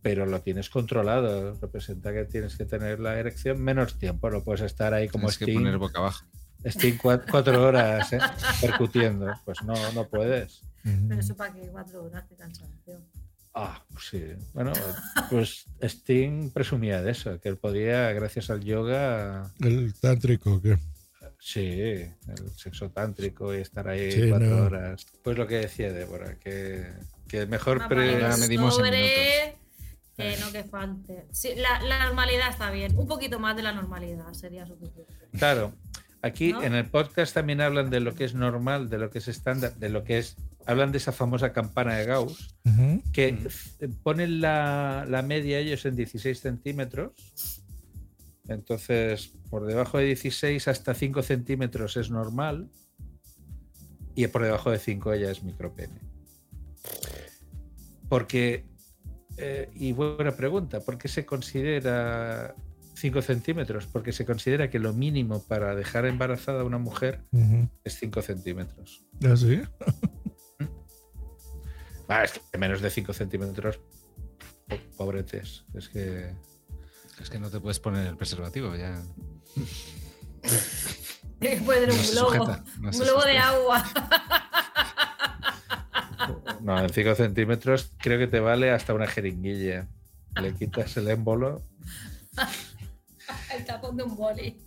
pero 0.03 0.27
lo 0.27 0.41
tienes 0.43 0.69
controlado. 0.69 1.55
Representa 1.61 2.13
que 2.13 2.25
tienes 2.25 2.57
que 2.57 2.65
tener 2.65 2.99
la 3.01 3.19
erección 3.19 3.61
menos 3.63 3.99
tiempo, 3.99 4.29
no 4.31 4.43
puedes 4.43 4.63
estar 4.63 4.93
ahí 4.93 5.09
como 5.09 5.29
Tienes 5.29 5.39
que 5.39 5.45
Sting, 5.45 5.55
poner 5.59 5.79
boca 5.79 5.99
abajo. 6.01 6.25
Sting 6.65 6.95
cua- 6.99 7.25
cuatro 7.31 7.63
horas 7.63 8.13
¿eh? 8.13 8.19
percutiendo. 8.61 9.33
Pues 9.45 9.63
no, 9.63 9.75
no 9.93 10.09
puedes. 10.09 10.63
Pero 10.83 11.21
eso 11.21 11.37
para 11.37 11.53
que 11.53 11.61
cuatro 11.69 12.05
horas 12.05 12.29
de 12.29 12.37
cansancio. 12.37 13.01
Ah, 13.55 13.85
pues 13.93 14.05
sí. 14.11 14.25
Bueno, 14.55 14.73
pues 15.29 15.67
Sting 15.81 16.51
presumía 16.51 17.03
de 17.03 17.11
eso, 17.11 17.41
que 17.41 17.49
él 17.49 17.57
podía, 17.57 18.13
gracias 18.13 18.49
al 18.51 18.61
yoga, 18.63 19.51
El 19.61 19.93
tántrico, 19.95 20.63
que 20.63 20.79
sí, 21.39 21.61
el 21.81 22.51
sexo 22.57 22.91
tántrico 22.91 23.55
y 23.55 23.59
estar 23.59 23.89
ahí 23.89 24.13
Sí, 24.13 24.29
cuatro 24.29 24.49
no. 24.57 24.63
horas. 24.67 25.07
Pues 25.25 25.37
lo 25.37 25.47
que 25.47 25.57
decía 25.57 25.93
Débora, 25.93 26.37
que, 26.39 26.93
que 27.29 27.47
mejor 27.47 27.89
pre- 27.89 27.97
vale 28.15 28.25
Ahora 28.25 28.37
medimos 28.37 28.79
en 28.79 28.85
sobre 28.85 29.57
que 30.17 30.37
no 30.39 30.53
que 30.53 30.65
falte. 30.65 31.27
Sí, 31.33 31.51
la, 31.57 31.83
la 31.83 32.05
normalidad 32.07 32.51
está 32.51 32.71
bien. 32.71 32.97
Un 32.99 33.09
poquito 33.09 33.39
más 33.39 33.57
de 33.57 33.63
la 33.63 33.73
normalidad 33.73 34.33
sería 34.35 34.67
suficiente. 34.67 35.13
Claro, 35.37 35.73
aquí 36.23 36.53
¿No? 36.53 36.63
en 36.63 36.75
el 36.75 36.85
podcast 36.87 37.33
también 37.35 37.61
hablan 37.63 37.89
de 37.91 38.01
lo 38.01 38.15
que 38.15 38.25
es 38.25 38.35
normal, 38.35 38.91
de 38.91 38.99
lo 38.99 39.11
que 39.11 39.19
es 39.19 39.29
estándar, 39.29 39.75
de 39.77 39.89
lo 39.89 40.05
que 40.05 40.19
es. 40.19 40.37
Hablan 40.71 40.93
de 40.93 40.99
esa 40.99 41.13
famosa 41.13 41.53
campana 41.53 41.97
de 41.97 42.07
Gauss, 42.07 42.55
que 43.13 43.29
eh, 43.81 43.89
ponen 44.03 44.41
la, 44.41 45.05
la 45.09 45.23
media 45.23 45.59
ellos 45.59 45.85
en 45.85 45.97
16 45.97 46.39
centímetros. 46.39 47.13
Entonces, 48.47 49.33
por 49.51 49.67
debajo 49.67 49.99
de 49.99 50.05
16 50.05 50.69
hasta 50.69 50.95
5 50.95 51.23
centímetros 51.23 51.97
es 51.97 52.11
normal. 52.11 52.69
Y 54.15 54.27
por 54.29 54.43
debajo 54.43 54.71
de 54.71 54.79
5 54.79 55.15
ya 55.15 55.31
es 55.31 55.43
micropene. 55.43 56.01
Porque, 58.09 58.65
eh, 59.37 59.71
y 59.75 59.93
buena 59.93 60.33
pregunta, 60.37 60.81
¿por 60.81 60.99
qué 60.99 61.09
se 61.09 61.25
considera 61.25 62.55
5 62.95 63.23
centímetros? 63.23 63.87
Porque 63.87 64.13
se 64.13 64.25
considera 64.25 64.69
que 64.69 64.79
lo 64.79 64.93
mínimo 64.93 65.43
para 65.45 65.75
dejar 65.75 66.07
embarazada 66.07 66.63
a 66.63 66.65
una 66.65 66.79
mujer 66.79 67.23
es 67.85 67.99
5 67.99 68.23
centímetros. 68.23 69.05
¿Ah, 69.25 69.37
sí? 69.37 69.61
Ah, 72.11 72.25
es 72.25 72.33
que 72.33 72.59
menos 72.59 72.81
de 72.81 72.91
5 72.91 73.13
centímetros, 73.13 73.79
po- 74.69 74.77
pobretes. 74.97 75.65
Es 75.75 75.89
que. 75.89 76.35
Es 77.21 77.31
que 77.31 77.39
no 77.39 77.51
te 77.51 77.61
puedes 77.61 77.79
poner 77.81 78.07
el 78.07 78.17
preservativo 78.17 78.75
ya. 78.77 79.01
Puede 81.65 81.87
tener 81.87 81.89
No 81.89 81.95
un 81.95 82.01
se 82.01 82.13
globo. 82.13 82.31
sujeta, 82.35 82.65
no 82.81 82.89
un 82.89 82.95
se 82.95 83.05
globo 83.05 83.23
de 83.25 83.33
sujeta. 83.33 83.49
agua. 83.49 83.85
No, 86.61 86.79
en 86.79 86.91
5 86.91 87.15
centímetros 87.15 87.91
creo 87.99 88.19
que 88.19 88.27
te 88.27 88.39
vale 88.41 88.71
hasta 88.71 88.93
una 88.93 89.07
jeringuilla. 89.07 89.89
Le 90.41 90.53
quitas 90.55 90.95
el 90.99 91.09
émbolo, 91.09 91.63
El 93.57 93.65
tapón 93.65 93.97
de 93.97 94.03
un 94.05 94.15
boli. 94.17 94.61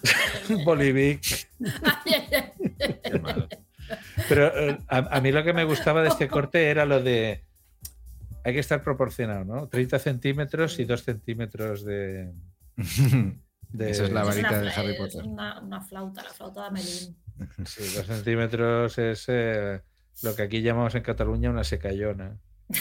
un 0.50 0.64
bolivic. 0.64 1.48
Pero 4.28 4.46
eh, 4.58 4.78
a, 4.88 4.98
a 5.16 5.20
mí 5.20 5.32
lo 5.32 5.42
que 5.44 5.52
me 5.52 5.64
gustaba 5.64 6.02
de 6.02 6.08
este 6.08 6.28
corte 6.28 6.68
era 6.70 6.84
lo 6.84 7.02
de. 7.02 7.44
Hay 8.44 8.54
que 8.54 8.60
estar 8.60 8.82
proporcionado, 8.82 9.44
¿no? 9.44 9.68
30 9.68 9.98
centímetros 9.98 10.78
y 10.78 10.84
2 10.84 11.02
centímetros 11.02 11.84
de. 11.84 12.32
de- 13.72 13.90
Esa 13.90 14.04
es 14.04 14.10
la 14.12 14.22
Es 14.22 14.26
varita 14.28 14.48
una 14.50 14.58
de 14.60 14.68
Harry 14.70 14.92
es 14.92 14.98
Potter. 14.98 15.22
Una, 15.24 15.60
una 15.60 15.80
flauta, 15.80 16.22
la 16.22 16.30
flauta 16.30 16.60
de 16.62 16.66
Amelín. 16.68 17.16
Sí, 17.66 17.82
2 17.96 18.06
centímetros 18.06 18.98
es 18.98 19.24
eh, 19.28 19.80
lo 20.22 20.34
que 20.34 20.42
aquí 20.42 20.62
llamamos 20.62 20.94
en 20.94 21.02
Cataluña 21.02 21.50
una 21.50 21.64
secallona. 21.64 22.36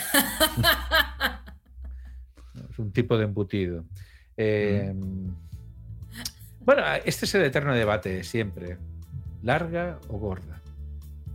Es 2.72 2.77
un 2.80 2.91
tipo 2.91 3.18
de 3.18 3.23
embutido. 3.26 3.86
Eh, 4.38 4.94
Bueno, 6.60 6.84
este 7.06 7.26
es 7.26 7.36
el 7.36 7.44
eterno 7.44 7.73
debate 7.73 8.23
siempre. 8.23 8.77
¿Larga 9.41 9.99
o 10.10 10.18
gorda? 10.18 10.59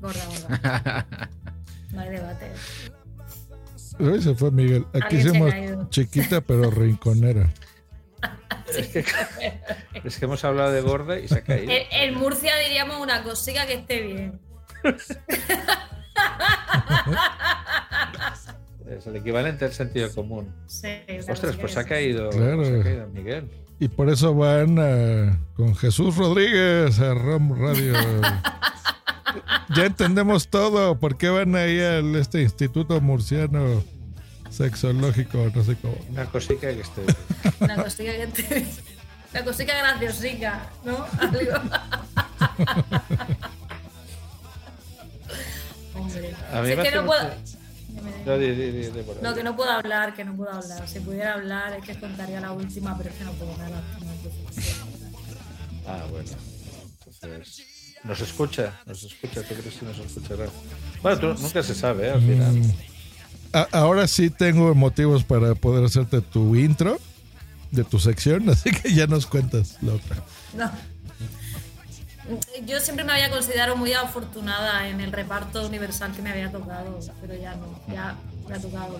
Gorda, 0.04 0.24
gorda. 0.26 1.06
No 1.92 2.00
hay 2.00 2.10
debate. 2.10 2.50
Ay, 4.00 4.20
se 4.20 4.34
fue 4.34 4.50
Miguel. 4.50 4.84
Aquí 4.92 5.22
caído. 5.22 5.88
chiquita 5.88 6.40
pero 6.40 6.70
rinconera. 6.70 7.48
Es 8.76 8.88
que, 8.88 9.04
es 10.02 10.18
que 10.18 10.24
hemos 10.24 10.42
hablado 10.44 10.72
de 10.72 10.80
gorda 10.80 11.18
y 11.18 11.28
se 11.28 11.36
ha 11.38 11.42
caído. 11.42 11.70
En, 11.70 11.82
en 11.92 12.14
Murcia 12.18 12.56
diríamos 12.58 12.98
una 13.00 13.22
cosica 13.22 13.66
que 13.66 13.74
esté 13.74 14.00
bien. 14.02 14.40
Es 18.88 19.06
el 19.06 19.16
equivalente 19.16 19.64
al 19.64 19.72
sentido 19.72 20.12
común. 20.14 20.52
Sí, 20.66 20.88
Ostras, 21.28 21.56
pues 21.56 21.76
ha 21.76 21.84
caído, 21.84 22.30
Claro. 22.30 22.64
se 22.64 22.80
ha 22.80 22.82
caído 22.82 23.08
Miguel. 23.08 23.50
Y 23.80 23.88
por 23.88 24.08
eso 24.10 24.34
van 24.34 24.78
a- 24.78 25.38
con 25.56 25.74
Jesús 25.74 26.16
Rodríguez 26.16 26.98
a 27.00 27.14
ROM 27.14 27.58
Radio. 27.58 27.94
Ya 29.76 29.86
entendemos 29.86 30.48
todo. 30.48 30.98
¿Por 30.98 31.16
qué 31.16 31.28
van 31.28 31.54
ahí 31.56 31.80
al 31.80 32.14
este 32.16 32.42
instituto 32.42 33.00
murciano 33.00 33.82
sexológico? 34.50 35.50
No 35.54 35.64
sé 35.64 35.76
cómo. 35.76 35.96
Una 36.10 36.26
cosica 36.26 36.68
que 36.72 36.80
esté. 36.80 37.02
Una 37.60 37.76
cosica 37.76 38.12
que 38.12 38.22
esté 38.24 38.42
bien. 38.54 38.70
Una 39.32 39.44
cosica 39.44 39.76
graciosica, 39.76 40.70
¿no? 40.84 41.06
Algo. 41.18 41.60
Hombre. 45.94 46.34
A 46.52 46.60
mí 46.60 46.66
Si 46.66 46.72
es 46.72 46.78
me 46.78 46.82
que 46.84 46.90
no 46.96 47.06
puedo. 47.06 47.30
No, 48.26 48.38
di- 48.38 48.50
di- 48.54 48.70
di- 48.72 48.90
di 48.90 49.02
por 49.02 49.16
ahí. 49.16 49.22
No, 49.22 49.34
que 49.34 49.42
no 49.44 49.54
puedo 49.56 49.70
hablar, 49.70 50.14
que 50.14 50.24
no 50.24 50.34
puedo 50.34 50.50
hablar. 50.50 50.88
Si 50.88 51.00
pudiera 51.00 51.34
hablar 51.34 51.74
es 51.74 51.84
que 51.84 51.98
contaría 51.98 52.40
la 52.40 52.52
última, 52.52 52.96
pero 52.96 53.10
es 53.10 53.16
que 53.16 53.24
no 53.24 53.32
puedo 53.32 53.56
nada. 53.58 53.82
Ah, 55.86 56.04
bueno. 56.10 56.30
Entonces. 57.22 57.64
¿Nos 58.04 58.20
escucha? 58.20 58.72
¿Nos 58.86 59.02
escucha? 59.02 59.42
¿Tú 59.42 59.54
crees 59.54 59.74
que 59.76 59.86
nos 59.86 59.98
escuchará? 59.98 60.46
Bueno, 61.02 61.18
tú 61.18 61.34
nunca 61.42 61.62
se 61.62 61.74
sabe, 61.74 62.08
¿eh? 62.08 62.10
Al 62.10 62.20
final. 62.20 62.52
Mm. 62.54 62.72
A- 63.54 63.68
ahora 63.72 64.06
sí 64.06 64.30
tengo 64.30 64.74
motivos 64.74 65.24
para 65.24 65.54
poder 65.54 65.84
hacerte 65.84 66.20
tu 66.20 66.54
intro 66.56 66.98
de 67.70 67.82
tu 67.84 67.98
sección, 67.98 68.48
así 68.50 68.70
que 68.70 68.92
ya 68.94 69.06
nos 69.06 69.26
cuentas 69.26 69.78
la 69.82 69.94
otra. 69.94 70.16
No. 70.54 70.70
Yo 72.66 72.80
siempre 72.80 73.04
me 73.04 73.12
había 73.12 73.30
considerado 73.30 73.76
muy 73.76 73.92
afortunada 73.92 74.88
en 74.88 75.00
el 75.00 75.12
reparto 75.12 75.66
universal 75.66 76.12
que 76.14 76.22
me 76.22 76.30
había 76.30 76.50
tocado, 76.50 76.98
pero 77.20 77.34
ya 77.34 77.54
no, 77.54 77.80
ya 77.92 78.16
me 78.48 78.54
ha 78.54 78.58
tocado. 78.60 78.98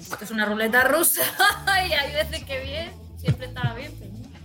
Esto 0.00 0.18
es 0.22 0.30
una 0.30 0.44
ruleta 0.44 0.84
rusa 0.84 1.22
y 1.88 1.92
hay 1.92 2.12
veces 2.12 2.44
que 2.44 2.62
bien, 2.62 2.92
siempre 3.18 3.46
estaba 3.46 3.72
bien, 3.74 3.90
pero 3.98 4.12
no, 4.12 4.35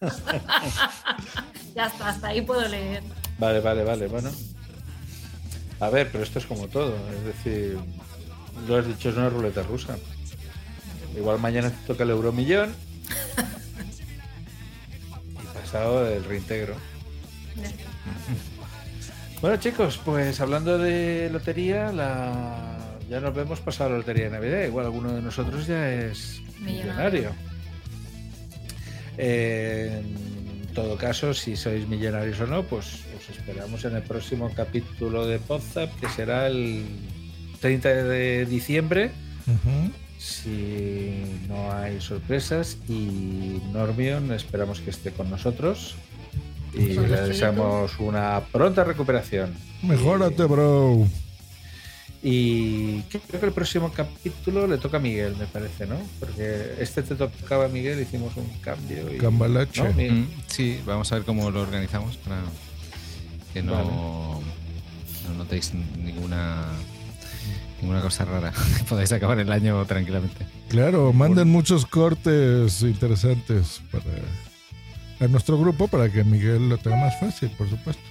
ya. 1.74 1.86
está, 1.86 2.08
hasta 2.08 2.28
ahí 2.28 2.42
puedo 2.42 2.66
leer. 2.68 3.02
Vale, 3.38 3.60
vale, 3.60 3.84
vale. 3.84 4.06
Bueno. 4.06 4.30
A 5.80 5.88
ver, 5.88 6.10
pero 6.12 6.24
esto 6.24 6.38
es 6.38 6.46
como 6.46 6.68
todo. 6.68 6.94
Es 7.10 7.24
decir, 7.24 7.78
lo 8.68 8.76
has 8.76 8.86
dicho, 8.86 9.08
es 9.08 9.16
una 9.16 9.30
ruleta 9.30 9.62
rusa. 9.62 9.96
Igual 11.16 11.38
mañana 11.40 11.70
te 11.70 11.86
toca 11.86 12.04
el 12.04 12.10
euromillón. 12.10 12.74
y 15.42 15.46
pasado 15.54 16.06
el 16.06 16.24
reintegro. 16.24 16.74
Bueno, 19.40 19.56
chicos, 19.56 19.98
pues 20.04 20.38
hablando 20.42 20.76
de 20.76 21.30
lotería, 21.32 21.92
la... 21.92 22.76
ya 23.08 23.20
nos 23.20 23.34
vemos 23.34 23.58
pasado 23.60 23.88
la 23.88 23.96
lotería 23.96 24.24
de 24.24 24.32
Navidad. 24.32 24.64
Igual 24.64 24.84
alguno 24.84 25.14
de 25.14 25.22
nosotros 25.22 25.66
ya 25.66 25.90
es 25.90 26.42
millonario. 26.58 27.34
Eh, 29.22 30.00
en 30.00 30.74
todo 30.74 30.96
caso, 30.96 31.34
si 31.34 31.54
sois 31.54 31.86
millonarios 31.86 32.40
o 32.40 32.46
no, 32.46 32.64
pues 32.64 33.04
os 33.12 33.28
esperamos 33.28 33.84
en 33.84 33.96
el 33.96 34.02
próximo 34.02 34.50
capítulo 34.56 35.26
de 35.26 35.38
Podzap, 35.38 35.92
que 36.00 36.08
será 36.08 36.46
el 36.46 36.86
30 37.60 37.88
de 38.08 38.46
diciembre. 38.46 39.10
Si 40.16 41.20
no 41.48 41.70
hay 41.72 42.00
sorpresas 42.00 42.78
y 42.88 43.60
Normion 43.72 44.32
esperamos 44.32 44.80
que 44.80 44.88
esté 44.88 45.10
con 45.10 45.28
nosotros 45.28 45.96
y 46.72 46.94
le 46.94 47.20
deseamos 47.28 47.98
una 47.98 48.40
pronta 48.50 48.84
recuperación. 48.84 49.52
Mejórate, 49.82 50.44
bro. 50.44 51.06
Y 52.22 53.00
creo 53.02 53.40
que 53.40 53.46
el 53.46 53.52
próximo 53.52 53.90
capítulo 53.92 54.66
le 54.66 54.76
toca 54.76 54.98
a 54.98 55.00
Miguel, 55.00 55.36
me 55.38 55.46
parece, 55.46 55.86
¿no? 55.86 55.96
Porque 56.18 56.74
este 56.78 57.02
te 57.02 57.14
tocaba 57.14 57.64
a 57.64 57.68
Miguel, 57.68 58.00
hicimos 58.00 58.36
un 58.36 58.46
cambio. 58.60 59.14
Y, 59.14 59.16
Cambalache. 59.16 59.82
Mm, 59.82 60.28
Sí, 60.46 60.80
vamos 60.84 61.10
a 61.12 61.14
ver 61.14 61.24
cómo 61.24 61.50
lo 61.50 61.62
organizamos 61.62 62.18
para 62.18 62.42
que 63.54 63.62
no, 63.62 63.72
Vale. 63.72 63.88
no 63.88 64.40
notéis 65.38 65.72
ninguna 65.74 66.66
ninguna 67.80 68.02
cosa 68.02 68.26
rara. 68.26 68.52
Que 68.78 68.84
podáis 68.84 69.10
acabar 69.12 69.38
el 69.38 69.50
año 69.50 69.82
tranquilamente. 69.86 70.46
Claro, 70.68 71.14
manden 71.14 71.48
muchos 71.48 71.86
cortes 71.86 72.82
interesantes 72.82 73.80
para 73.90 74.04
a 75.20 75.28
nuestro 75.28 75.58
grupo 75.58 75.86
para 75.88 76.10
que 76.10 76.24
Miguel 76.24 76.68
lo 76.68 76.78
tenga 76.78 76.96
más 76.96 77.20
fácil, 77.20 77.50
por 77.50 77.68
supuesto. 77.68 78.02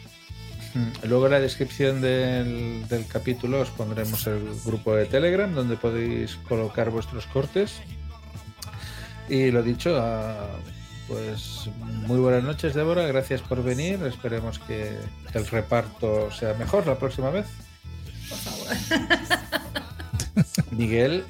Luego 1.03 1.25
en 1.25 1.31
la 1.31 1.39
descripción 1.39 2.01
del, 2.01 2.87
del 2.87 3.05
capítulo 3.07 3.61
os 3.61 3.69
pondremos 3.69 4.25
el 4.27 4.47
grupo 4.65 4.95
de 4.95 5.05
Telegram 5.05 5.53
donde 5.53 5.77
podéis 5.77 6.35
colocar 6.47 6.89
vuestros 6.89 7.25
cortes. 7.27 7.81
Y 9.27 9.51
lo 9.51 9.61
dicho, 9.63 9.97
ah, 9.99 10.47
pues 11.07 11.69
muy 12.07 12.19
buenas 12.19 12.43
noches 12.43 12.73
Débora, 12.73 13.05
gracias 13.07 13.41
por 13.41 13.63
venir. 13.63 14.01
Esperemos 14.05 14.59
que, 14.59 14.97
que 15.31 15.37
el 15.37 15.47
reparto 15.47 16.31
sea 16.31 16.53
mejor 16.55 16.85
la 16.87 16.97
próxima 16.97 17.29
vez. 17.29 17.47
Por 18.29 18.37
favor. 18.37 18.67
Miguel, 20.71 21.25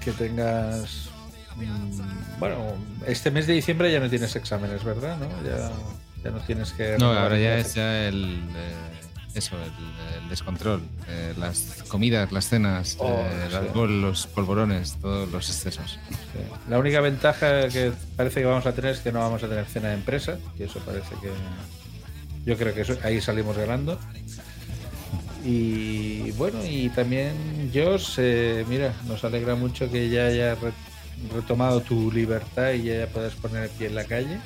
que 0.00 0.12
tengas... 0.12 1.10
mm, 1.56 2.38
Bueno, 2.38 2.74
este 3.06 3.30
mes 3.30 3.46
de 3.46 3.54
diciembre 3.54 3.90
ya 3.92 4.00
no 4.00 4.08
tienes 4.08 4.34
exámenes, 4.36 4.84
¿verdad? 4.84 5.18
¿No? 5.18 5.28
Ya, 5.44 5.70
ya 6.26 6.30
no 6.32 6.40
tienes 6.40 6.72
que... 6.72 6.96
No, 6.98 7.12
ahora 7.12 7.38
ya 7.38 7.56
es 7.58 7.74
ya 7.74 8.06
el 8.08 8.40
eh, 8.54 8.72
eso, 9.34 9.56
el, 9.56 10.22
el 10.22 10.28
descontrol, 10.30 10.80
eh, 11.08 11.34
las 11.38 11.82
comidas, 11.88 12.32
las 12.32 12.48
cenas, 12.48 12.96
Oh, 12.98 13.08
eh, 13.20 13.44
el 13.44 13.50
sí. 13.50 13.56
alcohol, 13.56 14.00
los 14.00 14.26
polvorones, 14.26 14.96
todos 15.00 15.30
los 15.30 15.48
excesos. 15.48 15.98
Sí. 16.10 16.38
La 16.70 16.78
única 16.78 17.00
ventaja 17.00 17.68
que 17.68 17.92
parece 18.16 18.40
que 18.40 18.46
vamos 18.46 18.64
a 18.66 18.72
tener 18.72 18.92
es 18.92 19.00
que 19.00 19.12
no 19.12 19.20
vamos 19.20 19.42
a 19.42 19.48
tener 19.48 19.66
cena 19.66 19.88
de 19.88 19.94
empresa, 19.94 20.38
y 20.58 20.62
eso 20.62 20.78
parece 20.80 21.10
que. 21.20 21.30
Yo 22.46 22.56
creo 22.56 22.72
que 22.74 22.80
eso- 22.82 22.96
ahí 23.02 23.20
salimos 23.20 23.56
ganando. 23.58 23.98
Y 25.44 26.30
bueno, 26.32 26.58
y 26.64 26.88
también 26.88 27.70
Josh, 27.72 28.14
eh, 28.18 28.64
mira, 28.68 28.92
nos 29.06 29.22
alegra 29.24 29.54
mucho 29.54 29.90
que 29.90 30.08
ya 30.08 30.26
hayas 30.26 30.58
re- 30.60 30.72
retomado 31.34 31.80
tu 31.82 32.10
libertad 32.10 32.72
y 32.72 32.84
ya 32.84 33.06
puedas 33.06 33.34
poner 33.34 33.64
el 33.64 33.70
pie 33.70 33.86
en 33.88 33.94
la 33.94 34.04
calle. 34.04 34.38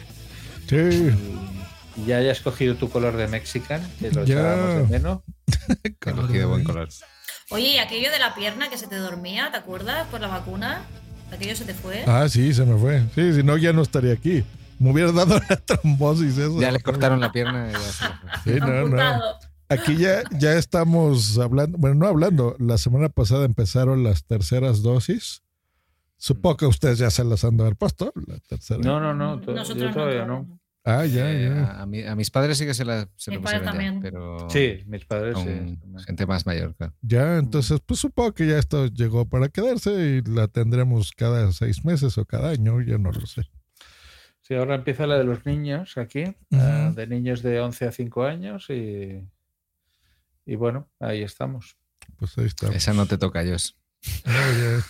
Sí. 0.69 0.77
Y 0.77 1.59
ya 2.06 2.18
hayas 2.18 2.40
cogido 2.40 2.74
tu 2.76 2.90
color 2.90 3.16
de 3.16 3.28
Mexican, 3.28 3.80
que 3.98 4.10
lo 4.10 4.22
echábamos 4.22 4.74
de 4.76 4.98
menos. 4.98 5.20
He 5.84 5.94
cogido 5.94 6.48
buen 6.48 6.64
color. 6.64 6.88
Oye, 7.50 7.74
y 7.74 7.78
aquello 7.78 8.10
de 8.10 8.18
la 8.18 8.34
pierna 8.34 8.70
que 8.70 8.78
se 8.78 8.86
te 8.86 8.96
dormía, 8.96 9.50
¿te 9.50 9.58
acuerdas? 9.58 10.06
Por 10.08 10.20
la 10.20 10.28
vacuna. 10.28 10.82
Aquello 11.32 11.54
se 11.56 11.64
te 11.64 11.74
fue. 11.74 12.04
Ah, 12.06 12.28
sí, 12.28 12.54
se 12.54 12.64
me 12.64 12.78
fue. 12.78 13.04
Sí, 13.14 13.32
si 13.34 13.42
no, 13.42 13.56
ya 13.56 13.72
no 13.72 13.82
estaría 13.82 14.12
aquí. 14.12 14.44
Me 14.78 14.92
hubiera 14.92 15.12
dado 15.12 15.40
la 15.48 15.56
trombosis 15.56 16.38
eso. 16.38 16.60
Ya 16.60 16.72
le 16.72 16.80
cortaron 16.80 17.20
la 17.20 17.32
pierna 17.32 17.68
y 17.68 17.72
ya 17.72 17.78
se 17.78 18.04
le 18.04 18.14
fue. 18.14 18.52
Sí, 18.54 18.60
no, 18.60 18.88
no. 18.88 19.20
Aquí 19.68 19.96
ya, 19.96 20.24
ya 20.32 20.54
estamos 20.54 21.38
hablando, 21.38 21.78
bueno, 21.78 21.94
no 21.94 22.06
hablando, 22.08 22.56
la 22.58 22.76
semana 22.76 23.08
pasada 23.08 23.44
empezaron 23.44 24.02
las 24.02 24.24
terceras 24.24 24.82
dosis. 24.82 25.42
Supongo 26.16 26.56
que 26.56 26.66
ustedes 26.66 26.98
ya 26.98 27.08
se 27.10 27.24
las 27.24 27.44
han 27.44 27.56
de 27.56 27.62
haber 27.62 27.76
puesto. 27.76 28.12
La 28.26 28.38
tercera. 28.40 28.80
No, 28.82 29.00
no, 29.00 29.14
no. 29.14 29.36
Nosotros 29.36 29.78
yo 29.78 29.92
todavía 29.92 30.24
no. 30.24 30.59
Ah, 30.85 31.05
ya, 31.05 31.31
Eh, 31.31 31.44
ya. 31.44 31.65
a, 31.65 31.82
a 31.82 31.86
mi- 31.86 32.02
a 32.05 32.16
mis 32.16 32.31
padres 32.31 32.57
sí 32.57 32.65
que 32.65 32.73
se 32.73 32.85
la, 32.86 33.07
se 33.16 33.31
Mis 33.31 33.36
lo 33.39 33.43
pusieron 33.43 33.66
ya, 33.66 33.70
también. 33.70 34.01
pero 34.01 34.48
Sí, 34.51 34.82
mis 34.86 35.05
padres 35.05 35.36
sí. 35.39 35.78
gente 36.07 36.24
más 36.27 36.47
mayor, 36.47 36.74
claro. 36.74 36.94
Ya, 37.02 37.36
entonces, 37.36 37.81
pues 37.85 38.01
supongo 38.01 38.32
que 38.32 38.47
ya 38.47 38.59
esto 38.59 38.86
llegó 38.86 39.28
para 39.28 39.48
quedarse 39.51 39.90
y 39.93 40.23
la 40.31 40.48
tendremos 40.48 41.12
cada 41.12 41.52
seis 41.52 41.85
meses 41.85 42.16
o 42.16 42.24
cada 42.24 42.51
año, 42.51 42.81
ya 42.81 42.97
no 42.97 43.12
lo 43.12 43.27
sé. 43.27 43.43
Sí, 44.40 44.55
ahora 44.55 44.74
empieza 44.77 45.07
la 45.07 45.19
de 45.19 45.24
los 45.24 45.44
niños 45.44 45.97
aquí, 45.98 46.24
ah, 46.55 46.93
de 46.97 47.07
niños 47.07 47.43
de 47.43 47.61
11 47.61 47.86
a 47.86 47.93
5 47.93 48.24
años 48.24 48.66
y, 48.70 49.23
y 50.47 50.55
bueno, 50.57 50.89
ahí 50.98 51.23
estamos. 51.23 51.77
Pues 52.16 52.36
ahí 52.39 52.47
está. 52.47 52.69
Esa 52.73 52.94
no 52.94 53.05
te 53.07 53.19
toca, 53.19 53.44
Jos. 53.47 53.77
No, 54.24 54.32
ya. 54.32 54.82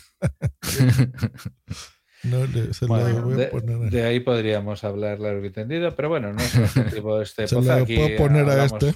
No, 2.24 2.44
le- 2.46 2.74
se 2.74 2.86
la 2.86 2.88
Bueno, 2.88 3.22
voy 3.22 3.34
de, 3.36 3.46
a 3.46 3.50
poner. 3.50 3.76
a- 3.76 3.90
de 3.90 4.02
ahí 4.04 4.20
podríamos 4.20 4.84
hablar 4.84 5.20
largo 5.20 5.44
y 5.44 5.50
tendido, 5.50 5.94
pero 5.96 6.08
bueno, 6.10 6.32
no 6.32 6.40
es 6.40 6.54
el 6.54 6.64
objetivo 6.64 7.16
de 7.18 7.24
este 7.24 7.46
Se 7.48 7.60
la 7.62 7.76
Aquí 7.76 7.96
puedo 7.96 8.16
poner 8.16 8.48
a 8.48 8.52
hablamos- 8.64 8.82
este. 8.82 8.94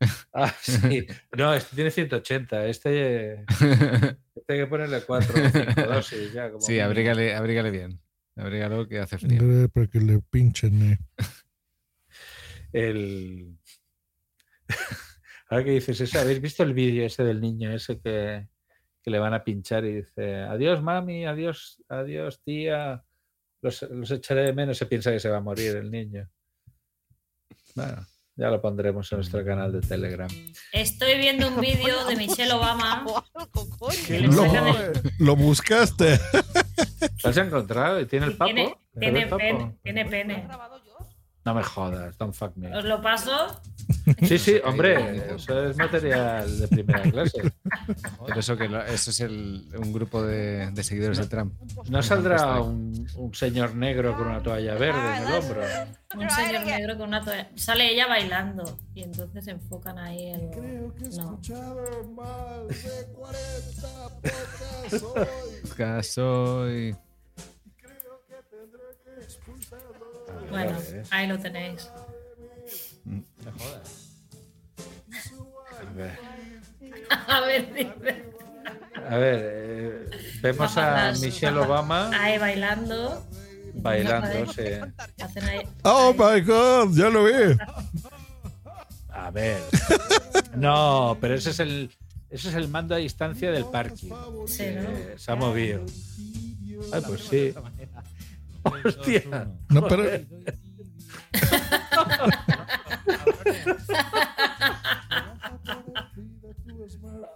Ah, 0.34 0.52
sí. 0.60 1.06
No, 1.36 1.54
este 1.54 1.76
tiene 1.76 1.90
180. 1.90 2.66
Este, 2.66 3.44
este 3.44 4.16
hay 4.48 4.58
que 4.58 4.66
ponerle 4.66 5.00
4 5.02 5.32
o 5.34 5.50
5 5.50 5.82
dosis 5.94 6.32
ya. 6.32 6.50
Como 6.50 6.60
Sí, 6.60 6.78
abrígale, 6.80 7.34
abrígale 7.34 7.70
bien. 7.70 8.00
Abrígalo 8.36 8.86
que 8.88 8.98
hace 8.98 9.16
frío. 9.18 9.68
Para 9.72 9.86
que 9.86 10.00
le 10.00 10.20
pinchen. 10.30 10.92
eh. 10.92 10.98
El... 12.72 13.56
Ahora 15.48 15.64
que 15.64 15.70
dices 15.70 16.00
eso, 16.00 16.18
¿habéis 16.18 16.40
visto 16.40 16.62
el 16.64 16.74
vídeo 16.74 17.06
ese 17.06 17.22
del 17.22 17.40
niño 17.40 17.72
ese 17.72 18.00
que, 18.00 18.48
que 19.04 19.10
le 19.10 19.18
van 19.18 19.34
a 19.34 19.44
pinchar 19.44 19.84
y 19.84 19.96
dice, 19.96 20.36
adiós 20.42 20.82
mami, 20.82 21.26
adiós, 21.26 21.82
adiós 21.88 22.40
tía, 22.42 23.04
los, 23.60 23.82
los 23.82 24.10
echaré 24.10 24.44
de 24.44 24.52
menos, 24.54 24.78
se 24.78 24.86
piensa 24.86 25.12
que 25.12 25.20
se 25.20 25.28
va 25.28 25.36
a 25.36 25.40
morir 25.40 25.76
el 25.76 25.90
niño. 25.90 26.26
Bueno, 27.74 28.06
ya 28.36 28.48
lo 28.50 28.60
pondremos 28.62 29.10
en 29.12 29.18
nuestro 29.18 29.44
canal 29.44 29.72
de 29.72 29.80
Telegram. 29.86 30.28
Estoy 30.72 31.18
viendo 31.18 31.48
un 31.48 31.60
vídeo 31.60 32.06
de 32.06 32.16
Michelle 32.16 32.52
Obama. 32.52 33.04
que 34.06 34.20
le 34.20 34.28
Lo, 34.28 34.32
sacan 34.32 34.68
el- 34.68 34.92
lo 35.18 35.36
buscaste. 35.36 36.18
¿Lo 37.22 37.30
has 37.30 37.36
encontrado? 37.36 38.00
¿Y 38.00 38.06
tiene 38.06 38.26
el 38.26 38.36
papo? 38.36 38.46
Tiene, 38.54 38.68
¿Se 38.94 39.00
ve 39.00 39.06
tiene 39.06 39.18
el 39.22 39.28
papo? 39.28 39.38
pene, 39.38 39.76
tiene 39.82 40.04
pene. 40.06 40.48
No 41.44 41.52
me 41.54 41.62
jodas, 41.62 42.16
don't 42.16 42.32
fuck 42.34 42.56
me. 42.56 42.74
Os 42.74 42.84
lo 42.84 43.02
paso. 43.02 43.60
Sí, 44.26 44.38
sí, 44.38 44.56
hombre, 44.64 45.34
eso 45.36 45.62
es 45.68 45.76
material 45.76 46.58
de 46.58 46.68
primera 46.68 47.02
clase. 47.02 47.52
Pero 48.26 48.40
eso 48.40 48.56
que 48.56 48.68
lo- 48.68 48.82
eso 48.84 49.10
es 49.10 49.20
el, 49.20 49.68
un 49.78 49.92
grupo 49.92 50.22
de, 50.22 50.70
de 50.70 50.82
seguidores 50.82 51.18
de 51.18 51.26
Trump. 51.26 51.52
¿No 51.90 52.02
saldrá 52.02 52.60
un, 52.62 53.06
un 53.16 53.34
señor 53.34 53.74
negro 53.74 54.16
con 54.16 54.28
una 54.28 54.42
toalla 54.42 54.74
verde 54.74 55.16
en 55.18 55.22
el 55.24 55.34
hombro? 55.34 55.60
Un 56.16 56.30
señor 56.30 56.64
negro 56.64 56.96
con 56.96 57.08
una 57.08 57.20
toalla. 57.22 57.50
Sale 57.56 57.92
ella 57.92 58.06
bailando. 58.06 58.78
Y 58.94 59.02
entonces 59.02 59.46
enfocan 59.48 59.98
ahí 59.98 60.30
el. 60.30 60.50
No. 61.16 61.40
Soy. 66.02 66.96
Bueno, 70.50 70.76
ahí 71.10 71.26
lo 71.26 71.38
tenéis. 71.38 71.90
No 73.04 73.52
jodas. 73.58 74.10
A 75.78 75.92
ver, 75.92 76.18
A 77.28 77.40
ver, 77.40 77.74
dice. 77.74 78.24
a 79.08 79.16
ver, 79.16 79.40
eh, 79.42 80.10
vemos 80.40 80.76
a 80.76 81.12
Michelle 81.20 81.58
Obama 81.58 82.10
Ahí 82.18 82.38
bailando. 82.38 83.24
bailando. 83.74 84.52
sí. 84.52 84.62
Hacen 85.22 85.44
ahí. 85.44 85.60
Oh 85.82 86.12
my 86.14 86.40
god, 86.40 86.94
ya 86.96 87.10
lo 87.10 87.24
vi. 87.24 87.56
A 89.10 89.30
ver. 89.30 89.60
No, 90.56 91.16
pero 91.20 91.34
ese 91.34 91.50
es 91.50 91.60
el, 91.60 91.90
ese 92.30 92.48
es 92.48 92.54
el 92.54 92.68
mando 92.68 92.94
a 92.94 92.98
distancia 92.98 93.50
del 93.52 93.64
parking. 93.66 94.10
Sí, 94.46 94.66
¿no? 94.74 94.82
Eh, 94.90 95.14
se 95.16 95.32
ha 95.32 95.34
movido. 95.36 95.84
Ay, 96.92 97.02
pues 97.06 97.22
sí. 97.22 97.54
Hostia. 98.64 99.48
No, 99.68 99.86
pero- 99.88 100.04
Joder. 100.04 100.26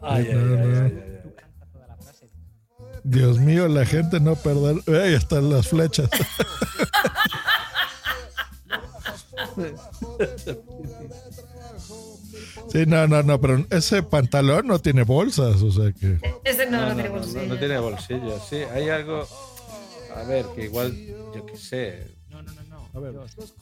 Ay, 0.03 0.27
ay, 0.29 0.35
No, 0.35 0.41
ay, 0.41 0.69
no. 0.69 0.79
ay, 0.79 0.83
ay, 0.85 0.93
ay. 1.25 1.33
Dios 3.05 3.39
mío, 3.39 3.69
la 3.69 3.87
gente 3.87 4.21
no 4.21 4.35
perder. 4.37 4.77
Ahí 5.03 5.15
están 5.15 5.51
las 5.51 5.69
flechas. 5.69 6.09
Sí, 12.71 12.85
no, 12.87 13.07
no, 13.07 13.23
no, 13.23 13.41
pero 13.41 13.65
ese 13.71 14.03
pantalón 14.03 14.67
no 14.67 14.79
tiene 14.79 15.03
bolsas, 15.05 15.63
o 15.63 15.71
sea 15.73 15.93
que. 15.93 16.19
Ese 16.45 16.67
no, 16.71 16.81
No, 16.81 16.89
no, 16.89 16.95
tiene 16.95 17.09
no, 17.09 17.15
bolsillo. 17.17 17.47
no 17.47 17.57
tiene 17.59 17.79
bolsillo. 17.79 18.41
Sí, 18.49 18.57
hay 18.57 18.89
algo. 18.91 19.27
A 20.19 20.25
ver, 20.25 20.47
que 20.55 20.65
igual, 20.65 20.95
yo 21.35 21.47
qué 21.47 21.57
sé. 21.57 22.07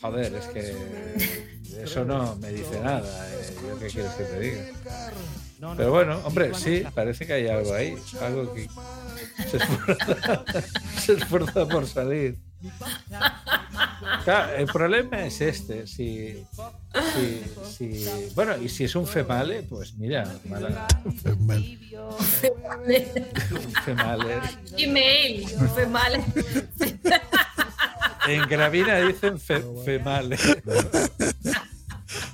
Joder, 0.00 0.34
es 0.34 0.46
que 0.46 1.82
eso 1.82 2.04
no 2.04 2.36
me 2.36 2.52
dice 2.52 2.80
nada. 2.80 3.28
eh, 3.34 3.54
¿Yo 3.68 3.78
qué 3.78 3.86
quieres 3.88 4.12
que 4.12 4.24
te 4.24 4.40
diga? 4.40 4.64
Pero 5.76 5.90
bueno, 5.90 6.20
hombre, 6.24 6.54
sí, 6.54 6.84
parece 6.94 7.26
que 7.26 7.32
hay 7.34 7.48
algo 7.48 7.72
ahí. 7.74 7.96
Algo 8.20 8.52
que 8.52 8.68
se 9.50 9.56
esfuerza, 9.58 10.44
se 11.00 11.12
esfuerza 11.14 11.68
por 11.68 11.86
salir. 11.86 12.38
Claro, 14.24 14.52
el 14.56 14.66
problema 14.66 15.24
es 15.24 15.40
este. 15.40 15.86
Si, 15.86 16.44
si, 17.14 17.42
si- 17.76 18.08
bueno, 18.34 18.56
y 18.56 18.68
si 18.68 18.84
es 18.84 18.94
un 18.94 19.06
female, 19.06 19.62
pues 19.68 19.94
mira, 19.94 20.24
mala, 20.48 20.68
Mal. 20.70 21.04
un 21.04 21.16
female. 23.84 24.58
Email. 24.76 25.48
Fue 25.74 25.86
mal. 25.86 26.24
En 28.28 28.48
Gravina 28.48 28.96
dicen 29.00 29.38
fe- 29.38 29.62
female. 29.84 30.36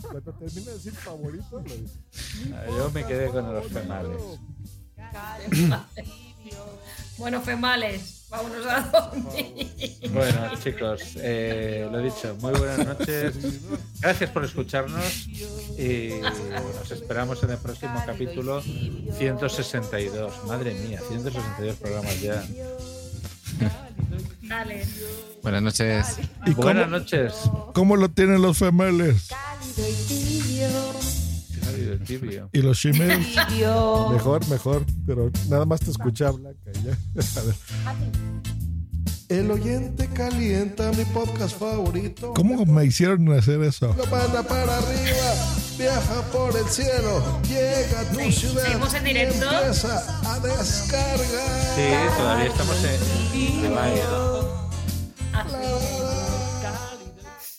Cuando 0.00 0.32
termina 0.34 0.66
de 0.70 0.74
decir 0.76 0.92
favorito, 0.92 1.44
lo 1.52 1.62
dice. 1.76 1.98
Ah, 2.54 2.64
Yo 2.68 2.90
me 2.90 3.04
quedé 3.04 3.28
con 3.28 3.52
los 3.52 3.66
females. 3.68 4.16
Bueno, 7.18 7.40
females. 7.42 8.22
Vámonos 8.32 8.66
a 8.66 8.80
dormir. 8.80 9.68
Bueno, 10.12 10.50
chicos, 10.62 11.02
eh, 11.16 11.86
lo 11.92 11.98
dicho, 11.98 12.34
muy 12.40 12.52
buenas 12.52 12.78
noches. 12.86 13.34
Gracias 14.00 14.30
por 14.30 14.44
escucharnos 14.44 15.26
y 15.78 16.12
nos 16.22 16.90
esperamos 16.90 17.42
en 17.42 17.50
el 17.50 17.59
próximo 17.59 18.02
capítulo 18.06 18.62
162. 18.62 20.44
Madre 20.46 20.74
mía, 20.74 21.00
162 21.09 21.76
programas 21.76 22.20
ya. 22.20 22.42
Dale. 24.42 24.86
Buenas 25.42 25.62
noches. 25.62 26.18
¿Y 26.46 26.54
Buenas 26.54 26.84
cómo, 26.84 26.98
noches. 26.98 27.34
cómo 27.74 27.96
lo 27.96 28.09
tienen 28.09 28.40
los 28.40 28.59
females? 28.59 29.28
Tibio. 32.07 32.49
¿Y 32.53 32.62
los 32.62 32.77
shemales? 32.78 33.27
Mejor, 34.11 34.49
mejor, 34.49 34.85
pero 35.07 35.31
nada 35.49 35.65
más 35.65 35.81
te 35.81 35.90
escucha 35.90 36.31
Blanca. 36.31 36.70
Ya. 36.85 37.20
A 37.40 37.44
ver. 37.44 37.55
El 39.28 39.51
oyente 39.51 40.09
calienta 40.09 40.90
mi 40.93 41.05
podcast 41.07 41.59
favorito. 41.59 42.35
¿Cómo 42.35 42.66
me 42.66 42.85
hicieron 42.85 43.32
hacer 43.32 43.62
eso? 43.62 43.94
Lo 43.97 44.05
manda 44.07 44.43
para 44.43 44.77
arriba, 44.77 45.35
viaja 45.78 46.23
por 46.32 46.55
el 46.55 46.66
cielo, 46.66 47.40
llega 47.49 48.01
a 48.01 48.05
tu 48.12 48.19
Sí, 48.20 48.32
ciudad. 48.32 48.62
seguimos 48.65 48.93
en 48.93 49.05
directo. 49.05 49.47
y 49.51 49.55
Empieza 49.55 50.20
a 50.35 50.39
descargar. 50.40 51.74
Sí, 51.74 52.19
todavía 52.19 52.47
estamos 52.47 52.77
en. 52.85 53.65
en 53.65 53.74
baile. 53.74 54.03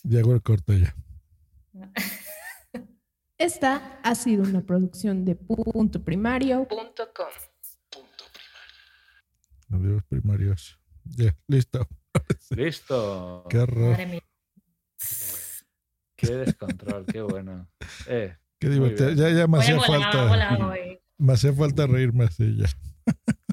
Llegó 0.03 0.34
el 0.34 0.41
corte 0.44 0.80
ya. 0.80 0.95
Esta 3.44 3.99
ha 4.03 4.15
sido 4.15 4.44
una 4.44 4.61
producción 4.61 5.26
de 5.26 5.36
punto 5.36 6.02
primario. 6.02 6.65
Adiós, 9.70 10.02
primarios. 10.07 10.80
Ya, 11.03 11.36
listo. 11.48 11.86
Listo. 12.52 13.45
Qué 13.49 13.60
horror. 13.60 13.98
Qué 16.15 16.28
descontrol, 16.38 17.06
qué 17.06 17.22
bueno. 17.22 17.68
Eh, 18.07 18.38
Qué 18.60 18.70
divertido. 18.70 19.11
Ya, 19.11 19.30
ya 19.32 19.45
me 19.48 19.57
hacía 19.57 19.78
falta. 19.82 20.70
Me 21.18 21.34
hacía 21.34 21.52
falta 21.52 21.86
reírme 21.86 22.24
así 22.24 22.56
ya. 22.56 22.70